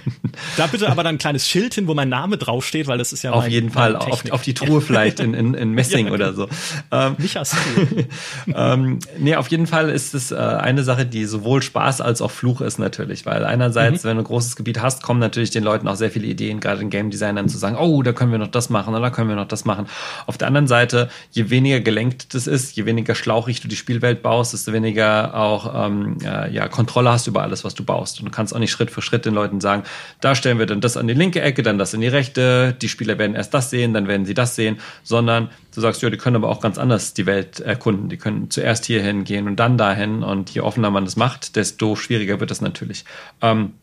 Da 0.57 0.66
bitte 0.66 0.90
aber 0.90 1.05
dann 1.05 1.14
ein 1.14 1.18
kleines 1.18 1.48
Schild 1.48 1.74
hin, 1.74 1.87
wo 1.87 1.94
mein 1.94 2.09
Name 2.09 2.37
draufsteht, 2.37 2.88
weil 2.88 2.98
das 2.98 3.12
ist 3.12 3.22
ja 3.22 3.31
Auf 3.31 3.46
jeden 3.46 3.70
Fall, 3.70 3.94
auf, 3.94 4.29
auf, 4.33 4.42
die 4.42 4.55
Truhe 4.55 4.81
vielleicht 4.81 5.20
in, 5.20 5.35
in, 5.35 5.55
in 5.55 5.70
Messing 5.70 6.09
ja, 6.09 6.12
oder 6.12 6.35
so. 6.35 6.48
Ähm, 6.90 7.14
Michas 7.18 7.50
Truhe. 7.77 8.09
ähm, 8.57 8.98
nee, 9.20 9.37
auf 9.37 9.53
jeden 9.53 9.68
Fall 9.68 9.88
ist 9.88 10.14
es 10.14 10.33
äh, 10.33 10.35
eine 10.35 10.83
Sache, 10.83 11.07
die 11.07 11.27
sowohl 11.27 11.62
Spaß 11.62 12.00
als 12.00 12.20
auch 12.20 12.33
Fluch 12.33 12.61
ist 12.61 12.79
natürlich, 12.79 13.04
weil 13.27 13.45
einerseits, 13.45 14.05
mhm. 14.05 14.09
wenn 14.09 14.17
du 14.17 14.23
ein 14.23 14.27
großes 14.27 14.57
Gebiet 14.57 14.81
hast, 14.81 15.03
kommen 15.03 15.21
natürlich 15.21 15.51
den 15.51 15.64
Leuten 15.64 15.88
auch 15.88 15.97
sehr 15.97 16.11
viele 16.11 16.27
Ideen, 16.27 16.61
gerade 16.61 16.79
den 16.79 16.90
Game 16.90 17.11
Designern 17.11 17.49
zu 17.49 17.59
sagen, 17.59 17.77
oh, 17.77 18.03
da 18.03 18.12
können 18.12 18.33
wir 18.33 18.38
noch 18.38 18.49
das 18.49 18.71
machen 18.71 18.95
oder 18.95 19.03
da 19.03 19.11
können 19.11 19.29
wir 19.29 19.37
noch 19.37 19.49
das 19.49 19.64
machen. 19.64 19.87
Auf 20.27 20.38
der 20.38 20.49
anderen 20.49 20.67
Seite, 20.67 21.09
je 21.31 21.51
weniger 21.51 21.81
gelenkt 21.81 22.35
das 22.35 22.47
ist, 22.47 22.77
je 22.77 22.85
weniger 22.87 23.14
schlauchig 23.14 23.61
du 23.61 23.69
die 23.69 23.77
Spielwelt 23.77 24.23
baust, 24.23 24.53
desto 24.53 24.73
weniger 24.73 25.35
auch 25.35 25.87
ähm, 25.87 26.19
äh, 26.25 26.53
ja, 26.53 26.69
Kontrolle 26.69 27.11
hast 27.11 27.27
über 27.27 27.43
alles, 27.43 27.64
was 27.64 27.75
du 27.75 27.85
baust. 27.85 28.21
Und 28.21 28.27
du 28.27 28.31
kannst 28.31 28.55
auch 28.55 28.59
nicht 28.59 28.71
Schritt 28.71 28.90
für 28.90 29.03
Schritt 29.03 29.25
den 29.25 29.35
Leuten 29.35 29.61
sagen, 29.61 29.83
da 30.21 30.35
stellen 30.35 30.59
wir 30.59 30.67
dann 30.67 30.81
das 30.81 30.97
an 30.97 31.07
die 31.09 31.14
linke 31.14 31.40
Ecke, 31.40 31.62
dann 31.62 31.79
das 31.79 31.95
in 31.95 32.01
die 32.01 32.09
rechte, 32.09 32.75
die 32.81 32.88
Spieler 32.88 33.19
werden 33.19 33.35
erst 33.37 33.55
das 33.55 33.71
sehen, 33.71 33.95
dann 33.95 34.09
werden 34.09 34.27
sie 34.27 34.35
das 34.35 34.55
sehen, 34.55 34.79
sondern 35.03 35.51
du 35.74 35.80
sagst, 35.80 36.02
ja, 36.02 36.10
die 36.10 36.16
können 36.16 36.37
aber 36.37 36.48
auch 36.48 36.60
ganz 36.60 36.78
anders 36.78 37.14
die 37.14 37.26
Welt 37.26 37.60
erkunden. 37.60 38.08
Die 38.08 38.16
können 38.16 38.50
zuerst 38.50 38.87
hierhin 38.87 39.24
gehen 39.24 39.46
und 39.46 39.56
dann 39.56 39.76
dahin. 39.76 40.22
Und 40.22 40.50
je 40.50 40.60
offener 40.60 40.90
man 40.90 41.04
das 41.04 41.16
macht, 41.16 41.56
desto 41.56 41.96
schwieriger 41.96 42.40
wird 42.40 42.50
das 42.50 42.60
natürlich. 42.60 43.04
Ähm, 43.42 43.74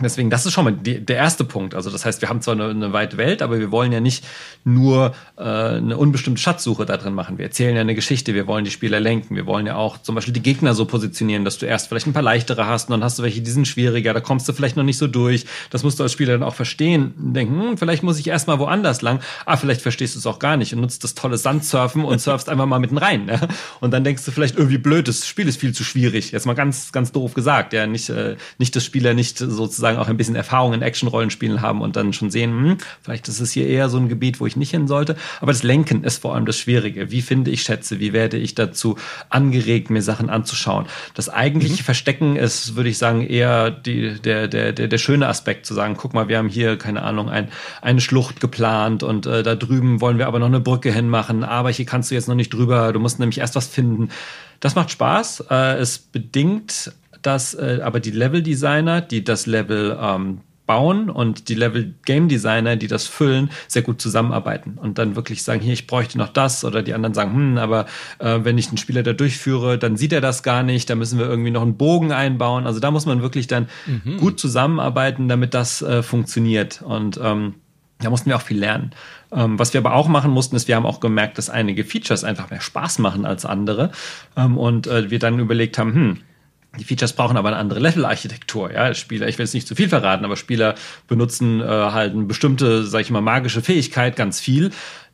Deswegen, 0.00 0.28
das 0.28 0.44
ist 0.44 0.52
schon 0.52 0.64
mal 0.64 0.72
die, 0.72 1.04
der 1.04 1.16
erste 1.16 1.44
Punkt. 1.44 1.72
Also 1.72 1.88
das 1.88 2.04
heißt, 2.04 2.20
wir 2.20 2.28
haben 2.28 2.42
zwar 2.42 2.54
eine, 2.54 2.68
eine 2.68 2.92
weite 2.92 3.16
Welt, 3.16 3.42
aber 3.42 3.60
wir 3.60 3.70
wollen 3.70 3.92
ja 3.92 4.00
nicht 4.00 4.24
nur 4.64 5.14
äh, 5.36 5.42
eine 5.42 5.96
unbestimmte 5.96 6.40
Schatzsuche 6.40 6.84
da 6.84 6.96
drin 6.96 7.14
machen. 7.14 7.38
Wir 7.38 7.44
erzählen 7.44 7.76
ja 7.76 7.80
eine 7.80 7.94
Geschichte, 7.94 8.34
wir 8.34 8.48
wollen 8.48 8.64
die 8.64 8.72
Spieler 8.72 8.98
lenken, 8.98 9.36
wir 9.36 9.46
wollen 9.46 9.66
ja 9.66 9.76
auch 9.76 10.02
zum 10.02 10.16
Beispiel 10.16 10.34
die 10.34 10.42
Gegner 10.42 10.74
so 10.74 10.84
positionieren, 10.84 11.44
dass 11.44 11.58
du 11.58 11.66
erst 11.66 11.86
vielleicht 11.88 12.08
ein 12.08 12.12
paar 12.12 12.22
leichtere 12.22 12.66
hast 12.66 12.88
und 12.88 12.92
dann 12.92 13.04
hast 13.04 13.20
du 13.20 13.22
welche, 13.22 13.40
die 13.40 13.50
sind 13.52 13.68
schwieriger, 13.68 14.12
da 14.12 14.20
kommst 14.20 14.48
du 14.48 14.52
vielleicht 14.52 14.76
noch 14.76 14.82
nicht 14.82 14.98
so 14.98 15.06
durch. 15.06 15.46
Das 15.70 15.84
musst 15.84 16.00
du 16.00 16.02
als 16.02 16.12
Spieler 16.12 16.32
dann 16.32 16.42
auch 16.42 16.56
verstehen. 16.56 17.14
Denken, 17.16 17.60
hm, 17.60 17.78
vielleicht 17.78 18.02
muss 18.02 18.18
ich 18.18 18.26
erstmal 18.26 18.58
woanders 18.58 19.00
lang. 19.00 19.20
Ah, 19.46 19.56
vielleicht 19.56 19.80
verstehst 19.80 20.16
du 20.16 20.18
es 20.18 20.26
auch 20.26 20.40
gar 20.40 20.56
nicht 20.56 20.74
und 20.74 20.80
nutzt 20.80 21.04
das 21.04 21.14
tolle 21.14 21.38
Sandsurfen 21.38 22.04
und 22.04 22.20
surfst 22.20 22.48
einfach 22.48 22.66
mal 22.66 22.80
mitten 22.80 22.98
rein. 22.98 23.28
Ja? 23.28 23.46
Und 23.78 23.92
dann 23.92 24.02
denkst 24.02 24.24
du 24.24 24.32
vielleicht 24.32 24.56
irgendwie 24.56 24.78
blöd, 24.78 25.06
das 25.06 25.24
Spiel 25.24 25.46
ist 25.46 25.60
viel 25.60 25.72
zu 25.72 25.84
schwierig. 25.84 26.32
Jetzt 26.32 26.46
mal 26.46 26.54
ganz, 26.54 26.90
ganz 26.90 27.12
doof 27.12 27.34
gesagt. 27.34 27.72
Ja, 27.72 27.86
nicht, 27.86 28.08
äh, 28.08 28.34
nicht 28.58 28.74
das 28.74 28.84
Spieler 28.84 29.14
nicht 29.14 29.38
sozusagen 29.38 29.83
sozusagen 29.84 29.98
auch 30.02 30.08
ein 30.08 30.16
bisschen 30.16 30.34
Erfahrung 30.34 30.72
in 30.72 30.80
Action-Rollenspielen 30.80 31.60
haben 31.60 31.82
und 31.82 31.96
dann 31.96 32.14
schon 32.14 32.30
sehen, 32.30 32.50
hm, 32.50 32.78
vielleicht 33.02 33.28
ist 33.28 33.40
es 33.40 33.52
hier 33.52 33.66
eher 33.66 33.90
so 33.90 33.98
ein 33.98 34.08
Gebiet, 34.08 34.40
wo 34.40 34.46
ich 34.46 34.56
nicht 34.56 34.70
hin 34.70 34.88
sollte. 34.88 35.14
Aber 35.42 35.52
das 35.52 35.62
Lenken 35.62 36.04
ist 36.04 36.22
vor 36.22 36.34
allem 36.34 36.46
das 36.46 36.58
Schwierige. 36.58 37.10
Wie 37.10 37.20
finde 37.20 37.50
ich 37.50 37.62
Schätze? 37.62 38.00
Wie 38.00 38.14
werde 38.14 38.38
ich 38.38 38.54
dazu 38.54 38.96
angeregt, 39.28 39.90
mir 39.90 40.00
Sachen 40.00 40.30
anzuschauen? 40.30 40.86
Das 41.12 41.28
eigentliche 41.28 41.82
mhm. 41.82 41.84
Verstecken 41.84 42.36
ist, 42.36 42.76
würde 42.76 42.88
ich 42.88 42.96
sagen, 42.96 43.26
eher 43.26 43.70
die, 43.70 44.18
der, 44.20 44.48
der, 44.48 44.72
der, 44.72 44.88
der 44.88 44.98
schöne 44.98 45.28
Aspekt 45.28 45.66
zu 45.66 45.74
sagen, 45.74 45.96
guck 45.98 46.14
mal, 46.14 46.28
wir 46.28 46.38
haben 46.38 46.48
hier, 46.48 46.78
keine 46.78 47.02
Ahnung, 47.02 47.28
ein, 47.28 47.48
eine 47.82 48.00
Schlucht 48.00 48.40
geplant 48.40 49.02
und 49.02 49.26
äh, 49.26 49.42
da 49.42 49.54
drüben 49.54 50.00
wollen 50.00 50.16
wir 50.16 50.26
aber 50.26 50.38
noch 50.38 50.46
eine 50.46 50.60
Brücke 50.60 50.92
hinmachen, 50.92 51.44
aber 51.44 51.70
hier 51.70 51.84
kannst 51.84 52.10
du 52.10 52.14
jetzt 52.14 52.28
noch 52.28 52.34
nicht 52.34 52.54
drüber, 52.54 52.92
du 52.94 53.00
musst 53.00 53.18
nämlich 53.18 53.38
erst 53.38 53.54
was 53.54 53.66
finden. 53.66 54.08
Das 54.60 54.74
macht 54.74 54.90
Spaß. 54.90 55.44
Äh, 55.50 55.76
es 55.76 55.98
bedingt 55.98 56.92
dass 57.26 57.54
äh, 57.54 57.80
aber 57.82 58.00
die 58.00 58.10
Level-Designer, 58.10 59.00
die 59.00 59.24
das 59.24 59.46
Level 59.46 59.98
ähm, 60.00 60.40
bauen 60.66 61.10
und 61.10 61.48
die 61.48 61.54
Level 61.54 61.94
Game 62.04 62.28
Designer, 62.28 62.76
die 62.76 62.86
das 62.86 63.06
füllen, 63.06 63.50
sehr 63.68 63.82
gut 63.82 64.00
zusammenarbeiten 64.00 64.78
und 64.80 64.98
dann 64.98 65.16
wirklich 65.16 65.42
sagen, 65.42 65.60
hier, 65.60 65.74
ich 65.74 65.86
bräuchte 65.86 66.16
noch 66.16 66.28
das 66.28 66.64
oder 66.64 66.82
die 66.82 66.94
anderen 66.94 67.14
sagen, 67.14 67.34
hm, 67.34 67.58
aber 67.58 67.86
äh, 68.18 68.40
wenn 68.42 68.56
ich 68.56 68.68
den 68.68 68.78
Spieler 68.78 69.02
da 69.02 69.12
durchführe, 69.12 69.78
dann 69.78 69.96
sieht 69.96 70.12
er 70.12 70.20
das 70.20 70.42
gar 70.42 70.62
nicht, 70.62 70.88
da 70.88 70.94
müssen 70.94 71.18
wir 71.18 71.26
irgendwie 71.26 71.50
noch 71.50 71.62
einen 71.62 71.76
Bogen 71.76 72.12
einbauen. 72.12 72.66
Also 72.66 72.80
da 72.80 72.90
muss 72.90 73.04
man 73.04 73.20
wirklich 73.20 73.46
dann 73.46 73.68
mhm. 73.86 74.16
gut 74.16 74.40
zusammenarbeiten, 74.40 75.28
damit 75.28 75.54
das 75.54 75.82
äh, 75.82 76.02
funktioniert 76.02 76.80
und 76.82 77.20
ähm, 77.22 77.56
da 78.00 78.10
mussten 78.10 78.28
wir 78.28 78.36
auch 78.36 78.42
viel 78.42 78.58
lernen. 78.58 78.92
Ähm, 79.32 79.58
was 79.58 79.72
wir 79.72 79.80
aber 79.80 79.94
auch 79.94 80.08
machen 80.08 80.30
mussten, 80.30 80.56
ist, 80.56 80.66
wir 80.66 80.76
haben 80.76 80.86
auch 80.86 81.00
gemerkt, 81.00 81.38
dass 81.38 81.50
einige 81.50 81.84
Features 81.84 82.24
einfach 82.24 82.50
mehr 82.50 82.60
Spaß 82.60 82.98
machen 82.98 83.24
als 83.26 83.44
andere 83.44 83.92
ähm, 84.36 84.56
und 84.56 84.86
äh, 84.86 85.10
wir 85.10 85.18
dann 85.18 85.38
überlegt 85.38 85.78
haben, 85.78 85.94
hm, 85.94 86.18
die 86.78 86.84
Features 86.84 87.12
brauchen 87.12 87.36
aber 87.36 87.48
eine 87.48 87.56
andere 87.56 87.80
Level-Architektur. 87.80 88.72
Ja, 88.72 88.94
Spieler, 88.94 89.28
ich 89.28 89.38
will 89.38 89.44
jetzt 89.44 89.54
nicht 89.54 89.68
zu 89.68 89.74
viel 89.74 89.88
verraten, 89.88 90.24
aber 90.24 90.36
Spieler 90.36 90.74
benutzen 91.08 91.60
äh, 91.60 91.64
halt 91.64 92.12
eine 92.12 92.24
bestimmte, 92.24 92.84
sag 92.84 93.02
ich 93.02 93.10
mal, 93.10 93.20
magische 93.20 93.62
Fähigkeit 93.62 94.16
ganz 94.16 94.40
viel. 94.40 94.70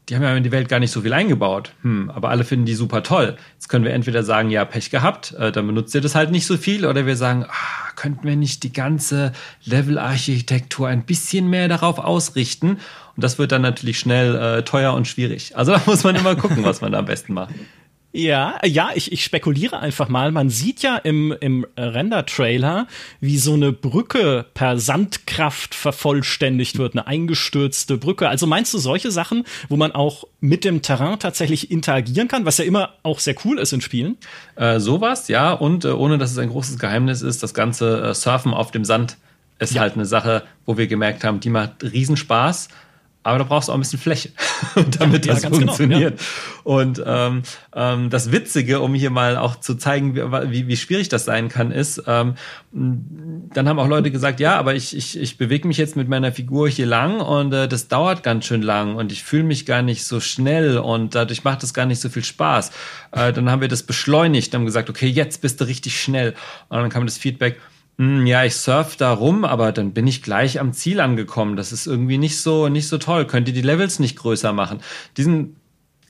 Die 0.08 0.16
haben 0.16 0.22
ja 0.22 0.34
in 0.34 0.42
die 0.42 0.50
Welt 0.50 0.68
gar 0.68 0.80
nicht 0.80 0.90
so 0.90 1.02
viel 1.02 1.12
eingebaut. 1.12 1.72
Hm, 1.82 2.10
aber 2.10 2.30
alle 2.30 2.42
finden 2.44 2.66
die 2.66 2.74
super 2.74 3.02
toll. 3.02 3.36
Jetzt 3.52 3.68
können 3.68 3.84
wir 3.84 3.92
entweder 3.92 4.24
sagen, 4.24 4.50
ja, 4.50 4.64
Pech 4.64 4.90
gehabt, 4.90 5.32
äh, 5.34 5.52
dann 5.52 5.66
benutzt 5.66 5.94
ihr 5.94 6.00
das 6.00 6.14
halt 6.14 6.30
nicht 6.30 6.46
so 6.46 6.56
viel, 6.56 6.84
oder 6.84 7.06
wir 7.06 7.16
sagen, 7.16 7.44
ah, 7.48 7.92
könnten 7.94 8.26
wir 8.26 8.34
nicht 8.34 8.62
die 8.62 8.72
ganze 8.72 9.32
Level-Architektur 9.64 10.88
ein 10.88 11.04
bisschen 11.04 11.48
mehr 11.48 11.68
darauf 11.68 11.98
ausrichten? 11.98 12.70
Und 12.70 13.24
das 13.24 13.38
wird 13.38 13.52
dann 13.52 13.62
natürlich 13.62 13.98
schnell 14.00 14.34
äh, 14.34 14.62
teuer 14.64 14.94
und 14.94 15.06
schwierig. 15.06 15.56
Also 15.56 15.72
da 15.76 15.82
muss 15.86 16.02
man 16.02 16.16
immer 16.16 16.34
gucken, 16.34 16.64
was 16.64 16.80
man 16.80 16.92
da 16.92 16.98
am 16.98 17.04
besten 17.04 17.34
macht. 17.34 17.54
Ja, 18.12 18.58
ja, 18.64 18.90
ich, 18.94 19.12
ich 19.12 19.22
spekuliere 19.22 19.78
einfach 19.78 20.08
mal. 20.08 20.32
Man 20.32 20.50
sieht 20.50 20.82
ja 20.82 20.96
im, 20.96 21.32
im 21.40 21.64
Render-Trailer, 21.76 22.88
wie 23.20 23.38
so 23.38 23.54
eine 23.54 23.72
Brücke 23.72 24.46
per 24.52 24.78
Sandkraft 24.78 25.76
vervollständigt 25.76 26.78
wird, 26.78 26.94
eine 26.94 27.06
eingestürzte 27.06 27.98
Brücke. 27.98 28.28
Also 28.28 28.48
meinst 28.48 28.74
du 28.74 28.78
solche 28.78 29.12
Sachen, 29.12 29.44
wo 29.68 29.76
man 29.76 29.92
auch 29.92 30.24
mit 30.40 30.64
dem 30.64 30.82
Terrain 30.82 31.20
tatsächlich 31.20 31.70
interagieren 31.70 32.26
kann, 32.26 32.44
was 32.44 32.58
ja 32.58 32.64
immer 32.64 32.94
auch 33.04 33.20
sehr 33.20 33.36
cool 33.44 33.60
ist 33.60 33.72
in 33.72 33.80
Spielen? 33.80 34.16
Äh, 34.56 34.80
sowas, 34.80 35.28
ja, 35.28 35.52
und 35.52 35.84
äh, 35.84 35.88
ohne 35.88 36.18
dass 36.18 36.32
es 36.32 36.38
ein 36.38 36.48
großes 36.48 36.80
Geheimnis 36.80 37.22
ist, 37.22 37.44
das 37.44 37.54
ganze 37.54 38.02
äh, 38.02 38.14
Surfen 38.14 38.52
auf 38.52 38.72
dem 38.72 38.84
Sand 38.84 39.18
ist 39.60 39.74
ja. 39.74 39.82
halt 39.82 39.94
eine 39.94 40.06
Sache, 40.06 40.42
wo 40.66 40.76
wir 40.76 40.88
gemerkt 40.88 41.22
haben, 41.22 41.38
die 41.38 41.50
macht 41.50 41.84
Riesenspaß 41.84 42.68
aber 43.22 43.38
da 43.38 43.44
brauchst 43.44 43.68
du 43.68 43.72
auch 43.72 43.76
ein 43.76 43.80
bisschen 43.80 43.98
Fläche, 43.98 44.30
damit 44.98 45.26
ja, 45.26 45.34
das 45.34 45.44
funktioniert. 45.44 46.18
Genau, 46.18 46.80
ja. 46.80 46.86
Und 46.86 47.02
ähm, 47.04 47.42
ähm, 47.74 48.08
das 48.08 48.32
Witzige, 48.32 48.80
um 48.80 48.94
hier 48.94 49.10
mal 49.10 49.36
auch 49.36 49.56
zu 49.56 49.74
zeigen, 49.74 50.14
wie, 50.14 50.68
wie 50.68 50.76
schwierig 50.76 51.10
das 51.10 51.26
sein 51.26 51.48
kann, 51.48 51.70
ist, 51.70 52.02
ähm, 52.06 52.34
dann 52.72 53.68
haben 53.68 53.78
auch 53.78 53.88
Leute 53.88 54.10
gesagt, 54.10 54.40
ja, 54.40 54.56
aber 54.56 54.74
ich, 54.74 54.96
ich, 54.96 55.18
ich 55.18 55.36
bewege 55.36 55.68
mich 55.68 55.76
jetzt 55.76 55.96
mit 55.96 56.08
meiner 56.08 56.32
Figur 56.32 56.68
hier 56.68 56.86
lang 56.86 57.20
und 57.20 57.52
äh, 57.52 57.68
das 57.68 57.88
dauert 57.88 58.22
ganz 58.22 58.46
schön 58.46 58.62
lang 58.62 58.96
und 58.96 59.12
ich 59.12 59.22
fühle 59.22 59.44
mich 59.44 59.66
gar 59.66 59.82
nicht 59.82 60.04
so 60.04 60.20
schnell 60.20 60.78
und 60.78 61.14
dadurch 61.14 61.44
macht 61.44 61.62
es 61.62 61.74
gar 61.74 61.84
nicht 61.84 62.00
so 62.00 62.08
viel 62.08 62.24
Spaß. 62.24 62.70
Äh, 63.12 63.32
dann 63.34 63.50
haben 63.50 63.60
wir 63.60 63.68
das 63.68 63.82
beschleunigt, 63.82 64.54
haben 64.54 64.64
gesagt, 64.64 64.88
okay, 64.88 65.08
jetzt 65.08 65.42
bist 65.42 65.60
du 65.60 65.64
richtig 65.64 66.00
schnell. 66.00 66.34
Und 66.68 66.78
dann 66.78 66.88
kam 66.88 67.04
das 67.04 67.18
Feedback, 67.18 67.60
ja, 68.00 68.44
ich 68.44 68.54
surf 68.54 68.96
da 68.96 69.12
rum, 69.12 69.44
aber 69.44 69.72
dann 69.72 69.92
bin 69.92 70.06
ich 70.06 70.22
gleich 70.22 70.58
am 70.58 70.72
Ziel 70.72 71.00
angekommen. 71.00 71.56
Das 71.56 71.70
ist 71.70 71.86
irgendwie 71.86 72.16
nicht 72.16 72.40
so, 72.40 72.70
nicht 72.70 72.88
so 72.88 72.96
toll. 72.96 73.26
Könnt 73.26 73.48
ihr 73.48 73.52
die 73.52 73.60
Levels 73.60 73.98
nicht 73.98 74.16
größer 74.16 74.54
machen? 74.54 74.80
Diesen 75.18 75.59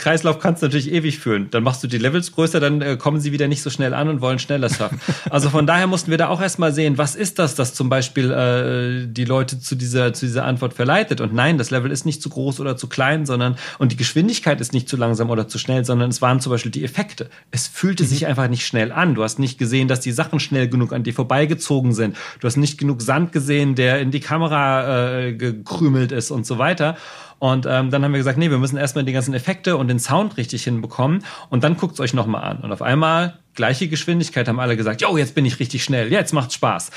Kreislauf 0.01 0.39
kannst 0.39 0.63
du 0.63 0.67
natürlich 0.67 0.91
ewig 0.91 1.19
führen. 1.19 1.49
Dann 1.51 1.63
machst 1.63 1.85
du 1.85 1.87
die 1.87 1.99
Levels 1.99 2.33
größer, 2.33 2.59
dann 2.59 2.81
äh, 2.81 2.97
kommen 2.97 3.21
sie 3.21 3.33
wieder 3.33 3.49
nicht 3.49 3.63
so 3.63 3.69
schnell 3.69 3.93
an 3.93 4.09
und 4.09 4.23
wollen 4.23 4.39
schneller 4.39 4.71
surfen. 4.71 4.99
also 5.31 5.51
von 5.51 5.67
daher 5.67 5.87
mussten 5.87 6.11
wir 6.11 6.17
da 6.17 6.29
auch 6.29 6.41
erstmal 6.41 6.73
sehen, 6.73 6.97
was 6.97 7.15
ist 7.15 7.39
das, 7.39 7.55
das 7.55 7.75
zum 7.75 7.91
Beispiel 7.91 8.31
äh, 8.31 9.07
die 9.13 9.27
Leute 9.27 9.61
zu 9.61 9.75
dieser, 9.75 10.15
zu 10.15 10.25
dieser 10.25 10.47
Antwort 10.47 10.73
verleitet. 10.73 11.21
Und 11.21 11.35
nein, 11.35 11.59
das 11.59 11.71
Level 11.71 11.91
ist 11.91 12.07
nicht 12.07 12.23
zu 12.23 12.31
groß 12.31 12.61
oder 12.61 12.79
zu 12.79 12.89
klein, 12.89 13.27
sondern 13.27 13.57
und 13.79 13.93
die 13.93 13.97
Geschwindigkeit 13.97 14.61
ist 14.63 14.73
nicht 14.73 14.89
zu 14.89 14.97
langsam 14.97 15.29
oder 15.29 15.49
zu 15.49 15.59
schnell, 15.59 15.85
sondern 15.85 16.09
es 16.09 16.23
waren 16.23 16.41
zum 16.41 16.51
Beispiel 16.51 16.73
die 16.73 16.83
Effekte. 16.83 17.29
Es 17.51 17.69
fühlte 17.69 18.05
mhm. 18.05 18.09
sich 18.09 18.27
einfach 18.27 18.49
nicht 18.49 18.67
schnell 18.67 18.93
an. 18.93 19.15
Du 19.15 19.23
hast 19.23 19.39
nicht 19.39 19.59
gesehen, 19.59 19.87
dass 19.87 20.01
die 20.01 20.13
Sachen 20.13 20.41
schnell 20.41 20.69
genug 20.69 20.95
an 20.95 21.03
dir 21.03 21.13
vorbeigezogen 21.13 21.93
sind. 21.93 22.17
Du 22.41 22.47
hast 22.47 22.57
nicht 22.57 22.79
genug 22.79 23.03
Sand 23.03 23.33
gesehen, 23.33 23.75
der 23.75 24.01
in 24.01 24.11
die 24.11 24.21
Kamera 24.21 25.19
äh, 25.19 25.35
gekrümelt 25.35 26.11
ist 26.11 26.31
und 26.31 26.47
so 26.47 26.57
weiter. 26.57 26.97
Und 27.40 27.66
ähm, 27.66 27.90
dann 27.90 28.05
haben 28.05 28.12
wir 28.12 28.18
gesagt, 28.18 28.38
nee, 28.38 28.50
wir 28.50 28.59
müssen 28.59 28.76
erstmal 28.76 29.03
die 29.03 29.12
ganzen 29.12 29.33
Effekte 29.33 29.79
und 29.79 29.88
den 29.88 29.98
Sound 29.98 30.37
richtig 30.37 30.62
hinbekommen 30.62 31.24
und 31.48 31.64
dann 31.64 31.79
guckt's 31.79 31.98
euch 31.98 32.12
nochmal 32.12 32.44
an. 32.44 32.59
Und 32.59 32.70
auf 32.70 32.83
einmal, 32.83 33.38
gleiche 33.55 33.88
Geschwindigkeit, 33.88 34.46
haben 34.46 34.61
alle 34.61 34.76
gesagt, 34.76 35.00
jo, 35.00 35.16
jetzt 35.16 35.35
bin 35.35 35.46
ich 35.46 35.59
richtig 35.59 35.83
schnell, 35.83 36.12
jetzt 36.12 36.35
macht's 36.35 36.55
Spaß. 36.55 36.90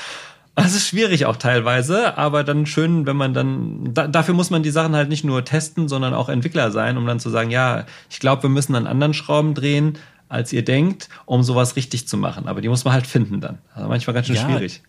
Das 0.54 0.74
ist 0.74 0.86
schwierig 0.86 1.24
auch 1.24 1.36
teilweise, 1.36 2.18
aber 2.18 2.44
dann 2.44 2.66
schön, 2.66 3.06
wenn 3.06 3.16
man 3.16 3.32
dann, 3.32 3.94
da, 3.94 4.06
dafür 4.06 4.34
muss 4.34 4.50
man 4.50 4.62
die 4.62 4.70
Sachen 4.70 4.94
halt 4.94 5.08
nicht 5.08 5.24
nur 5.24 5.46
testen, 5.46 5.88
sondern 5.88 6.12
auch 6.12 6.28
Entwickler 6.28 6.70
sein, 6.70 6.98
um 6.98 7.06
dann 7.06 7.18
zu 7.18 7.30
sagen, 7.30 7.50
ja, 7.50 7.86
ich 8.10 8.20
glaube, 8.20 8.44
wir 8.44 8.50
müssen 8.50 8.74
an 8.74 8.86
anderen 8.86 9.14
Schrauben 9.14 9.54
drehen, 9.54 9.98
als 10.28 10.52
ihr 10.52 10.64
denkt, 10.64 11.08
um 11.24 11.42
sowas 11.42 11.74
richtig 11.74 12.06
zu 12.06 12.18
machen. 12.18 12.48
Aber 12.48 12.60
die 12.60 12.68
muss 12.68 12.84
man 12.84 12.92
halt 12.92 13.06
finden 13.06 13.40
dann. 13.40 13.58
Also 13.74 13.88
manchmal 13.88 14.12
ganz 14.12 14.26
schön 14.26 14.36
ja, 14.36 14.44
schwierig. 14.44 14.82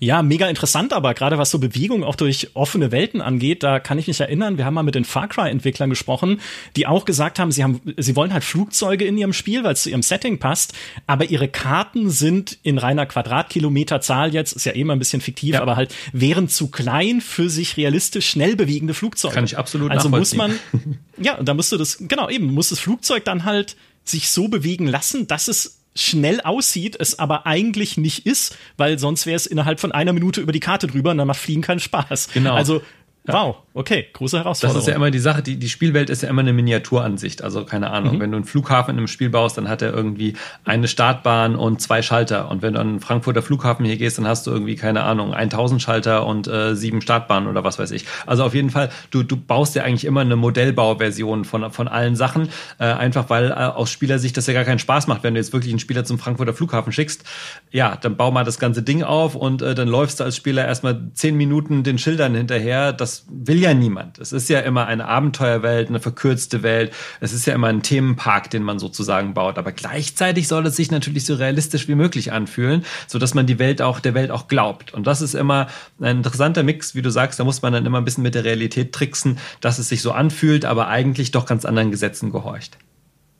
Ja, 0.00 0.22
mega 0.22 0.48
interessant, 0.48 0.92
aber 0.92 1.14
gerade 1.14 1.38
was 1.38 1.50
so 1.50 1.58
Bewegung 1.58 2.04
auch 2.04 2.16
durch 2.16 2.50
offene 2.54 2.90
Welten 2.90 3.20
angeht, 3.20 3.62
da 3.62 3.78
kann 3.78 3.98
ich 3.98 4.08
mich 4.08 4.20
erinnern, 4.20 4.58
wir 4.58 4.64
haben 4.64 4.74
mal 4.74 4.82
mit 4.82 4.94
den 4.94 5.04
Far 5.04 5.28
Cry-Entwicklern 5.28 5.88
gesprochen, 5.88 6.40
die 6.76 6.86
auch 6.86 7.04
gesagt 7.04 7.38
haben, 7.38 7.52
sie 7.52 7.62
haben, 7.62 7.80
sie 7.96 8.16
wollen 8.16 8.32
halt 8.32 8.44
Flugzeuge 8.44 9.04
in 9.04 9.16
ihrem 9.16 9.32
Spiel, 9.32 9.62
weil 9.62 9.74
es 9.74 9.82
zu 9.84 9.90
ihrem 9.90 10.02
Setting 10.02 10.38
passt, 10.38 10.72
aber 11.06 11.30
ihre 11.30 11.48
Karten 11.48 12.10
sind 12.10 12.58
in 12.62 12.78
reiner 12.78 13.06
Quadratkilometerzahl 13.06 14.34
jetzt, 14.34 14.52
ist 14.52 14.66
ja 14.66 14.72
eh 14.72 14.80
immer 14.80 14.94
ein 14.94 14.98
bisschen 14.98 15.20
fiktiv, 15.20 15.54
ja. 15.54 15.62
aber 15.62 15.76
halt 15.76 15.94
wären 16.12 16.48
zu 16.48 16.70
klein 16.70 17.20
für 17.20 17.48
sich 17.48 17.76
realistisch 17.76 18.28
schnell 18.28 18.56
bewegende 18.56 18.94
Flugzeuge. 18.94 19.34
Kann 19.34 19.44
ich 19.44 19.56
absolut 19.56 19.90
Also 19.92 20.08
muss 20.08 20.34
man, 20.34 20.58
ja, 21.18 21.40
da 21.42 21.54
musst 21.54 21.72
du 21.72 21.76
das, 21.76 21.98
genau, 22.00 22.28
eben, 22.28 22.52
muss 22.52 22.70
das 22.70 22.80
Flugzeug 22.80 23.24
dann 23.24 23.44
halt 23.44 23.76
sich 24.04 24.28
so 24.30 24.48
bewegen 24.48 24.86
lassen, 24.86 25.26
dass 25.26 25.48
es 25.48 25.83
schnell 25.96 26.40
aussieht, 26.40 26.96
es 26.98 27.18
aber 27.18 27.46
eigentlich 27.46 27.96
nicht 27.96 28.26
ist, 28.26 28.56
weil 28.76 28.98
sonst 28.98 29.26
wäre 29.26 29.36
es 29.36 29.46
innerhalb 29.46 29.78
von 29.80 29.92
einer 29.92 30.12
Minute 30.12 30.40
über 30.40 30.52
die 30.52 30.60
Karte 30.60 30.86
drüber 30.86 31.12
und 31.12 31.18
dann 31.18 31.28
macht 31.28 31.40
Fliegen 31.40 31.62
keinen 31.62 31.80
Spaß. 31.80 32.30
Genau. 32.34 32.54
Also 32.54 32.82
Wow, 33.26 33.56
okay, 33.72 34.06
große 34.12 34.36
Herausforderung. 34.36 34.76
Das 34.76 34.84
ist 34.84 34.88
ja 34.88 34.96
immer 34.96 35.10
die 35.10 35.18
Sache, 35.18 35.42
die, 35.42 35.56
die 35.56 35.70
Spielwelt 35.70 36.10
ist 36.10 36.22
ja 36.22 36.28
immer 36.28 36.42
eine 36.42 36.52
Miniaturansicht. 36.52 37.42
Also 37.42 37.64
keine 37.64 37.88
Ahnung, 37.88 38.16
mhm. 38.16 38.20
wenn 38.20 38.30
du 38.30 38.36
einen 38.36 38.44
Flughafen 38.44 38.90
in 38.90 38.98
einem 38.98 39.08
Spiel 39.08 39.30
baust, 39.30 39.56
dann 39.56 39.66
hat 39.66 39.80
er 39.80 39.94
irgendwie 39.94 40.34
eine 40.66 40.88
Startbahn 40.88 41.56
und 41.56 41.80
zwei 41.80 42.02
Schalter. 42.02 42.50
Und 42.50 42.60
wenn 42.60 42.74
du 42.74 42.80
an 42.80 42.88
den 42.88 43.00
Frankfurter 43.00 43.40
Flughafen 43.40 43.86
hier 43.86 43.96
gehst, 43.96 44.18
dann 44.18 44.28
hast 44.28 44.46
du 44.46 44.50
irgendwie, 44.50 44.76
keine 44.76 45.04
Ahnung, 45.04 45.32
1000 45.32 45.80
Schalter 45.80 46.26
und 46.26 46.48
äh, 46.48 46.76
sieben 46.76 47.00
Startbahnen 47.00 47.48
oder 47.48 47.64
was 47.64 47.78
weiß 47.78 47.92
ich. 47.92 48.04
Also 48.26 48.44
auf 48.44 48.54
jeden 48.54 48.68
Fall, 48.68 48.90
du, 49.10 49.22
du 49.22 49.38
baust 49.38 49.74
ja 49.74 49.84
eigentlich 49.84 50.04
immer 50.04 50.20
eine 50.20 50.36
Modellbauversion 50.36 51.46
von, 51.46 51.70
von 51.70 51.88
allen 51.88 52.16
Sachen, 52.16 52.50
äh, 52.78 52.84
einfach 52.84 53.30
weil 53.30 53.52
äh, 53.52 53.54
aus 53.54 53.90
Spielersicht 53.90 54.36
das 54.36 54.46
ja 54.48 54.52
gar 54.52 54.64
keinen 54.64 54.80
Spaß 54.80 55.06
macht, 55.06 55.22
wenn 55.22 55.32
du 55.32 55.40
jetzt 55.40 55.54
wirklich 55.54 55.72
einen 55.72 55.80
Spieler 55.80 56.04
zum 56.04 56.18
Frankfurter 56.18 56.52
Flughafen 56.52 56.92
schickst. 56.92 57.24
Ja, 57.70 57.96
dann 57.96 58.18
bau 58.18 58.30
mal 58.30 58.44
das 58.44 58.58
ganze 58.58 58.82
Ding 58.82 59.02
auf 59.02 59.34
und 59.34 59.62
äh, 59.62 59.74
dann 59.74 59.88
läufst 59.88 60.20
du 60.20 60.24
als 60.24 60.36
Spieler 60.36 60.66
erstmal 60.66 61.08
zehn 61.14 61.38
Minuten 61.38 61.84
den 61.84 61.96
Schildern 61.96 62.34
hinterher. 62.34 62.92
Das 63.14 63.24
will 63.28 63.60
ja 63.60 63.74
niemand. 63.74 64.18
Es 64.18 64.32
ist 64.32 64.48
ja 64.48 64.60
immer 64.60 64.86
eine 64.86 65.06
Abenteuerwelt, 65.06 65.88
eine 65.88 66.00
verkürzte 66.00 66.62
Welt. 66.62 66.92
Es 67.20 67.32
ist 67.32 67.46
ja 67.46 67.54
immer 67.54 67.68
ein 67.68 67.82
Themenpark, 67.82 68.50
den 68.50 68.62
man 68.64 68.78
sozusagen 68.78 69.34
baut. 69.34 69.56
Aber 69.56 69.70
gleichzeitig 69.70 70.48
soll 70.48 70.66
es 70.66 70.74
sich 70.74 70.90
natürlich 70.90 71.24
so 71.24 71.34
realistisch 71.34 71.86
wie 71.86 71.94
möglich 71.94 72.32
anfühlen, 72.32 72.84
so 73.06 73.18
dass 73.18 73.34
man 73.34 73.46
die 73.46 73.58
Welt 73.58 73.82
auch, 73.82 74.00
der 74.00 74.14
Welt 74.14 74.30
auch 74.30 74.48
glaubt. 74.48 74.92
Und 74.92 75.06
das 75.06 75.20
ist 75.20 75.34
immer 75.34 75.68
ein 76.00 76.18
interessanter 76.18 76.64
Mix, 76.64 76.94
wie 76.94 77.02
du 77.02 77.10
sagst. 77.10 77.38
Da 77.38 77.44
muss 77.44 77.62
man 77.62 77.72
dann 77.72 77.86
immer 77.86 77.98
ein 77.98 78.04
bisschen 78.04 78.24
mit 78.24 78.34
der 78.34 78.44
Realität 78.44 78.92
tricksen, 78.92 79.38
dass 79.60 79.78
es 79.78 79.88
sich 79.88 80.02
so 80.02 80.10
anfühlt, 80.10 80.64
aber 80.64 80.88
eigentlich 80.88 81.30
doch 81.30 81.46
ganz 81.46 81.64
anderen 81.64 81.92
Gesetzen 81.92 82.32
gehorcht. 82.32 82.78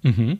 Mhm. 0.02 0.38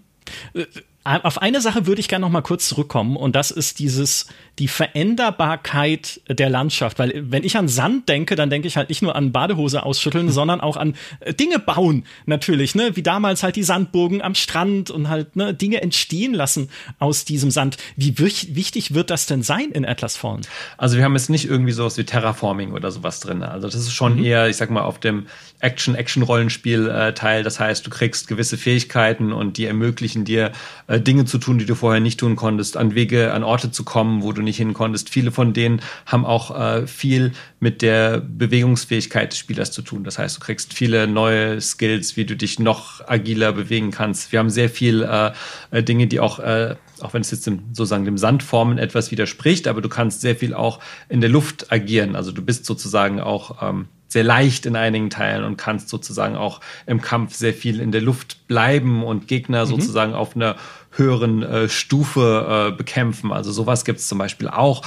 Auf 1.04 1.42
eine 1.42 1.60
Sache 1.60 1.86
würde 1.86 2.00
ich 2.00 2.08
gerne 2.08 2.24
noch 2.24 2.30
mal 2.30 2.40
kurz 2.40 2.66
zurückkommen 2.66 3.16
und 3.16 3.36
das 3.36 3.50
ist 3.50 3.78
dieses 3.78 4.26
die 4.58 4.68
Veränderbarkeit 4.68 6.20
der 6.28 6.48
Landschaft, 6.48 6.98
weil 6.98 7.12
wenn 7.30 7.42
ich 7.42 7.56
an 7.56 7.66
Sand 7.68 8.08
denke, 8.08 8.36
dann 8.36 8.50
denke 8.50 8.68
ich 8.68 8.76
halt 8.76 8.88
nicht 8.88 9.02
nur 9.02 9.16
an 9.16 9.32
Badehose 9.32 9.82
ausschütteln, 9.82 10.30
sondern 10.30 10.60
auch 10.60 10.76
an 10.76 10.94
äh, 11.20 11.34
Dinge 11.34 11.58
bauen 11.58 12.04
natürlich, 12.24 12.74
ne, 12.74 12.94
wie 12.94 13.02
damals 13.02 13.42
halt 13.42 13.56
die 13.56 13.64
Sandburgen 13.64 14.22
am 14.22 14.34
Strand 14.34 14.90
und 14.90 15.08
halt 15.08 15.34
ne, 15.34 15.52
Dinge 15.52 15.82
entstehen 15.82 16.34
lassen 16.34 16.70
aus 17.00 17.24
diesem 17.24 17.50
Sand. 17.50 17.76
Wie 17.96 18.18
wichtig 18.18 18.94
wird 18.94 19.10
das 19.10 19.26
denn 19.26 19.42
sein 19.42 19.70
in 19.72 19.84
Atlas 19.84 20.16
Fallen? 20.16 20.42
Also 20.78 20.96
wir 20.96 21.04
haben 21.04 21.14
jetzt 21.14 21.30
nicht 21.30 21.46
irgendwie 21.46 21.72
sowas 21.72 21.98
wie 21.98 22.04
Terraforming 22.04 22.72
oder 22.72 22.92
sowas 22.92 23.20
drin. 23.20 23.42
Also 23.42 23.66
das 23.66 23.74
ist 23.74 23.92
schon 23.92 24.18
mhm. 24.18 24.24
eher, 24.24 24.48
ich 24.48 24.56
sag 24.56 24.70
mal, 24.70 24.82
auf 24.82 25.00
dem 25.00 25.26
Action 25.60 25.94
Action 25.96 26.22
Rollenspiel 26.22 26.88
äh, 26.88 27.12
Teil. 27.14 27.42
Das 27.42 27.58
heißt, 27.58 27.84
du 27.86 27.90
kriegst 27.90 28.28
gewisse 28.28 28.56
Fähigkeiten 28.56 29.32
und 29.32 29.56
die 29.56 29.66
ermöglichen 29.66 30.24
dir 30.24 30.52
äh, 30.86 30.93
äh, 30.94 31.00
Dinge 31.00 31.24
zu 31.24 31.38
tun, 31.38 31.58
die 31.58 31.66
du 31.66 31.74
vorher 31.74 32.00
nicht 32.00 32.20
tun 32.20 32.36
konntest, 32.36 32.76
an 32.76 32.94
Wege, 32.94 33.32
an 33.32 33.42
Orte 33.42 33.70
zu 33.70 33.84
kommen, 33.84 34.22
wo 34.22 34.32
du 34.32 34.42
nicht 34.42 34.56
hin 34.56 34.74
konntest. 34.74 35.10
Viele 35.10 35.32
von 35.32 35.52
denen 35.52 35.80
haben 36.06 36.24
auch 36.24 36.58
äh, 36.58 36.86
viel 36.86 37.32
mit 37.60 37.82
der 37.82 38.20
Bewegungsfähigkeit 38.20 39.32
des 39.32 39.38
Spielers 39.38 39.72
zu 39.72 39.82
tun. 39.82 40.04
Das 40.04 40.18
heißt, 40.18 40.36
du 40.36 40.40
kriegst 40.40 40.74
viele 40.74 41.06
neue 41.06 41.60
Skills, 41.60 42.16
wie 42.16 42.24
du 42.24 42.36
dich 42.36 42.58
noch 42.58 43.06
agiler 43.08 43.52
bewegen 43.52 43.90
kannst. 43.90 44.32
Wir 44.32 44.38
haben 44.38 44.50
sehr 44.50 44.68
viel 44.68 45.02
äh, 45.02 45.32
äh 45.70 45.82
Dinge, 45.82 46.06
die 46.06 46.20
auch 46.20 46.38
äh, 46.38 46.76
auch 47.00 47.12
wenn 47.12 47.22
es 47.22 47.30
jetzt 47.32 47.46
dem, 47.46 47.64
sozusagen 47.72 48.04
dem 48.04 48.16
Sandformen 48.16 48.78
etwas 48.78 49.10
widerspricht, 49.10 49.66
aber 49.68 49.80
du 49.80 49.88
kannst 49.88 50.20
sehr 50.20 50.36
viel 50.36 50.54
auch 50.54 50.78
in 51.08 51.20
der 51.20 51.28
Luft 51.28 51.72
agieren. 51.72 52.14
Also 52.14 52.30
du 52.30 52.40
bist 52.40 52.64
sozusagen 52.64 53.20
auch 53.20 53.62
ähm, 53.62 53.88
sehr 54.14 54.24
leicht 54.24 54.64
in 54.64 54.76
einigen 54.76 55.10
Teilen 55.10 55.44
und 55.44 55.56
kannst 55.56 55.88
sozusagen 55.88 56.36
auch 56.36 56.60
im 56.86 57.00
Kampf 57.00 57.34
sehr 57.34 57.52
viel 57.52 57.80
in 57.80 57.90
der 57.90 58.00
Luft 58.00 58.46
bleiben 58.46 59.02
und 59.02 59.26
Gegner 59.26 59.64
mhm. 59.64 59.70
sozusagen 59.70 60.14
auf 60.14 60.36
einer 60.36 60.54
höheren 60.96 61.42
äh, 61.42 61.68
Stufe 61.68 62.70
äh, 62.72 62.76
bekämpfen. 62.76 63.32
Also 63.32 63.52
sowas 63.52 63.84
gibt 63.84 64.00
es 64.00 64.08
zum 64.08 64.18
Beispiel 64.18 64.48
auch. 64.48 64.82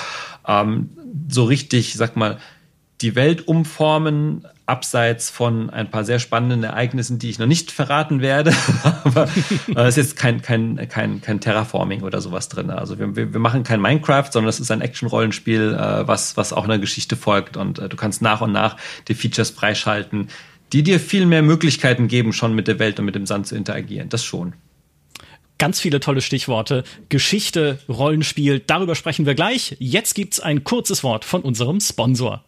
Ähm, 0.48 0.90
so 1.30 1.44
richtig, 1.44 1.94
sag 1.94 2.16
mal, 2.16 2.38
die 3.02 3.16
Welt 3.16 3.48
umformen, 3.48 4.48
abseits 4.66 5.30
von 5.30 5.70
ein 5.70 5.92
paar 5.92 6.04
sehr 6.04 6.20
spannenden 6.20 6.64
Ereignissen, 6.64 7.20
die 7.20 7.30
ich 7.30 7.40
noch 7.40 7.46
nicht 7.46 7.72
verraten 7.72 8.22
werde. 8.22 8.54
Aber 9.04 9.30
äh, 9.76 9.88
ist 9.88 9.98
jetzt 9.98 10.16
kein, 10.16 10.42
kein, 10.42 10.88
kein, 10.90 11.22
kein 11.22 11.40
Terraforming 11.40 12.02
oder 12.02 12.22
sowas 12.22 12.50
drin. 12.50 12.70
Also 12.72 12.98
wir, 12.98 13.16
wir, 13.16 13.34
wir 13.34 13.40
machen 13.40 13.64
kein 13.64 13.82
Minecraft, 13.82 14.30
sondern 14.32 14.50
es 14.50 14.60
ist 14.60 14.72
ein 14.72 14.82
Action-Rollenspiel, 14.82 15.74
äh, 15.74 16.08
was, 16.08 16.38
was 16.38 16.54
auch 16.54 16.64
einer 16.64 16.80
Geschichte 16.80 17.16
folgt. 17.16 17.56
Und 17.56 17.80
äh, 17.80 17.88
du 17.88 17.96
kannst 17.96 18.22
nach 18.22 18.42
und 18.42 18.52
nach 18.52 18.78
die 19.08 19.16
Features 19.16 19.52
freischalten, 19.52 20.30
die 20.74 20.84
dir 20.84 21.00
viel 21.00 21.26
mehr 21.26 21.44
Möglichkeiten 21.44 22.08
geben, 22.08 22.34
schon 22.34 22.54
mit 22.54 22.68
der 22.68 22.80
Welt 22.80 23.00
und 23.00 23.06
mit 23.06 23.16
dem 23.16 23.26
Sand 23.26 23.48
zu 23.48 23.56
interagieren. 23.56 24.10
Das 24.10 24.26
schon. 24.26 24.54
Ganz 25.58 25.80
viele 25.80 26.00
tolle 26.00 26.22
Stichworte. 26.22 26.84
Geschichte, 27.10 27.80
Rollenspiel, 27.90 28.60
darüber 28.60 28.96
sprechen 28.96 29.26
wir 29.26 29.36
gleich. 29.36 29.76
Jetzt 29.80 30.14
gibt's 30.14 30.40
ein 30.40 30.64
kurzes 30.64 31.04
Wort 31.04 31.26
von 31.26 31.42
unserem 31.42 31.80
Sponsor. 31.80 32.44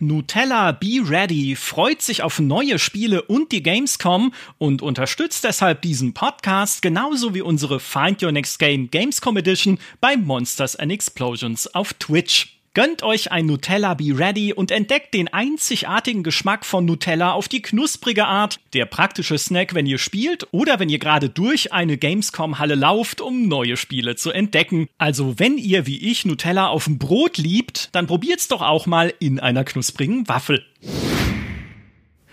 Nutella 0.00 0.72
Be 0.72 1.00
Ready 1.02 1.56
freut 1.56 2.02
sich 2.02 2.22
auf 2.22 2.38
neue 2.38 2.78
Spiele 2.78 3.22
und 3.22 3.52
die 3.52 3.62
Gamescom 3.62 4.34
und 4.58 4.82
unterstützt 4.82 5.44
deshalb 5.44 5.82
diesen 5.82 6.14
Podcast 6.14 6.82
genauso 6.82 7.34
wie 7.34 7.42
unsere 7.42 7.80
Find 7.80 8.22
Your 8.22 8.32
Next 8.32 8.58
Game 8.58 8.90
Gamescom 8.90 9.36
Edition 9.36 9.78
bei 10.00 10.16
Monsters 10.16 10.76
and 10.76 10.92
Explosions 10.92 11.74
auf 11.74 11.94
Twitch. 11.94 12.53
Gönnt 12.74 13.04
euch 13.04 13.30
ein 13.30 13.46
Nutella 13.46 13.94
Be 13.94 14.18
Ready 14.18 14.52
und 14.52 14.72
entdeckt 14.72 15.14
den 15.14 15.28
einzigartigen 15.28 16.24
Geschmack 16.24 16.66
von 16.66 16.84
Nutella 16.84 17.30
auf 17.30 17.46
die 17.46 17.62
knusprige 17.62 18.24
Art. 18.24 18.58
Der 18.72 18.84
praktische 18.84 19.38
Snack, 19.38 19.74
wenn 19.74 19.86
ihr 19.86 19.98
spielt 19.98 20.48
oder 20.50 20.80
wenn 20.80 20.88
ihr 20.88 20.98
gerade 20.98 21.28
durch 21.28 21.72
eine 21.72 21.96
Gamescom-Halle 21.96 22.74
lauft, 22.74 23.20
um 23.20 23.46
neue 23.46 23.76
Spiele 23.76 24.16
zu 24.16 24.32
entdecken. 24.32 24.88
Also 24.98 25.38
wenn 25.38 25.56
ihr 25.56 25.86
wie 25.86 26.10
ich 26.10 26.24
Nutella 26.24 26.66
auf 26.66 26.86
dem 26.86 26.98
Brot 26.98 27.38
liebt, 27.38 27.90
dann 27.92 28.08
probiert's 28.08 28.48
doch 28.48 28.60
auch 28.60 28.86
mal 28.86 29.14
in 29.20 29.38
einer 29.38 29.62
knusprigen 29.62 30.26
Waffel. 30.26 30.66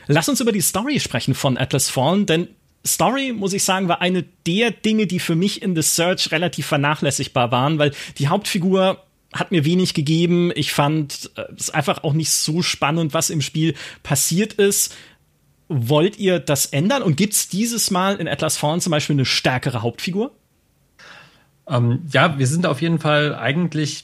Lass 0.08 0.28
uns 0.28 0.42
über 0.42 0.52
die 0.52 0.62
Story 0.62 1.00
sprechen 1.00 1.36
von 1.36 1.56
Atlas 1.56 1.92
Fallen, 1.92 2.26
denn 2.26 2.48
Story, 2.84 3.32
muss 3.32 3.54
ich 3.54 3.64
sagen, 3.64 3.88
war 3.88 4.02
eine 4.02 4.24
der 4.48 4.72
Dinge, 4.72 5.06
die 5.06 5.20
für 5.20 5.36
mich 5.36 5.62
in 5.62 5.76
The 5.76 5.84
Search 5.84 6.32
relativ 6.32 6.66
vernachlässigbar 6.66 7.52
waren, 7.52 7.78
weil 7.78 7.92
die 8.18 8.28
Hauptfigur 8.28 9.04
hat 9.34 9.52
mir 9.52 9.66
wenig 9.66 9.94
gegeben. 9.94 10.52
Ich 10.56 10.74
fand 10.74 11.32
äh, 11.36 11.44
es 11.58 11.70
einfach 11.70 12.04
auch 12.04 12.14
nicht 12.14 12.32
so 12.32 12.62
spannend, 12.62 13.14
was 13.14 13.30
im 13.30 13.42
Spiel 13.42 13.76
passiert 14.04 14.54
ist. 14.54 14.96
Wollt 15.68 16.18
ihr 16.18 16.40
das 16.40 16.66
ändern? 16.66 17.02
Und 17.02 17.16
gibt 17.16 17.34
es 17.34 17.48
dieses 17.48 17.92
Mal 17.92 18.18
in 18.18 18.28
Atlas 18.28 18.58
Fallen 18.58 18.82
zum 18.82 18.92
Beispiel 18.92 19.16
eine 19.16 19.26
stärkere 19.26 19.82
Hauptfigur? 19.82 20.36
Ähm, 21.68 22.02
ja, 22.12 22.38
wir 22.38 22.48
sind 22.48 22.66
auf 22.66 22.82
jeden 22.82 23.00
Fall 23.00 23.36
eigentlich 23.36 24.04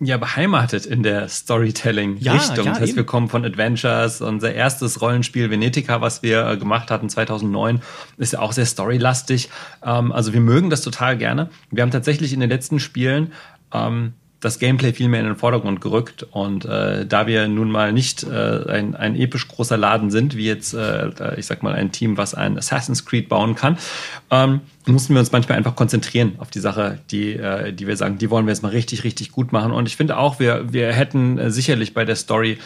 ja 0.00 0.16
beheimatet 0.16 0.86
in 0.86 1.02
der 1.02 1.28
Storytelling-Richtung. 1.28 2.56
Ja, 2.56 2.62
ja, 2.62 2.70
das 2.70 2.80
heißt, 2.80 2.96
wir 2.96 3.04
kommen 3.04 3.28
von 3.28 3.44
Adventures. 3.44 4.20
Unser 4.20 4.54
erstes 4.54 5.00
Rollenspiel 5.00 5.50
Venetica, 5.50 6.00
was 6.00 6.22
wir 6.22 6.46
äh, 6.46 6.56
gemacht 6.56 6.90
hatten 6.90 7.08
2009, 7.08 7.82
ist 8.16 8.34
ja 8.34 8.38
auch 8.38 8.52
sehr 8.52 8.66
storylastig. 8.66 9.50
Ähm, 9.82 10.12
also 10.12 10.32
wir 10.32 10.40
mögen 10.40 10.70
das 10.70 10.82
total 10.82 11.18
gerne. 11.18 11.50
Wir 11.72 11.82
haben 11.82 11.90
tatsächlich 11.90 12.32
in 12.32 12.38
den 12.38 12.50
letzten 12.50 12.78
Spielen 12.78 13.32
ähm, 13.72 14.12
das 14.40 14.60
Gameplay 14.60 14.92
viel 14.92 15.08
mehr 15.08 15.20
in 15.20 15.26
den 15.26 15.36
Vordergrund 15.36 15.80
gerückt. 15.80 16.24
Und 16.30 16.64
äh, 16.64 17.06
da 17.06 17.26
wir 17.26 17.48
nun 17.48 17.70
mal 17.70 17.92
nicht 17.92 18.22
äh, 18.22 18.70
ein, 18.70 18.94
ein 18.94 19.16
episch 19.16 19.48
großer 19.48 19.76
Laden 19.76 20.10
sind, 20.10 20.36
wie 20.36 20.46
jetzt, 20.46 20.74
äh, 20.74 21.10
ich 21.36 21.46
sag 21.46 21.62
mal, 21.62 21.74
ein 21.74 21.90
Team, 21.90 22.16
was 22.16 22.34
ein 22.34 22.56
Assassin's 22.56 23.04
Creed 23.04 23.28
bauen 23.28 23.56
kann, 23.56 23.78
ähm, 24.30 24.60
mussten 24.86 25.14
wir 25.14 25.20
uns 25.20 25.32
manchmal 25.32 25.58
einfach 25.58 25.74
konzentrieren 25.74 26.34
auf 26.38 26.50
die 26.50 26.60
Sache, 26.60 27.00
die, 27.10 27.32
äh, 27.32 27.72
die 27.72 27.86
wir 27.86 27.96
sagen, 27.96 28.18
die 28.18 28.30
wollen 28.30 28.46
wir 28.46 28.52
jetzt 28.52 28.62
mal 28.62 28.68
richtig, 28.68 29.02
richtig 29.02 29.32
gut 29.32 29.52
machen. 29.52 29.72
Und 29.72 29.88
ich 29.88 29.96
finde 29.96 30.16
auch, 30.16 30.38
wir, 30.38 30.72
wir 30.72 30.92
hätten 30.92 31.38
äh, 31.38 31.50
sicherlich 31.50 31.92
bei 31.92 32.04
der 32.04 32.16
Story 32.16 32.58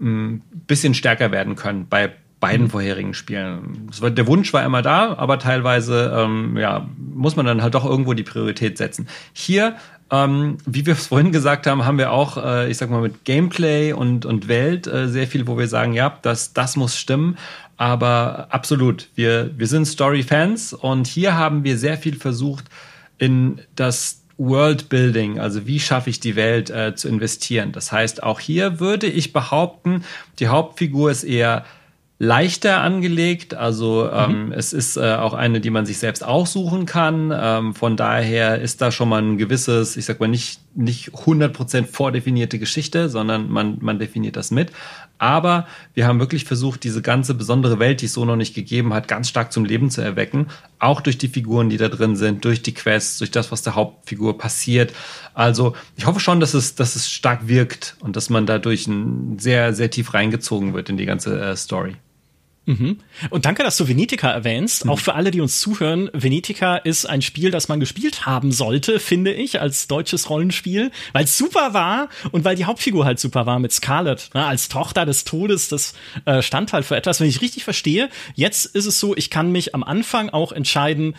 ein 0.00 0.40
bisschen 0.66 0.94
stärker 0.94 1.30
werden 1.30 1.56
können 1.56 1.86
bei 1.88 2.12
beiden 2.40 2.66
mhm. 2.66 2.70
vorherigen 2.70 3.14
Spielen. 3.14 3.90
War, 4.00 4.10
der 4.10 4.26
Wunsch 4.26 4.52
war 4.54 4.64
immer 4.64 4.80
da, 4.80 5.14
aber 5.18 5.38
teilweise 5.38 6.12
ähm, 6.16 6.56
ja, 6.56 6.88
muss 6.96 7.36
man 7.36 7.44
dann 7.44 7.62
halt 7.62 7.74
doch 7.74 7.84
irgendwo 7.84 8.14
die 8.14 8.22
Priorität 8.22 8.78
setzen. 8.78 9.06
Hier 9.34 9.76
ähm, 10.10 10.58
wie 10.66 10.86
wir 10.86 10.94
es 10.94 11.06
vorhin 11.06 11.32
gesagt 11.32 11.66
haben, 11.66 11.84
haben 11.84 11.98
wir 11.98 12.12
auch, 12.12 12.36
äh, 12.36 12.70
ich 12.70 12.78
sag 12.78 12.90
mal, 12.90 13.00
mit 13.00 13.24
Gameplay 13.24 13.92
und, 13.92 14.26
und 14.26 14.48
Welt 14.48 14.86
äh, 14.86 15.08
sehr 15.08 15.26
viel, 15.26 15.46
wo 15.46 15.56
wir 15.56 15.68
sagen, 15.68 15.92
ja, 15.92 16.18
das, 16.22 16.52
das 16.52 16.76
muss 16.76 16.96
stimmen. 16.96 17.38
Aber 17.76 18.48
absolut, 18.50 19.08
wir, 19.14 19.50
wir 19.56 19.66
sind 19.66 19.86
Story-Fans 19.86 20.74
und 20.74 21.06
hier 21.06 21.36
haben 21.36 21.64
wir 21.64 21.78
sehr 21.78 21.96
viel 21.96 22.16
versucht, 22.16 22.64
in 23.18 23.60
das 23.76 24.20
Worldbuilding, 24.36 25.38
also 25.38 25.66
wie 25.66 25.78
schaffe 25.78 26.08
ich 26.08 26.18
die 26.18 26.34
Welt 26.34 26.70
äh, 26.70 26.94
zu 26.94 27.08
investieren. 27.08 27.72
Das 27.72 27.92
heißt, 27.92 28.22
auch 28.22 28.40
hier 28.40 28.80
würde 28.80 29.06
ich 29.06 29.34
behaupten, 29.34 30.02
die 30.38 30.48
Hauptfigur 30.48 31.10
ist 31.10 31.24
eher 31.24 31.64
leichter 32.22 32.82
angelegt. 32.82 33.54
Also 33.54 34.08
ähm, 34.12 34.46
mhm. 34.46 34.52
es 34.52 34.74
ist 34.74 34.98
äh, 34.98 35.14
auch 35.14 35.32
eine, 35.32 35.58
die 35.58 35.70
man 35.70 35.86
sich 35.86 35.96
selbst 35.96 36.22
aussuchen 36.22 36.84
kann. 36.84 37.32
Ähm, 37.34 37.74
von 37.74 37.96
daher 37.96 38.60
ist 38.60 38.82
da 38.82 38.92
schon 38.92 39.08
mal 39.08 39.22
ein 39.22 39.38
gewisses, 39.38 39.96
ich 39.96 40.04
sag 40.04 40.20
mal 40.20 40.28
nicht 40.28 40.60
nicht 40.74 41.08
100% 41.14 41.86
vordefinierte 41.86 42.58
Geschichte, 42.58 43.08
sondern 43.08 43.48
man 43.48 43.78
man 43.80 43.98
definiert 43.98 44.36
das 44.36 44.50
mit. 44.50 44.70
Aber 45.16 45.66
wir 45.94 46.06
haben 46.06 46.20
wirklich 46.20 46.44
versucht, 46.44 46.84
diese 46.84 47.00
ganze 47.00 47.32
besondere 47.32 47.78
Welt, 47.78 48.02
die 48.02 48.06
es 48.06 48.12
so 48.12 48.26
noch 48.26 48.36
nicht 48.36 48.54
gegeben 48.54 48.92
hat, 48.92 49.08
ganz 49.08 49.30
stark 49.30 49.50
zum 49.50 49.64
Leben 49.64 49.90
zu 49.90 50.02
erwecken. 50.02 50.48
Auch 50.78 51.00
durch 51.00 51.16
die 51.16 51.28
Figuren, 51.28 51.70
die 51.70 51.78
da 51.78 51.88
drin 51.88 52.16
sind, 52.16 52.44
durch 52.44 52.60
die 52.62 52.74
Quests, 52.74 53.16
durch 53.18 53.30
das, 53.30 53.50
was 53.50 53.62
der 53.62 53.76
Hauptfigur 53.76 54.36
passiert. 54.36 54.92
Also 55.32 55.74
ich 55.96 56.04
hoffe 56.04 56.20
schon, 56.20 56.38
dass 56.38 56.52
es, 56.52 56.74
dass 56.74 56.96
es 56.96 57.10
stark 57.10 57.48
wirkt 57.48 57.96
und 58.00 58.16
dass 58.16 58.28
man 58.28 58.44
dadurch 58.44 58.86
ein 58.86 59.38
sehr, 59.38 59.72
sehr 59.72 59.90
tief 59.90 60.12
reingezogen 60.12 60.74
wird 60.74 60.90
in 60.90 60.98
die 60.98 61.06
ganze 61.06 61.40
äh, 61.40 61.56
Story. 61.56 61.96
Mhm. 62.70 62.98
Und 63.30 63.46
danke, 63.46 63.64
dass 63.64 63.76
du 63.76 63.88
Venetica 63.88 64.30
erwähnst. 64.30 64.84
Mhm. 64.84 64.92
Auch 64.92 65.00
für 65.00 65.14
alle, 65.14 65.32
die 65.32 65.40
uns 65.40 65.58
zuhören, 65.58 66.08
Venetica 66.12 66.76
ist 66.76 67.04
ein 67.04 67.20
Spiel, 67.20 67.50
das 67.50 67.68
man 67.68 67.80
gespielt 67.80 68.26
haben 68.26 68.52
sollte, 68.52 69.00
finde 69.00 69.32
ich, 69.32 69.60
als 69.60 69.88
deutsches 69.88 70.30
Rollenspiel, 70.30 70.92
weil 71.12 71.24
es 71.24 71.36
super 71.36 71.74
war 71.74 72.08
und 72.30 72.44
weil 72.44 72.54
die 72.54 72.66
Hauptfigur 72.66 73.04
halt 73.04 73.18
super 73.18 73.44
war 73.44 73.58
mit 73.58 73.72
Scarlett, 73.72 74.30
ne, 74.34 74.46
als 74.46 74.68
Tochter 74.68 75.04
des 75.04 75.24
Todes. 75.24 75.68
Das 75.68 75.94
äh, 76.26 76.42
stand 76.42 76.72
halt 76.72 76.84
für 76.84 76.96
etwas, 76.96 77.20
wenn 77.20 77.28
ich 77.28 77.40
richtig 77.40 77.64
verstehe. 77.64 78.08
Jetzt 78.34 78.66
ist 78.66 78.86
es 78.86 79.00
so, 79.00 79.16
ich 79.16 79.30
kann 79.30 79.50
mich 79.50 79.74
am 79.74 79.82
Anfang 79.82 80.30
auch 80.30 80.52
entscheiden, 80.52 81.16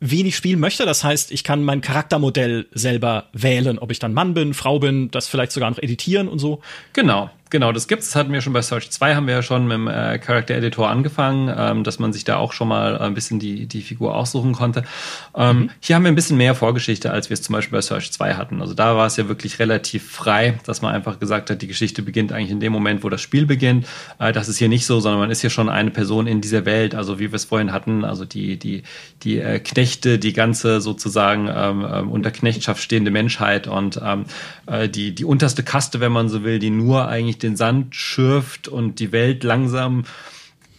wen 0.00 0.26
ich 0.26 0.36
spielen 0.36 0.60
möchte. 0.60 0.84
Das 0.84 1.04
heißt, 1.04 1.30
ich 1.30 1.44
kann 1.44 1.62
mein 1.62 1.80
Charaktermodell 1.80 2.66
selber 2.72 3.28
wählen, 3.32 3.78
ob 3.78 3.90
ich 3.90 3.98
dann 3.98 4.12
Mann 4.12 4.34
bin, 4.34 4.54
Frau 4.54 4.78
bin, 4.78 5.10
das 5.10 5.28
vielleicht 5.28 5.52
sogar 5.52 5.70
noch 5.70 5.78
editieren 5.78 6.28
und 6.28 6.38
so. 6.38 6.60
Genau. 6.92 7.30
Genau, 7.50 7.72
das 7.72 7.88
gibt's. 7.88 8.06
Das 8.06 8.16
hatten 8.16 8.32
wir 8.32 8.40
schon 8.42 8.52
bei 8.52 8.62
Search 8.62 8.92
2, 8.92 9.16
haben 9.16 9.26
wir 9.26 9.34
ja 9.34 9.42
schon 9.42 9.66
mit 9.66 9.74
dem 9.74 9.88
äh, 9.88 10.20
Character 10.20 10.54
Editor 10.54 10.88
angefangen, 10.88 11.52
ähm, 11.56 11.82
dass 11.82 11.98
man 11.98 12.12
sich 12.12 12.22
da 12.22 12.36
auch 12.36 12.52
schon 12.52 12.68
mal 12.68 12.96
ein 12.96 13.12
bisschen 13.12 13.40
die, 13.40 13.66
die 13.66 13.82
Figur 13.82 14.14
aussuchen 14.14 14.52
konnte. 14.52 14.84
Ähm, 15.34 15.58
mhm. 15.58 15.70
Hier 15.80 15.96
haben 15.96 16.04
wir 16.04 16.12
ein 16.12 16.14
bisschen 16.14 16.36
mehr 16.36 16.54
Vorgeschichte, 16.54 17.10
als 17.10 17.28
wir 17.28 17.34
es 17.34 17.42
zum 17.42 17.54
Beispiel 17.54 17.76
bei 17.76 17.82
Search 17.82 18.12
2 18.12 18.34
hatten. 18.34 18.60
Also 18.60 18.74
da 18.74 18.96
war 18.96 19.06
es 19.06 19.16
ja 19.16 19.26
wirklich 19.26 19.58
relativ 19.58 20.08
frei, 20.08 20.60
dass 20.64 20.80
man 20.80 20.94
einfach 20.94 21.18
gesagt 21.18 21.50
hat, 21.50 21.60
die 21.60 21.66
Geschichte 21.66 22.02
beginnt 22.02 22.32
eigentlich 22.32 22.52
in 22.52 22.60
dem 22.60 22.72
Moment, 22.72 23.02
wo 23.02 23.08
das 23.08 23.20
Spiel 23.20 23.46
beginnt. 23.46 23.84
Äh, 24.20 24.32
das 24.32 24.48
ist 24.48 24.58
hier 24.58 24.68
nicht 24.68 24.86
so, 24.86 25.00
sondern 25.00 25.18
man 25.18 25.30
ist 25.32 25.40
hier 25.40 25.50
schon 25.50 25.68
eine 25.68 25.90
Person 25.90 26.28
in 26.28 26.40
dieser 26.40 26.64
Welt, 26.66 26.94
also 26.94 27.18
wie 27.18 27.32
wir 27.32 27.36
es 27.36 27.46
vorhin 27.46 27.72
hatten, 27.72 28.04
also 28.04 28.24
die, 28.24 28.58
die, 28.58 28.84
die 29.24 29.38
äh, 29.38 29.58
Knechte, 29.58 30.20
die 30.20 30.32
ganze 30.32 30.80
sozusagen 30.80 31.48
ähm, 31.52 31.84
ähm 31.92 32.10
unter 32.12 32.30
Knechtschaft 32.30 32.80
stehende 32.80 33.10
Menschheit 33.10 33.66
und 33.66 34.00
ähm, 34.04 34.26
äh, 34.66 34.88
die, 34.88 35.14
die 35.14 35.24
unterste 35.24 35.64
Kaste, 35.64 35.98
wenn 35.98 36.12
man 36.12 36.28
so 36.28 36.44
will, 36.44 36.60
die 36.60 36.70
nur 36.70 37.08
eigentlich 37.08 37.39
den 37.42 37.56
Sand 37.56 37.94
schürft 37.94 38.68
und 38.68 39.00
die 39.00 39.12
Welt 39.12 39.44
langsam 39.44 40.04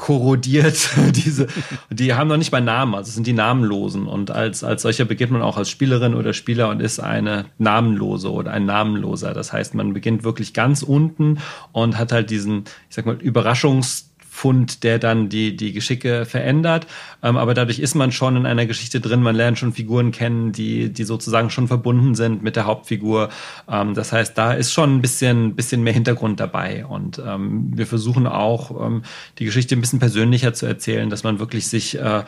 korrodiert. 0.02 0.90
Diese, 1.16 1.48
die 1.92 2.16
haben 2.16 2.28
noch 2.28 2.38
nicht 2.38 2.52
mal 2.52 2.60
Namen, 2.60 2.96
also 2.96 3.12
sind 3.12 3.28
die 3.28 3.34
Namenlosen. 3.34 4.08
Und 4.08 4.32
als, 4.32 4.64
als 4.64 4.82
solcher 4.82 5.06
beginnt 5.06 5.32
man 5.32 5.44
auch 5.44 5.58
als 5.58 5.70
Spielerin 5.70 6.16
oder 6.16 6.34
Spieler 6.34 6.70
und 6.70 6.82
ist 6.82 7.00
eine 7.00 7.46
Namenlose 7.60 8.32
oder 8.32 8.52
ein 8.52 8.66
Namenloser. 8.66 9.34
Das 9.34 9.54
heißt, 9.54 9.76
man 9.76 9.94
beginnt 9.94 10.24
wirklich 10.24 10.54
ganz 10.56 10.82
unten 10.82 11.38
und 11.72 12.00
hat 12.00 12.12
halt 12.12 12.32
diesen, 12.32 12.64
ich 12.90 12.96
sag 12.96 13.06
mal, 13.06 13.16
Überraschungs- 13.16 14.11
Fund, 14.42 14.84
der 14.84 14.98
dann 14.98 15.30
die, 15.30 15.56
die 15.56 15.72
Geschicke 15.72 16.26
verändert. 16.26 16.88
Ähm, 17.22 17.38
aber 17.38 17.54
dadurch 17.54 17.78
ist 17.78 17.94
man 17.94 18.12
schon 18.12 18.36
in 18.36 18.48
einer 18.48 18.66
Geschichte 18.66 19.00
drin. 19.00 19.22
Man 19.22 19.36
lernt 19.36 19.60
schon 19.60 19.72
Figuren 19.72 20.12
kennen, 20.12 20.52
die, 20.52 20.92
die 20.92 21.04
sozusagen 21.04 21.52
schon 21.52 21.68
verbunden 21.68 22.16
sind 22.16 22.42
mit 22.42 22.56
der 22.56 22.66
Hauptfigur. 22.66 23.30
Ähm, 23.70 23.94
das 23.94 24.12
heißt, 24.12 24.36
da 24.36 24.54
ist 24.54 24.74
schon 24.74 24.96
ein 24.96 25.02
bisschen, 25.02 25.56
bisschen 25.56 25.84
mehr 25.84 25.94
Hintergrund 25.94 26.40
dabei. 26.40 26.88
Und 26.88 27.22
ähm, 27.24 27.72
wir 27.76 27.86
versuchen 27.86 28.26
auch, 28.26 28.84
ähm, 28.84 29.04
die 29.38 29.46
Geschichte 29.46 29.76
ein 29.76 29.82
bisschen 29.82 30.00
persönlicher 30.00 30.56
zu 30.56 30.66
erzählen, 30.66 31.12
dass 31.12 31.24
man 31.24 31.38
wirklich 31.38 31.68
sich, 31.68 32.00
äh, 32.00 32.22
äh, 32.22 32.24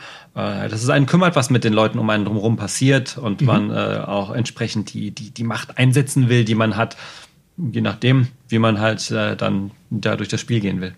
dass 0.68 0.84
es 0.84 0.90
einen 0.90 1.06
kümmert, 1.06 1.34
was 1.34 1.50
mit 1.50 1.64
den 1.64 1.72
Leuten 1.72 1.98
um 1.98 2.08
einen 2.10 2.26
drumherum 2.26 2.56
passiert 2.56 3.18
und 3.18 3.40
mhm. 3.40 3.46
man 3.48 3.70
äh, 3.70 4.04
auch 4.06 4.30
entsprechend 4.30 4.94
die, 4.94 5.10
die, 5.10 5.32
die 5.32 5.44
Macht 5.44 5.78
einsetzen 5.78 6.28
will, 6.28 6.44
die 6.44 6.54
man 6.54 6.76
hat, 6.76 6.96
je 7.56 7.80
nachdem, 7.80 8.28
wie 8.48 8.60
man 8.60 8.78
halt 8.78 9.10
äh, 9.10 9.34
dann 9.34 9.72
da 9.90 10.14
durch 10.14 10.28
das 10.28 10.40
Spiel 10.40 10.60
gehen 10.60 10.80
will. 10.80 10.94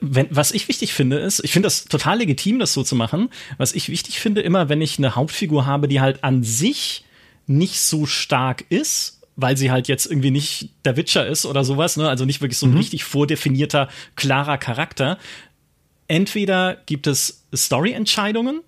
Wenn, 0.00 0.26
was 0.30 0.52
ich 0.52 0.68
wichtig 0.68 0.92
finde, 0.92 1.18
ist, 1.18 1.40
ich 1.44 1.52
finde 1.52 1.66
das 1.66 1.84
total 1.84 2.18
legitim, 2.18 2.58
das 2.58 2.72
so 2.72 2.82
zu 2.82 2.96
machen. 2.96 3.28
Was 3.58 3.72
ich 3.72 3.88
wichtig 3.88 4.20
finde, 4.20 4.40
immer, 4.40 4.68
wenn 4.68 4.80
ich 4.80 4.98
eine 4.98 5.14
Hauptfigur 5.14 5.66
habe, 5.66 5.88
die 5.88 6.00
halt 6.00 6.24
an 6.24 6.42
sich 6.42 7.04
nicht 7.46 7.80
so 7.80 8.06
stark 8.06 8.64
ist, 8.68 9.20
weil 9.36 9.56
sie 9.56 9.70
halt 9.70 9.88
jetzt 9.88 10.06
irgendwie 10.06 10.30
nicht 10.30 10.70
der 10.84 10.96
Witcher 10.96 11.26
ist 11.26 11.46
oder 11.46 11.64
sowas, 11.64 11.96
ne? 11.96 12.08
also 12.08 12.24
nicht 12.24 12.40
wirklich 12.40 12.58
so 12.58 12.66
ein 12.66 12.72
mhm. 12.72 12.78
richtig 12.78 13.04
vordefinierter, 13.04 13.88
klarer 14.16 14.58
Charakter. 14.58 15.18
Entweder 16.08 16.76
gibt 16.86 17.06
es 17.06 17.44
Story-Entscheidungen, 17.54 18.60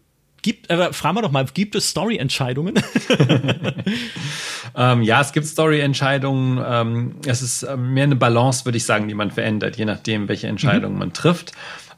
Gibt, 0.45 0.68
äh, 0.68 0.92
fragen 0.92 1.16
wir 1.16 1.22
doch 1.22 1.30
mal, 1.30 1.47
gibt 1.47 1.74
es 1.74 1.88
Story-Entscheidungen? 1.88 2.74
ähm, 4.76 5.03
ja, 5.03 5.22
es 5.22 5.32
gibt 5.32 5.47
Story-Entscheidungen. 5.47 6.62
Ähm, 6.62 7.14
es 7.24 7.40
ist 7.40 7.62
äh, 7.62 7.78
mehr 7.78 8.05
eine 8.05 8.14
Balance, 8.14 8.66
würde 8.66 8.76
ich 8.76 8.84
sagen, 8.84 9.09
die 9.09 9.14
man 9.14 9.30
verändert, 9.30 9.76
je 9.76 9.86
nachdem, 9.86 10.28
welche 10.28 10.49
Entscheidungen 10.49 10.92
mhm. 10.92 10.99
man 10.99 11.12
trifft. 11.14 11.53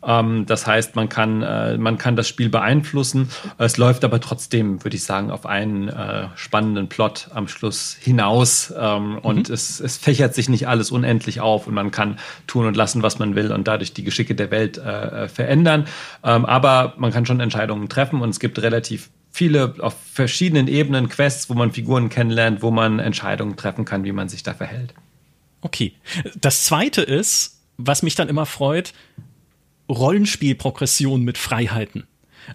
Ähm, 0.07 0.47
das 0.47 0.67
heißt, 0.67 0.95
man 0.97 1.09
kann, 1.09 1.43
äh, 1.43 1.77
man 1.77 1.99
kann 1.99 2.17
das 2.17 2.29
Spiel 2.29 2.49
beeinflussen. 2.49 3.29
Es 3.59 3.77
läuft 3.77 4.05
aber 4.05 4.21
trotzdem, 4.21 4.83
würde 4.85 4.97
ich 4.97 5.03
sagen, 5.03 5.31
auf 5.31 5.45
einen 5.45 5.89
äh, 5.89 6.29
spannenden 6.37 6.89
Plot 6.89 7.29
am 7.35 7.49
Schluss 7.49 7.97
hinaus. 8.01 8.73
Ähm, 8.79 9.11
mhm. 9.11 9.19
Und 9.19 9.51
es, 9.51 9.81
es 9.81 9.97
fächert 9.97 10.35
sich 10.35 10.49
nicht 10.49 10.69
alles 10.69 10.91
unendlich 10.91 11.41
auf 11.41 11.67
und 11.67 11.75
man 11.75 11.91
kann 11.91 12.19
tun 12.47 12.67
und 12.67 12.77
lassen, 12.77 13.03
was 13.03 13.19
man 13.19 13.35
will 13.35 13.53
und 13.53 13.67
dadurch 13.67 13.93
die 13.93 14.05
Geschicke 14.05 14.35
der 14.35 14.51
Welt 14.51 14.79
äh, 14.79 15.25
äh 15.25 15.29
verändern. 15.29 15.87
Ähm, 16.23 16.45
aber 16.45 16.95
man 16.97 17.13
kann 17.13 17.27
schon 17.27 17.41
Entscheidungen 17.41 17.89
treffen 17.89 18.21
und 18.21 18.31
es 18.31 18.41
gibt 18.41 18.63
relativ 18.63 19.11
viele 19.33 19.75
auf 19.81 19.95
verschiedenen 20.13 20.67
Ebenen 20.67 21.09
Quests, 21.09 21.51
wo 21.51 21.55
man 21.55 21.73
Figuren 21.73 22.09
kennenlernt, 22.09 22.63
wo 22.63 22.71
man 22.71 23.01
Entscheidungen 23.01 23.57
treffen 23.57 23.85
kann, 23.85 24.05
wie 24.05 24.13
man 24.13 24.31
sich 24.31 24.43
da 24.43 24.55
verhält. 24.55 24.95
Okay. 25.61 25.93
Das 26.41 26.65
zweite 26.65 27.03
ist, 27.03 27.61
was 27.77 28.03
mich 28.03 28.15
dann 28.15 28.29
immer 28.29 28.47
freut, 28.47 28.95
Rollenspielprogression 29.89 31.23
mit 31.23 31.39
Freiheiten. 31.39 32.07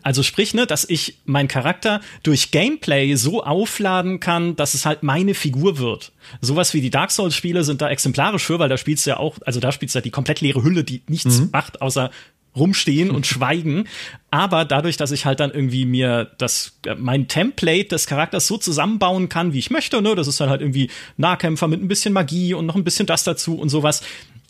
Also 0.03 0.23
sprich, 0.23 0.53
ne, 0.53 0.65
dass 0.65 0.85
ich 0.87 1.17
meinen 1.25 1.47
Charakter 1.47 2.01
durch 2.23 2.51
Gameplay 2.51 3.15
so 3.15 3.43
aufladen 3.43 4.19
kann, 4.19 4.55
dass 4.55 4.73
es 4.73 4.85
halt 4.85 5.03
meine 5.03 5.33
Figur 5.33 5.77
wird. 5.77 6.11
Sowas 6.39 6.73
wie 6.73 6.81
die 6.81 6.89
Dark 6.89 7.11
Souls 7.11 7.35
Spiele 7.35 7.63
sind 7.63 7.81
da 7.81 7.89
exemplarisch 7.89 8.43
für, 8.43 8.59
weil 8.59 8.69
da 8.69 8.77
spielst 8.77 9.05
du 9.05 9.11
ja 9.11 9.17
auch, 9.17 9.37
also 9.45 9.59
da 9.59 9.71
spielst 9.71 9.95
du 9.95 9.99
ja 9.99 10.03
die 10.03 10.11
komplett 10.11 10.41
leere 10.41 10.63
Hülle, 10.63 10.83
die 10.83 11.01
nichts 11.07 11.39
mhm. 11.39 11.49
macht, 11.51 11.81
außer 11.81 12.11
rumstehen 12.55 13.11
und 13.11 13.27
schweigen. 13.27 13.87
Aber 14.29 14.65
dadurch, 14.65 14.97
dass 14.97 15.11
ich 15.11 15.25
halt 15.25 15.39
dann 15.39 15.51
irgendwie 15.51 15.85
mir 15.85 16.31
das, 16.37 16.79
äh, 16.85 16.95
mein 16.95 17.27
Template 17.27 17.89
des 17.89 18.07
Charakters 18.07 18.47
so 18.47 18.57
zusammenbauen 18.57 19.29
kann, 19.29 19.53
wie 19.53 19.59
ich 19.59 19.71
möchte, 19.71 20.01
ne, 20.01 20.15
das 20.15 20.27
ist 20.27 20.39
dann 20.39 20.49
halt 20.49 20.61
irgendwie 20.61 20.89
Nahkämpfer 21.17 21.67
mit 21.67 21.81
ein 21.81 21.87
bisschen 21.87 22.13
Magie 22.13 22.53
und 22.53 22.65
noch 22.65 22.75
ein 22.75 22.83
bisschen 22.83 23.05
das 23.05 23.23
dazu 23.23 23.57
und 23.57 23.69
sowas, 23.69 24.01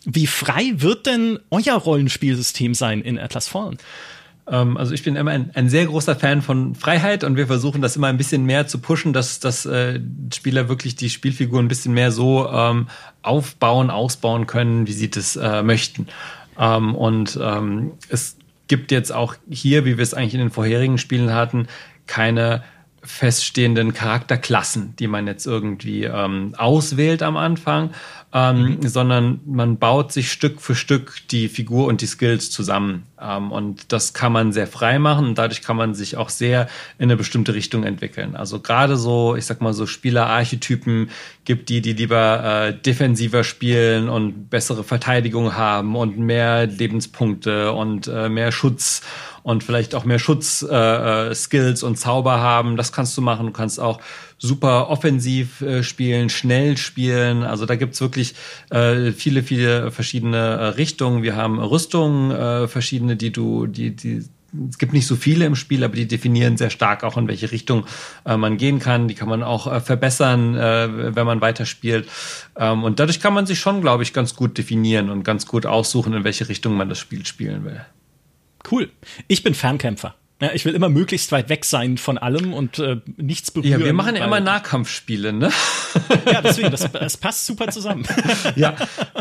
wie 0.06 0.28
frei 0.28 0.74
wird 0.76 1.06
denn 1.06 1.40
euer 1.50 1.76
Rollenspielsystem 1.76 2.74
sein 2.74 3.02
in 3.02 3.20
Atlas 3.20 3.48
Fallen? 3.48 3.78
Ähm, 4.48 4.78
also 4.78 4.94
ich 4.94 5.04
bin 5.04 5.16
immer 5.16 5.32
ein, 5.32 5.52
ein, 5.54 5.70
sehr 5.70 5.86
großer 5.86 6.16
Fan 6.16 6.42
von 6.42 6.76
Freiheit 6.76 7.24
und 7.24 7.38
wir 7.38 7.48
versuchen 7.48 7.82
das 7.82 7.96
immer 7.96 8.08
ein 8.08 8.18
bisschen 8.18 8.46
mehr 8.46 8.68
zu 8.68 8.80
pushen, 8.80 9.14
dass, 9.14 9.40
dass 9.40 9.66
äh, 9.66 10.00
Spieler 10.34 10.70
wirklich 10.70 10.96
die 10.96 11.10
Spielfiguren 11.10 11.66
ein 11.66 11.70
bisschen 11.70 11.94
mehr 11.94 12.12
so 12.12 12.50
ähm, 12.50 12.88
aufbauen, 13.22 13.90
ausbauen 13.90 14.48
können, 14.48 14.88
wie 14.88 14.94
sie 14.94 15.10
das 15.10 15.36
äh, 15.36 15.62
möchten. 15.62 16.08
Ähm, 16.60 16.96
und 16.96 17.40
ähm, 17.42 17.94
es 18.10 18.38
gibt 18.68 18.92
jetzt 18.92 19.12
auch 19.12 19.36
hier, 19.50 19.86
wie 19.86 19.98
wir 19.98 20.04
es 20.04 20.14
eigentlich 20.14 20.34
in 20.34 20.40
den 20.40 20.52
vorherigen 20.52 20.98
Spielen 20.98 21.34
hatten, 21.34 21.68
keine 22.08 22.64
feststehenden 23.04 23.94
Charakterklassen, 23.94 24.96
die 24.98 25.08
man 25.08 25.28
jetzt 25.28 25.46
irgendwie 25.46 26.04
ähm, 26.04 26.54
auswählt 26.58 27.24
am 27.24 27.36
Anfang, 27.36 27.92
ähm, 28.34 28.78
mhm. 28.82 28.88
sondern 28.88 29.42
man 29.46 29.78
baut 29.78 30.14
sich 30.14 30.32
Stück 30.32 30.62
für 30.62 30.76
Stück 30.76 31.22
die 31.32 31.50
Figur 31.50 31.88
und 31.88 32.02
die 32.02 32.06
Skills 32.06 32.50
zusammen. 32.50 33.06
Ähm, 33.20 33.52
und 33.52 33.92
das 33.92 34.14
kann 34.14 34.32
man 34.32 34.54
sehr 34.54 34.68
frei 34.68 35.00
machen 35.00 35.28
und 35.28 35.38
dadurch 35.38 35.62
kann 35.62 35.76
man 35.76 35.94
sich 35.94 36.16
auch 36.16 36.30
sehr 36.30 36.68
in 36.98 37.06
eine 37.06 37.18
bestimmte 37.18 37.54
Richtung 37.54 37.84
entwickeln. 37.84 38.36
Also 38.36 38.60
gerade 38.60 38.96
so, 38.96 39.36
ich 39.36 39.46
sag 39.46 39.60
mal 39.60 39.74
so 39.74 39.86
Spielerarchetypen 39.86 41.10
gibt 41.44 41.68
die, 41.70 41.82
die 41.82 41.94
lieber 41.94 42.68
äh, 42.68 42.74
defensiver 42.74 43.44
spielen 43.44 44.08
und 44.08 44.50
bessere 44.50 44.84
Verteidigung 44.84 45.56
haben 45.56 45.96
und 45.96 46.18
mehr 46.18 46.68
Lebenspunkte 46.68 47.74
und 47.74 48.08
äh, 48.08 48.30
mehr 48.30 48.54
Schutz 48.54 49.02
und 49.44 49.64
vielleicht 49.64 49.96
auch 49.96 50.06
mehr 50.06 50.20
Schutzskills 50.20 51.84
äh, 51.84 51.86
äh 51.86 51.86
und 51.86 51.98
Zauber 51.98 52.40
haben. 52.40 52.78
Das 52.78 52.92
kannst 52.92 53.18
du 53.18 53.22
machen. 53.22 53.48
Du 53.48 53.52
kannst 53.52 53.80
auch 53.80 54.00
super 54.42 54.90
offensiv 54.90 55.62
äh, 55.62 55.84
spielen, 55.84 56.30
schnell 56.30 56.76
spielen. 56.76 57.44
Also 57.44 57.68
da 57.68 57.76
gibt's 57.76 58.02
wirklich 58.02 58.34
äh, 58.72 59.12
viele, 59.12 59.44
viele 59.44 59.92
verschiedene 59.92 60.38
äh, 60.38 60.66
Richtungen. 60.70 61.22
Wir 61.22 61.36
haben 61.36 61.60
Rüstungen, 61.60 62.32
äh, 62.32 62.68
verschiedene, 62.68 63.16
die 63.16 63.32
du, 63.32 63.68
die, 63.68 63.96
die 63.96 64.24
es 64.70 64.78
gibt 64.78 64.92
nicht 64.92 65.08
so 65.08 65.16
viele 65.16 65.46
im 65.46 65.56
Spiel, 65.56 65.82
aber 65.84 65.96
die 65.96 66.08
definieren 66.08 66.58
sehr 66.58 66.70
stark 66.70 67.06
auch, 67.06 67.16
in 67.16 67.30
welche 67.30 67.52
Richtung 67.54 67.86
äh, 68.26 68.36
man 68.36 68.58
gehen 68.58 68.80
kann. 68.80 69.08
Die 69.08 69.14
kann 69.16 69.30
man 69.30 69.44
auch 69.44 69.72
äh, 69.72 69.80
verbessern, 69.80 70.56
äh, 70.56 71.16
wenn 71.16 71.26
man 71.26 71.40
weiterspielt. 71.40 72.10
Ähm, 72.58 72.84
und 72.84 73.00
dadurch 73.00 73.22
kann 73.22 73.34
man 73.34 73.46
sich 73.46 73.60
schon, 73.60 73.80
glaube 73.80 74.04
ich, 74.04 74.12
ganz 74.12 74.36
gut 74.36 74.58
definieren 74.58 75.10
und 75.10 75.24
ganz 75.24 75.46
gut 75.46 75.66
aussuchen, 75.66 76.12
in 76.14 76.26
welche 76.26 76.50
Richtung 76.50 76.76
man 76.76 76.90
das 76.90 77.00
Spiel 77.00 77.26
spielen 77.26 77.64
will. 77.64 77.86
Cool. 78.70 78.90
Ich 79.30 79.42
bin 79.42 79.54
Fernkämpfer. 79.54 80.16
Ja, 80.42 80.50
ich 80.54 80.66
will 80.66 80.74
immer 80.74 80.90
möglichst 80.90 81.32
weit 81.32 81.50
weg 81.50 81.66
sein 81.66 82.00
von 82.00 82.18
allem 82.18 82.52
und 82.52 82.80
äh, 82.80 82.98
nichts 83.18 83.52
berühren. 83.52 83.80
Ja, 83.80 83.86
wir 83.86 83.94
machen 83.94 84.16
ja 84.16 84.26
immer 84.26 84.40
Nahkampfspiele, 84.40 85.34
ne? 85.34 85.52
ja, 86.26 86.42
deswegen, 86.42 86.72
das, 86.72 86.92
das 86.92 87.18
passt 87.18 87.46
super 87.46 87.68
zusammen. 87.68 88.08
ja, 88.56 88.76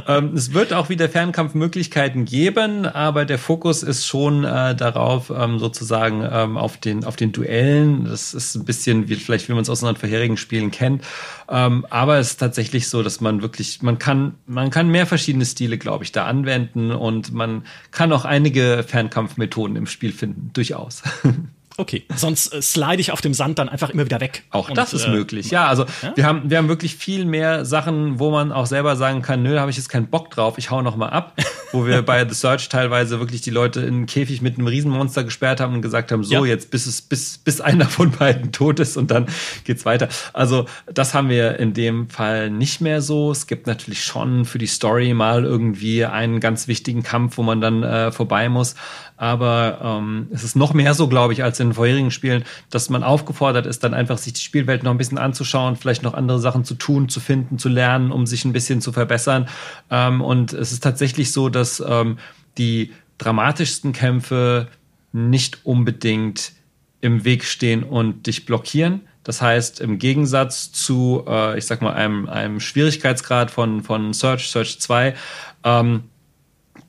ähm, 0.08 0.32
es 0.34 0.54
wird 0.54 0.72
auch 0.72 0.88
wieder 0.88 1.10
Fernkampfmöglichkeiten 1.10 2.24
geben, 2.24 2.86
aber 2.86 3.26
der 3.26 3.38
Fokus 3.38 3.82
ist 3.82 4.06
schon 4.06 4.44
äh, 4.44 4.74
darauf, 4.74 5.28
ähm, 5.28 5.58
sozusagen 5.58 6.26
ähm, 6.30 6.56
auf, 6.56 6.78
den, 6.78 7.04
auf 7.04 7.16
den 7.16 7.32
Duellen. 7.32 8.06
Das 8.06 8.32
ist 8.32 8.54
ein 8.54 8.64
bisschen 8.64 9.10
wie 9.10 9.16
vielleicht, 9.16 9.46
wie 9.50 9.52
man 9.52 9.60
es 9.60 9.68
aus 9.68 9.82
unseren 9.82 9.96
vorherigen 9.96 10.38
Spielen 10.38 10.70
kennt. 10.70 11.04
Ähm, 11.50 11.84
aber 11.90 12.18
es 12.18 12.30
ist 12.30 12.36
tatsächlich 12.38 12.88
so, 12.88 13.02
dass 13.02 13.20
man 13.20 13.42
wirklich, 13.42 13.82
man 13.82 13.98
kann, 13.98 14.36
man 14.46 14.70
kann 14.70 14.88
mehr 14.88 15.04
verschiedene 15.04 15.44
Stile, 15.44 15.76
glaube 15.76 16.04
ich, 16.04 16.12
da 16.12 16.24
anwenden 16.24 16.92
und 16.92 17.34
man 17.34 17.64
kann 17.90 18.10
auch 18.14 18.24
einige 18.24 18.84
Fernkampfmethoden 18.86 19.76
im 19.76 19.86
Spiel 19.86 20.12
finden, 20.12 20.50
durchaus. 20.54 21.02
Okay, 21.80 22.04
sonst 22.14 22.52
äh, 22.52 22.60
slide 22.60 23.00
ich 23.00 23.10
auf 23.10 23.22
dem 23.22 23.32
Sand 23.32 23.58
dann 23.58 23.70
einfach 23.70 23.88
immer 23.88 24.04
wieder 24.04 24.20
weg. 24.20 24.42
Auch 24.50 24.68
und, 24.68 24.76
das 24.76 24.92
ist 24.92 25.06
äh, 25.06 25.10
möglich. 25.10 25.50
Ja, 25.50 25.66
also 25.66 25.86
ja? 26.02 26.12
wir 26.14 26.26
haben 26.26 26.50
wir 26.50 26.58
haben 26.58 26.68
wirklich 26.68 26.94
viel 26.94 27.24
mehr 27.24 27.64
Sachen, 27.64 28.18
wo 28.18 28.30
man 28.30 28.52
auch 28.52 28.66
selber 28.66 28.96
sagen 28.96 29.22
kann, 29.22 29.42
nö, 29.42 29.54
da 29.54 29.60
habe 29.62 29.70
ich 29.70 29.78
jetzt 29.78 29.88
keinen 29.88 30.08
Bock 30.08 30.30
drauf, 30.30 30.58
ich 30.58 30.70
hau 30.70 30.82
noch 30.82 30.96
mal 30.96 31.08
ab. 31.08 31.32
wo 31.72 31.86
wir 31.86 32.02
bei 32.06 32.28
The 32.28 32.34
Search 32.34 32.68
teilweise 32.68 33.18
wirklich 33.18 33.40
die 33.40 33.50
Leute 33.50 33.80
in 33.80 33.94
einen 33.94 34.06
Käfig 34.06 34.42
mit 34.42 34.58
einem 34.58 34.66
Riesenmonster 34.66 35.24
gesperrt 35.24 35.60
haben 35.60 35.74
und 35.74 35.80
gesagt 35.80 36.12
haben, 36.12 36.22
so 36.22 36.44
ja. 36.44 36.50
jetzt 36.50 36.70
bis 36.70 36.84
es 36.84 37.00
bis 37.00 37.38
bis 37.38 37.62
einer 37.62 37.86
von 37.86 38.10
beiden 38.10 38.52
tot 38.52 38.78
ist 38.78 38.98
und 38.98 39.10
dann 39.10 39.26
geht's 39.64 39.86
weiter. 39.86 40.10
Also 40.34 40.66
das 40.92 41.14
haben 41.14 41.30
wir 41.30 41.58
in 41.60 41.72
dem 41.72 42.10
Fall 42.10 42.50
nicht 42.50 42.82
mehr 42.82 43.00
so. 43.00 43.30
Es 43.30 43.46
gibt 43.46 43.66
natürlich 43.66 44.04
schon 44.04 44.44
für 44.44 44.58
die 44.58 44.66
Story 44.66 45.14
mal 45.14 45.44
irgendwie 45.44 46.04
einen 46.04 46.40
ganz 46.40 46.68
wichtigen 46.68 47.02
Kampf, 47.02 47.38
wo 47.38 47.42
man 47.42 47.62
dann 47.62 47.82
äh, 47.82 48.12
vorbei 48.12 48.50
muss. 48.50 48.74
Aber 49.20 49.80
ähm, 49.82 50.28
es 50.32 50.44
ist 50.44 50.56
noch 50.56 50.72
mehr 50.72 50.94
so, 50.94 51.06
glaube 51.06 51.34
ich, 51.34 51.42
als 51.44 51.60
in 51.60 51.68
den 51.68 51.74
vorherigen 51.74 52.10
Spielen, 52.10 52.42
dass 52.70 52.88
man 52.88 53.02
aufgefordert 53.02 53.66
ist, 53.66 53.84
dann 53.84 53.92
einfach 53.92 54.16
sich 54.16 54.32
die 54.32 54.40
Spielwelt 54.40 54.82
noch 54.82 54.92
ein 54.92 54.96
bisschen 54.96 55.18
anzuschauen, 55.18 55.76
vielleicht 55.76 56.02
noch 56.02 56.14
andere 56.14 56.38
Sachen 56.38 56.64
zu 56.64 56.74
tun, 56.74 57.10
zu 57.10 57.20
finden, 57.20 57.58
zu 57.58 57.68
lernen, 57.68 58.12
um 58.12 58.24
sich 58.24 58.46
ein 58.46 58.54
bisschen 58.54 58.80
zu 58.80 58.92
verbessern. 58.92 59.46
Ähm, 59.90 60.22
und 60.22 60.54
es 60.54 60.72
ist 60.72 60.82
tatsächlich 60.82 61.32
so, 61.32 61.50
dass 61.50 61.84
ähm, 61.86 62.16
die 62.56 62.92
dramatischsten 63.18 63.92
Kämpfe 63.92 64.68
nicht 65.12 65.66
unbedingt 65.66 66.52
im 67.02 67.22
Weg 67.22 67.44
stehen 67.44 67.82
und 67.82 68.26
dich 68.26 68.46
blockieren. 68.46 69.02
Das 69.22 69.42
heißt, 69.42 69.82
im 69.82 69.98
Gegensatz 69.98 70.72
zu, 70.72 71.24
äh, 71.28 71.58
ich 71.58 71.66
sag 71.66 71.82
mal, 71.82 71.92
einem, 71.92 72.26
einem 72.26 72.58
Schwierigkeitsgrad 72.58 73.50
von, 73.50 73.82
von 73.82 74.14
Search, 74.14 74.48
Search 74.50 74.80
2, 74.80 75.14
ähm, 75.64 76.04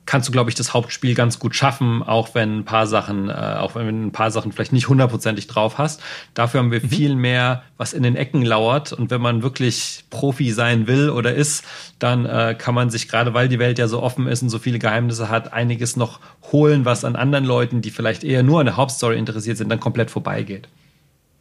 kannst 0.04 0.28
du, 0.28 0.32
glaube 0.32 0.50
ich, 0.50 0.56
das 0.56 0.74
Hauptspiel 0.74 1.14
ganz 1.14 1.38
gut 1.38 1.54
schaffen, 1.54 2.02
auch 2.02 2.34
wenn 2.34 2.58
ein 2.58 2.64
paar 2.64 2.86
Sachen, 2.86 3.28
äh, 3.28 3.32
auch 3.32 3.74
wenn 3.74 3.86
du 3.86 4.06
ein 4.08 4.12
paar 4.12 4.30
Sachen 4.30 4.52
vielleicht 4.52 4.72
nicht 4.72 4.88
hundertprozentig 4.88 5.46
drauf 5.46 5.78
hast. 5.78 6.02
Dafür 6.34 6.60
haben 6.60 6.70
wir 6.70 6.82
mhm. 6.82 6.88
viel 6.88 7.14
mehr, 7.14 7.62
was 7.76 7.92
in 7.92 8.02
den 8.02 8.16
Ecken 8.16 8.42
lauert. 8.42 8.92
Und 8.92 9.10
wenn 9.10 9.20
man 9.20 9.42
wirklich 9.42 10.04
Profi 10.10 10.50
sein 10.50 10.86
will 10.86 11.10
oder 11.10 11.34
ist, 11.34 11.64
dann 11.98 12.26
äh, 12.26 12.56
kann 12.58 12.74
man 12.74 12.90
sich, 12.90 13.08
gerade 13.08 13.32
weil 13.32 13.48
die 13.48 13.58
Welt 13.58 13.78
ja 13.78 13.86
so 13.86 14.02
offen 14.02 14.26
ist 14.26 14.42
und 14.42 14.48
so 14.48 14.58
viele 14.58 14.78
Geheimnisse 14.78 15.28
hat, 15.28 15.52
einiges 15.52 15.96
noch 15.96 16.20
holen, 16.50 16.84
was 16.84 17.04
an 17.04 17.14
anderen 17.16 17.44
Leuten, 17.44 17.80
die 17.80 17.90
vielleicht 17.90 18.24
eher 18.24 18.42
nur 18.42 18.60
an 18.60 18.66
der 18.66 18.76
Hauptstory 18.76 19.18
interessiert 19.18 19.56
sind, 19.56 19.68
dann 19.68 19.80
komplett 19.80 20.10
vorbeigeht. 20.10 20.68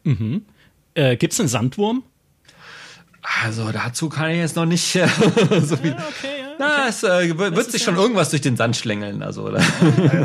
Mhm. 0.03 0.45
Äh, 0.93 1.16
Gibt 1.18 1.34
es 1.34 1.39
einen 1.39 1.49
Sandwurm? 1.49 2.03
Also 3.43 3.72
dazu 3.72 4.09
kann 4.09 4.32
ich 4.32 4.38
jetzt 4.38 4.55
noch 4.55 4.66
nicht 4.66 4.95
äh, 4.95 5.07
so 5.62 5.78
viel. 5.78 5.91
Ja, 5.91 5.97
ja, 5.97 6.07
okay. 6.07 6.40
Na, 6.62 6.88
es 6.88 7.03
äh, 7.03 7.38
wird 7.38 7.72
sich 7.72 7.84
schon 7.84 7.95
ja 7.95 8.01
irgendwas 8.01 8.30
durch 8.30 8.41
den 8.41 8.55
Sand 8.55 8.76
schlängeln, 8.76 9.24
also 9.24 9.43
oder? 9.43 9.62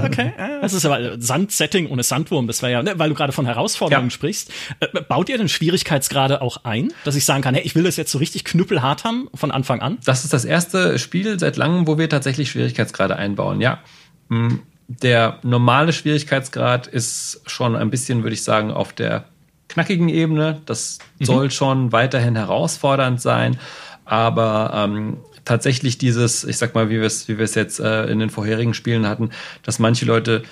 Okay, 0.05 0.33
das 0.61 0.73
ist 0.73 0.85
aber 0.85 1.21
Sandsetting 1.21 1.89
ohne 1.89 2.03
Sandwurm. 2.03 2.47
Das 2.47 2.63
wäre 2.63 2.73
ja, 2.73 2.83
ne, 2.83 2.99
weil 2.99 3.09
du 3.09 3.15
gerade 3.15 3.33
von 3.33 3.47
Herausforderungen 3.47 4.11
sprichst. 4.11 4.53
Äh, 4.81 5.01
baut 5.09 5.29
ihr 5.29 5.39
den 5.39 5.49
Schwierigkeitsgrade 5.49 6.43
auch 6.43 6.65
ein, 6.65 6.93
dass 7.05 7.17
ich 7.17 7.25
sagen 7.25 7.43
kann, 7.43 7.55
hey, 7.55 7.65
ich 7.65 7.75
will 7.75 7.83
das 7.83 7.97
jetzt 7.97 8.13
so 8.13 8.19
richtig 8.19 8.45
knüppelhart 8.45 9.05
haben 9.05 9.29
von 9.35 9.51
Anfang 9.51 9.81
an? 9.81 9.99
Das 10.05 10.25
ist 10.25 10.33
das 10.33 10.45
erste 10.45 10.99
Spiel 10.99 11.39
seit 11.39 11.57
langem, 11.57 11.87
wo 11.87 11.99
wir 11.99 12.09
tatsächlich 12.09 12.51
Schwierigkeitsgrade 12.51 13.17
einbauen. 13.17 13.61
Ja, 13.61 13.81
hm, 14.29 14.63
der 14.89 15.39
normale 15.43 15.93
Schwierigkeitsgrad 15.93 16.87
ist 16.87 17.41
schon 17.47 17.75
ein 17.75 17.91
bisschen, 17.91 18.23
würde 18.23 18.35
ich 18.35 18.45
sagen, 18.45 18.71
auf 18.71 18.93
der 18.93 19.25
knackigen 19.69 20.09
Ebene. 20.09 20.63
Das 20.67 20.99
mhm. 21.19 21.25
soll 21.25 21.51
schon 21.51 21.93
weiterhin 21.93 22.37
herausfordernd 22.37 23.21
sein. 23.21 23.59
Aber 24.05 24.71
ähm, 24.75 25.19
tatsächlich 25.47 25.97
dieses, 25.97 26.45
ich 26.45 26.59
sag 26.59 26.75
mal, 26.75 26.91
wie 26.91 27.01
wir 27.01 27.07
es 27.07 27.27
wie 27.29 27.33
jetzt 27.33 27.81
äh, 27.81 28.05
in 28.05 28.19
den 28.19 28.29
vorherigen 28.29 28.75
Spielen 28.75 29.07
hatten, 29.07 29.31
dass 29.63 29.79
manche 29.79 30.05
Leute 30.05 30.43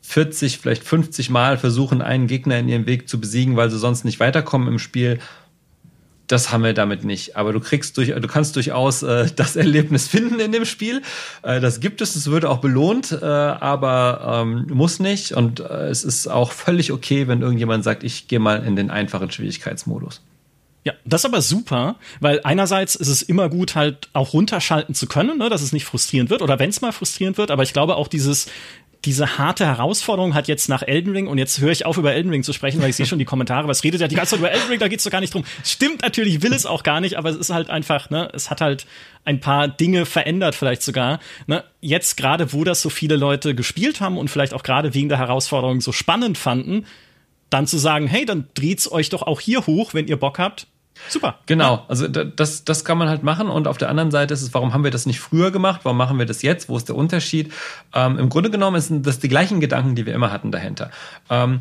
40, 0.00 0.58
vielleicht 0.58 0.84
50 0.84 1.28
Mal 1.28 1.58
versuchen, 1.58 2.00
einen 2.00 2.26
Gegner 2.26 2.58
in 2.58 2.68
ihrem 2.68 2.86
Weg 2.86 3.08
zu 3.08 3.20
besiegen, 3.20 3.56
weil 3.56 3.70
sie 3.70 3.78
sonst 3.78 4.04
nicht 4.04 4.20
weiterkommen 4.20 4.68
im 4.68 4.78
Spiel 4.78 5.18
das 6.26 6.50
haben 6.52 6.64
wir 6.64 6.74
damit 6.74 7.04
nicht. 7.04 7.36
Aber 7.36 7.52
du 7.52 7.60
kriegst 7.60 7.96
durch, 7.96 8.08
du 8.08 8.28
kannst 8.28 8.56
durchaus 8.56 9.02
äh, 9.02 9.28
das 9.36 9.56
Erlebnis 9.56 10.08
finden 10.08 10.40
in 10.40 10.52
dem 10.52 10.64
Spiel. 10.64 11.02
Äh, 11.42 11.60
das 11.60 11.80
gibt 11.80 12.00
es, 12.00 12.16
es 12.16 12.30
wird 12.30 12.44
auch 12.44 12.58
belohnt, 12.58 13.12
äh, 13.12 13.24
aber 13.24 14.42
ähm, 14.42 14.66
muss 14.70 15.00
nicht. 15.00 15.32
Und 15.32 15.60
äh, 15.60 15.88
es 15.88 16.04
ist 16.04 16.26
auch 16.26 16.52
völlig 16.52 16.92
okay, 16.92 17.28
wenn 17.28 17.42
irgendjemand 17.42 17.84
sagt, 17.84 18.04
ich 18.04 18.28
gehe 18.28 18.40
mal 18.40 18.64
in 18.64 18.76
den 18.76 18.90
einfachen 18.90 19.30
Schwierigkeitsmodus. 19.30 20.22
Ja, 20.84 20.92
das 21.06 21.22
ist 21.22 21.24
aber 21.24 21.40
super, 21.40 21.96
weil 22.20 22.40
einerseits 22.44 22.94
ist 22.94 23.08
es 23.08 23.22
immer 23.22 23.48
gut, 23.48 23.74
halt 23.74 24.10
auch 24.12 24.34
runterschalten 24.34 24.94
zu 24.94 25.06
können, 25.06 25.38
ne, 25.38 25.48
dass 25.48 25.62
es 25.62 25.72
nicht 25.72 25.86
frustrierend 25.86 26.28
wird 26.28 26.42
oder 26.42 26.58
wenn 26.58 26.68
es 26.68 26.82
mal 26.82 26.92
frustrierend 26.92 27.38
wird, 27.38 27.50
aber 27.50 27.62
ich 27.62 27.72
glaube 27.72 27.96
auch 27.96 28.06
dieses 28.06 28.48
diese 29.04 29.38
harte 29.38 29.66
Herausforderung 29.66 30.34
hat 30.34 30.48
jetzt 30.48 30.68
nach 30.68 30.82
Elden 30.82 31.12
Ring, 31.12 31.26
und 31.26 31.38
jetzt 31.38 31.60
höre 31.60 31.70
ich 31.70 31.84
auf, 31.84 31.98
über 31.98 32.14
Elden 32.14 32.30
Ring 32.30 32.42
zu 32.42 32.52
sprechen, 32.52 32.80
weil 32.80 32.90
ich 32.90 32.96
sehe 32.96 33.06
schon 33.06 33.18
die 33.18 33.24
Kommentare, 33.24 33.68
was 33.68 33.84
redet 33.84 34.00
ja 34.00 34.08
die 34.08 34.14
ganze 34.14 34.30
Zeit 34.30 34.38
über 34.38 34.50
Elden 34.50 34.68
Ring, 34.68 34.78
da 34.78 34.88
geht's 34.88 35.04
doch 35.04 35.10
gar 35.10 35.20
nicht 35.20 35.34
drum. 35.34 35.44
Stimmt 35.62 36.02
natürlich, 36.02 36.42
will 36.42 36.52
es 36.52 36.64
auch 36.64 36.82
gar 36.82 37.00
nicht, 37.00 37.16
aber 37.16 37.28
es 37.28 37.36
ist 37.36 37.50
halt 37.50 37.70
einfach, 37.70 38.10
ne, 38.10 38.30
es 38.32 38.50
hat 38.50 38.60
halt 38.60 38.86
ein 39.24 39.40
paar 39.40 39.68
Dinge 39.68 40.06
verändert, 40.06 40.54
vielleicht 40.54 40.82
sogar. 40.82 41.20
Ne? 41.46 41.64
Jetzt 41.80 42.16
gerade, 42.16 42.52
wo 42.52 42.64
das 42.64 42.80
so 42.80 42.88
viele 42.88 43.16
Leute 43.16 43.54
gespielt 43.54 44.00
haben 44.00 44.16
und 44.16 44.28
vielleicht 44.28 44.54
auch 44.54 44.62
gerade 44.62 44.94
wegen 44.94 45.08
der 45.08 45.18
Herausforderung 45.18 45.80
so 45.80 45.92
spannend 45.92 46.38
fanden, 46.38 46.86
dann 47.50 47.66
zu 47.66 47.78
sagen, 47.78 48.06
hey, 48.06 48.24
dann 48.24 48.48
dreht's 48.54 48.90
euch 48.90 49.10
doch 49.10 49.22
auch 49.22 49.40
hier 49.40 49.66
hoch, 49.66 49.94
wenn 49.94 50.08
ihr 50.08 50.16
Bock 50.16 50.38
habt. 50.38 50.66
Super. 51.08 51.38
Genau, 51.46 51.84
also 51.88 52.08
das, 52.08 52.64
das 52.64 52.84
kann 52.84 52.98
man 52.98 53.08
halt 53.08 53.22
machen. 53.22 53.48
Und 53.48 53.68
auf 53.68 53.78
der 53.78 53.88
anderen 53.88 54.10
Seite 54.10 54.32
ist 54.32 54.42
es, 54.42 54.54
warum 54.54 54.72
haben 54.72 54.84
wir 54.84 54.90
das 54.90 55.06
nicht 55.06 55.20
früher 55.20 55.50
gemacht? 55.50 55.80
Warum 55.84 55.96
machen 55.96 56.18
wir 56.18 56.26
das 56.26 56.42
jetzt? 56.42 56.68
Wo 56.68 56.76
ist 56.76 56.88
der 56.88 56.96
Unterschied? 56.96 57.52
Ähm, 57.94 58.18
Im 58.18 58.28
Grunde 58.28 58.50
genommen 58.50 58.80
sind 58.80 59.06
das 59.06 59.18
die 59.18 59.28
gleichen 59.28 59.60
Gedanken, 59.60 59.94
die 59.94 60.06
wir 60.06 60.14
immer 60.14 60.32
hatten 60.32 60.50
dahinter. 60.50 60.90
Ähm, 61.30 61.60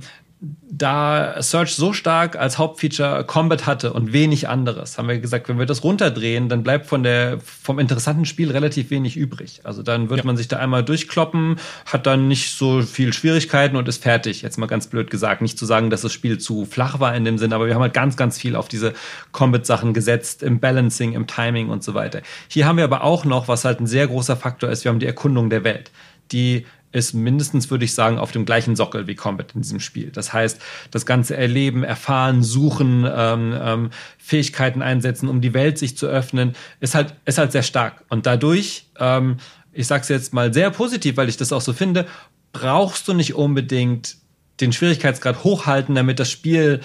da 0.69 1.41
Search 1.41 1.75
so 1.75 1.93
stark 1.93 2.35
als 2.35 2.57
Hauptfeature 2.57 3.23
Combat 3.23 3.65
hatte 3.65 3.93
und 3.93 4.11
wenig 4.11 4.49
anderes, 4.49 4.97
haben 4.97 5.07
wir 5.07 5.19
gesagt, 5.19 5.47
wenn 5.47 5.57
wir 5.57 5.65
das 5.65 5.83
runterdrehen, 5.83 6.49
dann 6.49 6.63
bleibt 6.63 6.87
von 6.87 7.01
der, 7.03 7.39
vom 7.39 7.79
interessanten 7.79 8.25
Spiel 8.25 8.51
relativ 8.51 8.89
wenig 8.89 9.15
übrig. 9.15 9.61
Also 9.63 9.83
dann 9.83 10.09
wird 10.09 10.19
ja. 10.19 10.25
man 10.25 10.35
sich 10.35 10.49
da 10.49 10.57
einmal 10.57 10.83
durchkloppen, 10.83 11.57
hat 11.85 12.05
dann 12.07 12.27
nicht 12.27 12.57
so 12.57 12.81
viel 12.81 13.13
Schwierigkeiten 13.13 13.77
und 13.77 13.87
ist 13.87 14.03
fertig. 14.03 14.41
Jetzt 14.41 14.57
mal 14.57 14.65
ganz 14.65 14.87
blöd 14.87 15.09
gesagt. 15.09 15.41
Nicht 15.41 15.57
zu 15.57 15.65
sagen, 15.65 15.89
dass 15.89 16.01
das 16.01 16.11
Spiel 16.11 16.37
zu 16.39 16.65
flach 16.65 16.99
war 16.99 17.15
in 17.15 17.23
dem 17.23 17.37
Sinn, 17.37 17.53
aber 17.53 17.67
wir 17.67 17.75
haben 17.75 17.81
halt 17.81 17.93
ganz, 17.93 18.17
ganz 18.17 18.37
viel 18.37 18.57
auf 18.57 18.67
diese 18.67 18.93
Combat-Sachen 19.31 19.93
gesetzt, 19.93 20.43
im 20.43 20.59
Balancing, 20.59 21.13
im 21.13 21.25
Timing 21.25 21.69
und 21.69 21.83
so 21.83 21.93
weiter. 21.93 22.21
Hier 22.49 22.65
haben 22.65 22.77
wir 22.77 22.83
aber 22.83 23.03
auch 23.03 23.23
noch, 23.23 23.47
was 23.47 23.63
halt 23.63 23.79
ein 23.79 23.87
sehr 23.87 24.07
großer 24.07 24.35
Faktor 24.35 24.69
ist, 24.69 24.83
wir 24.83 24.91
haben 24.91 24.99
die 24.99 25.05
Erkundung 25.05 25.49
der 25.49 25.63
Welt. 25.63 25.91
Die 26.31 26.65
ist 26.93 27.13
mindestens, 27.13 27.69
würde 27.69 27.85
ich 27.85 27.93
sagen, 27.93 28.17
auf 28.17 28.31
dem 28.31 28.45
gleichen 28.45 28.75
Sockel 28.75 29.07
wie 29.07 29.15
Combat 29.15 29.53
in 29.55 29.61
diesem 29.61 29.79
Spiel. 29.79 30.11
Das 30.11 30.31
heißt, 30.31 30.61
das 30.91 31.05
ganze 31.05 31.35
Erleben, 31.35 31.83
Erfahren, 31.83 32.43
Suchen, 32.43 33.05
ähm, 33.11 33.57
ähm, 33.59 33.89
Fähigkeiten 34.17 34.81
einsetzen, 34.81 35.27
um 35.27 35.41
die 35.41 35.53
Welt 35.53 35.77
sich 35.77 35.97
zu 35.97 36.07
öffnen, 36.07 36.55
ist 36.79 36.95
halt, 36.95 37.15
ist 37.25 37.37
halt 37.37 37.51
sehr 37.51 37.63
stark. 37.63 38.05
Und 38.09 38.25
dadurch, 38.25 38.87
ähm, 38.99 39.37
ich 39.73 39.87
sage 39.87 40.03
es 40.03 40.09
jetzt 40.09 40.33
mal 40.33 40.53
sehr 40.53 40.69
positiv, 40.69 41.17
weil 41.17 41.29
ich 41.29 41.37
das 41.37 41.51
auch 41.51 41.61
so 41.61 41.73
finde, 41.73 42.05
brauchst 42.53 43.07
du 43.07 43.13
nicht 43.13 43.33
unbedingt 43.33 44.17
den 44.61 44.71
Schwierigkeitsgrad 44.71 45.43
hochhalten, 45.43 45.95
damit 45.95 46.19
das 46.19 46.29
Spiel 46.29 46.81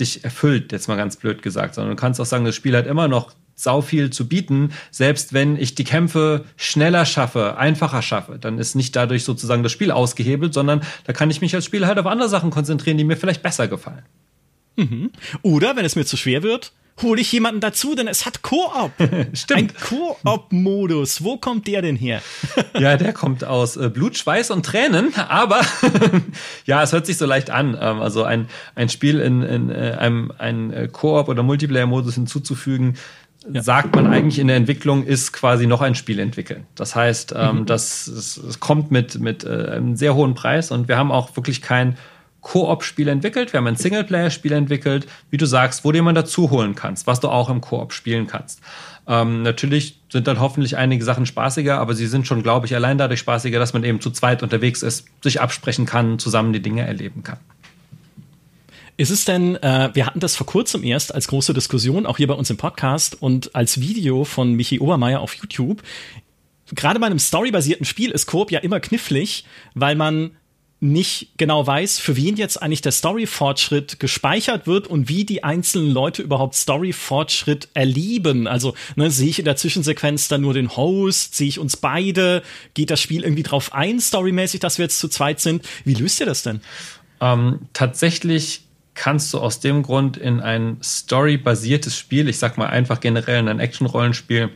dich 0.00 0.24
erfüllt, 0.24 0.72
jetzt 0.72 0.88
mal 0.88 0.96
ganz 0.96 1.16
blöd 1.16 1.42
gesagt, 1.42 1.74
sondern 1.74 1.96
du 1.96 2.00
kannst 2.00 2.20
auch 2.20 2.26
sagen, 2.26 2.44
das 2.44 2.54
Spiel 2.54 2.76
hat 2.76 2.86
immer 2.86 3.08
noch 3.08 3.32
sau 3.58 3.80
viel 3.82 4.10
zu 4.10 4.28
bieten. 4.28 4.72
Selbst 4.90 5.32
wenn 5.32 5.56
ich 5.56 5.74
die 5.74 5.84
Kämpfe 5.84 6.44
schneller 6.56 7.04
schaffe, 7.04 7.56
einfacher 7.58 8.02
schaffe, 8.02 8.38
dann 8.38 8.58
ist 8.58 8.74
nicht 8.74 8.94
dadurch 8.94 9.24
sozusagen 9.24 9.62
das 9.62 9.72
Spiel 9.72 9.90
ausgehebelt, 9.90 10.54
sondern 10.54 10.82
da 11.04 11.12
kann 11.12 11.30
ich 11.30 11.40
mich 11.40 11.54
als 11.54 11.64
Spieler 11.64 11.88
halt 11.88 11.98
auf 11.98 12.06
andere 12.06 12.28
Sachen 12.28 12.50
konzentrieren, 12.50 12.96
die 12.98 13.04
mir 13.04 13.16
vielleicht 13.16 13.42
besser 13.42 13.68
gefallen. 13.68 14.04
Mhm. 14.76 15.10
Oder 15.42 15.76
wenn 15.76 15.84
es 15.84 15.96
mir 15.96 16.06
zu 16.06 16.16
schwer 16.16 16.42
wird, 16.44 16.72
hole 17.02 17.20
ich 17.20 17.32
jemanden 17.32 17.60
dazu, 17.60 17.94
denn 17.94 18.08
es 18.08 18.26
hat 18.26 18.42
Koop. 18.42 18.92
Stimmt. 19.32 19.58
Ein 19.58 19.70
Koop-Modus. 19.74 21.22
Wo 21.22 21.36
kommt 21.36 21.66
der 21.66 21.82
denn 21.82 21.96
her? 21.96 22.22
ja, 22.78 22.96
der 22.96 23.12
kommt 23.12 23.44
aus 23.44 23.76
äh, 23.76 23.88
Blut, 23.88 24.16
Schweiß 24.16 24.50
und 24.50 24.64
Tränen, 24.64 25.14
aber 25.16 25.60
ja, 26.64 26.82
es 26.82 26.92
hört 26.92 27.06
sich 27.06 27.16
so 27.16 27.26
leicht 27.26 27.50
an. 27.50 27.76
Ähm, 27.80 28.00
also 28.00 28.24
ein, 28.24 28.48
ein 28.74 28.88
Spiel 28.88 29.20
in, 29.20 29.42
in 29.42 29.70
äh, 29.70 29.96
einem 29.98 30.32
ein 30.38 30.72
äh, 30.72 30.88
Koop- 30.90 31.28
oder 31.28 31.42
Multiplayer-Modus 31.42 32.14
hinzuzufügen, 32.14 32.96
ja. 33.52 33.62
sagt 33.62 33.94
man 33.94 34.06
eigentlich 34.06 34.38
in 34.38 34.48
der 34.48 34.56
Entwicklung, 34.56 35.04
ist 35.04 35.32
quasi 35.32 35.66
noch 35.66 35.80
ein 35.80 35.94
Spiel 35.94 36.18
entwickeln. 36.18 36.66
Das 36.74 36.94
heißt, 36.94 37.34
ähm, 37.36 37.60
mhm. 37.60 37.66
das, 37.66 38.06
es, 38.06 38.60
kommt 38.60 38.90
mit, 38.90 39.18
mit 39.20 39.44
äh, 39.44 39.70
einem 39.72 39.96
sehr 39.96 40.14
hohen 40.14 40.34
Preis 40.34 40.70
und 40.70 40.88
wir 40.88 40.96
haben 40.96 41.12
auch 41.12 41.36
wirklich 41.36 41.62
kein 41.62 41.96
Koop-Spiel 42.40 43.08
entwickelt. 43.08 43.52
Wir 43.52 43.58
haben 43.58 43.66
ein 43.66 43.76
Singleplayer-Spiel 43.76 44.52
entwickelt, 44.52 45.06
wie 45.30 45.36
du 45.36 45.46
sagst, 45.46 45.84
wo 45.84 45.92
du 45.92 45.98
jemanden 45.98 46.22
dazu 46.22 46.50
holen 46.50 46.74
kannst, 46.74 47.06
was 47.06 47.20
du 47.20 47.28
auch 47.28 47.50
im 47.50 47.60
Koop 47.60 47.92
spielen 47.92 48.26
kannst. 48.26 48.60
Ähm, 49.06 49.42
natürlich 49.42 49.98
sind 50.10 50.26
dann 50.26 50.38
hoffentlich 50.38 50.76
einige 50.76 51.04
Sachen 51.04 51.26
spaßiger, 51.26 51.78
aber 51.78 51.94
sie 51.94 52.06
sind 52.06 52.26
schon, 52.26 52.42
glaube 52.42 52.66
ich, 52.66 52.74
allein 52.74 52.98
dadurch 52.98 53.20
spaßiger, 53.20 53.58
dass 53.58 53.72
man 53.72 53.82
eben 53.84 54.00
zu 54.00 54.10
zweit 54.10 54.42
unterwegs 54.42 54.82
ist, 54.82 55.06
sich 55.22 55.40
absprechen 55.40 55.86
kann, 55.86 56.18
zusammen 56.18 56.52
die 56.52 56.62
Dinge 56.62 56.86
erleben 56.86 57.22
kann. 57.22 57.38
Ist 58.98 59.10
es 59.10 59.24
denn, 59.24 59.54
äh, 59.62 59.90
wir 59.94 60.06
hatten 60.06 60.18
das 60.18 60.34
vor 60.34 60.48
kurzem 60.48 60.82
erst 60.82 61.14
als 61.14 61.28
große 61.28 61.54
Diskussion, 61.54 62.04
auch 62.04 62.16
hier 62.16 62.26
bei 62.26 62.34
uns 62.34 62.50
im 62.50 62.56
Podcast 62.56 63.22
und 63.22 63.54
als 63.54 63.80
Video 63.80 64.24
von 64.24 64.54
Michi 64.54 64.80
Obermeier 64.80 65.20
auf 65.20 65.34
YouTube. 65.34 65.84
Gerade 66.74 66.98
bei 66.98 67.06
einem 67.06 67.20
storybasierten 67.20 67.86
Spiel 67.86 68.10
ist 68.10 68.26
Coop 68.26 68.50
ja 68.50 68.58
immer 68.58 68.80
knifflig, 68.80 69.44
weil 69.74 69.94
man 69.94 70.32
nicht 70.80 71.38
genau 71.38 71.64
weiß, 71.64 72.00
für 72.00 72.16
wen 72.16 72.34
jetzt 72.36 72.60
eigentlich 72.60 72.82
der 72.82 72.90
Story-Fortschritt 72.90 74.00
gespeichert 74.00 74.66
wird 74.66 74.88
und 74.88 75.08
wie 75.08 75.24
die 75.24 75.44
einzelnen 75.44 75.92
Leute 75.92 76.22
überhaupt 76.22 76.56
Story-Fortschritt 76.56 77.68
erleben. 77.74 78.48
Also 78.48 78.74
ne, 78.96 79.12
sehe 79.12 79.28
ich 79.28 79.38
in 79.38 79.44
der 79.44 79.56
Zwischensequenz 79.56 80.26
dann 80.26 80.40
nur 80.40 80.54
den 80.54 80.76
Host, 80.76 81.36
sehe 81.36 81.48
ich 81.48 81.60
uns 81.60 81.76
beide, 81.76 82.42
geht 82.74 82.90
das 82.90 83.00
Spiel 83.00 83.22
irgendwie 83.22 83.44
drauf 83.44 83.72
ein, 83.74 84.00
storymäßig, 84.00 84.58
dass 84.58 84.78
wir 84.78 84.86
jetzt 84.86 84.98
zu 84.98 85.06
zweit 85.06 85.38
sind. 85.38 85.64
Wie 85.84 85.94
löst 85.94 86.18
ihr 86.18 86.26
das 86.26 86.42
denn? 86.42 86.62
Ähm, 87.20 87.60
tatsächlich 87.72 88.67
kannst 88.98 89.32
du 89.32 89.38
aus 89.38 89.60
dem 89.60 89.84
Grund 89.84 90.16
in 90.16 90.40
ein 90.40 90.78
storybasiertes 90.82 91.96
Spiel, 91.96 92.28
ich 92.28 92.38
sag 92.38 92.58
mal 92.58 92.66
einfach 92.66 92.98
generell 92.98 93.38
in 93.38 93.48
ein 93.48 93.60
Action-Rollenspiel, 93.60 94.50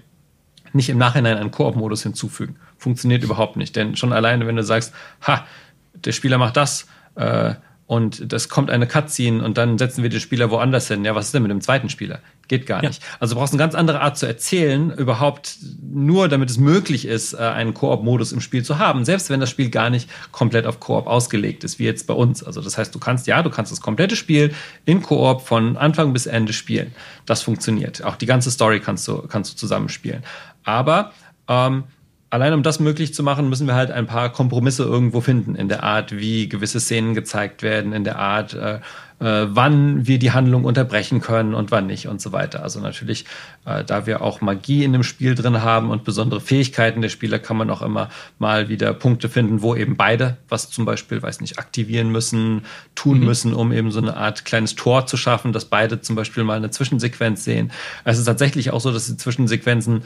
nicht 0.73 0.89
im 0.89 0.99
Nachhinein 0.99 1.37
einen 1.37 1.53
Koop-Modus 1.53 2.03
hinzufügen. 2.03 2.57
Funktioniert 2.77 3.23
überhaupt 3.23 3.57
nicht. 3.57 3.77
Denn 3.77 3.95
schon 3.95 4.13
alleine, 4.13 4.47
wenn 4.47 4.57
du 4.57 4.65
sagst, 4.65 4.93
ha, 5.27 5.47
der 5.95 6.13
Spieler 6.13 6.39
macht 6.39 6.57
das, 6.57 6.89
äh, 7.15 7.55
und 7.87 8.33
das 8.33 8.49
kommt 8.49 8.71
eine 8.71 8.87
Cutscene 8.87 9.45
und 9.45 9.59
dann 9.59 9.77
setzen 9.77 10.03
wir 10.03 10.09
den 10.09 10.21
Spieler 10.21 10.51
woanders 10.51 10.89
hin. 10.89 11.05
Ja, 11.05 11.15
was 11.15 11.27
ist 11.27 11.35
denn 11.35 11.43
mit 11.43 11.51
dem 11.51 11.61
zweiten 11.61 11.91
Spieler? 11.91 12.21
Geht 12.53 12.67
gar 12.67 12.83
ja. 12.83 12.91
nicht. 12.91 13.03
Also 13.19 13.35
du 13.35 13.41
brauchst 13.41 13.55
eine 13.55 13.59
ganz 13.61 13.75
andere 13.75 14.03
Art 14.03 14.19
zu 14.19 14.27
erzählen, 14.27 14.91
überhaupt 14.91 15.57
nur 15.81 16.29
damit 16.29 16.51
es 16.51 16.59
möglich 16.59 17.07
ist, 17.07 17.33
äh, 17.33 17.39
einen 17.39 17.73
Koop-Modus 17.73 18.31
im 18.31 18.43
Spiel 18.43 18.63
zu 18.63 18.79
haben, 18.79 19.07
selbst 19.07 19.31
wenn 19.31 19.41
das 19.41 19.49
Spiel 19.49 19.71
gar 19.71 19.89
nicht 19.89 20.07
komplett 20.33 20.67
auf 20.67 20.79
Koop 20.79 21.07
ausgelegt 21.07 21.65
ist, 21.65 21.79
wie 21.79 21.85
jetzt 21.85 22.07
bei 22.07 22.13
uns. 22.13 22.45
Also 22.45 22.61
das 22.61 22.77
heißt, 22.77 22.95
du 22.95 22.99
kannst, 22.99 23.27
ja, 23.27 23.43
du 23.43 23.49
kannst 23.49 23.73
das 23.73 23.81
komplette 23.81 24.17
Spiel 24.17 24.53
in 24.85 25.01
Koop 25.01 25.41
von 25.41 25.79
Anfang 25.79 26.13
bis 26.13 26.27
Ende 26.27 26.53
spielen. 26.53 26.93
Das 27.25 27.41
funktioniert. 27.41 28.05
Auch 28.05 28.17
die 28.17 28.27
ganze 28.27 28.51
Story 28.51 28.81
kannst 28.81 29.09
du, 29.09 29.23
kannst 29.23 29.55
du 29.55 29.57
zusammenspielen. 29.57 30.23
Aber 30.63 31.13
ähm, 31.49 31.85
allein 32.33 32.55
um 32.55 32.63
das 32.63 32.81
möglich 32.81 33.13
zu 33.13 33.23
machen, 33.23 33.51
müssen 33.51 33.67
wir 33.67 33.75
halt 33.75 33.91
ein 33.91 34.07
paar 34.07 34.33
Kompromisse 34.33 34.85
irgendwo 34.85 35.21
finden 35.21 35.55
in 35.55 35.69
der 35.69 35.83
Art, 35.83 36.17
wie 36.17 36.49
gewisse 36.49 36.81
Szenen 36.81 37.13
gezeigt 37.13 37.63
werden, 37.63 37.93
in 37.93 38.05
der 38.05 38.19
Art, 38.19 38.55
äh, 38.55 38.77
äh, 39.21 39.49
wann 39.51 40.07
wir 40.07 40.19
die 40.19 40.31
Handlung 40.31 40.65
unterbrechen 40.65 41.21
können 41.21 41.53
und 41.53 41.71
wann 41.71 41.87
nicht 41.87 42.09
und 42.09 42.23
so 42.23 42.33
weiter. 42.33 42.63
Also 42.63 42.81
natürlich, 42.81 43.27
äh, 43.67 43.85
da 43.85 44.07
wir 44.07 44.23
auch 44.23 44.41
Magie 44.41 44.83
in 44.83 44.95
dem 44.95 45.03
Spiel 45.03 45.35
drin 45.35 45.61
haben 45.61 45.91
und 45.91 46.05
besondere 46.05 46.41
Fähigkeiten 46.41 47.03
der 47.03 47.11
Spieler, 47.11 47.39
kann 47.39 47.59
man 47.59 47.69
auch 47.69 47.83
immer 47.83 48.09
mal 48.39 48.71
wieder 48.71 48.95
Punkte 48.95 49.29
finden, 49.29 49.61
wo 49.61 49.77
eben 49.77 49.99
beide 49.99 50.39
was 50.49 50.71
zum 50.71 50.87
Beispiel, 50.87 51.23
weiß 51.23 51.43
nicht, 51.43 51.59
aktivieren 51.59 52.09
müssen, 52.11 52.63
tun 52.95 53.21
mhm. 53.21 53.27
müssen, 53.27 53.53
um 53.53 53.73
eben 53.73 53.91
so 53.91 54.01
eine 54.01 54.17
Art 54.17 54.47
kleines 54.47 54.75
Tor 54.75 55.07
zu 55.07 55.19
schaffen, 55.19 55.53
dass 55.53 55.67
beide 55.67 56.01
zum 56.01 56.17
Beispiel 56.17 56.45
mal 56.45 56.57
eine 56.57 56.71
Zwischensequenz 56.71 57.45
sehen. 57.45 57.73
Es 58.05 58.19
ist 58.19 58.25
tatsächlich 58.25 58.71
auch 58.71 58.81
so, 58.81 58.91
dass 58.91 59.07
die 59.07 59.19
Zwischensequenzen 59.19 60.05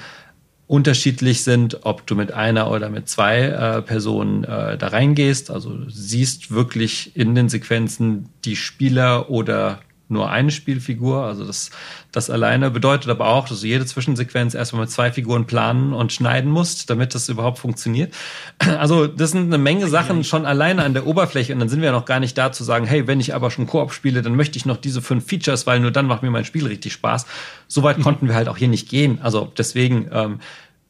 unterschiedlich 0.66 1.44
sind, 1.44 1.80
ob 1.84 2.06
du 2.06 2.16
mit 2.16 2.32
einer 2.32 2.70
oder 2.70 2.88
mit 2.88 3.08
zwei 3.08 3.42
äh, 3.42 3.82
Personen 3.82 4.44
äh, 4.44 4.76
da 4.76 4.88
reingehst. 4.88 5.50
Also 5.50 5.78
siehst 5.88 6.50
wirklich 6.50 7.16
in 7.16 7.34
den 7.34 7.48
Sequenzen 7.48 8.28
die 8.44 8.56
Spieler 8.56 9.30
oder 9.30 9.80
nur 10.08 10.30
eine 10.30 10.50
Spielfigur. 10.50 11.24
Also 11.24 11.44
das, 11.44 11.70
das 12.12 12.30
alleine 12.30 12.70
bedeutet 12.70 13.10
aber 13.10 13.28
auch, 13.28 13.48
dass 13.48 13.60
du 13.60 13.66
jede 13.66 13.86
Zwischensequenz 13.86 14.54
erstmal 14.54 14.82
mit 14.82 14.90
zwei 14.90 15.10
Figuren 15.10 15.46
planen 15.46 15.92
und 15.92 16.12
schneiden 16.12 16.50
musst, 16.50 16.90
damit 16.90 17.14
das 17.14 17.28
überhaupt 17.28 17.58
funktioniert. 17.58 18.14
Also 18.76 19.06
das 19.06 19.30
sind 19.30 19.46
eine 19.46 19.58
Menge 19.58 19.88
Sachen 19.88 20.22
schon 20.22 20.44
alleine 20.44 20.84
an 20.84 20.92
der 20.92 21.06
Oberfläche 21.06 21.52
und 21.52 21.60
dann 21.60 21.68
sind 21.68 21.80
wir 21.80 21.92
noch 21.92 22.04
gar 22.04 22.20
nicht 22.20 22.36
da 22.36 22.52
zu 22.52 22.62
sagen, 22.62 22.86
hey, 22.86 23.06
wenn 23.06 23.20
ich 23.20 23.34
aber 23.34 23.50
schon 23.50 23.66
Koop 23.66 23.92
spiele, 23.92 24.22
dann 24.22 24.36
möchte 24.36 24.58
ich 24.58 24.66
noch 24.66 24.76
diese 24.76 25.02
fünf 25.02 25.26
Features, 25.26 25.66
weil 25.66 25.80
nur 25.80 25.90
dann 25.90 26.06
macht 26.06 26.22
mir 26.22 26.30
mein 26.30 26.44
Spiel 26.44 26.66
richtig 26.66 26.92
Spaß. 26.92 27.26
Soweit 27.68 27.98
mhm. 27.98 28.02
konnten 28.02 28.28
wir 28.28 28.34
halt 28.34 28.48
auch 28.48 28.56
hier 28.56 28.68
nicht 28.68 28.88
gehen. 28.88 29.18
Also 29.22 29.52
deswegen, 29.56 30.08
ähm, 30.12 30.40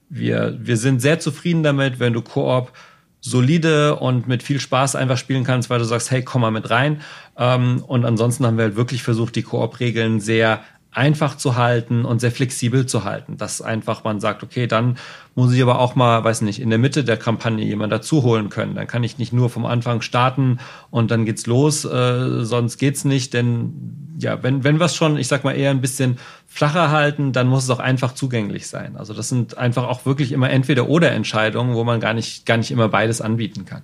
wir, 0.08 0.56
wir 0.60 0.76
sind 0.76 1.00
sehr 1.00 1.18
zufrieden 1.20 1.62
damit, 1.62 1.98
wenn 1.98 2.12
du 2.12 2.22
Koop 2.22 2.72
solide 3.20 3.96
und 3.96 4.28
mit 4.28 4.42
viel 4.42 4.60
Spaß 4.60 4.94
einfach 4.96 5.18
spielen 5.18 5.44
kannst, 5.44 5.68
weil 5.70 5.78
du 5.78 5.84
sagst, 5.84 6.10
hey, 6.10 6.22
komm 6.22 6.42
mal 6.42 6.50
mit 6.50 6.70
rein. 6.70 7.00
Ähm, 7.36 7.82
und 7.86 8.04
ansonsten 8.04 8.46
haben 8.46 8.56
wir 8.56 8.64
halt 8.64 8.76
wirklich 8.76 9.02
versucht, 9.02 9.36
die 9.36 9.42
Koop-Regeln 9.42 10.20
sehr 10.20 10.62
einfach 10.97 11.36
zu 11.36 11.57
halten 11.57 12.07
und 12.07 12.20
sehr 12.20 12.32
flexibel 12.32 12.86
zu 12.86 13.05
halten. 13.05 13.36
Dass 13.36 13.61
einfach 13.61 14.03
man 14.03 14.18
sagt, 14.18 14.42
okay, 14.42 14.66
dann 14.66 14.97
muss 15.34 15.53
ich 15.53 15.61
aber 15.61 15.78
auch 15.78 15.94
mal, 15.94 16.24
weiß 16.24 16.40
nicht, 16.40 16.59
in 16.61 16.70
der 16.70 16.78
Mitte 16.78 17.05
der 17.05 17.18
Kampagne 17.18 17.64
jemand 17.64 17.92
dazu 17.92 18.22
holen 18.22 18.49
können. 18.49 18.74
Dann 18.74 18.86
kann 18.86 19.05
ich 19.05 19.18
nicht 19.18 19.32
nur 19.32 19.51
vom 19.51 19.66
Anfang 19.66 20.01
starten 20.01 20.59
und 20.90 21.11
dann 21.11 21.26
geht's 21.26 21.47
los, 21.47 21.84
äh, 21.84 22.44
sonst 22.44 22.78
geht's 22.78 23.05
nicht. 23.05 23.34
Denn 23.34 24.16
ja, 24.18 24.42
wenn, 24.42 24.64
wenn 24.64 24.80
wir 24.80 24.88
schon, 24.88 25.18
ich 25.18 25.28
sag 25.28 25.44
mal, 25.44 25.53
eher 25.53 25.70
ein 25.70 25.82
bisschen 25.82 26.18
flacher 26.49 26.90
halten, 26.90 27.32
dann 27.32 27.49
muss 27.49 27.64
es 27.64 27.70
auch 27.70 27.80
einfach 27.80 28.14
zugänglich 28.14 28.66
sein. 28.66 28.97
Also 28.97 29.12
das 29.12 29.28
sind 29.28 29.59
einfach 29.59 29.84
auch 29.84 30.07
wirklich 30.07 30.32
immer 30.32 30.49
entweder 30.49 30.88
oder 30.88 31.12
Entscheidungen, 31.12 31.74
wo 31.74 31.84
man 31.84 32.01
gar 32.01 32.14
nicht, 32.14 32.47
gar 32.47 32.57
nicht 32.57 32.70
immer 32.70 32.88
beides 32.88 33.20
anbieten 33.20 33.66
kann. 33.66 33.82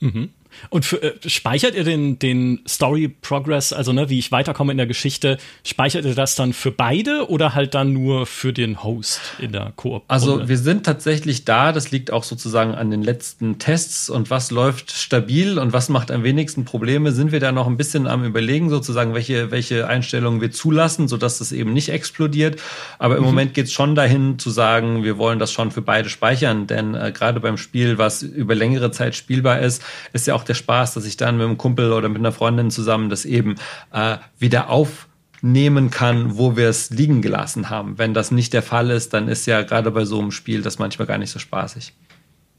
Mhm. 0.00 0.28
Und 0.70 0.84
für, 0.84 1.02
äh, 1.02 1.14
speichert 1.26 1.74
ihr 1.74 1.84
den, 1.84 2.18
den 2.18 2.60
Story 2.68 3.08
Progress, 3.08 3.72
also 3.72 3.92
ne, 3.92 4.08
wie 4.08 4.18
ich 4.18 4.32
weiterkomme 4.32 4.72
in 4.72 4.78
der 4.78 4.86
Geschichte, 4.86 5.38
speichert 5.64 6.04
ihr 6.04 6.14
das 6.14 6.34
dann 6.34 6.52
für 6.52 6.70
beide 6.70 7.28
oder 7.28 7.54
halt 7.54 7.74
dann 7.74 7.92
nur 7.92 8.26
für 8.26 8.52
den 8.52 8.82
Host 8.82 9.20
in 9.38 9.52
der 9.52 9.72
Koop? 9.76 10.04
Also 10.08 10.48
wir 10.48 10.58
sind 10.58 10.84
tatsächlich 10.84 11.44
da, 11.44 11.72
das 11.72 11.90
liegt 11.90 12.12
auch 12.12 12.24
sozusagen 12.24 12.74
an 12.74 12.90
den 12.90 13.02
letzten 13.02 13.58
Tests 13.58 14.10
und 14.10 14.30
was 14.30 14.50
läuft 14.50 14.92
stabil 14.92 15.58
und 15.58 15.72
was 15.72 15.88
macht 15.88 16.10
am 16.10 16.22
wenigsten 16.22 16.64
Probleme, 16.64 17.12
sind 17.12 17.32
wir 17.32 17.40
da 17.40 17.52
noch 17.52 17.66
ein 17.66 17.76
bisschen 17.76 18.06
am 18.06 18.24
überlegen, 18.24 18.70
sozusagen, 18.70 19.14
welche, 19.14 19.50
welche 19.50 19.86
Einstellungen 19.86 20.40
wir 20.40 20.50
zulassen, 20.50 21.08
sodass 21.08 21.38
das 21.38 21.52
eben 21.52 21.72
nicht 21.72 21.88
explodiert. 21.88 22.60
Aber 22.98 23.16
im 23.16 23.22
mhm. 23.22 23.28
Moment 23.28 23.54
geht 23.54 23.66
es 23.66 23.72
schon 23.72 23.94
dahin 23.94 24.38
zu 24.38 24.50
sagen, 24.50 25.04
wir 25.04 25.18
wollen 25.18 25.38
das 25.38 25.52
schon 25.52 25.70
für 25.70 25.82
beide 25.82 26.08
speichern, 26.08 26.66
denn 26.66 26.94
äh, 26.94 27.12
gerade 27.12 27.40
beim 27.40 27.56
Spiel, 27.56 27.98
was 27.98 28.22
über 28.22 28.54
längere 28.54 28.90
Zeit 28.90 29.14
spielbar 29.14 29.60
ist, 29.60 29.82
ist 30.12 30.26
ja 30.26 30.34
auch 30.34 30.43
der 30.44 30.54
Spaß, 30.54 30.94
dass 30.94 31.04
ich 31.04 31.16
dann 31.16 31.36
mit 31.36 31.46
einem 31.46 31.58
Kumpel 31.58 31.92
oder 31.92 32.08
mit 32.08 32.18
einer 32.18 32.32
Freundin 32.32 32.70
zusammen 32.70 33.10
das 33.10 33.24
eben 33.24 33.56
äh, 33.92 34.18
wieder 34.38 34.70
aufnehmen 34.70 35.90
kann, 35.90 36.36
wo 36.36 36.56
wir 36.56 36.68
es 36.68 36.90
liegen 36.90 37.22
gelassen 37.22 37.70
haben. 37.70 37.98
Wenn 37.98 38.14
das 38.14 38.30
nicht 38.30 38.52
der 38.52 38.62
Fall 38.62 38.90
ist, 38.90 39.14
dann 39.14 39.28
ist 39.28 39.46
ja 39.46 39.62
gerade 39.62 39.90
bei 39.90 40.04
so 40.04 40.20
einem 40.20 40.30
Spiel 40.30 40.62
das 40.62 40.78
manchmal 40.78 41.06
gar 41.06 41.18
nicht 41.18 41.30
so 41.30 41.38
spaßig. 41.38 41.92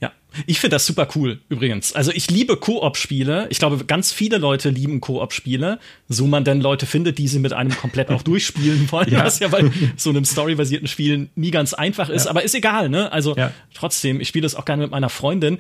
Ja, 0.02 0.12
ich 0.46 0.60
finde 0.60 0.76
das 0.76 0.86
super 0.86 1.08
cool 1.16 1.40
übrigens. 1.48 1.94
Also 1.94 2.12
ich 2.12 2.30
liebe 2.30 2.58
Koop-Spiele. 2.58 3.48
Ich 3.50 3.60
glaube, 3.60 3.86
ganz 3.86 4.12
viele 4.12 4.38
Leute 4.38 4.70
lieben 4.70 5.00
Koop-Spiele, 5.00 5.80
so 6.10 6.28
man 6.28 6.44
denn 6.44 6.60
Leute 6.60 6.86
findet, 6.86 7.18
die 7.18 7.30
sie 7.30 7.40
mit 7.40 7.54
einem 7.54 7.76
komplett 7.76 8.10
auch 8.10 8.22
durchspielen 8.24 8.92
wollen, 8.92 9.12
ja. 9.12 9.24
was 9.24 9.40
ja 9.40 9.48
bei 9.48 9.72
so 9.96 10.10
einem 10.10 10.26
storybasierten 10.26 10.88
Spiel 10.88 11.30
nie 11.36 11.52
ganz 11.52 11.74
einfach 11.74 12.10
ist. 12.10 12.26
Ja. 12.26 12.32
Aber 12.32 12.44
ist 12.44 12.56
egal, 12.56 12.90
ne? 12.90 13.12
Also 13.14 13.36
ja. 13.36 13.54
trotzdem, 13.74 14.20
ich 14.20 14.28
spiele 14.28 14.44
das 14.44 14.56
auch 14.56 14.66
gerne 14.66 14.84
mit 14.84 14.92
meiner 14.92 15.10
Freundin. 15.10 15.60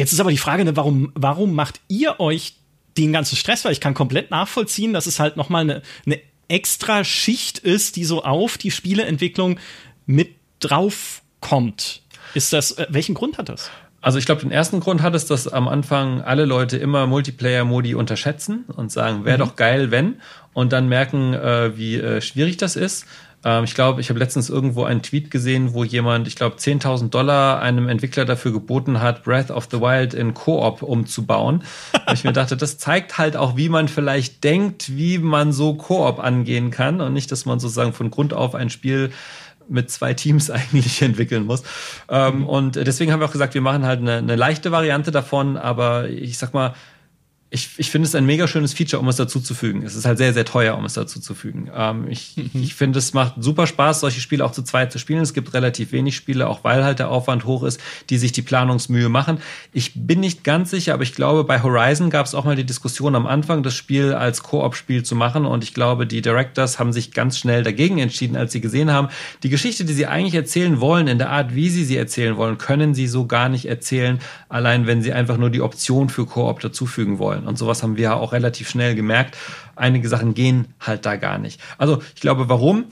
Jetzt 0.00 0.14
ist 0.14 0.20
aber 0.20 0.30
die 0.30 0.38
Frage, 0.38 0.64
ne, 0.64 0.74
warum, 0.78 1.12
warum 1.14 1.54
macht 1.54 1.78
ihr 1.88 2.20
euch 2.20 2.54
den 2.96 3.12
ganzen 3.12 3.36
Stress? 3.36 3.66
Weil 3.66 3.72
ich 3.72 3.82
kann 3.82 3.92
komplett 3.92 4.30
nachvollziehen, 4.30 4.94
dass 4.94 5.04
es 5.04 5.20
halt 5.20 5.36
noch 5.36 5.50
mal 5.50 5.58
eine, 5.58 5.82
eine 6.06 6.18
extra 6.48 7.04
Schicht 7.04 7.58
ist, 7.58 7.96
die 7.96 8.06
so 8.06 8.24
auf 8.24 8.56
die 8.56 8.70
Spieleentwicklung 8.70 9.58
mit 10.06 10.36
drauf 10.58 11.20
kommt. 11.40 12.00
Ist 12.32 12.54
das, 12.54 12.72
äh, 12.72 12.86
welchen 12.88 13.14
Grund 13.14 13.36
hat 13.36 13.50
das? 13.50 13.70
Also 14.00 14.16
ich 14.16 14.24
glaube, 14.24 14.40
den 14.40 14.50
ersten 14.50 14.80
Grund 14.80 15.02
hat 15.02 15.14
es, 15.14 15.26
dass 15.26 15.46
am 15.46 15.68
Anfang 15.68 16.22
alle 16.22 16.46
Leute 16.46 16.78
immer 16.78 17.06
Multiplayer-Modi 17.06 17.94
unterschätzen 17.94 18.64
und 18.74 18.90
sagen, 18.90 19.26
wäre 19.26 19.36
mhm. 19.36 19.48
doch 19.48 19.56
geil, 19.56 19.90
wenn, 19.90 20.22
und 20.54 20.72
dann 20.72 20.88
merken, 20.88 21.34
äh, 21.34 21.76
wie 21.76 21.96
äh, 21.96 22.22
schwierig 22.22 22.56
das 22.56 22.74
ist. 22.74 23.04
Ähm, 23.44 23.64
ich 23.64 23.74
glaube, 23.74 24.00
ich 24.00 24.10
habe 24.10 24.18
letztens 24.18 24.50
irgendwo 24.50 24.84
einen 24.84 25.02
Tweet 25.02 25.30
gesehen, 25.30 25.72
wo 25.74 25.84
jemand, 25.84 26.28
ich 26.28 26.36
glaube, 26.36 26.56
10.000 26.56 27.08
Dollar 27.10 27.60
einem 27.60 27.88
Entwickler 27.88 28.24
dafür 28.24 28.52
geboten 28.52 29.00
hat, 29.00 29.24
Breath 29.24 29.50
of 29.50 29.68
the 29.70 29.80
Wild 29.80 30.14
in 30.14 30.34
Koop 30.34 30.82
umzubauen. 30.82 31.62
und 32.06 32.14
ich 32.14 32.24
mir 32.24 32.32
dachte, 32.32 32.56
das 32.56 32.78
zeigt 32.78 33.18
halt 33.18 33.36
auch, 33.36 33.56
wie 33.56 33.68
man 33.68 33.88
vielleicht 33.88 34.44
denkt, 34.44 34.96
wie 34.96 35.18
man 35.18 35.52
so 35.52 35.74
Koop 35.74 36.18
angehen 36.18 36.70
kann 36.70 37.00
und 37.00 37.12
nicht, 37.12 37.32
dass 37.32 37.46
man 37.46 37.60
sozusagen 37.60 37.92
von 37.92 38.10
Grund 38.10 38.34
auf 38.34 38.54
ein 38.54 38.70
Spiel 38.70 39.10
mit 39.68 39.90
zwei 39.90 40.14
Teams 40.14 40.50
eigentlich 40.50 41.00
entwickeln 41.00 41.46
muss. 41.46 41.62
Ähm, 42.08 42.46
und 42.46 42.76
deswegen 42.76 43.12
haben 43.12 43.20
wir 43.20 43.26
auch 43.26 43.32
gesagt, 43.32 43.54
wir 43.54 43.60
machen 43.60 43.86
halt 43.86 44.00
eine, 44.00 44.16
eine 44.16 44.36
leichte 44.36 44.72
Variante 44.72 45.10
davon, 45.10 45.56
aber 45.56 46.08
ich 46.08 46.36
sag 46.36 46.52
mal, 46.52 46.74
ich, 47.52 47.70
ich 47.78 47.90
finde 47.90 48.06
es 48.06 48.14
ein 48.14 48.24
mega 48.26 48.46
schönes 48.46 48.72
Feature, 48.72 49.02
um 49.02 49.08
es 49.08 49.16
dazu 49.16 49.40
zu 49.40 49.54
fügen. 49.54 49.82
Es 49.82 49.96
ist 49.96 50.04
halt 50.04 50.18
sehr, 50.18 50.32
sehr 50.32 50.44
teuer, 50.44 50.78
um 50.78 50.84
es 50.84 50.94
dazu 50.94 51.18
zu 51.18 51.34
fügen. 51.34 51.68
Ähm, 51.74 52.06
ich 52.08 52.36
mhm. 52.36 52.62
ich 52.62 52.76
finde, 52.76 53.00
es 53.00 53.12
macht 53.12 53.34
super 53.40 53.66
Spaß, 53.66 54.00
solche 54.00 54.20
Spiele 54.20 54.44
auch 54.44 54.52
zu 54.52 54.62
zweit 54.62 54.92
zu 54.92 55.00
spielen. 55.00 55.20
Es 55.20 55.34
gibt 55.34 55.52
relativ 55.52 55.90
wenig 55.90 56.14
Spiele, 56.14 56.46
auch 56.48 56.62
weil 56.62 56.84
halt 56.84 57.00
der 57.00 57.10
Aufwand 57.10 57.44
hoch 57.46 57.64
ist, 57.64 57.80
die 58.08 58.18
sich 58.18 58.30
die 58.30 58.42
Planungsmühe 58.42 59.08
machen. 59.08 59.38
Ich 59.72 59.92
bin 59.96 60.20
nicht 60.20 60.44
ganz 60.44 60.70
sicher, 60.70 60.94
aber 60.94 61.02
ich 61.02 61.12
glaube, 61.12 61.42
bei 61.42 61.60
Horizon 61.60 62.08
gab 62.08 62.26
es 62.26 62.36
auch 62.36 62.44
mal 62.44 62.54
die 62.54 62.64
Diskussion 62.64 63.16
am 63.16 63.26
Anfang, 63.26 63.64
das 63.64 63.74
Spiel 63.74 64.12
als 64.12 64.44
Koop-Spiel 64.44 65.02
zu 65.02 65.16
machen. 65.16 65.44
Und 65.44 65.64
ich 65.64 65.74
glaube, 65.74 66.06
die 66.06 66.22
Directors 66.22 66.78
haben 66.78 66.92
sich 66.92 67.10
ganz 67.10 67.36
schnell 67.36 67.64
dagegen 67.64 67.98
entschieden, 67.98 68.36
als 68.36 68.52
sie 68.52 68.60
gesehen 68.60 68.92
haben, 68.92 69.08
die 69.42 69.48
Geschichte, 69.48 69.84
die 69.84 69.94
sie 69.94 70.06
eigentlich 70.06 70.34
erzählen 70.34 70.80
wollen, 70.80 71.08
in 71.08 71.18
der 71.18 71.30
Art, 71.30 71.52
wie 71.52 71.68
sie 71.68 71.84
sie 71.84 71.96
erzählen 71.96 72.36
wollen, 72.36 72.58
können 72.58 72.94
sie 72.94 73.08
so 73.08 73.26
gar 73.26 73.48
nicht 73.48 73.66
erzählen, 73.66 74.20
allein 74.48 74.86
wenn 74.86 75.02
sie 75.02 75.12
einfach 75.12 75.36
nur 75.36 75.50
die 75.50 75.62
Option 75.62 76.10
für 76.10 76.26
Koop 76.26 76.60
dazufügen 76.60 77.18
wollen 77.18 77.39
wollen. 77.40 77.48
Und 77.48 77.58
sowas 77.58 77.82
haben 77.82 77.96
wir 77.96 78.04
ja 78.04 78.14
auch 78.14 78.32
relativ 78.32 78.68
schnell 78.68 78.94
gemerkt. 78.94 79.36
Einige 79.76 80.08
Sachen 80.08 80.34
gehen 80.34 80.66
halt 80.80 81.06
da 81.06 81.16
gar 81.16 81.38
nicht. 81.38 81.60
Also 81.78 82.02
ich 82.14 82.20
glaube, 82.20 82.48
warum? 82.48 82.86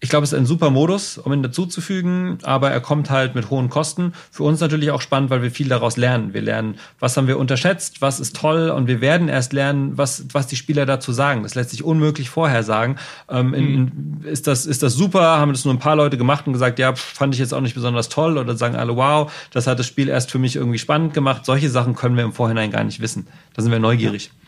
Ich 0.00 0.10
glaube, 0.10 0.22
es 0.22 0.32
ist 0.32 0.38
ein 0.38 0.46
super 0.46 0.70
Modus, 0.70 1.18
um 1.18 1.32
ihn 1.32 1.42
dazuzufügen, 1.42 2.38
aber 2.44 2.70
er 2.70 2.80
kommt 2.80 3.10
halt 3.10 3.34
mit 3.34 3.50
hohen 3.50 3.68
Kosten. 3.68 4.12
Für 4.30 4.44
uns 4.44 4.60
natürlich 4.60 4.92
auch 4.92 5.00
spannend, 5.00 5.30
weil 5.30 5.42
wir 5.42 5.50
viel 5.50 5.68
daraus 5.68 5.96
lernen. 5.96 6.34
Wir 6.34 6.40
lernen, 6.40 6.76
was 7.00 7.16
haben 7.16 7.26
wir 7.26 7.36
unterschätzt, 7.36 8.00
was 8.00 8.20
ist 8.20 8.36
toll 8.36 8.70
und 8.70 8.86
wir 8.86 9.00
werden 9.00 9.28
erst 9.28 9.52
lernen, 9.52 9.98
was, 9.98 10.26
was 10.32 10.46
die 10.46 10.54
Spieler 10.54 10.86
dazu 10.86 11.10
sagen. 11.10 11.42
Das 11.42 11.56
lässt 11.56 11.70
sich 11.70 11.82
unmöglich 11.82 12.30
vorher 12.30 12.62
sagen. 12.62 12.94
Ähm, 13.28 13.54
in, 13.54 13.80
mhm. 13.80 14.24
ist, 14.24 14.46
das, 14.46 14.66
ist 14.66 14.84
das 14.84 14.94
super? 14.94 15.20
Haben 15.20 15.52
das 15.52 15.64
nur 15.64 15.74
ein 15.74 15.80
paar 15.80 15.96
Leute 15.96 16.16
gemacht 16.16 16.46
und 16.46 16.52
gesagt, 16.52 16.78
ja, 16.78 16.94
fand 16.94 17.34
ich 17.34 17.40
jetzt 17.40 17.52
auch 17.52 17.60
nicht 17.60 17.74
besonders 17.74 18.08
toll 18.08 18.38
oder 18.38 18.56
sagen 18.56 18.76
alle, 18.76 18.94
wow, 18.94 19.32
das 19.50 19.66
hat 19.66 19.80
das 19.80 19.88
Spiel 19.88 20.08
erst 20.08 20.30
für 20.30 20.38
mich 20.38 20.54
irgendwie 20.54 20.78
spannend 20.78 21.12
gemacht. 21.12 21.44
Solche 21.44 21.70
Sachen 21.70 21.96
können 21.96 22.16
wir 22.16 22.22
im 22.22 22.32
Vorhinein 22.32 22.70
gar 22.70 22.84
nicht 22.84 23.00
wissen. 23.00 23.26
Da 23.54 23.62
sind 23.62 23.72
wir 23.72 23.80
neugierig. 23.80 24.26
Ja. 24.26 24.47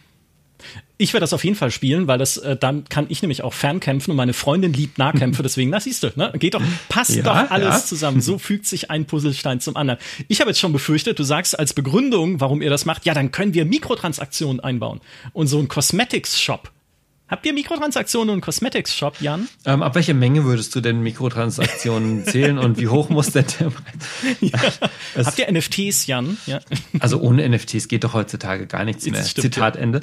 Ich 1.01 1.14
werde 1.14 1.22
das 1.22 1.32
auf 1.32 1.44
jeden 1.44 1.57
Fall 1.57 1.70
spielen, 1.70 2.07
weil 2.09 2.18
das 2.18 2.36
äh, 2.36 2.57
dann 2.57 2.84
kann 2.84 3.07
ich 3.09 3.22
nämlich 3.22 3.42
auch 3.42 3.55
fernkämpfen 3.55 4.11
und 4.11 4.16
meine 4.16 4.34
Freundin 4.34 4.74
liebt 4.74 4.98
Nahkämpfe, 4.98 5.42
deswegen, 5.42 5.70
na 5.70 5.80
siehst 5.80 6.03
du, 6.03 6.11
ne? 6.14 6.30
Geht 6.38 6.55
doch, 6.55 6.62
passt 6.90 7.16
ja, 7.16 7.22
doch 7.22 7.51
alles 7.51 7.74
ja. 7.74 7.84
zusammen. 7.84 8.20
So 8.20 8.36
fügt 8.36 8.66
sich 8.66 8.90
ein 8.90 9.07
Puzzlestein 9.07 9.61
zum 9.61 9.76
anderen. 9.76 9.98
Ich 10.28 10.40
habe 10.40 10.51
jetzt 10.51 10.61
schon 10.61 10.72
befürchtet, 10.72 11.18
du 11.18 11.22
sagst 11.22 11.59
als 11.59 11.72
Begründung, 11.72 12.40
warum 12.40 12.61
ihr 12.61 12.68
das 12.68 12.84
macht, 12.84 13.07
ja, 13.07 13.14
dann 13.14 13.32
können 13.32 13.55
wir 13.55 13.64
Mikrotransaktionen 13.64 14.61
einbauen 14.61 15.01
und 15.32 15.46
so 15.46 15.59
ein 15.59 15.68
Cosmetics 15.68 16.40
Shop 16.40 16.70
Habt 17.31 17.47
ihr 17.47 17.53
Mikrotransaktionen 17.53 18.35
und 18.35 18.41
Cosmetics 18.41 18.93
Shop, 18.93 19.20
Jan? 19.20 19.49
Ähm, 19.64 19.85
ab 19.85 19.95
welcher 19.95 20.14
Menge 20.14 20.45
würdest 20.45 20.74
du 20.74 20.81
denn 20.81 21.01
Mikrotransaktionen 21.01 22.24
zählen 22.26 22.59
und 22.59 22.81
wie 22.81 22.89
hoch 22.89 23.09
muss 23.09 23.31
denn 23.31 23.45
der 23.61 23.70
ja. 24.41 24.59
Habt 25.24 25.39
ihr 25.39 25.51
NFTs, 25.51 26.09
Jan? 26.09 26.39
Ja. 26.47 26.59
Also 26.99 27.20
ohne 27.20 27.49
NFTs 27.49 27.87
geht 27.87 28.03
doch 28.03 28.14
heutzutage 28.14 28.66
gar 28.66 28.85
nichts 28.85 29.09
mehr. 29.09 29.22
Stimmt, 29.22 29.43
Zitat 29.43 29.76
ja. 29.76 29.83
Ende. 29.83 30.01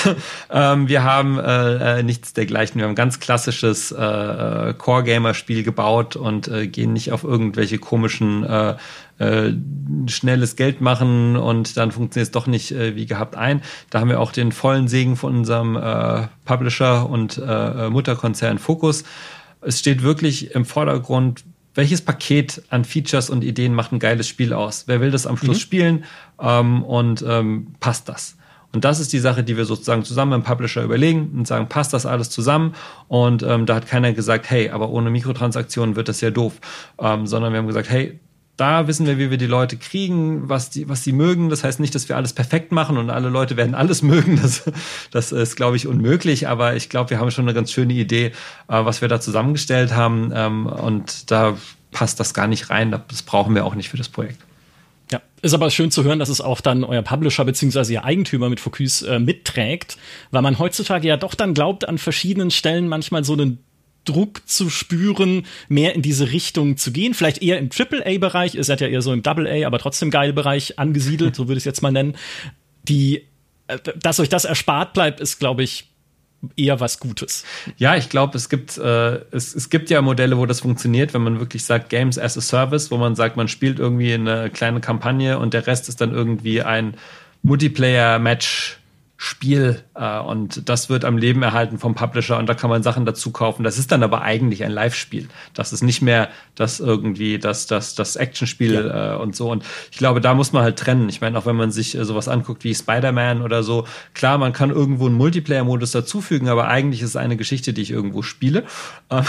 ähm, 0.50 0.88
wir 0.88 1.02
haben 1.02 1.38
äh, 1.38 1.98
äh, 1.98 2.02
nichts 2.02 2.32
dergleichen. 2.32 2.76
Wir 2.76 2.84
haben 2.84 2.92
ein 2.92 2.96
ganz 2.96 3.20
klassisches 3.20 3.92
äh, 3.92 4.02
äh 4.02 4.72
Core-Gamer-Spiel 4.72 5.64
gebaut 5.64 6.16
und 6.16 6.48
äh, 6.48 6.66
gehen 6.68 6.94
nicht 6.94 7.12
auf 7.12 7.22
irgendwelche 7.22 7.76
komischen 7.76 8.44
äh, 9.22 9.48
äh, 9.48 9.54
schnelles 10.08 10.56
Geld 10.56 10.80
machen 10.80 11.36
und 11.36 11.76
dann 11.76 11.92
funktioniert 11.92 12.28
es 12.28 12.32
doch 12.32 12.46
nicht 12.46 12.72
äh, 12.72 12.96
wie 12.96 13.06
gehabt 13.06 13.36
ein. 13.36 13.62
Da 13.90 14.00
haben 14.00 14.08
wir 14.08 14.20
auch 14.20 14.32
den 14.32 14.52
vollen 14.52 14.88
Segen 14.88 15.16
von 15.16 15.36
unserem 15.38 15.76
äh, 15.76 16.28
Publisher 16.44 17.08
und 17.08 17.40
äh, 17.44 17.88
Mutterkonzern 17.88 18.58
Focus. 18.58 19.04
Es 19.60 19.78
steht 19.78 20.02
wirklich 20.02 20.54
im 20.54 20.64
Vordergrund, 20.64 21.44
welches 21.74 22.02
Paket 22.02 22.62
an 22.70 22.84
Features 22.84 23.30
und 23.30 23.44
Ideen 23.44 23.74
macht 23.74 23.92
ein 23.92 23.98
geiles 23.98 24.28
Spiel 24.28 24.52
aus? 24.52 24.84
Wer 24.86 25.00
will 25.00 25.10
das 25.10 25.26
am 25.26 25.36
Schluss 25.36 25.58
mhm. 25.58 25.60
spielen? 25.60 26.04
Ähm, 26.40 26.82
und 26.82 27.24
ähm, 27.26 27.68
passt 27.80 28.08
das? 28.08 28.36
Und 28.74 28.84
das 28.84 29.00
ist 29.00 29.12
die 29.12 29.18
Sache, 29.18 29.44
die 29.44 29.56
wir 29.56 29.66
sozusagen 29.66 30.02
zusammen 30.02 30.32
im 30.32 30.42
Publisher 30.42 30.82
überlegen 30.82 31.32
und 31.36 31.46
sagen, 31.46 31.68
passt 31.68 31.92
das 31.92 32.06
alles 32.06 32.30
zusammen? 32.30 32.74
Und 33.08 33.42
ähm, 33.42 33.66
da 33.66 33.74
hat 33.76 33.86
keiner 33.86 34.12
gesagt, 34.12 34.50
hey, 34.50 34.70
aber 34.70 34.88
ohne 34.88 35.10
Mikrotransaktionen 35.10 35.94
wird 35.94 36.08
das 36.08 36.20
ja 36.22 36.30
doof. 36.30 36.54
Ähm, 36.98 37.26
sondern 37.26 37.52
wir 37.52 37.58
haben 37.58 37.66
gesagt, 37.66 37.90
hey, 37.90 38.18
da 38.56 38.86
wissen 38.86 39.06
wir, 39.06 39.18
wie 39.18 39.30
wir 39.30 39.38
die 39.38 39.46
Leute 39.46 39.76
kriegen, 39.76 40.48
was 40.48 40.70
die, 40.70 40.88
was 40.88 41.02
sie 41.02 41.12
mögen. 41.12 41.48
Das 41.48 41.64
heißt 41.64 41.80
nicht, 41.80 41.94
dass 41.94 42.08
wir 42.08 42.16
alles 42.16 42.32
perfekt 42.32 42.70
machen 42.70 42.98
und 42.98 43.10
alle 43.10 43.28
Leute 43.28 43.56
werden 43.56 43.74
alles 43.74 44.02
mögen. 44.02 44.38
Das, 44.40 44.70
das 45.10 45.32
ist, 45.32 45.56
glaube 45.56 45.76
ich, 45.76 45.86
unmöglich. 45.86 46.48
Aber 46.48 46.76
ich 46.76 46.88
glaube, 46.88 47.10
wir 47.10 47.18
haben 47.18 47.30
schon 47.30 47.46
eine 47.46 47.54
ganz 47.54 47.72
schöne 47.72 47.94
Idee, 47.94 48.26
äh, 48.26 48.32
was 48.68 49.00
wir 49.00 49.08
da 49.08 49.20
zusammengestellt 49.20 49.94
haben. 49.94 50.32
Ähm, 50.34 50.66
und 50.66 51.30
da 51.30 51.56
passt 51.92 52.20
das 52.20 52.34
gar 52.34 52.46
nicht 52.46 52.70
rein. 52.70 52.90
Das 53.08 53.22
brauchen 53.22 53.54
wir 53.54 53.64
auch 53.64 53.74
nicht 53.74 53.88
für 53.88 53.96
das 53.96 54.08
Projekt. 54.08 54.38
Ja, 55.10 55.20
ist 55.42 55.52
aber 55.54 55.70
schön 55.70 55.90
zu 55.90 56.04
hören, 56.04 56.18
dass 56.18 56.28
es 56.28 56.40
auch 56.40 56.60
dann 56.60 56.84
euer 56.84 57.02
Publisher 57.02 57.44
beziehungsweise 57.44 57.92
ihr 57.92 58.04
Eigentümer 58.04 58.48
mit 58.48 58.60
Focus 58.60 59.02
äh, 59.02 59.18
mitträgt, 59.18 59.98
weil 60.30 60.40
man 60.40 60.58
heutzutage 60.58 61.06
ja 61.06 61.16
doch 61.18 61.34
dann 61.34 61.52
glaubt, 61.52 61.86
an 61.86 61.98
verschiedenen 61.98 62.50
Stellen 62.50 62.88
manchmal 62.88 63.24
so 63.24 63.34
einen 63.34 63.62
Druck 64.04 64.42
zu 64.46 64.70
spüren, 64.70 65.46
mehr 65.68 65.94
in 65.94 66.02
diese 66.02 66.30
Richtung 66.30 66.76
zu 66.76 66.92
gehen. 66.92 67.14
Vielleicht 67.14 67.42
eher 67.42 67.58
im 67.58 67.70
AAA-Bereich, 67.70 68.54
ihr 68.54 68.64
seid 68.64 68.80
ja 68.80 68.88
eher 68.88 69.02
so 69.02 69.12
im 69.12 69.22
AA, 69.24 69.66
aber 69.66 69.78
trotzdem 69.78 70.10
geil 70.10 70.32
Bereich 70.32 70.78
angesiedelt, 70.78 71.36
so 71.36 71.48
würde 71.48 71.58
ich 71.58 71.62
es 71.62 71.66
jetzt 71.66 71.82
mal 71.82 71.92
nennen. 71.92 72.16
Die, 72.88 73.26
äh, 73.68 73.78
dass 74.00 74.20
euch 74.20 74.28
das 74.28 74.44
erspart 74.44 74.92
bleibt, 74.92 75.20
ist, 75.20 75.38
glaube 75.38 75.62
ich, 75.62 75.88
eher 76.56 76.80
was 76.80 76.98
Gutes. 76.98 77.44
Ja, 77.76 77.96
ich 77.96 78.08
glaube, 78.08 78.36
es 78.36 78.48
gibt 78.48 78.76
äh, 78.76 79.20
es, 79.30 79.54
es 79.54 79.70
gibt 79.70 79.90
ja 79.90 80.02
Modelle, 80.02 80.38
wo 80.38 80.46
das 80.46 80.60
funktioniert, 80.60 81.14
wenn 81.14 81.22
man 81.22 81.38
wirklich 81.38 81.64
sagt 81.64 81.88
Games 81.88 82.18
as 82.18 82.36
a 82.36 82.40
Service, 82.40 82.90
wo 82.90 82.96
man 82.96 83.14
sagt, 83.14 83.36
man 83.36 83.48
spielt 83.48 83.78
irgendwie 83.78 84.12
eine 84.12 84.50
kleine 84.50 84.80
Kampagne 84.80 85.38
und 85.38 85.54
der 85.54 85.66
Rest 85.66 85.88
ist 85.88 86.00
dann 86.00 86.12
irgendwie 86.12 86.62
ein 86.62 86.94
Multiplayer-Match 87.42 88.78
Spiel 89.24 89.84
äh, 89.94 90.18
und 90.18 90.68
das 90.68 90.90
wird 90.90 91.04
am 91.04 91.16
Leben 91.16 91.44
erhalten 91.44 91.78
vom 91.78 91.94
Publisher 91.94 92.38
und 92.38 92.48
da 92.48 92.54
kann 92.54 92.68
man 92.68 92.82
Sachen 92.82 93.06
dazu 93.06 93.30
kaufen. 93.30 93.62
Das 93.62 93.78
ist 93.78 93.92
dann 93.92 94.02
aber 94.02 94.22
eigentlich 94.22 94.64
ein 94.64 94.72
Live-Spiel. 94.72 95.28
Das 95.54 95.72
ist 95.72 95.80
nicht 95.80 96.02
mehr 96.02 96.28
das 96.56 96.80
irgendwie 96.80 97.38
das 97.38 97.68
das 97.68 97.94
das 97.94 98.16
Actionspiel 98.16 98.74
ja. 98.74 99.14
äh, 99.14 99.16
und 99.16 99.36
so 99.36 99.52
und 99.52 99.62
ich 99.92 99.98
glaube, 99.98 100.20
da 100.20 100.34
muss 100.34 100.52
man 100.52 100.64
halt 100.64 100.76
trennen. 100.76 101.08
Ich 101.08 101.20
meine, 101.20 101.38
auch 101.38 101.46
wenn 101.46 101.54
man 101.54 101.70
sich 101.70 101.96
äh, 101.96 102.04
sowas 102.04 102.26
anguckt 102.26 102.64
wie 102.64 102.74
Spider-Man 102.74 103.42
oder 103.42 103.62
so, 103.62 103.86
klar, 104.12 104.38
man 104.38 104.52
kann 104.52 104.70
irgendwo 104.70 105.06
einen 105.06 105.14
Multiplayer-Modus 105.14 105.92
dazufügen, 105.92 106.48
aber 106.48 106.66
eigentlich 106.66 107.00
ist 107.00 107.10
es 107.10 107.16
eine 107.16 107.36
Geschichte, 107.36 107.72
die 107.72 107.82
ich 107.82 107.92
irgendwo 107.92 108.22
spiele. 108.22 108.64
Äh, 109.08 109.22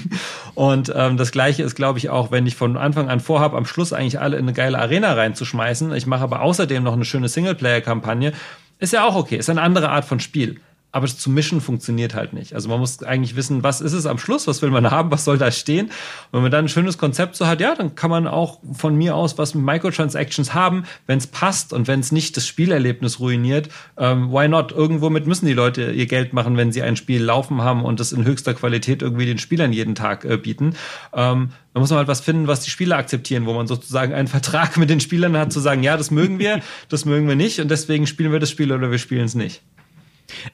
und 0.56 0.92
ähm, 0.94 1.16
das 1.16 1.32
gleiche 1.32 1.62
ist, 1.62 1.74
glaube 1.74 1.98
ich, 1.98 2.10
auch, 2.10 2.30
wenn 2.30 2.46
ich 2.46 2.54
von 2.54 2.76
Anfang 2.76 3.08
an 3.08 3.20
vorhabe, 3.20 3.56
am 3.56 3.64
Schluss 3.64 3.94
eigentlich 3.94 4.20
alle 4.20 4.36
in 4.36 4.42
eine 4.42 4.52
geile 4.52 4.78
Arena 4.78 5.14
reinzuschmeißen. 5.14 5.94
Ich 5.94 6.06
mache 6.06 6.24
aber 6.24 6.42
außerdem 6.42 6.82
noch 6.82 6.92
eine 6.92 7.06
schöne 7.06 7.30
Singleplayer-Kampagne 7.30 8.34
ist 8.78 8.92
ja 8.92 9.04
auch 9.04 9.16
okay, 9.16 9.36
ist 9.36 9.50
eine 9.50 9.62
andere 9.62 9.90
Art 9.90 10.04
von 10.04 10.20
Spiel. 10.20 10.60
Aber 10.98 11.06
zu 11.06 11.30
mischen 11.30 11.60
funktioniert 11.60 12.16
halt 12.16 12.32
nicht. 12.32 12.54
Also 12.54 12.68
man 12.68 12.80
muss 12.80 13.04
eigentlich 13.04 13.36
wissen, 13.36 13.62
was 13.62 13.80
ist 13.80 13.92
es 13.92 14.04
am 14.04 14.18
Schluss, 14.18 14.48
was 14.48 14.62
will 14.62 14.70
man 14.70 14.90
haben, 14.90 15.12
was 15.12 15.24
soll 15.24 15.38
da 15.38 15.52
stehen. 15.52 15.86
Und 15.86 15.92
wenn 16.32 16.42
man 16.42 16.50
dann 16.50 16.64
ein 16.64 16.68
schönes 16.68 16.98
Konzept 16.98 17.36
so 17.36 17.46
hat, 17.46 17.60
ja, 17.60 17.76
dann 17.76 17.94
kann 17.94 18.10
man 18.10 18.26
auch 18.26 18.58
von 18.72 18.96
mir 18.96 19.14
aus 19.14 19.38
was 19.38 19.54
mit 19.54 19.64
Microtransactions 19.64 20.54
haben, 20.54 20.82
wenn 21.06 21.18
es 21.18 21.28
passt 21.28 21.72
und 21.72 21.86
wenn 21.86 22.00
es 22.00 22.10
nicht 22.10 22.36
das 22.36 22.48
Spielerlebnis 22.48 23.20
ruiniert. 23.20 23.68
Ähm, 23.96 24.32
why 24.32 24.48
not? 24.48 24.72
Irgendwo 24.72 25.08
mit 25.08 25.28
müssen 25.28 25.46
die 25.46 25.52
Leute 25.52 25.92
ihr 25.92 26.06
Geld 26.06 26.32
machen, 26.32 26.56
wenn 26.56 26.72
sie 26.72 26.82
ein 26.82 26.96
Spiel 26.96 27.22
laufen 27.22 27.62
haben 27.62 27.84
und 27.84 28.00
das 28.00 28.10
in 28.10 28.24
höchster 28.24 28.54
Qualität 28.54 29.00
irgendwie 29.00 29.26
den 29.26 29.38
Spielern 29.38 29.72
jeden 29.72 29.94
Tag 29.94 30.24
äh, 30.24 30.36
bieten. 30.36 30.74
Ähm, 31.12 31.50
da 31.74 31.80
muss 31.80 31.90
man 31.90 31.98
halt 31.98 32.08
was 32.08 32.20
finden, 32.20 32.48
was 32.48 32.62
die 32.62 32.70
Spieler 32.70 32.96
akzeptieren, 32.96 33.46
wo 33.46 33.54
man 33.54 33.68
sozusagen 33.68 34.12
einen 34.12 34.26
Vertrag 34.38 34.76
mit 34.78 34.90
den 34.90 34.98
Spielern 34.98 35.36
hat, 35.36 35.52
zu 35.52 35.60
sagen, 35.60 35.84
ja, 35.84 35.96
das 35.96 36.10
mögen 36.10 36.40
wir, 36.40 36.60
das 36.88 37.04
mögen 37.04 37.28
wir 37.28 37.36
nicht 37.36 37.60
und 37.60 37.70
deswegen 37.70 38.08
spielen 38.08 38.32
wir 38.32 38.40
das 38.40 38.50
Spiel 38.50 38.72
oder 38.72 38.90
wir 38.90 38.98
spielen 38.98 39.26
es 39.26 39.36
nicht. 39.36 39.62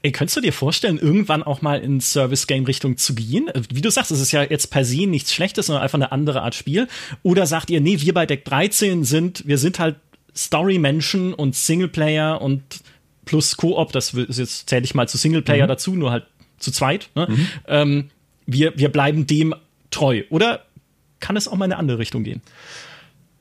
Ey, 0.02 0.12
könntest 0.12 0.36
du 0.36 0.40
dir 0.40 0.52
vorstellen, 0.52 0.98
irgendwann 0.98 1.42
auch 1.42 1.62
mal 1.62 1.80
in 1.80 2.00
Service-Game-Richtung 2.00 2.96
zu 2.96 3.14
gehen? 3.14 3.50
Wie 3.72 3.80
du 3.80 3.90
sagst, 3.90 4.10
es 4.10 4.20
ist 4.20 4.32
ja 4.32 4.42
jetzt 4.42 4.68
per 4.70 4.84
se 4.84 5.06
nichts 5.06 5.32
Schlechtes, 5.34 5.66
sondern 5.66 5.82
einfach 5.82 5.98
eine 5.98 6.12
andere 6.12 6.42
Art 6.42 6.54
Spiel. 6.54 6.88
Oder 7.22 7.46
sagt 7.46 7.70
ihr, 7.70 7.80
nee, 7.80 8.00
wir 8.00 8.14
bei 8.14 8.26
Deck 8.26 8.44
13 8.44 9.04
sind, 9.04 9.46
wir 9.46 9.58
sind 9.58 9.78
halt 9.78 9.96
Story-Menschen 10.36 11.34
und 11.34 11.54
Singleplayer 11.54 12.40
und 12.40 12.62
plus 13.24 13.56
Koop, 13.56 13.92
das 13.92 14.12
jetzt 14.12 14.68
zähle 14.68 14.84
ich 14.84 14.94
mal 14.94 15.08
zu 15.08 15.16
Singleplayer 15.16 15.64
mhm. 15.64 15.68
dazu, 15.68 15.94
nur 15.94 16.10
halt 16.10 16.26
zu 16.58 16.70
zweit. 16.70 17.10
Ne? 17.14 17.26
Mhm. 17.28 17.48
Ähm, 17.66 18.10
wir, 18.46 18.76
wir 18.76 18.90
bleiben 18.90 19.26
dem 19.26 19.54
treu. 19.90 20.22
Oder 20.30 20.64
kann 21.20 21.36
es 21.36 21.48
auch 21.48 21.56
mal 21.56 21.66
in 21.66 21.72
eine 21.72 21.78
andere 21.78 21.98
Richtung 21.98 22.24
gehen? 22.24 22.42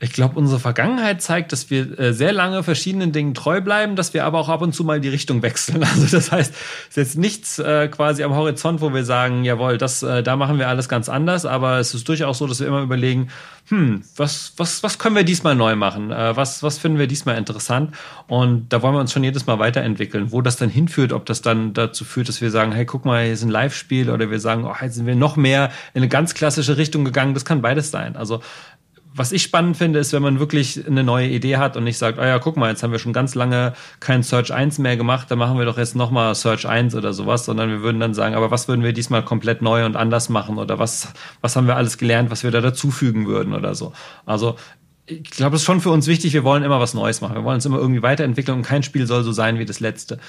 Ich 0.03 0.11
glaube, 0.11 0.37
unsere 0.37 0.59
Vergangenheit 0.59 1.21
zeigt, 1.21 1.53
dass 1.53 1.69
wir 1.69 1.97
äh, 1.97 2.11
sehr 2.11 2.33
lange 2.33 2.61
verschiedenen 2.61 3.13
Dingen 3.13 3.33
treu 3.33 3.61
bleiben, 3.61 3.95
dass 3.95 4.13
wir 4.13 4.25
aber 4.25 4.37
auch 4.37 4.49
ab 4.49 4.61
und 4.61 4.75
zu 4.75 4.83
mal 4.83 4.99
die 4.99 5.07
Richtung 5.07 5.41
wechseln. 5.41 5.81
Also 5.93 6.07
das 6.17 6.31
heißt, 6.31 6.53
es 6.53 6.89
ist 6.89 6.97
jetzt 6.97 7.17
nichts 7.17 7.59
äh, 7.59 7.87
quasi 7.87 8.23
am 8.23 8.35
Horizont, 8.35 8.81
wo 8.81 8.93
wir 8.93 9.05
sagen, 9.05 9.45
jawohl, 9.45 9.77
das, 9.77 10.03
äh, 10.03 10.21
da 10.21 10.35
machen 10.35 10.57
wir 10.57 10.67
alles 10.67 10.89
ganz 10.89 11.07
anders, 11.07 11.45
aber 11.45 11.77
es 11.77 11.93
ist 11.93 12.09
durchaus 12.09 12.39
so, 12.39 12.47
dass 12.47 12.59
wir 12.59 12.67
immer 12.67 12.81
überlegen, 12.81 13.29
hm, 13.69 14.03
was, 14.17 14.53
was, 14.57 14.83
was 14.83 14.99
können 14.99 15.15
wir 15.15 15.23
diesmal 15.23 15.55
neu 15.55 15.77
machen? 15.77 16.11
Äh, 16.11 16.35
was, 16.35 16.63
was 16.63 16.77
finden 16.77 16.99
wir 16.99 17.07
diesmal 17.07 17.37
interessant? 17.37 17.95
Und 18.27 18.73
da 18.73 18.81
wollen 18.81 18.93
wir 18.93 18.99
uns 18.99 19.13
schon 19.13 19.23
jedes 19.23 19.45
Mal 19.45 19.57
weiterentwickeln. 19.57 20.33
Wo 20.33 20.41
das 20.41 20.57
dann 20.57 20.69
hinführt, 20.69 21.13
ob 21.13 21.25
das 21.25 21.41
dann 21.41 21.73
dazu 21.73 22.03
führt, 22.03 22.27
dass 22.27 22.41
wir 22.41 22.51
sagen, 22.51 22.73
hey, 22.73 22.85
guck 22.85 23.05
mal, 23.05 23.23
hier 23.23 23.33
ist 23.33 23.43
ein 23.43 23.49
Live-Spiel 23.49 24.09
oder 24.09 24.29
wir 24.29 24.41
sagen, 24.41 24.65
oh, 24.65 24.75
jetzt 24.81 24.95
sind 24.95 25.05
wir 25.05 25.15
noch 25.15 25.37
mehr 25.37 25.71
in 25.93 26.01
eine 26.01 26.09
ganz 26.09 26.33
klassische 26.33 26.75
Richtung 26.75 27.05
gegangen. 27.05 27.33
Das 27.33 27.45
kann 27.45 27.61
beides 27.61 27.89
sein. 27.89 28.17
Also 28.17 28.41
was 29.15 29.31
ich 29.31 29.43
spannend 29.43 29.77
finde, 29.77 29.99
ist, 29.99 30.13
wenn 30.13 30.21
man 30.21 30.39
wirklich 30.39 30.85
eine 30.87 31.03
neue 31.03 31.27
Idee 31.27 31.57
hat 31.57 31.77
und 31.77 31.83
nicht 31.83 31.97
sagt, 31.97 32.19
ah 32.19 32.27
ja, 32.27 32.39
guck 32.39 32.57
mal, 32.57 32.69
jetzt 32.69 32.83
haben 32.83 32.91
wir 32.91 32.99
schon 32.99 33.13
ganz 33.13 33.35
lange 33.35 33.73
kein 33.99 34.23
Search 34.23 34.51
1 34.51 34.79
mehr 34.79 34.97
gemacht, 34.97 35.29
dann 35.29 35.37
machen 35.37 35.57
wir 35.57 35.65
doch 35.65 35.77
jetzt 35.77 35.95
nochmal 35.95 36.33
Search 36.35 36.67
1 36.67 36.95
oder 36.95 37.13
sowas, 37.13 37.45
sondern 37.45 37.69
wir 37.69 37.81
würden 37.81 37.99
dann 37.99 38.13
sagen, 38.13 38.35
aber 38.35 38.51
was 38.51 38.67
würden 38.67 38.83
wir 38.83 38.93
diesmal 38.93 39.23
komplett 39.23 39.61
neu 39.61 39.85
und 39.85 39.95
anders 39.95 40.29
machen 40.29 40.57
oder 40.57 40.79
was, 40.79 41.13
was 41.41 41.55
haben 41.55 41.67
wir 41.67 41.75
alles 41.75 41.97
gelernt, 41.97 42.31
was 42.31 42.43
wir 42.43 42.51
da 42.51 42.61
dazufügen 42.61 43.27
würden 43.27 43.53
oder 43.53 43.75
so. 43.75 43.93
Also 44.25 44.55
ich 45.05 45.23
glaube, 45.23 45.51
das 45.51 45.61
ist 45.61 45.65
schon 45.65 45.81
für 45.81 45.91
uns 45.91 46.07
wichtig, 46.07 46.33
wir 46.33 46.43
wollen 46.43 46.63
immer 46.63 46.79
was 46.79 46.93
Neues 46.93 47.21
machen. 47.21 47.35
Wir 47.35 47.43
wollen 47.43 47.55
uns 47.55 47.65
immer 47.65 47.77
irgendwie 47.77 48.01
weiterentwickeln 48.01 48.57
und 48.57 48.63
kein 48.63 48.83
Spiel 48.83 49.05
soll 49.05 49.23
so 49.23 49.31
sein 49.31 49.59
wie 49.59 49.65
das 49.65 49.79
letzte. 49.79 50.19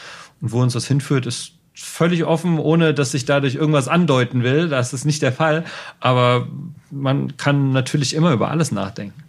Und 0.41 0.53
wo 0.53 0.61
uns 0.61 0.73
das 0.73 0.87
hinführt, 0.87 1.27
ist 1.27 1.53
völlig 1.75 2.25
offen, 2.25 2.59
ohne 2.59 2.95
dass 2.95 3.15
ich 3.15 3.25
dadurch 3.25 3.57
irgendwas 3.57 3.89
andeuten 3.89 4.43
will. 4.43 4.69
Das 4.69 4.93
ist 4.93 5.05
nicht 5.05 5.23
der 5.23 5.33
Fall. 5.33 5.65
Aber 6.01 6.49
man 6.91 7.37
kann 7.37 7.73
natürlich 7.73 8.15
immer 8.15 8.33
über 8.33 8.51
alles 8.51 8.73
nachdenken. 8.73 9.25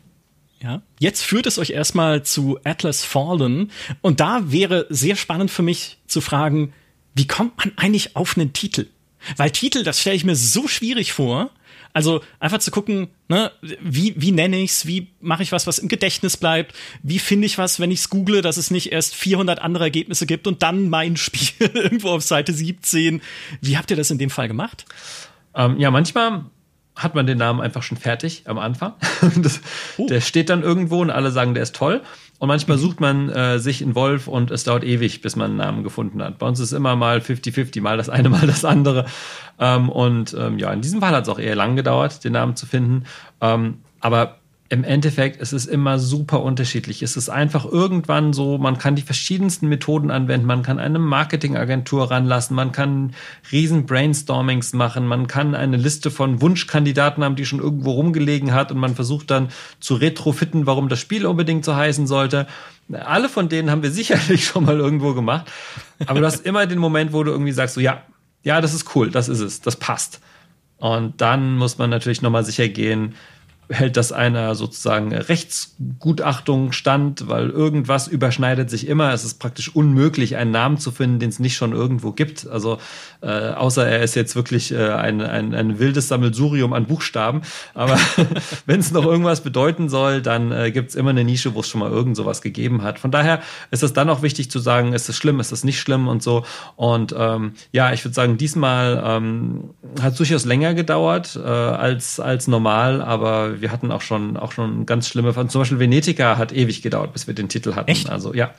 Ja. 0.62 0.82
Jetzt 1.00 1.24
führt 1.24 1.48
es 1.48 1.60
euch 1.60 1.72
erstmal 1.72 2.24
zu 2.24 2.60
Atlas 2.64 3.04
Fallen. 3.04 3.72
Und 4.02 4.20
da 4.20 4.52
wäre 4.52 4.88
sehr 4.90 5.16
spannend 5.16 5.52
für 5.52 5.64
mich 5.64 5.98
zu 6.08 6.22
fragen, 6.22 6.74
wie 7.14 7.28
kommt 7.28 7.58
man 7.58 7.74
eigentlich 7.78 8.16
auf 8.16 8.38
einen 8.38 8.54
Titel? 8.54 8.88
Weil 9.38 9.52
Titel, 9.52 9.84
das 9.84 10.02
stelle 10.02 10.16
ich 10.16 10.26
mir 10.26 10.36
so 10.36 10.68
schwierig 10.68 11.14
vor. 11.14 11.50
Also 11.96 12.20
einfach 12.42 12.60
zu 12.60 12.72
gucken, 12.72 13.08
ne, 13.30 13.54
wie, 13.80 14.14
wie 14.18 14.34
nenne 14.34 14.60
ich's, 14.60 14.86
wie 14.86 15.08
mache 15.22 15.44
ich 15.44 15.54
was, 15.54 15.66
was 15.66 15.80
im 15.80 15.88
Gedächtnis 15.88 16.36
bleibt, 16.36 16.76
wie 17.04 17.20
finde 17.20 17.46
ich 17.46 17.58
was, 17.58 17.80
wenn 17.80 17.90
ich's 17.90 18.10
google, 18.10 18.42
dass 18.42 18.58
es 18.58 18.70
nicht 18.70 18.92
erst 18.92 19.16
400 19.16 19.60
andere 19.60 19.86
Ergebnisse 19.86 20.26
gibt 20.26 20.46
und 20.46 20.62
dann 20.62 20.90
mein 20.90 21.16
Spiel 21.18 21.72
irgendwo 21.74 22.10
auf 22.10 22.22
Seite 22.22 22.52
17. 22.52 23.22
Wie 23.62 23.78
habt 23.78 23.92
ihr 23.92 23.96
das 23.96 24.12
in 24.12 24.18
dem 24.18 24.30
Fall 24.30 24.50
gemacht? 24.50 24.84
Ähm, 25.56 25.80
ja, 25.80 25.90
manchmal 25.90 26.44
hat 26.96 27.16
man 27.16 27.28
den 27.28 27.38
Namen 27.38 27.62
einfach 27.62 27.84
schon 27.84 27.98
fertig 27.98 28.44
am 28.46 28.58
Anfang. 28.58 28.94
Das, 29.38 29.62
oh. 29.98 30.08
Der 30.08 30.22
steht 30.22 30.50
dann 30.50 30.64
irgendwo 30.64 31.02
und 31.02 31.10
alle 31.10 31.32
sagen, 31.32 31.54
der 31.54 31.64
ist 31.64 31.76
toll. 31.76 32.02
Und 32.38 32.48
manchmal 32.48 32.78
mhm. 32.78 32.82
sucht 32.82 33.00
man 33.00 33.30
äh, 33.30 33.60
sich 33.60 33.82
in 33.82 33.96
Wolf 33.96 34.28
und 34.28 34.52
es 34.52 34.64
dauert 34.64 34.84
ewig, 34.84 35.22
bis 35.22 35.36
man 35.36 35.52
einen 35.52 35.58
Namen 35.58 35.84
gefunden 35.84 36.22
hat. 36.22 36.38
Bei 36.38 36.48
uns 36.48 36.60
ist 36.60 36.74
immer 36.74 36.96
mal 36.96 37.20
50-50, 37.20 37.82
mal 37.82 37.98
das 37.98 38.10
eine, 38.10 38.30
mal 38.30 38.48
das 38.48 38.66
andere. 38.66 39.06
Ähm, 39.60 39.90
und 39.90 40.36
ähm, 40.38 40.60
ja, 40.60 40.72
in 40.72 40.82
diesem 40.82 41.02
Fall 41.02 41.12
hat 41.12 41.24
es 41.24 41.30
auch 41.30 41.40
eher 41.40 41.56
lang 41.56 41.76
gedauert, 41.76 42.24
den 42.24 42.34
Namen 42.34 42.56
zu 42.56 42.66
finden. 42.66 43.06
Ähm, 43.42 43.80
aber 44.00 44.38
im 44.68 44.84
Endeffekt 44.84 45.40
ist 45.40 45.54
es 45.54 45.68
immer 45.68 46.00
super 46.00 46.42
unterschiedlich. 46.42 47.04
Es 47.04 47.16
ist 47.16 47.30
einfach 47.30 47.66
irgendwann 47.66 48.34
so, 48.34 48.58
man 48.58 48.80
kann 48.80 48.96
die 48.96 49.04
verschiedensten 49.04 49.68
Methoden 49.68 50.10
anwenden. 50.10 50.48
Man 50.48 50.64
kann 50.64 50.80
eine 50.80 50.98
Marketingagentur 50.98 52.10
ranlassen, 52.10 52.56
man 52.56 52.72
kann 52.72 53.14
riesen 53.52 53.86
Brainstormings 53.86 54.74
machen, 54.74 55.06
man 55.06 55.28
kann 55.28 55.54
eine 55.54 55.78
Liste 55.78 56.10
von 56.10 56.42
Wunschkandidaten 56.42 57.24
haben, 57.24 57.36
die 57.36 57.46
schon 57.46 57.60
irgendwo 57.60 57.92
rumgelegen 57.92 58.54
hat 58.54 58.72
und 58.72 58.80
man 58.80 58.96
versucht 58.96 59.30
dann 59.30 59.50
zu 59.80 59.94
retrofitten, 59.96 60.66
warum 60.66 60.90
das 60.90 61.00
Spiel 61.00 61.28
unbedingt 61.28 61.64
so 61.64 61.76
heißen 61.76 62.08
sollte. 62.08 62.48
Alle 62.92 63.30
von 63.30 63.50
denen 63.50 63.70
haben 63.70 63.84
wir 63.84 63.92
sicherlich 63.92 64.46
schon 64.46 64.66
mal 64.66 64.80
irgendwo 64.80 65.14
gemacht. 65.14 65.46
Aber 66.08 66.22
du 66.22 66.26
hast 66.26 66.44
immer 66.44 66.66
den 66.66 66.80
Moment, 66.80 67.14
wo 67.14 67.24
du 67.24 67.32
irgendwie 67.32 67.52
sagst, 67.52 67.76
so 67.76 67.82
ja, 67.82 68.02
ja, 68.42 68.62
das 68.62 68.74
ist 68.74 68.96
cool, 68.96 69.12
das 69.12 69.30
ist 69.30 69.42
es, 69.42 69.62
das 69.62 69.76
passt. 69.76 70.22
Und 70.78 71.22
dann 71.22 71.56
muss 71.56 71.78
man 71.78 71.92
natürlich 71.92 72.24
nochmal 72.24 72.44
sicher 72.44 72.68
gehen, 72.68 73.14
hält 73.70 73.98
das 73.98 74.12
einer 74.12 74.56
sozusagen 74.56 75.14
Rechtsgutachtung 75.14 76.72
stand, 76.72 77.28
weil 77.28 77.50
irgendwas 77.50 78.08
überschneidet 78.08 78.70
sich 78.70 78.88
immer. 78.88 79.14
Es 79.14 79.24
ist 79.24 79.40
praktisch 79.40 79.76
unmöglich, 79.76 80.36
einen 80.36 80.52
Namen 80.52 80.78
zu 80.78 80.92
finden, 80.92 81.20
den 81.20 81.30
es 81.30 81.40
nicht 81.40 81.56
schon 81.56 81.74
irgendwo 81.74 82.12
gibt. 82.12 82.48
Also 82.48 82.78
äh, 83.22 83.28
außer 83.28 83.88
er 83.88 84.04
ist 84.04 84.16
jetzt 84.16 84.36
wirklich 84.36 84.72
äh, 84.72 84.92
ein, 84.92 85.22
ein, 85.22 85.54
ein 85.54 85.80
wildes 85.80 86.08
Sammelsurium 86.08 86.74
an 86.74 86.86
Buchstaben. 86.86 87.42
Aber 87.74 87.98
wenn 88.66 88.80
es 88.80 88.92
noch 88.92 89.06
irgendwas 89.06 89.42
bedeuten 89.42 89.90
soll, 89.90 90.22
dann 90.22 90.52
äh, 90.52 90.72
gibt 90.72 90.90
es 90.90 90.96
immer 90.96 91.10
eine 91.10 91.24
Nische, 91.24 91.56
wo 91.56 91.62
es 91.62 91.68
schon 91.68 91.80
mal 91.80 91.92
irgend 91.92 92.16
sowas 92.16 92.42
gegeben 92.42 92.84
hat. 92.84 93.00
Von 93.00 93.12
daher 93.12 93.42
ist 93.72 93.84
es 93.84 93.94
dann 93.94 94.10
auch 94.10 94.22
wichtig 94.22 94.52
zu 94.52 94.60
sagen, 94.60 94.94
ist 94.94 95.10
es 95.10 95.18
schlimm, 95.18 95.40
ist 95.40 95.52
es 95.52 95.64
nicht 95.64 95.80
schlimm 95.80 96.08
und 96.08 96.22
so. 96.22 96.46
Und 96.76 97.16
ähm, 97.18 97.54
ja, 97.72 97.94
ich 97.94 98.04
würde 98.04 98.16
sagen, 98.16 98.38
diesmal 98.38 99.02
ähm, 99.06 99.72
hat 100.02 100.14
es 100.14 100.18
durchaus 100.18 100.46
länger 100.46 100.74
gedauert 100.74 101.36
äh, 101.36 101.48
als, 101.48 102.20
als 102.20 102.48
normal, 102.48 103.02
aber 103.02 103.55
wir 103.62 103.72
hatten 103.72 103.92
auch 103.92 104.02
schon, 104.02 104.38
auch 104.38 104.52
schon 104.52 104.86
ganz 104.86 105.08
schlimme, 105.08 105.34
zum 105.34 105.62
Beispiel 105.62 105.80
Venetica 105.80 106.38
hat 106.38 106.52
ewig 106.52 106.82
gedauert, 106.82 107.14
bis 107.14 107.28
wir 107.28 107.34
den 107.34 107.50
Titel 107.50 107.76
hatten. 107.76 107.90
Echt? 107.90 108.10
Also 108.10 108.34
ja, 108.34 108.54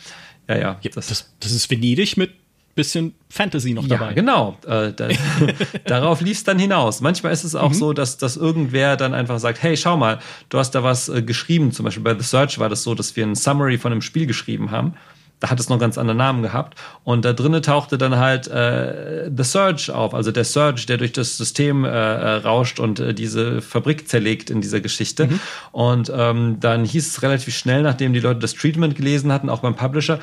ja, 0.48 0.56
ja. 0.56 0.80
Das, 0.94 1.08
das, 1.08 1.32
das 1.40 1.52
ist 1.52 1.70
Venedig 1.70 2.16
mit 2.16 2.30
bisschen 2.76 3.14
Fantasy 3.30 3.72
noch 3.72 3.88
dabei. 3.88 4.08
Ja, 4.08 4.12
genau. 4.12 4.58
Äh, 4.66 4.92
da, 4.92 5.08
darauf 5.86 6.20
lief 6.20 6.36
es 6.36 6.44
dann 6.44 6.58
hinaus. 6.58 7.00
Manchmal 7.00 7.32
ist 7.32 7.42
es 7.42 7.54
auch 7.54 7.70
mhm. 7.70 7.74
so, 7.74 7.92
dass, 7.94 8.18
dass 8.18 8.36
irgendwer 8.36 8.96
dann 8.96 9.14
einfach 9.14 9.40
sagt, 9.40 9.62
hey, 9.62 9.76
schau 9.76 9.96
mal, 9.96 10.20
du 10.50 10.58
hast 10.58 10.72
da 10.72 10.84
was 10.84 11.08
äh, 11.08 11.22
geschrieben. 11.22 11.72
Zum 11.72 11.84
Beispiel 11.84 12.04
bei 12.04 12.14
The 12.14 12.22
Search 12.22 12.58
war 12.58 12.68
das 12.68 12.82
so, 12.82 12.94
dass 12.94 13.16
wir 13.16 13.26
ein 13.26 13.34
Summary 13.34 13.78
von 13.78 13.92
einem 13.92 14.02
Spiel 14.02 14.26
geschrieben 14.26 14.70
haben 14.70 14.94
da 15.40 15.50
hat 15.50 15.60
es 15.60 15.68
noch 15.68 15.78
ganz 15.78 15.98
andere 15.98 16.16
Namen 16.16 16.42
gehabt. 16.42 16.78
Und 17.04 17.24
da 17.24 17.32
drinnen 17.32 17.62
tauchte 17.62 17.98
dann 17.98 18.16
halt 18.16 18.48
äh, 18.48 19.30
The 19.34 19.44
Surge 19.44 19.92
auf, 19.94 20.14
also 20.14 20.32
der 20.32 20.44
Surge, 20.44 20.86
der 20.88 20.96
durch 20.96 21.12
das 21.12 21.36
System 21.36 21.84
äh, 21.84 21.88
äh, 21.88 22.36
rauscht 22.36 22.80
und 22.80 23.00
äh, 23.00 23.12
diese 23.12 23.60
Fabrik 23.60 24.08
zerlegt 24.08 24.48
in 24.48 24.60
dieser 24.60 24.80
Geschichte. 24.80 25.26
Mhm. 25.26 25.40
Und 25.72 26.12
ähm, 26.14 26.56
dann 26.60 26.84
hieß 26.84 27.06
es 27.06 27.22
relativ 27.22 27.54
schnell, 27.54 27.82
nachdem 27.82 28.14
die 28.14 28.20
Leute 28.20 28.40
das 28.40 28.54
Treatment 28.54 28.96
gelesen 28.96 29.30
hatten, 29.30 29.50
auch 29.50 29.60
beim 29.60 29.76
Publisher, 29.76 30.20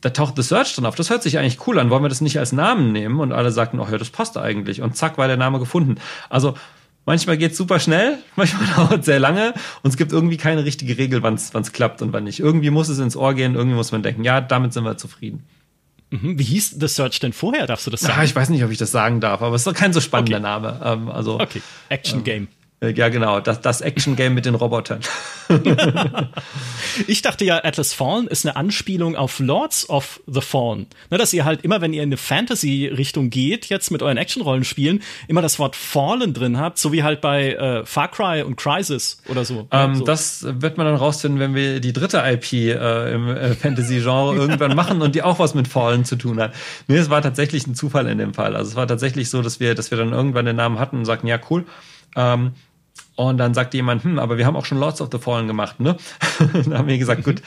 da 0.00 0.10
taucht 0.10 0.36
The 0.36 0.42
Surge 0.42 0.72
dann 0.76 0.86
auf. 0.86 0.94
Das 0.94 1.10
hört 1.10 1.24
sich 1.24 1.38
eigentlich 1.38 1.66
cool 1.66 1.78
an. 1.80 1.90
Wollen 1.90 2.04
wir 2.04 2.08
das 2.08 2.20
nicht 2.20 2.38
als 2.38 2.52
Namen 2.52 2.92
nehmen? 2.92 3.18
Und 3.18 3.32
alle 3.32 3.50
sagten, 3.50 3.80
oh 3.80 3.88
ja, 3.90 3.98
das 3.98 4.10
passt 4.10 4.38
eigentlich. 4.38 4.80
Und 4.80 4.96
zack, 4.96 5.18
war 5.18 5.26
der 5.26 5.36
Name 5.36 5.58
gefunden. 5.58 5.96
Also 6.30 6.54
Manchmal 7.04 7.36
geht 7.36 7.52
es 7.52 7.58
super 7.58 7.80
schnell, 7.80 8.18
manchmal 8.36 8.66
dauert 8.74 9.00
es 9.00 9.06
sehr 9.06 9.18
lange 9.18 9.54
und 9.82 9.90
es 9.90 9.96
gibt 9.96 10.12
irgendwie 10.12 10.36
keine 10.36 10.64
richtige 10.64 10.96
Regel, 10.98 11.22
wann 11.22 11.34
es 11.34 11.72
klappt 11.72 12.02
und 12.02 12.12
wann 12.12 12.24
nicht. 12.24 12.40
Irgendwie 12.40 12.70
muss 12.70 12.88
es 12.88 12.98
ins 12.98 13.16
Ohr 13.16 13.34
gehen, 13.34 13.54
irgendwie 13.54 13.76
muss 13.76 13.92
man 13.92 14.02
denken, 14.02 14.24
ja, 14.24 14.40
damit 14.40 14.72
sind 14.72 14.84
wir 14.84 14.96
zufrieden. 14.96 15.44
Mhm. 16.10 16.38
Wie 16.38 16.44
hieß 16.44 16.76
The 16.78 16.88
Search 16.88 17.20
denn 17.20 17.32
vorher? 17.32 17.66
Darfst 17.66 17.86
du 17.86 17.90
das 17.90 18.02
sagen? 18.02 18.18
Ja, 18.18 18.24
ich 18.24 18.36
weiß 18.36 18.50
nicht, 18.50 18.62
ob 18.62 18.70
ich 18.70 18.78
das 18.78 18.92
sagen 18.92 19.20
darf, 19.20 19.40
aber 19.42 19.56
es 19.56 19.66
ist 19.66 19.74
kein 19.74 19.92
so 19.92 20.00
spannender 20.00 20.36
okay. 20.36 20.42
Name. 20.42 20.80
Ähm, 20.84 21.08
also, 21.08 21.40
okay, 21.40 21.62
Action 21.88 22.18
ähm, 22.18 22.24
Game. 22.24 22.48
Ja, 22.90 23.08
genau, 23.08 23.40
das, 23.40 23.60
das 23.60 23.80
Action-Game 23.80 24.34
mit 24.34 24.44
den 24.44 24.54
Robotern. 24.54 25.00
ich 27.06 27.22
dachte 27.22 27.44
ja, 27.44 27.62
Atlas 27.62 27.92
Fallen 27.92 28.26
ist 28.26 28.44
eine 28.44 28.56
Anspielung 28.56 29.14
auf 29.14 29.38
Lords 29.38 29.88
of 29.88 30.20
the 30.26 30.40
Fallen. 30.40 30.86
Ne, 31.10 31.18
dass 31.18 31.32
ihr 31.32 31.44
halt 31.44 31.62
immer, 31.62 31.80
wenn 31.80 31.92
ihr 31.92 32.02
in 32.02 32.08
eine 32.08 32.16
Fantasy-Richtung 32.16 33.30
geht, 33.30 33.66
jetzt 33.66 33.90
mit 33.90 34.02
euren 34.02 34.16
Action-Rollenspielen, 34.16 35.02
immer 35.28 35.42
das 35.42 35.58
Wort 35.58 35.76
Fallen 35.76 36.34
drin 36.34 36.58
habt, 36.58 36.78
so 36.78 36.92
wie 36.92 37.02
halt 37.04 37.20
bei 37.20 37.52
äh, 37.52 37.86
Far 37.86 38.08
Cry 38.08 38.42
und 38.42 38.56
Crisis 38.56 39.22
oder 39.28 39.44
so. 39.44 39.68
Ähm, 39.70 39.96
so. 39.96 40.04
Das 40.04 40.44
wird 40.44 40.76
man 40.76 40.86
dann 40.86 40.96
rausfinden, 40.96 41.38
wenn 41.38 41.54
wir 41.54 41.78
die 41.78 41.92
dritte 41.92 42.18
IP 42.18 42.52
äh, 42.52 43.12
im 43.12 43.28
äh, 43.28 43.54
Fantasy-Genre 43.54 44.34
irgendwann 44.36 44.74
machen 44.74 45.02
und 45.02 45.14
die 45.14 45.22
auch 45.22 45.38
was 45.38 45.54
mit 45.54 45.68
Fallen 45.68 46.04
zu 46.04 46.16
tun 46.16 46.40
hat. 46.40 46.52
Nee, 46.88 46.96
es 46.96 47.10
war 47.10 47.22
tatsächlich 47.22 47.66
ein 47.66 47.76
Zufall 47.76 48.08
in 48.08 48.18
dem 48.18 48.34
Fall. 48.34 48.56
Also 48.56 48.70
es 48.70 48.76
war 48.76 48.88
tatsächlich 48.88 49.30
so, 49.30 49.40
dass 49.40 49.60
wir, 49.60 49.76
dass 49.76 49.90
wir 49.92 49.98
dann 49.98 50.12
irgendwann 50.12 50.46
den 50.46 50.56
Namen 50.56 50.80
hatten 50.80 50.96
und 50.96 51.04
sagten, 51.04 51.28
ja, 51.28 51.38
cool. 51.48 51.64
Ähm, 52.16 52.52
und 53.16 53.38
dann 53.38 53.54
sagt 53.54 53.74
jemand, 53.74 54.04
hm, 54.04 54.18
aber 54.18 54.38
wir 54.38 54.46
haben 54.46 54.56
auch 54.56 54.64
schon 54.64 54.78
Lords 54.78 55.00
of 55.00 55.08
the 55.12 55.18
Fallen 55.18 55.46
gemacht, 55.46 55.80
ne? 55.80 55.96
dann 56.52 56.78
haben 56.78 56.88
wir 56.88 56.98
gesagt, 56.98 57.24
gut, 57.24 57.42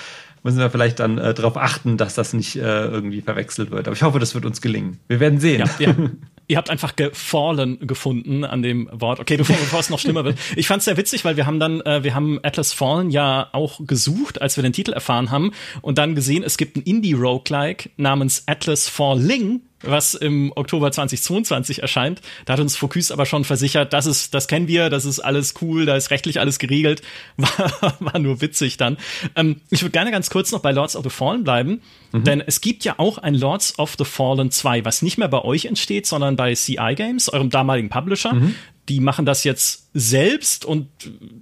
müssen 0.46 0.60
wir 0.60 0.70
vielleicht 0.70 1.00
dann 1.00 1.18
äh, 1.18 1.34
darauf 1.34 1.58
achten, 1.58 1.98
dass 1.98 2.14
das 2.14 2.34
nicht 2.34 2.56
äh, 2.56 2.86
irgendwie 2.86 3.22
verwechselt 3.22 3.72
wird. 3.72 3.88
Aber 3.88 3.96
ich 3.96 4.04
hoffe, 4.04 4.20
das 4.20 4.36
wird 4.36 4.46
uns 4.46 4.62
gelingen. 4.62 5.00
Wir 5.08 5.20
werden 5.20 5.40
sehen. 5.40 5.68
Ja, 5.80 5.88
ja. 5.88 5.96
Ihr 6.48 6.58
habt 6.58 6.70
einfach 6.70 6.96
gefallen 6.96 7.80
gefunden 7.88 8.44
an 8.44 8.62
dem 8.62 8.88
Wort. 8.94 9.20
Okay, 9.20 9.38
bevor, 9.38 9.56
bevor 9.56 9.80
es 9.80 9.90
noch 9.90 9.98
schlimmer 9.98 10.24
wird. 10.24 10.38
Ich 10.56 10.68
fand 10.68 10.80
es 10.80 10.86
sehr 10.86 10.98
witzig, 10.98 11.26
weil 11.26 11.36
wir 11.36 11.48
haben 11.48 11.60
dann, 11.60 11.82
äh, 11.82 12.04
wir 12.04 12.14
haben 12.14 12.40
Atlas 12.44 12.72
Fallen 12.72 13.10
ja 13.10 13.50
auch 13.52 13.80
gesucht, 13.88 14.40
als 14.40 14.56
wir 14.56 14.62
den 14.62 14.72
Titel 14.72 14.94
erfahren 14.94 15.32
haben 15.32 15.52
und 15.82 15.98
dann 15.98 16.14
gesehen, 16.14 16.44
es 16.44 16.58
gibt 16.58 16.78
ein 16.78 16.84
Indie-Roguelike 16.84 17.90
namens 17.98 18.44
Atlas 18.46 18.88
Falling 18.88 19.62
was 19.86 20.14
im 20.14 20.52
Oktober 20.56 20.92
2022 20.92 21.82
erscheint. 21.82 22.22
Da 22.46 22.54
hat 22.54 22.60
uns 22.60 22.76
Focus 22.76 23.12
aber 23.12 23.26
schon 23.26 23.44
versichert, 23.44 23.94
das 23.94 24.06
ist, 24.06 24.34
das 24.34 24.48
kennen 24.48 24.68
wir, 24.68 24.90
das 24.90 25.06
ist 25.06 25.20
alles 25.20 25.56
cool, 25.62 25.86
da 25.86 25.96
ist 25.96 26.12
rechtlich 26.12 26.40
alles 26.40 26.60
geregelt. 26.60 27.02
War, 27.38 27.96
war 28.00 28.20
nur 28.20 28.42
witzig 28.42 28.78
dann. 28.78 28.98
Ähm, 29.36 29.62
ich 29.70 29.82
würde 29.82 29.92
gerne 29.92 30.12
ganz 30.12 30.30
kurz 30.30 30.52
noch 30.52 30.60
bei 30.60 30.72
Lords 30.72 30.96
of 30.96 31.04
the 31.04 31.10
Fallen 31.10 31.44
bleiben, 31.44 31.82
mhm. 32.12 32.24
denn 32.24 32.42
es 32.42 32.62
gibt 32.62 32.84
ja 32.84 32.96
auch 32.98 33.18
ein 33.18 33.36
Lords 33.36 33.78
of 33.78 33.96
the 33.98 34.06
Fallen 34.06 34.52
2, 34.52 34.86
was 34.86 35.02
nicht 35.02 35.18
mehr 35.18 35.28
bei 35.28 35.44
euch 35.44 35.66
entsteht, 35.66 36.06
sondern 36.08 36.36
bei 36.36 36.54
CI 36.54 36.94
Games, 36.96 37.30
eurem 37.30 37.50
damaligen 37.50 37.90
Publisher. 37.90 38.34
Mhm. 38.34 38.56
die 38.90 39.00
machen 39.00 39.26
das 39.26 39.44
jetzt 39.44 39.90
selbst 39.94 40.64
und 40.66 40.88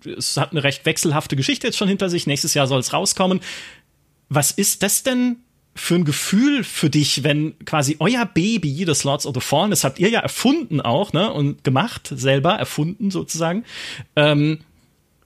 es 0.06 0.38
hat 0.38 0.52
eine 0.52 0.64
recht 0.64 0.86
wechselhafte 0.86 1.36
Geschichte 1.36 1.68
jetzt 1.68 1.78
schon 1.78 1.88
hinter 1.88 2.10
sich. 2.10 2.26
Nächstes 2.26 2.54
Jahr 2.54 2.68
soll 2.68 2.80
es 2.80 2.94
rauskommen. 2.94 3.42
Was 4.30 4.52
ist 4.52 4.82
das 4.82 5.04
denn 5.04 5.43
für 5.76 5.96
ein 5.96 6.06
Gefühl 6.06 6.64
für 6.64 6.90
dich, 6.90 7.24
wenn 7.24 7.58
quasi 7.66 7.98
euer 8.00 8.26
Baby, 8.26 8.86
das 8.86 9.04
Lords 9.04 9.26
of 9.26 9.34
the 9.34 9.42
Fallen, 9.42 9.72
das 9.72 9.84
habt 9.84 10.00
ihr 10.00 10.10
ja 10.10 10.20
erfunden 10.20 10.82
auch, 10.82 11.14
ne, 11.14 11.32
und 11.32 11.64
gemacht, 11.64 12.12
selber 12.16 12.54
erfunden 12.54 13.10
sozusagen, 13.10 13.66
ähm, 14.16 14.60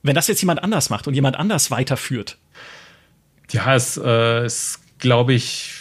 wenn 0.04 0.16
das 0.16 0.28
jetzt 0.28 0.41
jemand 0.41 0.64
anders 0.64 0.89
macht 0.89 1.08
und 1.08 1.14
jemand 1.14 1.36
anders 1.36 1.70
weiterführt? 1.70 2.38
Ja, 3.52 3.76
es 3.76 4.00
äh, 4.02 4.45
ist, 4.45 4.80
glaube 5.00 5.34
ich, 5.34 5.74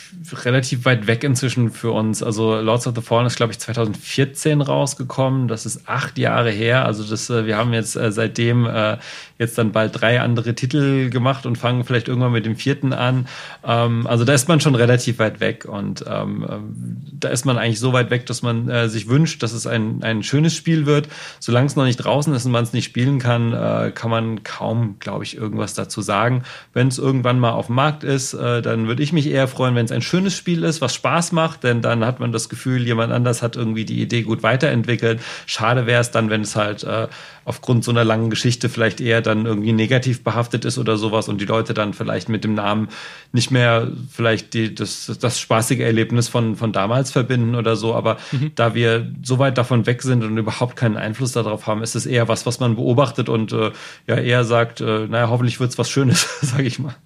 relativ 0.45 0.85
weit 0.85 1.07
weg 1.07 1.25
inzwischen 1.25 1.71
für 1.71 1.93
uns. 1.93 2.23
Also 2.23 2.61
Lords 2.61 2.87
of 2.87 2.95
the 2.95 3.03
Fallen 3.03 3.27
ist, 3.27 3.37
glaube 3.37 3.53
ich, 3.53 3.59
2014 3.59 4.61
rausgekommen. 4.61 5.49
Das 5.49 5.67
ist 5.67 5.89
acht 5.89 6.19
Jahre 6.19 6.51
her. 6.51 6.85
Also 6.85 7.05
das, 7.05 7.31
äh, 7.31 7.47
wir 7.47 7.57
haben 7.57 7.73
jetzt 7.73 7.97
äh, 7.97 8.11
seitdem 8.13 8.67
äh, 8.67 8.99
jetzt 9.39 9.59
dann 9.59 9.73
bald 9.73 10.01
drei 10.01 10.21
andere 10.21 10.55
Titel 10.55 11.11
gemacht 11.11 11.47
und 11.47 11.57
fangen 11.57 11.85
vielleicht 11.85 12.09
irgendwann 12.09 12.33
mit 12.33 12.47
dem 12.47 12.57
vierten 12.57 12.93
an. 12.93 13.27
Ähm, 13.65 14.07
also 14.07 14.25
da 14.25 14.33
ist 14.33 14.49
man 14.49 14.61
schon 14.61 14.75
relativ 14.75 15.19
weit 15.19 15.41
weg 15.41 15.67
und 15.67 16.05
ähm, 16.09 16.47
ähm, 16.49 16.97
da 17.13 17.29
ist 17.29 17.45
man 17.45 17.59
eigentlich 17.59 17.81
so 17.81 17.93
weit 17.93 18.11
weg, 18.11 18.27
dass 18.27 18.43
man 18.43 18.69
äh, 18.69 18.89
sich 18.89 19.09
wünscht, 19.09 19.43
dass 19.43 19.53
es 19.53 19.67
ein, 19.67 20.03
ein 20.03 20.23
schönes 20.23 20.55
Spiel 20.55 20.87
wird. 20.87 21.09
Solange 21.41 21.67
es 21.67 21.77
noch 21.77 21.85
nicht 21.85 21.97
draußen 21.97 22.35
ist 22.35 22.47
und 22.47 22.53
man 22.53 22.65
es 22.65 22.73
nicht 22.73 22.87
spielen 22.87 23.19
kann, 23.19 23.53
äh, 23.53 23.93
kann 23.93 24.11
man 24.11 24.43
kaum, 24.43 24.97
glaube 24.99 25.25
ich, 25.25 25.37
irgendwas 25.37 25.75
dazu 25.75 26.01
sagen. 26.01 26.43
Wenn 26.73 26.89
es 26.89 26.99
irgendwann 26.99 27.39
mal 27.39 27.51
auf 27.51 27.67
dem 27.67 27.77
Markt 27.77 28.05
ist, 28.05 28.35
äh, 28.35 28.63
dann 28.63 28.89
würde 28.89 29.03
ich 29.03 29.13
mich 29.13 29.29
eher 29.29 29.49
freuen, 29.49 29.75
wenn 29.75 29.85
es 29.85 29.93
ein 29.93 30.03
schönes 30.07 30.37
Spiel 30.37 30.65
ist, 30.65 30.81
was 30.81 30.95
Spaß 30.95 31.33
macht, 31.33 31.65
denn 31.65 31.83
dann 31.83 32.05
hat 32.05 32.21
man 32.21 32.33
das 32.33 32.49
Gefühl, 32.49 32.87
jemand 32.87 33.13
anders 33.13 33.43
hat 33.43 33.57
irgendwie 33.57 33.85
die 33.85 34.01
Idee 34.01 34.23
gut 34.23 34.43
weiterentwickelt. 34.43 35.21
Schade 35.47 35.87
wäre 35.87 36.01
es 36.01 36.11
dann, 36.11 36.31
wenn 36.31 36.41
es 36.41 36.57
halt 36.57 36.85
äh, 36.85 37.09
aufgrund 37.45 37.85
so 37.85 37.91
einer 37.91 38.05
langen 38.05 38.29
Geschichte 38.31 38.69
vielleicht 38.69 39.01
eher 39.01 39.23
dann 39.23 39.47
irgendwie 39.47 39.73
negativ 39.73 40.25
behaftet 40.25 40.65
ist 40.65 40.79
oder 40.79 40.97
sowas 40.97 41.29
und 41.29 41.41
die 41.41 41.45
Leute 41.45 41.75
dann 41.75 41.95
vielleicht 41.95 42.29
mit 42.29 42.45
dem 42.45 42.55
Namen 42.55 42.89
nicht 43.33 43.51
mehr 43.51 43.89
vielleicht 44.11 44.55
die, 44.55 44.75
das, 44.75 45.17
das 45.21 45.39
spaßige 45.39 45.81
Erlebnis 45.81 46.29
von, 46.29 46.57
von 46.57 46.73
damals 46.73 47.13
verbinden 47.13 47.55
oder 47.55 47.77
so. 47.77 47.95
Aber 47.95 48.17
mhm. 48.33 48.53
da 48.55 48.75
wir 48.75 49.13
so 49.23 49.39
weit 49.39 49.59
davon 49.59 49.87
weg 49.87 50.03
sind 50.03 50.25
und 50.25 50.37
überhaupt 50.39 50.77
keinen 50.77 50.97
Einfluss 50.97 51.33
darauf 51.33 51.67
haben, 51.67 51.83
ist 51.83 51.95
es 51.95 52.07
eher 52.07 52.29
was, 52.29 52.47
was 52.47 52.59
man 52.59 52.77
beobachtet 52.77 53.29
und 53.29 53.53
äh, 53.53 53.71
ja 54.07 54.17
eher 54.17 54.45
sagt, 54.45 54.81
äh, 54.81 55.07
naja, 55.07 55.29
hoffentlich 55.29 55.61
wird's 55.61 55.79
was 55.79 55.91
Schönes, 55.91 56.27
sage 56.43 56.65
ich 56.65 56.79
mal. 56.79 56.97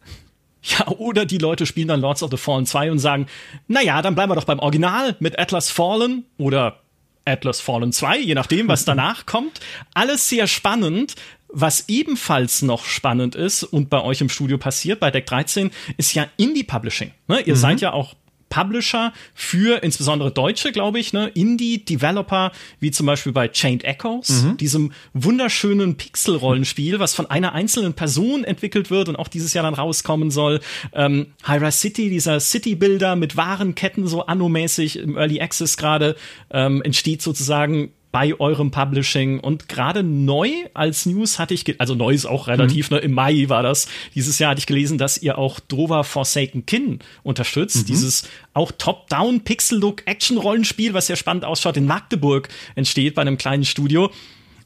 Ja, 0.62 0.88
oder 0.88 1.24
die 1.24 1.38
Leute 1.38 1.66
spielen 1.66 1.88
dann 1.88 2.00
Lords 2.00 2.22
of 2.22 2.30
the 2.30 2.36
Fallen 2.36 2.66
2 2.66 2.90
und 2.90 2.98
sagen, 2.98 3.26
naja, 3.66 4.02
dann 4.02 4.14
bleiben 4.14 4.30
wir 4.30 4.36
doch 4.36 4.44
beim 4.44 4.58
Original 4.58 5.16
mit 5.18 5.38
Atlas 5.38 5.70
Fallen 5.70 6.24
oder 6.38 6.80
Atlas 7.24 7.60
Fallen 7.60 7.92
2, 7.92 8.18
je 8.18 8.34
nachdem, 8.34 8.68
was 8.68 8.84
danach 8.84 9.26
kommt. 9.26 9.60
Alles 9.94 10.28
sehr 10.28 10.46
spannend. 10.46 11.14
Was 11.52 11.88
ebenfalls 11.88 12.62
noch 12.62 12.84
spannend 12.84 13.34
ist 13.34 13.64
und 13.64 13.90
bei 13.90 14.00
euch 14.00 14.20
im 14.20 14.28
Studio 14.28 14.56
passiert, 14.56 15.00
bei 15.00 15.10
Deck 15.10 15.26
13, 15.26 15.72
ist 15.96 16.14
ja 16.14 16.28
Indie 16.36 16.62
Publishing. 16.62 17.10
Ne? 17.26 17.40
Ihr 17.40 17.56
mhm. 17.56 17.58
seid 17.58 17.80
ja 17.80 17.92
auch 17.92 18.14
Publisher 18.50 19.14
für 19.34 19.82
insbesondere 19.82 20.30
Deutsche, 20.30 20.72
glaube 20.72 20.98
ich, 20.98 21.14
ne, 21.14 21.28
Indie-Developer, 21.28 22.52
wie 22.80 22.90
zum 22.90 23.06
Beispiel 23.06 23.32
bei 23.32 23.48
Chained 23.48 23.84
Echoes, 23.84 24.42
mhm. 24.42 24.56
diesem 24.58 24.92
wunderschönen 25.14 25.96
Pixel-Rollenspiel, 25.96 26.98
was 26.98 27.14
von 27.14 27.30
einer 27.30 27.54
einzelnen 27.54 27.94
Person 27.94 28.44
entwickelt 28.44 28.90
wird 28.90 29.08
und 29.08 29.16
auch 29.16 29.28
dieses 29.28 29.54
Jahr 29.54 29.64
dann 29.64 29.74
rauskommen 29.74 30.30
soll. 30.30 30.60
Ähm, 30.92 31.28
Hyra 31.44 31.70
City, 31.70 32.10
dieser 32.10 32.40
City-Builder 32.40 33.16
mit 33.16 33.36
Warenketten, 33.36 34.06
so 34.06 34.26
anno-mäßig 34.26 34.98
im 34.98 35.16
Early 35.16 35.40
Access 35.40 35.76
gerade, 35.76 36.16
ähm, 36.50 36.82
entsteht 36.82 37.22
sozusagen 37.22 37.92
bei 38.12 38.38
eurem 38.38 38.70
Publishing. 38.70 39.40
Und 39.40 39.68
gerade 39.68 40.02
neu 40.02 40.50
als 40.74 41.06
News 41.06 41.38
hatte 41.38 41.54
ich, 41.54 41.80
also 41.80 41.94
neu 41.94 42.12
ist 42.12 42.26
auch 42.26 42.48
relativ, 42.48 42.90
mhm. 42.90 42.96
ne, 42.96 43.02
im 43.02 43.12
Mai 43.12 43.48
war 43.48 43.62
das, 43.62 43.88
dieses 44.14 44.38
Jahr 44.38 44.50
hatte 44.50 44.58
ich 44.58 44.66
gelesen, 44.66 44.98
dass 44.98 45.18
ihr 45.18 45.38
auch 45.38 45.60
Drova 45.60 46.02
Forsaken 46.02 46.66
Kin 46.66 46.98
unterstützt. 47.22 47.82
Mhm. 47.82 47.86
Dieses 47.86 48.28
auch 48.52 48.72
Top-Down 48.72 49.42
Pixel-Look 49.42 50.06
Action-Rollenspiel, 50.06 50.94
was 50.94 51.06
sehr 51.06 51.16
spannend 51.16 51.44
ausschaut, 51.44 51.76
in 51.76 51.86
Magdeburg 51.86 52.48
entsteht 52.74 53.14
bei 53.14 53.22
einem 53.22 53.38
kleinen 53.38 53.64
Studio. 53.64 54.10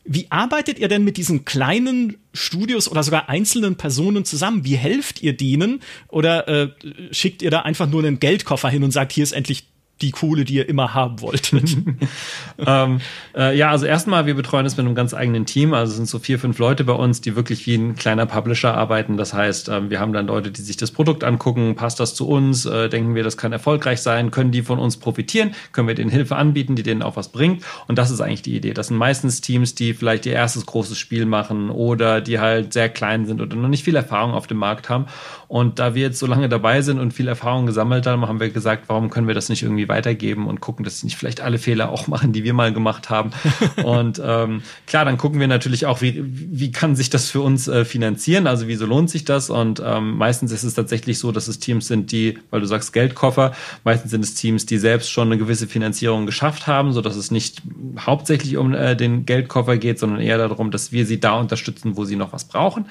Wie 0.07 0.27
arbeitet 0.31 0.79
ihr 0.79 0.89
denn 0.89 1.03
mit 1.03 1.17
diesen 1.17 1.47
kleinen 1.47 2.19
Studios 2.35 2.91
oder 2.91 3.03
sogar 3.03 3.31
einzelnen 3.31 3.77
Personen 3.77 4.27
zusammen? 4.27 4.65
Wie 4.65 4.77
helft 4.77 5.23
ihr 5.23 5.35
denen? 5.35 5.81
Oder 6.09 6.47
äh, 6.47 6.69
schickt 7.11 7.41
ihr 7.41 7.51
da 7.51 7.61
einfach 7.61 7.89
nur 7.89 8.05
einen 8.05 8.21
Geldkoffer 8.21 8.69
hin 8.69 8.85
und 8.85 8.91
sagt, 8.91 9.13
hier 9.13 9.25
ist 9.25 9.33
endlich 9.33 9.65
die 10.05 10.11
Kohle, 10.11 10.45
die 10.45 10.55
ihr 10.55 10.69
immer 10.69 10.95
haben 10.95 11.21
wolltet? 11.21 11.77
ähm, 12.67 13.01
äh, 13.35 13.57
ja, 13.57 13.71
also 13.71 13.87
erstmal, 13.87 14.27
wir 14.27 14.35
betreuen 14.35 14.67
es 14.67 14.77
mit 14.77 14.87
einem 14.87 14.95
ganz 14.95 15.15
eigenen 15.15 15.47
Team. 15.47 15.75
Also 15.75 15.93
es 15.93 15.97
sind 15.97 16.09
so 16.09 16.19
vier, 16.19 16.39
fünf 16.39 16.59
Leute 16.59 16.85
bei 16.85 16.93
uns, 16.93 17.21
die 17.21 17.37
wirklich 17.37 17.67
wie 17.67 17.75
ein 17.75 17.95
kleiner 17.97 18.27
Publisher 18.27 18.75
arbeiten. 18.75 19.17
Das 19.17 19.33
heißt, 19.33 19.69
ähm, 19.69 19.91
wir 19.91 20.01
haben 20.01 20.13
dann 20.13 20.27
Leute, 20.27 20.51
die 20.51 20.63
sich 20.63 20.77
das 20.77 20.91
Produkt 20.91 21.25
angucken, 21.25 21.75
passt 21.75 22.01
das 22.01 22.15
zu 22.15 22.29
uns, 22.29 22.67
äh, 22.67 22.89
denken 22.89 23.15
wir, 23.15 23.23
das 23.23 23.37
kann 23.37 23.53
erfolgreich 23.53 24.03
sein, 24.03 24.31
können 24.31 24.53
die 24.53 24.63
von 24.63 24.79
uns 24.79 24.97
profitieren, 24.97 25.55
können 25.73 25.89
wir 25.89 25.95
denen 25.95 26.11
Hilfe 26.11 26.37
anbieten, 26.37 26.77
die 26.77 26.83
denen 26.83 27.03
auch 27.03 27.17
was 27.17 27.29
bringt. 27.31 27.65
Und 27.89 27.99
das 27.99 28.11
ist 28.11 28.21
eigentlich 28.21 28.43
die 28.43 28.57
Idee. 28.57 28.75
Das 28.75 28.89
sind 28.89 28.97
meistens 28.97 29.41
Teams, 29.41 29.75
die 29.75 29.95
vielleicht 29.95 30.27
ihr 30.27 30.33
erstes 30.33 30.67
großes 30.67 30.99
Spiel 30.99 31.27
machen 31.27 31.71
oder 31.71 32.21
die 32.21 32.39
halt 32.39 32.73
sehr 32.73 32.89
klein 32.89 33.27
sind 33.27 33.41
oder 33.41 33.57
noch 33.57 33.69
nicht 33.69 33.85
viel 33.85 33.97
Erfahrung 33.97 34.33
auf 34.33 34.47
dem 34.47 34.59
Markt 34.59 34.89
haben. 34.89 35.07
Und 35.55 35.79
da 35.79 35.95
wir 35.95 36.03
jetzt 36.03 36.19
so 36.19 36.27
lange 36.27 36.49
dabei 36.49 36.83
sind 36.83 36.99
und 36.99 37.13
viel 37.13 37.29
Erfahrung 37.29 37.65
gesammelt 37.65 38.09
haben, 38.09 38.27
haben 38.27 38.41
wir 38.41 38.51
gesagt, 38.51 38.89
warum 38.89 39.09
können 39.09 39.29
wir 39.29 39.37
das 39.37 39.49
nicht 39.49 39.63
irgendwie 39.63 39.89
weitergeben 39.89 40.49
und 40.49 40.61
gucken, 40.61 40.85
dass 40.85 40.99
sie 40.99 41.07
nicht 41.07 41.17
vielleicht 41.17 41.41
alle 41.41 41.59
Fehler 41.59 41.91
auch 41.91 42.09
machen, 42.09 42.33
die 42.33 42.43
wir 42.43 42.53
mal 42.55 42.73
gemacht 42.73 43.09
haben. 43.09 43.31
und 43.85 44.21
ähm, 44.21 44.63
klar, 44.89 45.05
dann 45.05 45.17
gucken 45.17 45.39
wir 45.39 45.47
natürlich 45.47 45.87
auch, 45.87 46.01
wie, 46.01 46.25
wie 46.27 46.73
kann 46.73 46.97
sich 46.97 47.09
das 47.09 47.31
für 47.31 47.41
uns 47.41 47.69
äh, 47.69 47.85
finanzieren? 47.85 48.49
Also 48.49 48.67
wieso 48.67 48.85
lohnt 48.85 49.11
sich 49.11 49.25
das? 49.27 49.49
Und 49.49 49.81
ähm, 49.87 50.17
meistens 50.17 50.51
ist 50.51 50.65
es 50.65 50.75
tatsächlich 50.75 51.21
so, 51.21 51.31
dass 51.31 51.47
es 51.47 51.61
Teams 51.61 51.87
sind, 51.87 52.11
die, 52.11 52.37
weil 52.51 52.61
du 52.61 52.67
sagst 52.67 52.93
Geldkoffer, 52.93 53.53
meistens 53.85 54.11
sind 54.11 54.25
es 54.25 54.35
Teams, 54.35 54.67
die 54.67 54.79
selbst 54.79 55.09
schon 55.13 55.29
eine 55.29 55.39
gewisse 55.39 55.69
Finanzierung 55.69 56.27
geschafft 56.27 56.67
haben, 56.67 56.93
so 56.93 57.01
dass 57.01 57.15
es 57.15 57.31
nicht 57.31 57.63
hauptsächlich 58.01 58.57
um 58.57 58.75
äh, 58.75 58.97
den 58.97 59.25
Geldkoffer 59.25 59.77
geht, 59.77 60.01
sondern 60.01 60.19
eher 60.19 60.39
darum, 60.39 60.73
dass 60.73 60.91
wir 60.91 61.07
sie 61.07 61.21
da 61.21 61.39
unterstützen, 61.39 61.97
wo 61.97 62.05
sie 62.05 62.17
noch 62.17 62.33
was 62.33 62.43
brauchen 62.43 62.87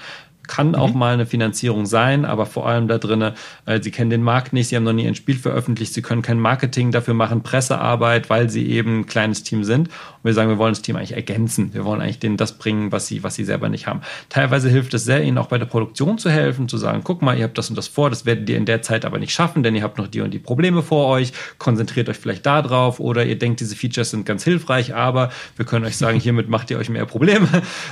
kann 0.47 0.69
mhm. 0.69 0.75
auch 0.75 0.93
mal 0.93 1.13
eine 1.13 1.25
Finanzierung 1.25 1.85
sein, 1.85 2.25
aber 2.25 2.45
vor 2.45 2.67
allem 2.67 2.87
da 2.87 2.97
drinnen, 2.97 3.33
äh, 3.65 3.81
sie 3.81 3.91
kennen 3.91 4.09
den 4.09 4.23
Markt 4.23 4.53
nicht, 4.53 4.67
sie 4.67 4.75
haben 4.75 4.83
noch 4.83 4.93
nie 4.93 5.07
ein 5.07 5.15
Spiel 5.15 5.37
veröffentlicht, 5.37 5.93
sie 5.93 6.01
können 6.01 6.21
kein 6.21 6.39
Marketing 6.39 6.91
dafür 6.91 7.13
machen, 7.13 7.43
Pressearbeit, 7.43 8.29
weil 8.29 8.49
sie 8.49 8.69
eben 8.69 9.01
ein 9.01 9.05
kleines 9.05 9.43
Team 9.43 9.63
sind. 9.63 9.89
Wir 10.23 10.33
sagen, 10.33 10.49
wir 10.49 10.57
wollen 10.57 10.73
das 10.73 10.81
Team 10.81 10.95
eigentlich 10.95 11.13
ergänzen. 11.13 11.73
Wir 11.73 11.85
wollen 11.85 12.01
eigentlich 12.01 12.19
denen 12.19 12.37
das 12.37 12.57
bringen, 12.57 12.91
was 12.91 13.07
sie, 13.07 13.23
was 13.23 13.35
sie 13.35 13.43
selber 13.43 13.69
nicht 13.69 13.87
haben. 13.87 14.01
Teilweise 14.29 14.69
hilft 14.69 14.93
es 14.93 15.03
sehr, 15.03 15.21
ihnen 15.21 15.37
auch 15.37 15.47
bei 15.47 15.57
der 15.57 15.65
Produktion 15.65 16.17
zu 16.17 16.29
helfen, 16.29 16.69
zu 16.69 16.77
sagen, 16.77 17.01
guck 17.03 17.21
mal, 17.21 17.37
ihr 17.37 17.43
habt 17.43 17.57
das 17.57 17.69
und 17.69 17.77
das 17.77 17.87
vor, 17.87 18.09
das 18.09 18.25
werdet 18.25 18.49
ihr 18.49 18.57
in 18.57 18.65
der 18.65 18.81
Zeit 18.81 19.05
aber 19.05 19.19
nicht 19.19 19.33
schaffen, 19.33 19.63
denn 19.63 19.75
ihr 19.75 19.83
habt 19.83 19.97
noch 19.97 20.07
die 20.07 20.21
und 20.21 20.31
die 20.31 20.39
Probleme 20.39 20.81
vor 20.81 21.07
euch, 21.07 21.33
konzentriert 21.57 22.09
euch 22.09 22.17
vielleicht 22.17 22.45
da 22.45 22.61
drauf 22.61 22.99
oder 22.99 23.25
ihr 23.25 23.37
denkt, 23.37 23.59
diese 23.59 23.75
Features 23.75 24.11
sind 24.11 24.25
ganz 24.25 24.43
hilfreich, 24.43 24.95
aber 24.95 25.29
wir 25.55 25.65
können 25.65 25.85
euch 25.85 25.97
sagen, 25.97 26.19
hiermit 26.23 26.49
macht 26.49 26.71
ihr 26.71 26.77
euch 26.77 26.89
mehr 26.89 27.05
Probleme 27.05 27.47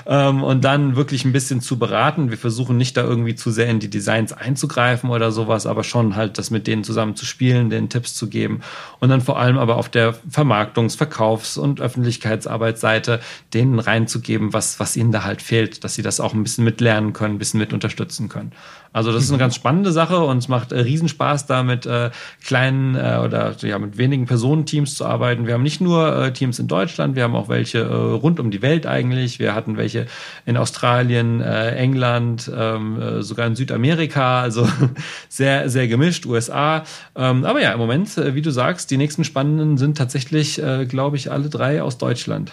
ähm, 0.05 0.43
und 0.43 0.63
dann 0.63 0.95
wirklich 0.95 1.25
ein 1.25 1.34
bisschen 1.34 1.61
zu 1.61 1.77
beraten. 1.77 2.29
Wir 2.29 2.38
versuchen 2.38 2.77
nicht 2.77 2.95
da 2.95 3.03
irgendwie 3.03 3.36
zu 3.36 3.51
sehr 3.51 3.67
in 3.67 3.79
die 3.79 3.89
Designs 3.89 4.34
einzugreifen 4.34 5.09
oder 5.09 5.32
sowas, 5.32 5.65
aber 5.65 5.84
schon 5.84 6.15
halt 6.15 6.38
das 6.38 6.49
mit 6.49 6.67
denen 6.67 6.84
zusammen 6.84 7.15
zu 7.15 7.25
spielen, 7.25 7.69
den 7.69 7.89
Tipps 7.89 8.15
zu 8.15 8.29
geben 8.29 8.61
und 8.99 9.09
dann 9.09 9.21
vor 9.21 9.38
allem 9.38 9.57
aber 9.57 9.77
auf 9.77 9.89
der 9.89 10.15
Vermarktungs-, 10.29 10.97
Verkaufs- 10.97 11.57
und 11.57 11.82
Öffentlichkeitsarbeitsseite 12.22 13.19
denen 13.53 13.80
reinzugeben, 13.80 14.53
was, 14.53 14.80
was 14.80 14.95
ihnen 14.95 15.11
da 15.11 15.24
halt 15.24 15.41
fehlt, 15.41 15.84
dass 15.84 15.95
sie 15.95 16.01
das 16.01 16.19
auch 16.19 16.34
ein 16.34 16.43
bisschen 16.43 16.63
mitlernen 16.63 17.13
können, 17.13 17.36
ein 17.36 17.39
bisschen 17.39 17.59
mit 17.59 17.74
unterstützen 17.74 18.30
können. 18.30 18.51
Also 18.93 19.13
das 19.13 19.23
ist 19.23 19.29
eine 19.29 19.37
ganz 19.37 19.55
spannende 19.55 19.91
Sache 19.93 20.19
und 20.19 20.37
es 20.39 20.49
macht 20.49 20.73
äh, 20.73 20.79
Riesenspaß, 20.79 21.45
da 21.45 21.63
mit 21.63 21.85
äh, 21.85 22.11
kleinen 22.43 22.95
äh, 22.95 23.21
oder 23.23 23.55
ja 23.61 23.79
mit 23.79 23.97
wenigen 23.97 24.25
Personenteams 24.25 24.95
zu 24.95 25.05
arbeiten. 25.05 25.47
Wir 25.47 25.53
haben 25.53 25.63
nicht 25.63 25.79
nur 25.79 26.13
äh, 26.15 26.33
Teams 26.33 26.59
in 26.59 26.67
Deutschland, 26.67 27.15
wir 27.15 27.23
haben 27.23 27.35
auch 27.35 27.47
welche 27.47 27.79
äh, 27.79 27.85
rund 27.85 28.39
um 28.41 28.51
die 28.51 28.61
Welt 28.61 28.85
eigentlich. 28.85 29.39
Wir 29.39 29.55
hatten 29.55 29.77
welche 29.77 30.07
in 30.45 30.57
Australien, 30.57 31.39
äh, 31.39 31.75
England, 31.75 32.51
ähm, 32.53 33.01
äh, 33.01 33.23
sogar 33.23 33.47
in 33.47 33.55
Südamerika, 33.55 34.41
also 34.41 34.67
sehr, 35.29 35.69
sehr 35.69 35.87
gemischt, 35.87 36.25
USA. 36.25 36.83
Ähm, 37.15 37.45
aber 37.45 37.61
ja, 37.61 37.71
im 37.71 37.79
Moment, 37.79 38.17
äh, 38.17 38.35
wie 38.35 38.41
du 38.41 38.51
sagst, 38.51 38.91
die 38.91 38.97
nächsten 38.97 39.23
spannenden 39.23 39.77
sind 39.77 39.97
tatsächlich, 39.97 40.61
äh, 40.61 40.85
glaube 40.85 41.15
ich, 41.15 41.31
alle 41.31 41.49
drei 41.49 41.81
aus 41.81 41.97
Deutschland. 41.97 42.51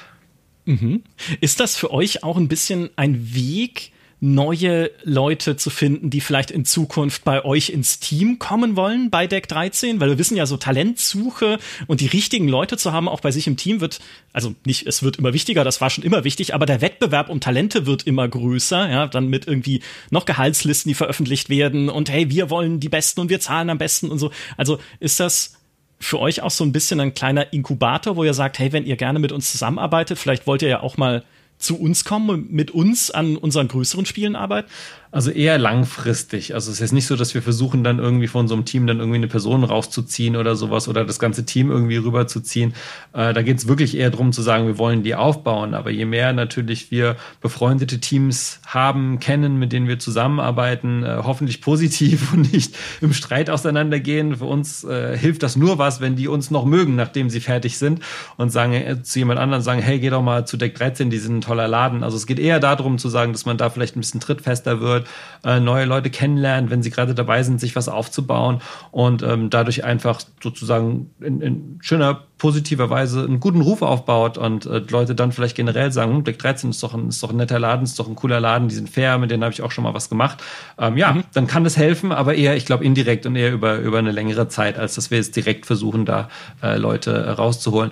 Mhm. 0.67 1.03
Ist 1.41 1.59
das 1.59 1.77
für 1.77 1.91
euch 1.93 2.23
auch 2.23 2.37
ein 2.37 2.47
bisschen 2.47 2.91
ein 2.95 3.35
Weg, 3.35 3.91
neue 4.21 4.91
Leute 5.05 5.57
zu 5.57 5.71
finden, 5.71 6.11
die 6.11 6.21
vielleicht 6.21 6.51
in 6.51 6.65
Zukunft 6.65 7.25
bei 7.25 7.45
euch 7.45 7.71
ins 7.71 8.01
Team 8.01 8.39
kommen 8.39 8.77
wollen 8.77 9.11
bei 9.11 9.27
Deck 9.27 9.49
13? 9.49 10.01
Weil 10.01 10.11
wir 10.11 10.19
wissen 10.19 10.37
ja, 10.37 10.47
so 10.47 10.57
Talentsuche 10.57 11.59
und 11.87 12.01
die 12.01 12.07
richtigen 12.07 12.49
Leute 12.49 12.77
zu 12.77 12.93
haben, 12.93 13.09
auch 13.09 13.21
bei 13.21 13.31
sich 13.31 13.47
im 13.47 13.57
Team 13.57 13.81
wird, 13.81 14.01
also 14.33 14.55
nicht, 14.65 14.87
es 14.87 15.03
wird 15.03 15.17
immer 15.17 15.33
wichtiger, 15.33 15.65
das 15.65 15.81
war 15.81 15.91
schon 15.91 16.05
immer 16.05 16.25
wichtig, 16.25 16.55
aber 16.55 16.67
der 16.67 16.81
Wettbewerb 16.81 17.29
um 17.29 17.41
Talente 17.41 17.87
wird 17.87 18.07
immer 18.07 18.29
größer, 18.29 18.91
ja, 18.91 19.07
dann 19.07 19.29
mit 19.29 19.47
irgendwie 19.47 19.83
noch 20.11 20.25
Gehaltslisten, 20.25 20.91
die 20.91 20.95
veröffentlicht 20.95 21.49
werden 21.49 21.89
und 21.89 22.11
hey, 22.11 22.31
wir 22.31 22.51
wollen 22.51 22.81
die 22.81 22.89
Besten 22.89 23.21
und 23.21 23.31
wir 23.31 23.41
zahlen 23.41 23.71
am 23.71 23.79
besten 23.79 24.11
und 24.11 24.19
so. 24.19 24.31
Also 24.57 24.79
ist 25.01 25.21
das 25.21 25.55
für 26.01 26.21
euch 26.21 26.43
auch 26.43 26.51
so 26.51 26.65
ein 26.65 26.73
bisschen 26.73 27.01
ein 27.01 27.15
kleiner 27.15 27.53
Inkubator, 27.53 28.17
wo 28.17 28.25
ihr 28.25 28.35
sagt, 28.35 28.59
hey, 28.59 28.73
wenn 28.73 28.87
ihr 28.87 28.97
gerne 28.97 29.19
mit 29.19 29.33
uns 29.33 29.51
zusammenarbeitet, 29.51 30.19
vielleicht 30.19 30.47
wollt 30.47 30.63
ihr 30.63 30.69
ja 30.69 30.81
auch 30.81 30.97
mal 30.97 31.25
zu 31.59 31.79
uns 31.79 32.05
kommen 32.05 32.31
und 32.31 32.53
mit 32.53 32.71
uns 32.71 33.11
an 33.11 33.37
unseren 33.37 33.69
größeren 33.69 34.07
Spielen 34.07 34.37
arbeiten? 34.37 34.69
Also 35.11 35.31
eher 35.31 35.57
langfristig. 35.57 36.53
Also 36.53 36.71
es 36.71 36.83
ist 36.83 36.93
nicht 36.93 37.07
so, 37.07 37.17
dass 37.17 37.33
wir 37.33 37.41
versuchen, 37.41 37.83
dann 37.83 37.99
irgendwie 37.99 38.27
von 38.27 38.47
so 38.47 38.55
einem 38.55 38.67
Team 38.67 38.87
dann 38.87 38.99
irgendwie 38.99 39.17
eine 39.17 39.27
Person 39.27 39.65
rauszuziehen 39.65 40.37
oder 40.37 40.55
sowas 40.55 40.87
oder 40.87 41.07
das 41.07 41.19
ganze 41.19 41.47
Team 41.47 41.71
irgendwie 41.71 41.97
rüberzuziehen. 41.97 42.75
Äh, 43.15 43.33
da 43.33 43.41
geht 43.41 43.57
es 43.57 43.69
wirklich 43.69 43.97
eher 43.97 44.11
darum 44.11 44.33
zu 44.33 44.43
sagen, 44.43 44.67
wir 44.67 44.77
wollen 44.77 45.03
die 45.03 45.15
aufbauen. 45.15 45.73
Aber 45.73 45.91
je 45.91 46.05
mehr 46.05 46.33
natürlich 46.33 46.91
wir 46.91 47.17
befreundete 47.41 48.01
Teams 48.01 48.61
haben, 48.67 49.19
kennen, 49.19 49.59
mit 49.59 49.73
denen 49.73 49.89
wir 49.89 49.99
zusammenarbeiten, 49.99 51.03
äh, 51.03 51.21
hoffentlich 51.25 51.61
positiv 51.69 52.33
und 52.33 52.53
nicht 52.53 52.77
im 53.01 53.13
Streit 53.15 53.51
auseinandergehen. 53.51 54.37
Für 54.37 54.45
uns 54.45 54.85
äh, 54.85 55.17
hilft 55.17 55.43
das 55.43 55.57
nur 55.57 55.79
was, 55.79 56.01
wenn 56.03 56.17
die 56.17 56.29
uns 56.29 56.51
noch 56.51 56.65
mögen, 56.65 56.97
nachdem 56.97 57.31
sie 57.31 57.41
fertig 57.41 57.79
sind 57.79 58.03
und 58.37 58.51
sagen 58.51 58.75
äh, 58.75 59.03
zu 59.03 59.19
jemand 59.19 59.41
anderem 59.41 59.63
sagen, 59.63 59.81
hey, 59.81 59.99
geh 59.99 60.11
doch 60.11 60.23
mal 60.23 60.47
zu 60.47 60.57
Deck 60.57 60.75
13, 60.75 61.11
die 61.11 61.19
sind 61.19 61.39
ein 61.39 61.41
toller 61.41 61.67
Laden. 61.67 62.05
Also 62.05 62.17
es 62.17 62.27
geht 62.27 62.39
eher 62.39 62.61
darum 62.61 62.99
zu 62.99 63.09
sagen, 63.09 63.33
dass 63.33 63.47
man 63.47 63.57
da 63.57 63.71
vielleicht 63.71 63.97
ein 63.97 64.01
bisschen 64.01 64.21
trittfester 64.21 64.81
wird, 64.81 65.08
äh, 65.45 65.61
neue 65.61 65.85
Leute 65.85 66.11
kennenlernt, 66.11 66.71
wenn 66.71 66.83
sie 66.83 66.91
gerade 66.91 67.15
dabei 67.15 67.43
sind, 67.43 67.61
sich 67.61 67.77
was 67.77 67.89
aufzubauen 67.89 68.61
und 68.91 69.23
ähm, 69.23 69.51
dadurch 69.51 69.85
einfach 69.85 70.21
sozusagen 70.43 71.11
in, 71.21 71.41
in 71.41 71.79
schöner, 71.81 72.25
positiver 72.39 72.89
Weise 72.89 73.25
einen 73.25 73.41
guten 73.41 73.61
Ruf 73.61 73.83
aufbaut 73.83 74.39
und 74.39 74.67
äh, 74.67 74.83
Leute 74.91 75.15
dann 75.15 75.33
vielleicht 75.33 75.57
generell 75.57 75.91
sagen, 75.91 76.15
hm, 76.15 76.25
Deck 76.25 76.39
13 76.39 76.71
ist 76.71 76.83
doch, 76.83 76.95
ein, 76.95 77.09
ist 77.09 77.23
doch 77.23 77.31
ein 77.31 77.37
netter 77.37 77.59
Laden, 77.59 77.85
ist 77.85 77.99
doch 77.99 78.09
ein 78.09 78.15
cooler 78.15 78.41
Laden, 78.41 78.69
die 78.69 78.75
sind 78.75 78.89
fair, 78.89 79.19
mit 79.19 79.31
denen 79.31 79.43
habe 79.43 79.53
ich 79.53 79.63
auch 79.63 79.73
schon 79.73 79.85
mal 79.85 79.95
was 79.95 80.09
gemacht. 80.09 80.43
Ähm, 80.79 80.97
ja, 80.97 81.13
mhm. 81.13 81.25
dann 81.33 81.47
kann 81.47 81.65
das 81.65 81.77
helfen, 81.77 82.13
aber 82.13 82.35
eher, 82.35 82.57
ich 82.57 82.67
glaube, 82.67 82.85
indirekt 82.85 83.27
und 83.27 83.37
eher 83.37 83.53
über, 83.53 83.79
über 83.79 83.99
eine 83.99 84.13
längere 84.13 84.49
Zeit, 84.49 84.79
als 84.79 84.95
dass 84.95 85.11
wir 85.11 85.19
jetzt 85.19 85.35
direkt 85.37 85.67
versuchen, 85.67 86.05
da 86.05 86.29
äh, 86.63 86.77
Leute 86.77 87.13
äh, 87.13 87.31
rauszuholen. 87.31 87.91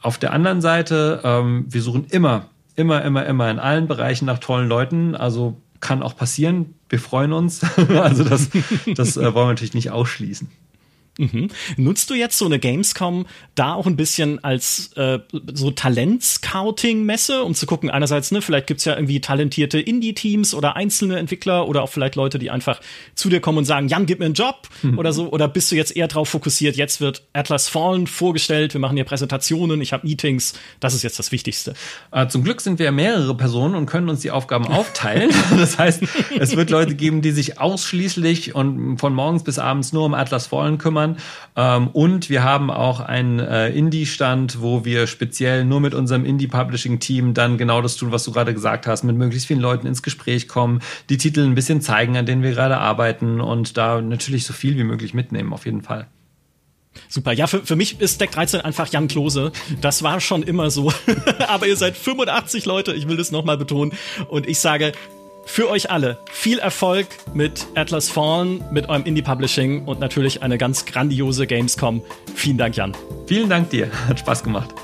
Auf 0.00 0.18
der 0.18 0.32
anderen 0.32 0.60
Seite, 0.60 1.20
ähm, 1.24 1.66
wir 1.68 1.80
suchen 1.80 2.06
immer, 2.10 2.46
immer, 2.76 3.02
immer, 3.02 3.24
immer 3.26 3.50
in 3.50 3.58
allen 3.58 3.86
Bereichen 3.86 4.26
nach 4.26 4.38
tollen 4.38 4.68
Leuten. 4.68 5.14
Also 5.14 5.56
kann 5.84 6.02
auch 6.02 6.16
passieren. 6.16 6.74
Wir 6.88 6.98
freuen 6.98 7.32
uns. 7.32 7.60
also 7.88 8.24
das, 8.24 8.48
das 8.96 9.16
äh, 9.16 9.22
wollen 9.22 9.34
wir 9.34 9.46
natürlich 9.46 9.74
nicht 9.74 9.90
ausschließen. 9.90 10.48
Mhm. 11.18 11.48
Nutzt 11.76 12.10
du 12.10 12.14
jetzt 12.14 12.38
so 12.38 12.46
eine 12.46 12.58
Gamescom 12.58 13.26
da 13.54 13.74
auch 13.74 13.86
ein 13.86 13.96
bisschen 13.96 14.42
als 14.42 14.92
äh, 14.96 15.20
so 15.52 15.70
Talent-Scouting-Messe, 15.70 17.44
um 17.44 17.54
zu 17.54 17.66
gucken, 17.66 17.88
einerseits, 17.88 18.32
ne, 18.32 18.42
vielleicht 18.42 18.66
gibt's 18.66 18.84
ja 18.84 18.94
irgendwie 18.94 19.20
talentierte 19.20 19.78
Indie-Teams 19.78 20.54
oder 20.54 20.74
einzelne 20.74 21.18
Entwickler 21.18 21.68
oder 21.68 21.82
auch 21.82 21.88
vielleicht 21.88 22.16
Leute, 22.16 22.40
die 22.40 22.50
einfach 22.50 22.80
zu 23.14 23.28
dir 23.28 23.40
kommen 23.40 23.58
und 23.58 23.64
sagen, 23.64 23.88
Jan, 23.88 24.06
gib 24.06 24.18
mir 24.18 24.24
einen 24.24 24.34
Job 24.34 24.68
mhm. 24.82 24.98
oder 24.98 25.12
so, 25.12 25.30
oder 25.30 25.46
bist 25.46 25.70
du 25.70 25.76
jetzt 25.76 25.94
eher 25.94 26.08
drauf 26.08 26.30
fokussiert, 26.30 26.76
jetzt 26.76 27.00
wird 27.00 27.22
Atlas 27.32 27.68
Fallen 27.68 28.08
vorgestellt, 28.08 28.74
wir 28.74 28.80
machen 28.80 28.96
hier 28.96 29.04
Präsentationen, 29.04 29.80
ich 29.80 29.92
habe 29.92 30.06
Meetings, 30.06 30.54
das 30.80 30.94
ist 30.94 31.02
jetzt 31.02 31.18
das 31.20 31.30
Wichtigste. 31.30 31.74
Äh, 32.10 32.26
zum 32.26 32.42
Glück 32.42 32.60
sind 32.60 32.80
wir 32.80 32.90
mehrere 32.90 33.36
Personen 33.36 33.76
und 33.76 33.86
können 33.86 34.08
uns 34.08 34.20
die 34.20 34.32
Aufgaben 34.32 34.66
aufteilen. 34.66 35.30
das 35.56 35.78
heißt, 35.78 36.02
es 36.40 36.56
wird 36.56 36.70
Leute 36.70 36.96
geben, 36.96 37.22
die 37.22 37.30
sich 37.30 37.60
ausschließlich 37.60 38.56
und 38.56 38.98
von 38.98 39.14
morgens 39.14 39.44
bis 39.44 39.60
abends 39.60 39.92
nur 39.92 40.04
um 40.04 40.14
Atlas 40.14 40.48
Fallen 40.48 40.78
kümmern 40.78 41.03
kümmern. 41.04 41.16
Ähm, 41.56 41.88
und 41.88 42.30
wir 42.30 42.42
haben 42.42 42.70
auch 42.70 43.00
einen 43.00 43.38
äh, 43.38 43.68
Indie-Stand, 43.70 44.60
wo 44.60 44.84
wir 44.84 45.06
speziell 45.06 45.64
nur 45.64 45.80
mit 45.80 45.94
unserem 45.94 46.24
Indie-Publishing-Team 46.24 47.34
dann 47.34 47.58
genau 47.58 47.82
das 47.82 47.96
tun, 47.96 48.12
was 48.12 48.24
du 48.24 48.32
gerade 48.32 48.54
gesagt 48.54 48.86
hast, 48.86 49.04
mit 49.04 49.16
möglichst 49.16 49.46
vielen 49.46 49.60
Leuten 49.60 49.86
ins 49.86 50.02
Gespräch 50.02 50.48
kommen, 50.48 50.80
die 51.08 51.18
Titel 51.18 51.40
ein 51.40 51.54
bisschen 51.54 51.80
zeigen, 51.80 52.16
an 52.16 52.26
denen 52.26 52.42
wir 52.42 52.52
gerade 52.52 52.78
arbeiten 52.78 53.40
und 53.40 53.76
da 53.76 54.00
natürlich 54.00 54.44
so 54.44 54.52
viel 54.52 54.76
wie 54.76 54.84
möglich 54.84 55.14
mitnehmen, 55.14 55.52
auf 55.52 55.66
jeden 55.66 55.82
Fall. 55.82 56.06
Super. 57.08 57.32
Ja, 57.32 57.48
für, 57.48 57.66
für 57.66 57.74
mich 57.74 58.00
ist 58.00 58.20
Deck 58.20 58.30
13 58.30 58.60
einfach 58.60 58.86
Jan 58.92 59.08
Klose. 59.08 59.50
Das 59.80 60.04
war 60.04 60.20
schon 60.20 60.44
immer 60.44 60.70
so. 60.70 60.92
Aber 61.48 61.66
ihr 61.66 61.76
seid 61.76 61.96
85 61.96 62.66
Leute, 62.66 62.92
ich 62.94 63.08
will 63.08 63.16
das 63.16 63.32
nochmal 63.32 63.58
betonen. 63.58 63.92
Und 64.28 64.48
ich 64.48 64.60
sage, 64.60 64.92
für 65.46 65.68
euch 65.68 65.90
alle 65.90 66.18
viel 66.30 66.58
Erfolg 66.58 67.06
mit 67.32 67.66
Atlas 67.74 68.10
Fallen, 68.10 68.64
mit 68.70 68.88
eurem 68.88 69.04
Indie 69.04 69.22
Publishing 69.22 69.84
und 69.84 70.00
natürlich 70.00 70.42
eine 70.42 70.58
ganz 70.58 70.86
grandiose 70.86 71.46
Gamescom. 71.46 72.02
Vielen 72.34 72.58
Dank, 72.58 72.76
Jan. 72.76 72.92
Vielen 73.26 73.48
Dank 73.48 73.70
dir. 73.70 73.90
Hat 74.08 74.20
Spaß 74.20 74.42
gemacht. 74.42 74.74